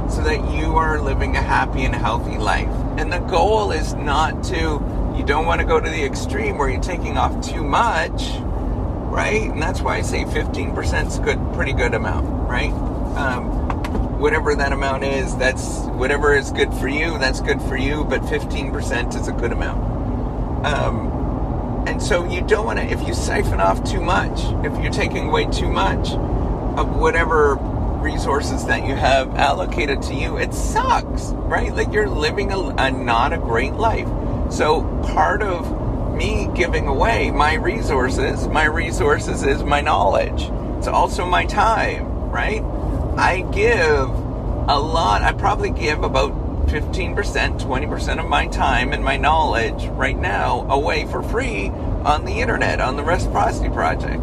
so 0.10 0.22
that 0.22 0.52
you 0.54 0.76
are 0.76 1.02
living 1.02 1.36
a 1.38 1.42
happy 1.42 1.84
and 1.84 1.96
healthy 1.96 2.38
life. 2.38 2.68
And 2.98 3.12
the 3.12 3.20
goal 3.20 3.72
is 3.72 3.94
not 3.94 4.44
to, 4.46 5.14
you 5.18 5.24
don't 5.26 5.46
want 5.46 5.62
to 5.62 5.68
go 5.68 5.80
to 5.80 5.90
the 5.90 6.04
extreme 6.04 6.58
where 6.58 6.70
you're 6.70 6.82
taking 6.82 7.18
off 7.18 7.40
too 7.42 7.64
much, 7.64 8.36
right? 9.10 9.50
And 9.50 9.62
that's 9.62 9.82
why 9.82 9.96
I 9.98 10.02
say 10.02 10.26
15% 10.26 11.08
is 11.08 11.20
good, 11.20 11.40
pretty 11.54 11.74
good 11.74 11.94
amount, 11.94 12.50
right? 12.50 12.72
Um, 13.18 13.65
whatever 14.18 14.56
that 14.56 14.72
amount 14.72 15.04
is, 15.04 15.36
that's 15.38 15.80
whatever 15.88 16.36
is 16.36 16.52
good 16.52 16.74
for 16.74 16.88
you, 16.88 17.18
that's 17.20 17.42
good 17.42 17.62
for 17.64 17.78
you, 17.78 18.04
but 18.06 18.22
15% 18.22 19.20
is 19.20 19.28
a 19.28 19.32
good 19.32 19.52
amount. 19.52 20.66
Um, 20.66 21.86
and 21.88 22.02
so 22.02 22.28
you 22.30 22.42
don't 22.42 22.66
want 22.66 22.80
to, 22.80 22.86
if 22.86 23.08
you 23.08 23.14
siphon 23.14 23.60
off 23.60 23.84
too 23.84 24.02
much, 24.02 24.40
if 24.66 24.82
you're 24.82 24.92
taking 24.92 25.28
away 25.28 25.46
too 25.46 25.70
much 25.70 26.12
of 26.12 26.96
whatever 26.96 27.56
resources 27.56 28.66
that 28.66 28.86
you 28.88 28.96
have 28.96 29.36
allocated 29.36 30.02
to 30.04 30.14
you, 30.14 30.38
it 30.38 30.54
sucks, 30.54 31.32
right? 31.34 31.74
Like 31.76 31.92
you're 31.92 32.10
living 32.10 32.52
a, 32.52 32.60
a 32.60 32.92
not 32.92 33.34
a 33.34 33.38
great 33.38 33.74
life. 33.74 34.08
So 34.52 34.82
part 35.04 35.42
of 35.42 36.16
me 36.16 36.50
giving 36.56 36.88
away 36.88 37.32
my 37.32 37.56
resources, 37.56 38.48
my 38.48 38.66
resources 38.66 39.44
is 39.44 39.64
my 39.64 39.82
knowledge. 39.82 40.50
It's 40.78 40.88
also 40.88 41.26
my 41.26 41.46
time, 41.46 42.30
right? 42.30 42.64
I 43.18 43.42
give 43.52 44.10
a 44.10 44.80
lot. 44.80 45.22
I 45.22 45.32
probably 45.32 45.70
give 45.70 46.04
about 46.04 46.34
15%, 46.68 47.16
20% 47.60 48.20
of 48.20 48.30
my 48.30 48.48
time 48.48 48.92
and 48.92 49.04
my 49.04 49.18
knowledge 49.18 49.86
right 49.90 50.18
now 50.18 50.68
away 50.70 51.06
for 51.06 51.24
free 51.24 51.70
on 51.70 52.26
the 52.26 52.42
internet, 52.42 52.82
on 52.82 52.98
the 52.98 53.04
Reciprocity 53.04 53.70
Project. 53.70 54.22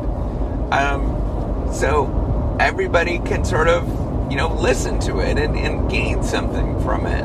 Um, 0.73 1.73
so 1.73 2.56
everybody 2.60 3.19
can 3.20 3.44
sort 3.44 3.69
of, 3.69 3.86
you 4.31 4.36
know, 4.36 4.52
listen 4.55 4.98
to 5.01 5.20
it 5.20 5.39
and, 5.39 5.56
and 5.56 5.90
gain 5.90 6.23
something 6.23 6.81
from 6.82 7.06
it. 7.06 7.24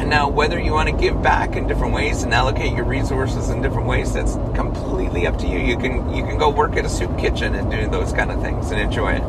And 0.00 0.10
now, 0.10 0.28
whether 0.28 0.60
you 0.60 0.72
want 0.72 0.88
to 0.88 0.94
give 0.94 1.20
back 1.22 1.56
in 1.56 1.66
different 1.66 1.92
ways 1.92 2.22
and 2.22 2.32
allocate 2.32 2.72
your 2.72 2.84
resources 2.84 3.50
in 3.50 3.62
different 3.62 3.88
ways, 3.88 4.12
that's 4.12 4.34
completely 4.54 5.26
up 5.26 5.38
to 5.38 5.48
you. 5.48 5.58
You 5.58 5.76
can 5.76 6.14
you 6.14 6.22
can 6.22 6.38
go 6.38 6.50
work 6.50 6.76
at 6.76 6.84
a 6.84 6.88
soup 6.88 7.18
kitchen 7.18 7.56
and 7.56 7.68
do 7.68 7.90
those 7.90 8.12
kind 8.12 8.30
of 8.30 8.40
things 8.40 8.70
and 8.70 8.80
enjoy 8.80 9.14
it. 9.14 9.22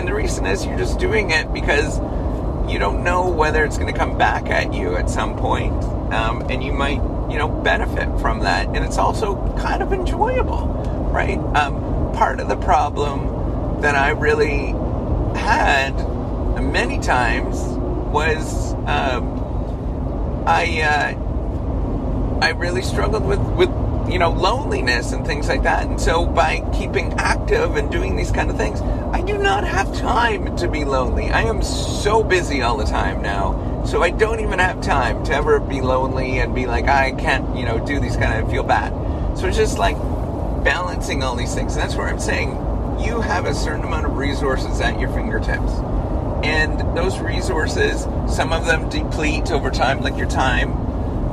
And 0.00 0.08
the 0.08 0.14
reason 0.14 0.46
is 0.46 0.64
you're 0.64 0.78
just 0.78 0.98
doing 0.98 1.30
it 1.30 1.52
because 1.52 1.98
you 2.72 2.78
don't 2.78 3.04
know 3.04 3.28
whether 3.28 3.66
it's 3.66 3.76
going 3.76 3.92
to 3.92 3.98
come 3.98 4.16
back 4.16 4.48
at 4.48 4.72
you 4.72 4.96
at 4.96 5.10
some 5.10 5.36
point. 5.36 5.74
Um, 6.10 6.40
and 6.48 6.64
you 6.64 6.72
might 6.72 7.02
you 7.30 7.36
know, 7.36 7.48
benefit 7.48 8.08
from 8.18 8.40
that. 8.40 8.66
And 8.68 8.78
it's 8.78 8.96
also 8.96 9.36
kind 9.58 9.82
of 9.82 9.92
enjoyable, 9.92 10.68
right? 11.12 11.38
Um, 11.54 12.14
part 12.14 12.40
of 12.40 12.48
the 12.48 12.56
problem 12.56 13.82
that 13.82 13.94
I 13.94 14.12
really 14.12 14.68
had 15.38 15.92
many 16.58 16.98
times 16.98 17.58
was 18.10 18.72
um, 18.86 20.44
I 20.46 20.80
uh, 20.80 22.40
I 22.40 22.52
really 22.52 22.80
struggled 22.80 23.26
with 23.26 23.40
with 23.40 23.68
you 24.10 24.18
know 24.18 24.30
loneliness 24.30 25.12
and 25.12 25.26
things 25.26 25.48
like 25.48 25.62
that. 25.62 25.86
And 25.86 26.00
so 26.00 26.26
by 26.26 26.60
keeping 26.76 27.12
active 27.14 27.76
and 27.76 27.90
doing 27.90 28.16
these 28.16 28.30
kind 28.30 28.50
of 28.50 28.56
things, 28.56 28.80
I 29.12 29.22
do 29.22 29.38
not 29.38 29.64
have 29.64 29.94
time 29.96 30.56
to 30.56 30.68
be 30.68 30.84
lonely. 30.84 31.30
I 31.30 31.42
am 31.42 31.62
so 31.62 32.22
busy 32.22 32.62
all 32.62 32.76
the 32.76 32.84
time 32.84 33.22
now, 33.22 33.84
so 33.84 34.02
I 34.02 34.10
don't 34.10 34.40
even 34.40 34.58
have 34.58 34.80
time 34.80 35.24
to 35.24 35.32
ever 35.34 35.60
be 35.60 35.80
lonely 35.80 36.38
and 36.38 36.54
be 36.54 36.66
like 36.66 36.86
I 36.86 37.12
can't 37.12 37.56
you 37.56 37.64
know 37.64 37.84
do 37.84 38.00
these 38.00 38.16
kind 38.16 38.42
of 38.42 38.50
feel 38.50 38.62
bad. 38.62 38.92
So 39.38 39.46
it's 39.46 39.56
just 39.56 39.78
like 39.78 39.96
balancing 40.64 41.22
all 41.22 41.36
these 41.36 41.54
things. 41.54 41.74
And 41.74 41.82
that's 41.82 41.96
where 41.96 42.08
I'm 42.08 42.20
saying 42.20 42.50
you 43.00 43.20
have 43.20 43.46
a 43.46 43.54
certain 43.54 43.84
amount 43.84 44.06
of 44.06 44.16
resources 44.16 44.80
at 44.80 45.00
your 45.00 45.10
fingertips 45.10 45.72
and 46.42 46.96
those 46.96 47.18
resources, 47.18 48.02
some 48.34 48.52
of 48.52 48.64
them 48.64 48.88
deplete 48.88 49.50
over 49.50 49.70
time, 49.70 50.00
like 50.00 50.16
your 50.16 50.28
time, 50.28 50.72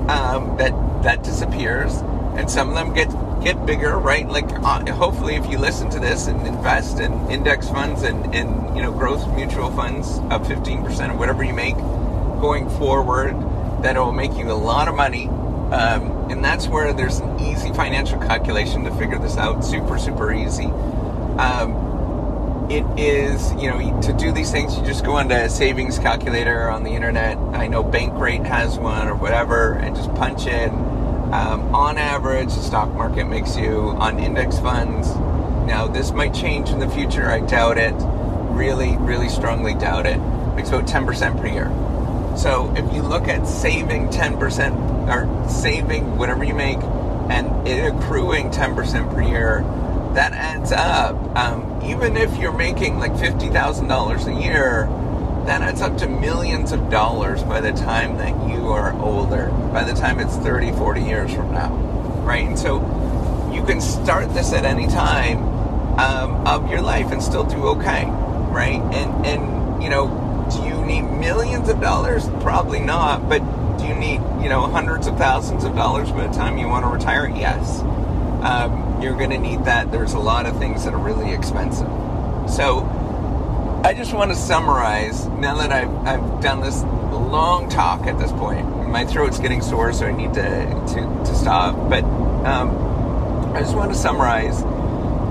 um, 0.09 0.57
that 0.57 0.73
that 1.03 1.23
disappears, 1.23 2.01
and 2.37 2.49
some 2.49 2.69
of 2.69 2.75
them 2.75 2.93
get 2.93 3.09
get 3.43 3.65
bigger, 3.65 3.97
right? 3.97 4.27
Like 4.27 4.49
uh, 4.51 4.91
hopefully, 4.93 5.35
if 5.35 5.49
you 5.49 5.57
listen 5.57 5.89
to 5.91 5.99
this 5.99 6.27
and 6.27 6.45
invest 6.45 6.99
in 6.99 7.11
index 7.29 7.69
funds 7.69 8.03
and 8.03 8.33
and 8.35 8.75
you 8.75 8.81
know 8.81 8.91
growth 8.91 9.27
mutual 9.35 9.71
funds 9.71 10.19
of 10.31 10.47
fifteen 10.47 10.83
percent 10.83 11.11
or 11.11 11.17
whatever 11.17 11.43
you 11.43 11.53
make 11.53 11.75
going 12.39 12.69
forward, 12.71 13.33
that 13.83 13.97
will 13.97 14.11
make 14.11 14.33
you 14.37 14.51
a 14.51 14.53
lot 14.53 14.87
of 14.87 14.95
money. 14.95 15.27
Um, 15.27 16.31
and 16.31 16.43
that's 16.43 16.67
where 16.67 16.93
there's 16.93 17.19
an 17.19 17.39
easy 17.41 17.73
financial 17.73 18.19
calculation 18.19 18.85
to 18.85 18.91
figure 18.95 19.19
this 19.19 19.37
out. 19.37 19.65
Super, 19.65 19.97
super 19.97 20.31
easy. 20.31 20.65
Um, 21.37 22.67
it 22.69 22.85
is, 22.99 23.53
you 23.53 23.69
know, 23.69 24.01
to 24.01 24.13
do 24.13 24.31
these 24.31 24.51
things, 24.51 24.77
you 24.77 24.85
just 24.85 25.05
go 25.05 25.13
onto 25.13 25.35
a 25.35 25.49
savings 25.49 25.99
calculator 25.99 26.69
on 26.69 26.83
the 26.83 26.91
internet. 26.91 27.37
I 27.37 27.67
know 27.67 27.83
Bankrate 27.83 28.45
has 28.45 28.77
one 28.77 29.07
or 29.07 29.15
whatever, 29.15 29.73
and 29.73 29.95
just 29.95 30.13
punch 30.15 30.47
in. 30.47 30.71
Um, 31.31 31.75
on 31.75 31.97
average, 31.97 32.55
the 32.55 32.61
stock 32.61 32.93
market 32.93 33.25
makes 33.25 33.57
you 33.57 33.89
on 33.99 34.17
index 34.17 34.59
funds. 34.59 35.13
Now, 35.67 35.85
this 35.85 36.11
might 36.11 36.33
change 36.33 36.69
in 36.69 36.79
the 36.79 36.89
future. 36.89 37.29
I 37.29 37.41
doubt 37.41 37.77
it. 37.77 37.93
Really, 38.55 38.95
really 38.97 39.27
strongly 39.27 39.73
doubt 39.73 40.05
it. 40.05 40.17
Makes 40.55 40.69
about 40.69 40.87
10% 40.87 41.41
per 41.41 41.47
year. 41.47 41.67
So 42.37 42.73
if 42.77 42.93
you 42.93 43.01
look 43.01 43.27
at 43.27 43.45
saving 43.45 44.07
10% 44.07 45.09
or 45.09 45.49
saving 45.49 46.17
whatever 46.17 46.45
you 46.45 46.53
make 46.53 46.77
and 46.77 47.67
it 47.67 47.93
accruing 47.93 48.49
10% 48.49 49.13
per 49.13 49.21
year, 49.21 49.63
that 50.13 50.31
adds 50.31 50.71
up. 50.71 51.15
Um, 51.35 51.81
even 51.83 52.15
if 52.15 52.37
you're 52.37 52.53
making 52.53 52.99
like 52.99 53.11
$50,000 53.13 54.27
a 54.27 54.41
year, 54.41 54.85
that 55.47 55.61
it's 55.69 55.81
up 55.81 55.97
to 55.97 56.07
millions 56.07 56.73
of 56.73 56.89
dollars 56.89 57.41
by 57.43 57.61
the 57.61 57.71
time 57.71 58.17
that 58.17 58.49
you 58.49 58.67
are 58.67 58.93
older, 58.99 59.49
by 59.71 59.83
the 59.83 59.93
time 59.93 60.19
it's 60.19 60.35
30, 60.35 60.73
40 60.73 61.01
years 61.01 61.33
from 61.33 61.53
now, 61.53 61.73
right? 62.25 62.45
And 62.45 62.59
so 62.59 62.79
you 63.53 63.63
can 63.63 63.79
start 63.79 64.33
this 64.33 64.51
at 64.51 64.65
any 64.65 64.87
time 64.87 65.37
um, 65.97 66.45
of 66.45 66.69
your 66.69 66.81
life 66.81 67.11
and 67.11 67.23
still 67.23 67.45
do 67.45 67.65
okay, 67.69 68.05
right? 68.51 68.81
And, 68.93 69.25
and, 69.25 69.81
you 69.81 69.89
know, 69.89 70.07
do 70.51 70.67
you 70.67 70.85
need 70.85 71.03
millions 71.03 71.69
of 71.69 71.79
dollars? 71.79 72.27
Probably 72.41 72.81
not, 72.81 73.29
but 73.29 73.39
do 73.77 73.85
you 73.85 73.95
need, 73.95 74.19
you 74.43 74.49
know, 74.49 74.67
hundreds 74.67 75.07
of 75.07 75.17
thousands 75.17 75.63
of 75.63 75.75
dollars 75.75 76.11
by 76.11 76.27
the 76.27 76.33
time 76.33 76.57
you 76.57 76.67
want 76.67 76.83
to 76.83 76.89
retire? 76.89 77.29
Yes. 77.29 77.79
Um, 78.43 79.01
you're 79.01 79.15
going 79.15 79.29
to 79.29 79.37
need 79.37 79.63
that. 79.63 79.93
There's 79.93 80.13
a 80.13 80.19
lot 80.19 80.45
of 80.45 80.57
things 80.59 80.83
that 80.83 80.93
are 80.93 80.99
really 80.99 81.33
expensive. 81.33 81.87
So 82.49 82.85
I 83.87 83.93
just 83.93 84.13
want 84.13 84.31
to 84.31 84.35
summarize 84.35 85.27
now 85.27 85.55
that 85.59 85.71
I've, 85.71 85.89
I've 86.05 86.41
done 86.41 86.59
this 86.59 86.83
long 86.83 87.69
talk 87.69 88.05
at 88.05 88.19
this 88.19 88.33
point. 88.33 88.89
My 88.89 89.05
throat's 89.05 89.39
getting 89.39 89.61
sore, 89.61 89.93
so 89.93 90.07
I 90.07 90.11
need 90.11 90.33
to, 90.33 90.43
to, 90.43 91.23
to 91.25 91.33
stop. 91.33 91.89
But 91.89 92.03
um, 92.03 93.55
I 93.55 93.61
just 93.61 93.77
want 93.77 93.93
to 93.93 93.97
summarize. 93.97 94.59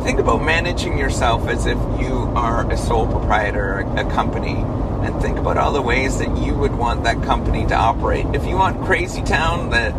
Think 0.07 0.21
about 0.21 0.43
managing 0.43 0.97
yourself 0.97 1.47
as 1.49 1.67
if 1.67 1.77
you 2.01 2.33
are 2.35 2.67
a 2.73 2.79
sole 2.79 3.07
proprietor, 3.07 3.81
a, 3.81 4.07
a 4.07 4.11
company, 4.11 4.55
and 4.57 5.21
think 5.21 5.37
about 5.37 5.59
all 5.59 5.73
the 5.73 5.83
ways 5.83 6.19
that 6.21 6.35
you 6.39 6.55
would 6.55 6.75
want 6.75 7.05
that 7.05 7.23
company 7.25 7.67
to 7.67 7.75
operate. 7.75 8.25
If 8.35 8.47
you 8.47 8.55
want 8.55 8.83
Crazy 8.87 9.21
Town, 9.21 9.69
the 9.69 9.93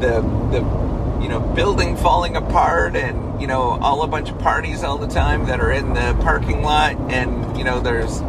the 0.00 0.20
the 0.50 0.83
you 1.24 1.30
know, 1.30 1.40
building 1.40 1.96
falling 1.96 2.36
apart 2.36 2.94
and, 2.94 3.40
you 3.40 3.46
know, 3.46 3.78
all 3.80 4.02
a 4.02 4.06
bunch 4.06 4.28
of 4.28 4.38
parties 4.40 4.84
all 4.84 4.98
the 4.98 5.08
time 5.08 5.46
that 5.46 5.58
are 5.58 5.72
in 5.72 5.94
the 5.94 6.14
parking 6.20 6.62
lot 6.62 6.94
and, 7.10 7.56
you 7.56 7.64
know, 7.64 7.80
there's 7.80 8.20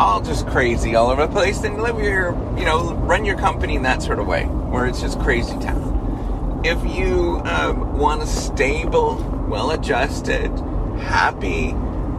all 0.00 0.20
just 0.20 0.44
crazy 0.48 0.96
all 0.96 1.08
over 1.08 1.24
the 1.24 1.32
place, 1.32 1.60
then 1.60 1.80
live 1.80 2.00
your, 2.00 2.32
you 2.58 2.64
know, 2.64 2.94
run 2.94 3.24
your 3.24 3.38
company 3.38 3.76
in 3.76 3.82
that 3.82 4.02
sort 4.02 4.18
of 4.18 4.26
way 4.26 4.42
where 4.44 4.86
it's 4.86 5.00
just 5.00 5.20
crazy 5.20 5.56
town. 5.60 6.62
If 6.64 6.84
you 6.84 7.40
um, 7.44 7.96
want 7.96 8.24
a 8.24 8.26
stable, 8.26 9.14
well 9.48 9.70
adjusted, 9.70 10.50
happy, 10.98 11.70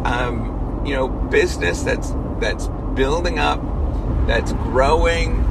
um, 0.06 0.84
you 0.86 0.94
know, 0.94 1.10
business 1.10 1.84
that's 1.84 2.14
that's 2.40 2.68
building 2.96 3.40
up, 3.40 3.60
that's 4.26 4.54
growing, 4.54 5.45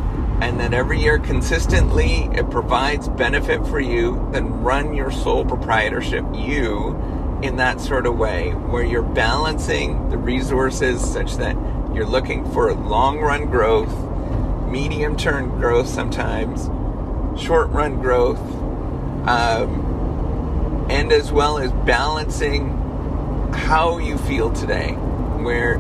and 0.45 0.61
that 0.61 0.75
every 0.75 1.01
year 1.01 1.19
consistently 1.19 2.29
it 2.35 2.51
provides 2.51 3.09
benefit 3.09 3.67
for 3.67 3.81
you, 3.81 4.29
then 4.31 4.63
run 4.63 4.93
your 4.93 5.11
sole 5.11 5.43
proprietorship, 5.43 6.23
you, 6.35 6.91
in 7.43 7.57
that 7.57 7.81
sort 7.81 8.05
of 8.05 8.19
way 8.19 8.51
where 8.51 8.85
you're 8.85 9.01
balancing 9.01 10.11
the 10.11 10.19
resources 10.19 11.01
such 11.03 11.39
that 11.39 11.57
you're 11.95 12.07
looking 12.07 12.45
for 12.53 12.75
long 12.75 13.21
run 13.21 13.47
growth, 13.47 13.91
medium 14.69 15.17
term 15.17 15.49
growth 15.59 15.89
sometimes, 15.89 16.67
short 17.41 17.71
run 17.71 17.99
growth, 17.99 18.39
um, 19.27 20.87
and 20.91 21.11
as 21.11 21.33
well 21.33 21.57
as 21.57 21.73
balancing 21.87 22.69
how 23.55 23.97
you 23.97 24.19
feel 24.19 24.53
today, 24.53 24.93
where 24.93 25.77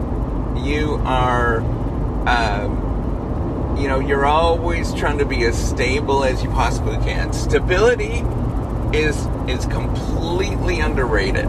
you 0.56 0.94
are. 1.04 1.58
Um, 2.26 2.83
you 3.76 3.88
know, 3.88 3.98
you're 3.98 4.26
always 4.26 4.94
trying 4.94 5.18
to 5.18 5.24
be 5.24 5.44
as 5.44 5.56
stable 5.56 6.24
as 6.24 6.42
you 6.42 6.50
possibly 6.50 6.96
can. 6.98 7.32
Stability 7.32 8.22
is 8.96 9.26
is 9.48 9.66
completely 9.66 10.80
underrated. 10.80 11.48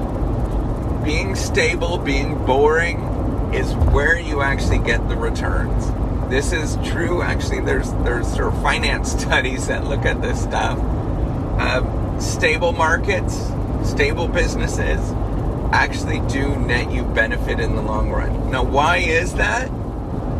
Being 1.03 1.35
stable, 1.35 1.97
being 1.97 2.43
boring 2.45 2.99
is 3.53 3.73
where 3.93 4.19
you 4.19 4.41
actually 4.41 4.79
get 4.79 5.07
the 5.07 5.15
returns. 5.15 5.91
This 6.29 6.51
is 6.51 6.77
true. 6.83 7.21
Actually, 7.21 7.61
there's 7.61 7.91
there's 8.03 8.27
sort 8.33 8.53
of 8.53 8.61
finance 8.61 9.11
studies 9.21 9.67
that 9.67 9.85
look 9.85 10.05
at 10.05 10.21
this 10.21 10.41
stuff. 10.41 10.79
Um, 11.59 12.19
stable 12.19 12.71
markets, 12.71 13.51
stable 13.83 14.27
businesses 14.27 14.99
actually 15.71 16.19
do 16.27 16.55
net 16.55 16.91
you 16.91 17.03
benefit 17.03 17.59
in 17.59 17.75
the 17.75 17.81
long 17.81 18.09
run. 18.09 18.49
Now, 18.49 18.63
why 18.63 18.97
is 18.97 19.35
that? 19.35 19.69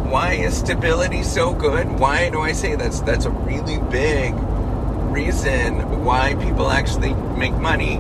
Why 0.10 0.34
is 0.34 0.57
stability 0.57 1.23
so 1.23 1.53
good? 1.53 1.99
Why 1.99 2.30
do 2.30 2.41
I 2.41 2.52
say 2.52 2.76
that's 2.76 3.02
that's 3.02 3.26
a 3.26 3.30
really 3.30 3.80
big 3.90 4.34
reason 5.11 6.03
why 6.03 6.36
people 6.36 6.69
actually 6.69 7.14
make 7.14 7.53
money? 7.53 7.98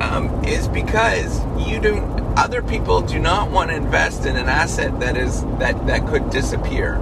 Um, 0.00 0.44
is 0.44 0.66
because 0.66 1.40
you 1.66 1.80
do 1.80 1.96
other 2.36 2.62
people 2.62 3.02
do 3.02 3.18
not 3.18 3.50
want 3.50 3.70
to 3.70 3.76
invest 3.76 4.26
in 4.26 4.36
an 4.36 4.48
asset 4.48 4.98
that 5.00 5.16
is 5.16 5.42
that 5.58 5.86
that 5.86 6.06
could 6.08 6.28
disappear 6.30 6.96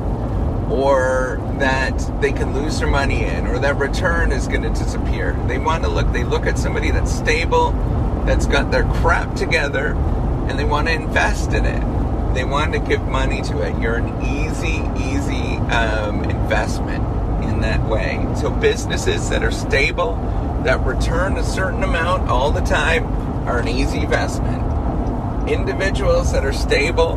or 0.71 1.41
that 1.59 1.99
they 2.21 2.33
can 2.33 2.53
lose 2.53 2.79
their 2.79 2.89
money 2.89 3.25
in 3.25 3.47
or 3.47 3.59
that 3.59 3.77
return 3.77 4.33
is 4.33 4.47
going 4.49 4.63
to 4.63 4.69
disappear 4.71 5.33
they 5.47 5.59
want 5.59 5.83
to 5.85 5.89
look 5.89 6.11
they 6.13 6.25
look 6.25 6.47
at 6.47 6.59
somebody 6.59 6.91
that's 6.91 7.13
stable 7.13 7.71
that's 8.27 8.47
got 8.47 8.71
their 8.71 8.85
crap 8.95 9.35
together 9.35 9.95
and 10.49 10.59
they 10.59 10.65
want 10.65 10.87
to 10.87 10.93
invest 10.93 11.53
in 11.53 11.65
it 11.65 12.00
they 12.35 12.45
want 12.45 12.73
to 12.73 12.79
give 12.79 13.03
money 13.03 13.43
to 13.43 13.63
it. 13.63 13.81
You're 13.81 13.97
an 13.97 14.23
easy, 14.25 14.83
easy 14.97 15.57
um, 15.71 16.25
investment 16.25 17.05
in 17.45 17.61
that 17.61 17.83
way. 17.89 18.27
So 18.37 18.51
businesses 18.51 19.31
that 19.31 19.43
are 19.43 19.51
stable, 19.51 20.15
that 20.65 20.85
return 20.85 21.37
a 21.37 21.45
certain 21.45 21.83
amount 21.83 22.29
all 22.29 22.51
the 22.51 22.61
time, 22.61 23.07
are 23.49 23.59
an 23.59 23.69
easy 23.69 24.01
investment. 24.01 25.49
Individuals 25.49 26.33
that 26.33 26.45
are 26.45 26.53
stable, 26.53 27.17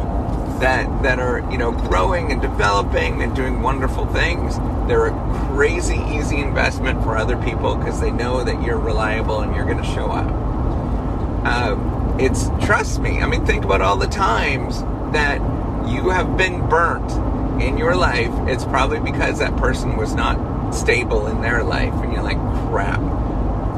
that 0.59 1.03
that 1.03 1.19
are 1.19 1.39
you 1.51 1.57
know 1.57 1.71
growing 1.71 2.31
and 2.31 2.41
developing 2.41 3.21
and 3.21 3.35
doing 3.35 3.61
wonderful 3.61 4.05
things, 4.07 4.57
they're 4.87 5.07
a 5.07 5.47
crazy 5.49 5.97
easy 6.09 6.39
investment 6.39 7.03
for 7.03 7.17
other 7.17 7.37
people 7.37 7.75
because 7.75 7.99
they 7.99 8.11
know 8.11 8.43
that 8.43 8.63
you're 8.63 8.79
reliable 8.79 9.41
and 9.41 9.55
you're 9.55 9.65
going 9.65 9.77
to 9.77 9.83
show 9.83 10.09
up. 10.09 10.31
Um, 11.45 12.15
it's 12.19 12.47
trust 12.65 12.99
me. 12.99 13.21
I 13.21 13.27
mean, 13.27 13.45
think 13.45 13.65
about 13.65 13.81
all 13.81 13.97
the 13.97 14.07
times 14.07 14.83
that 15.13 15.39
you 15.87 16.09
have 16.09 16.37
been 16.37 16.67
burnt 16.69 17.11
in 17.61 17.77
your 17.77 17.95
life, 17.95 18.31
it's 18.47 18.65
probably 18.65 18.99
because 18.99 19.39
that 19.39 19.55
person 19.57 19.95
was 19.95 20.13
not 20.13 20.71
stable 20.73 21.27
in 21.27 21.41
their 21.41 21.63
life, 21.63 21.93
and 21.93 22.13
you're 22.13 22.23
like, 22.23 22.39
crap, 22.69 22.99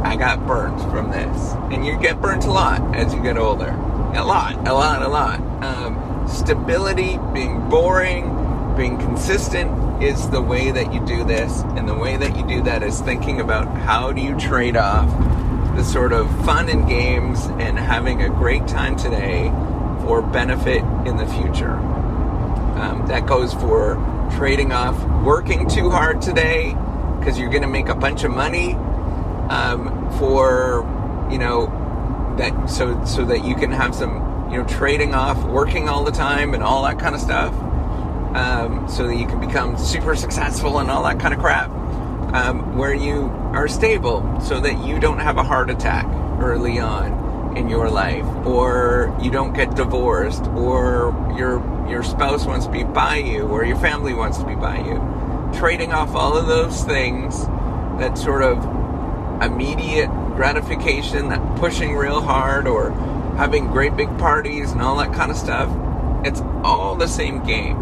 I 0.03 0.15
got 0.15 0.45
burnt 0.47 0.79
from 0.91 1.11
this. 1.11 1.53
And 1.71 1.85
you 1.85 1.97
get 1.99 2.21
burnt 2.21 2.45
a 2.45 2.51
lot 2.51 2.95
as 2.95 3.13
you 3.13 3.21
get 3.21 3.37
older. 3.37 3.69
A 4.13 4.23
lot, 4.23 4.55
a 4.67 4.73
lot, 4.73 5.01
a 5.01 5.07
lot. 5.07 5.39
Um, 5.63 6.27
stability, 6.27 7.19
being 7.33 7.69
boring, 7.69 8.75
being 8.77 8.97
consistent 8.97 10.03
is 10.03 10.29
the 10.29 10.41
way 10.41 10.71
that 10.71 10.93
you 10.93 11.05
do 11.05 11.23
this. 11.23 11.63
And 11.75 11.87
the 11.87 11.95
way 11.95 12.17
that 12.17 12.37
you 12.37 12.45
do 12.47 12.61
that 12.63 12.83
is 12.83 13.01
thinking 13.01 13.41
about 13.41 13.67
how 13.67 14.11
do 14.11 14.21
you 14.21 14.37
trade 14.37 14.77
off 14.77 15.09
the 15.75 15.83
sort 15.83 16.13
of 16.13 16.29
fun 16.45 16.69
and 16.69 16.87
games 16.87 17.45
and 17.59 17.77
having 17.77 18.21
a 18.21 18.29
great 18.29 18.65
time 18.67 18.95
today 18.95 19.49
for 20.05 20.21
benefit 20.21 20.83
in 21.05 21.17
the 21.17 21.27
future. 21.27 21.75
Um, 22.75 23.05
that 23.07 23.25
goes 23.25 23.53
for 23.53 23.95
trading 24.35 24.71
off 24.73 25.01
working 25.23 25.69
too 25.69 25.89
hard 25.89 26.21
today 26.21 26.75
because 27.19 27.39
you're 27.39 27.49
going 27.49 27.61
to 27.61 27.67
make 27.67 27.87
a 27.87 27.95
bunch 27.95 28.23
of 28.23 28.31
money 28.31 28.73
um, 29.49 30.11
for 30.17 30.85
you 31.31 31.37
know 31.37 31.67
that 32.37 32.69
so 32.69 33.03
so 33.05 33.25
that 33.25 33.45
you 33.45 33.55
can 33.55 33.71
have 33.71 33.95
some 33.95 34.49
you 34.51 34.57
know 34.57 34.65
trading 34.67 35.15
off 35.15 35.41
working 35.45 35.87
all 35.87 36.03
the 36.03 36.11
time 36.11 36.53
and 36.53 36.63
all 36.63 36.83
that 36.83 36.99
kind 36.99 37.15
of 37.15 37.21
stuff 37.21 37.53
um, 38.35 38.85
so 38.89 39.07
that 39.07 39.15
you 39.15 39.25
can 39.25 39.39
become 39.39 39.77
super 39.77 40.15
successful 40.15 40.79
and 40.79 40.91
all 40.91 41.03
that 41.03 41.19
kind 41.19 41.33
of 41.33 41.39
crap 41.39 41.69
um, 42.33 42.75
where 42.77 42.93
you 42.93 43.23
are 43.53 43.67
stable 43.67 44.39
so 44.41 44.59
that 44.59 44.85
you 44.85 44.99
don't 44.99 45.19
have 45.19 45.37
a 45.37 45.43
heart 45.43 45.69
attack 45.69 46.05
early 46.41 46.79
on 46.79 47.24
in 47.55 47.69
your 47.69 47.89
life 47.89 48.25
or 48.45 49.15
you 49.21 49.31
don't 49.31 49.53
get 49.53 49.75
divorced 49.75 50.43
or 50.47 51.15
your 51.37 51.59
your 51.89 52.03
spouse 52.03 52.45
wants 52.45 52.65
to 52.65 52.71
be 52.71 52.83
by 52.83 53.15
you 53.15 53.43
or 53.43 53.63
your 53.63 53.77
family 53.77 54.13
wants 54.13 54.37
to 54.37 54.45
be 54.45 54.55
by 54.55 54.77
you 54.79 54.95
trading 55.57 55.93
off 55.93 56.13
all 56.15 56.35
of 56.35 56.47
those 56.47 56.83
things 56.83 57.45
that 57.97 58.17
sort 58.17 58.43
of 58.43 58.57
immediate 59.41 60.09
gratification 60.35 61.29
that 61.29 61.57
pushing 61.57 61.95
real 61.95 62.19
hard 62.21 62.67
or 62.67 62.91
having 63.37 63.67
great 63.67 63.95
big 63.95 64.09
parties 64.17 64.71
and 64.71 64.81
all 64.81 64.97
that 64.97 65.13
kind 65.13 65.31
of 65.31 65.37
stuff 65.37 65.69
it's 66.25 66.41
all 66.63 66.95
the 66.95 67.07
same 67.07 67.43
game 67.43 67.77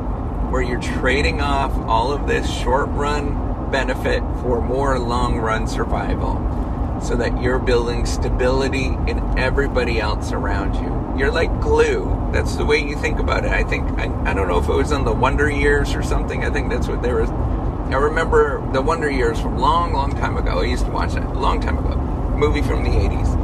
where 0.52 0.62
you're 0.62 0.82
trading 0.82 1.42
off 1.42 1.72
all 1.88 2.12
of 2.12 2.28
this 2.28 2.52
short 2.52 2.88
run 2.90 3.72
benefit 3.72 4.22
for 4.42 4.62
more 4.62 5.00
long 5.00 5.40
run 5.40 5.66
survival 5.66 6.36
so 7.04 7.18
that 7.18 7.42
you're 7.42 7.60
building 7.60 8.06
stability 8.06 8.86
in 8.86 9.22
everybody 9.38 10.00
else 10.00 10.32
around 10.32 10.76
you. 10.76 11.20
You're 11.20 11.32
like 11.32 11.60
glue. 11.60 12.06
That's 12.32 12.56
the 12.56 12.66
way 12.66 12.80
you 12.80 12.96
think 12.96 13.20
about 13.20 13.46
it. 13.46 13.52
I 13.52 13.64
think, 13.64 13.88
I, 14.00 14.06
I 14.30 14.34
don't 14.34 14.48
know 14.48 14.58
if 14.58 14.70
it 14.70 14.74
was 14.74 14.92
on 14.92 15.04
the 15.04 15.14
Wonder 15.14 15.50
Years 15.50 15.94
or 15.94 16.02
something. 16.02 16.44
I 16.44 16.50
think 16.50 16.72
that's 16.72 16.88
what 16.88 17.04
there 17.04 17.18
was. 17.18 17.30
I 17.30 17.98
remember 17.98 18.66
the 18.72 18.82
Wonder 18.82 19.12
Years 19.12 19.40
from 19.40 19.60
long, 19.60 19.94
long 19.94 20.12
time 20.12 20.38
ago. 20.38 20.62
I 20.62 20.64
used 20.64 20.86
to 20.86 20.92
watch 20.92 21.14
that 21.14 21.24
a 21.24 21.40
long 21.40 21.60
time 21.60 21.78
ago. 21.78 21.96
Movie 22.36 22.62
from 22.62 22.84
the 22.84 22.90
80s. 22.90 23.38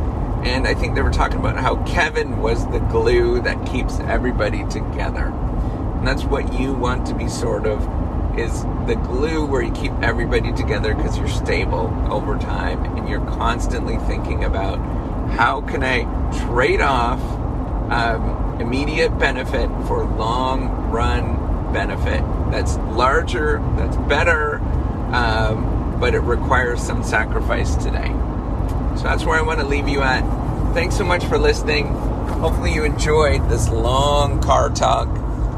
And 0.45 0.65
I 0.65 0.73
think 0.73 0.95
they 0.95 1.01
were 1.01 1.11
talking 1.11 1.37
about 1.37 1.57
how 1.57 1.83
Kevin 1.83 2.41
was 2.41 2.65
the 2.71 2.79
glue 2.79 3.41
that 3.41 3.63
keeps 3.67 3.99
everybody 3.99 4.63
together. 4.69 5.25
And 5.25 6.07
that's 6.07 6.23
what 6.23 6.57
you 6.57 6.73
want 6.73 7.05
to 7.07 7.13
be 7.13 7.27
sort 7.27 7.67
of 7.67 7.85
is 8.37 8.63
the 8.87 8.95
glue 8.95 9.45
where 9.45 9.61
you 9.61 9.71
keep 9.71 9.91
everybody 10.01 10.51
together 10.53 10.93
because 10.93 11.17
you're 11.17 11.27
stable 11.27 11.93
over 12.09 12.37
time 12.37 12.83
and 12.97 13.07
you're 13.09 13.25
constantly 13.25 13.97
thinking 14.07 14.43
about 14.43 14.77
how 15.31 15.61
can 15.61 15.83
I 15.83 16.03
trade 16.47 16.81
off 16.81 17.19
um, 17.91 18.59
immediate 18.61 19.17
benefit 19.17 19.67
for 19.87 20.05
long 20.05 20.91
run 20.91 21.73
benefit 21.73 22.23
that's 22.51 22.77
larger, 22.95 23.59
that's 23.75 23.97
better, 24.07 24.55
um, 25.13 25.97
but 25.99 26.13
it 26.13 26.19
requires 26.19 26.81
some 26.81 27.03
sacrifice 27.03 27.75
today. 27.75 28.07
So 28.97 29.03
that's 29.03 29.25
where 29.25 29.37
I 29.37 29.41
want 29.41 29.59
to 29.59 29.65
leave 29.65 29.87
you 29.87 30.01
at. 30.01 30.23
Thanks 30.73 30.97
so 30.97 31.03
much 31.03 31.25
for 31.25 31.37
listening. 31.37 31.87
Hopefully, 31.87 32.73
you 32.73 32.83
enjoyed 32.83 33.47
this 33.49 33.69
long 33.69 34.41
car 34.41 34.69
talk 34.69 35.07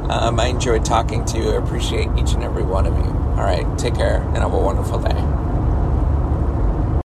um, 0.10 0.40
I 0.40 0.48
enjoyed 0.48 0.86
talking 0.86 1.26
to 1.26 1.38
you. 1.38 1.52
I 1.52 1.56
appreciate 1.56 2.10
each 2.18 2.34
and 2.34 2.44
every 2.44 2.64
one 2.64 2.86
of 2.86 2.96
you. 2.98 3.12
All 3.32 3.44
right, 3.44 3.66
take 3.78 3.96
care 3.96 4.22
and 4.22 4.38
have 4.38 4.54
a 4.54 4.60
wonderful 4.60 5.00
day. 5.00 5.41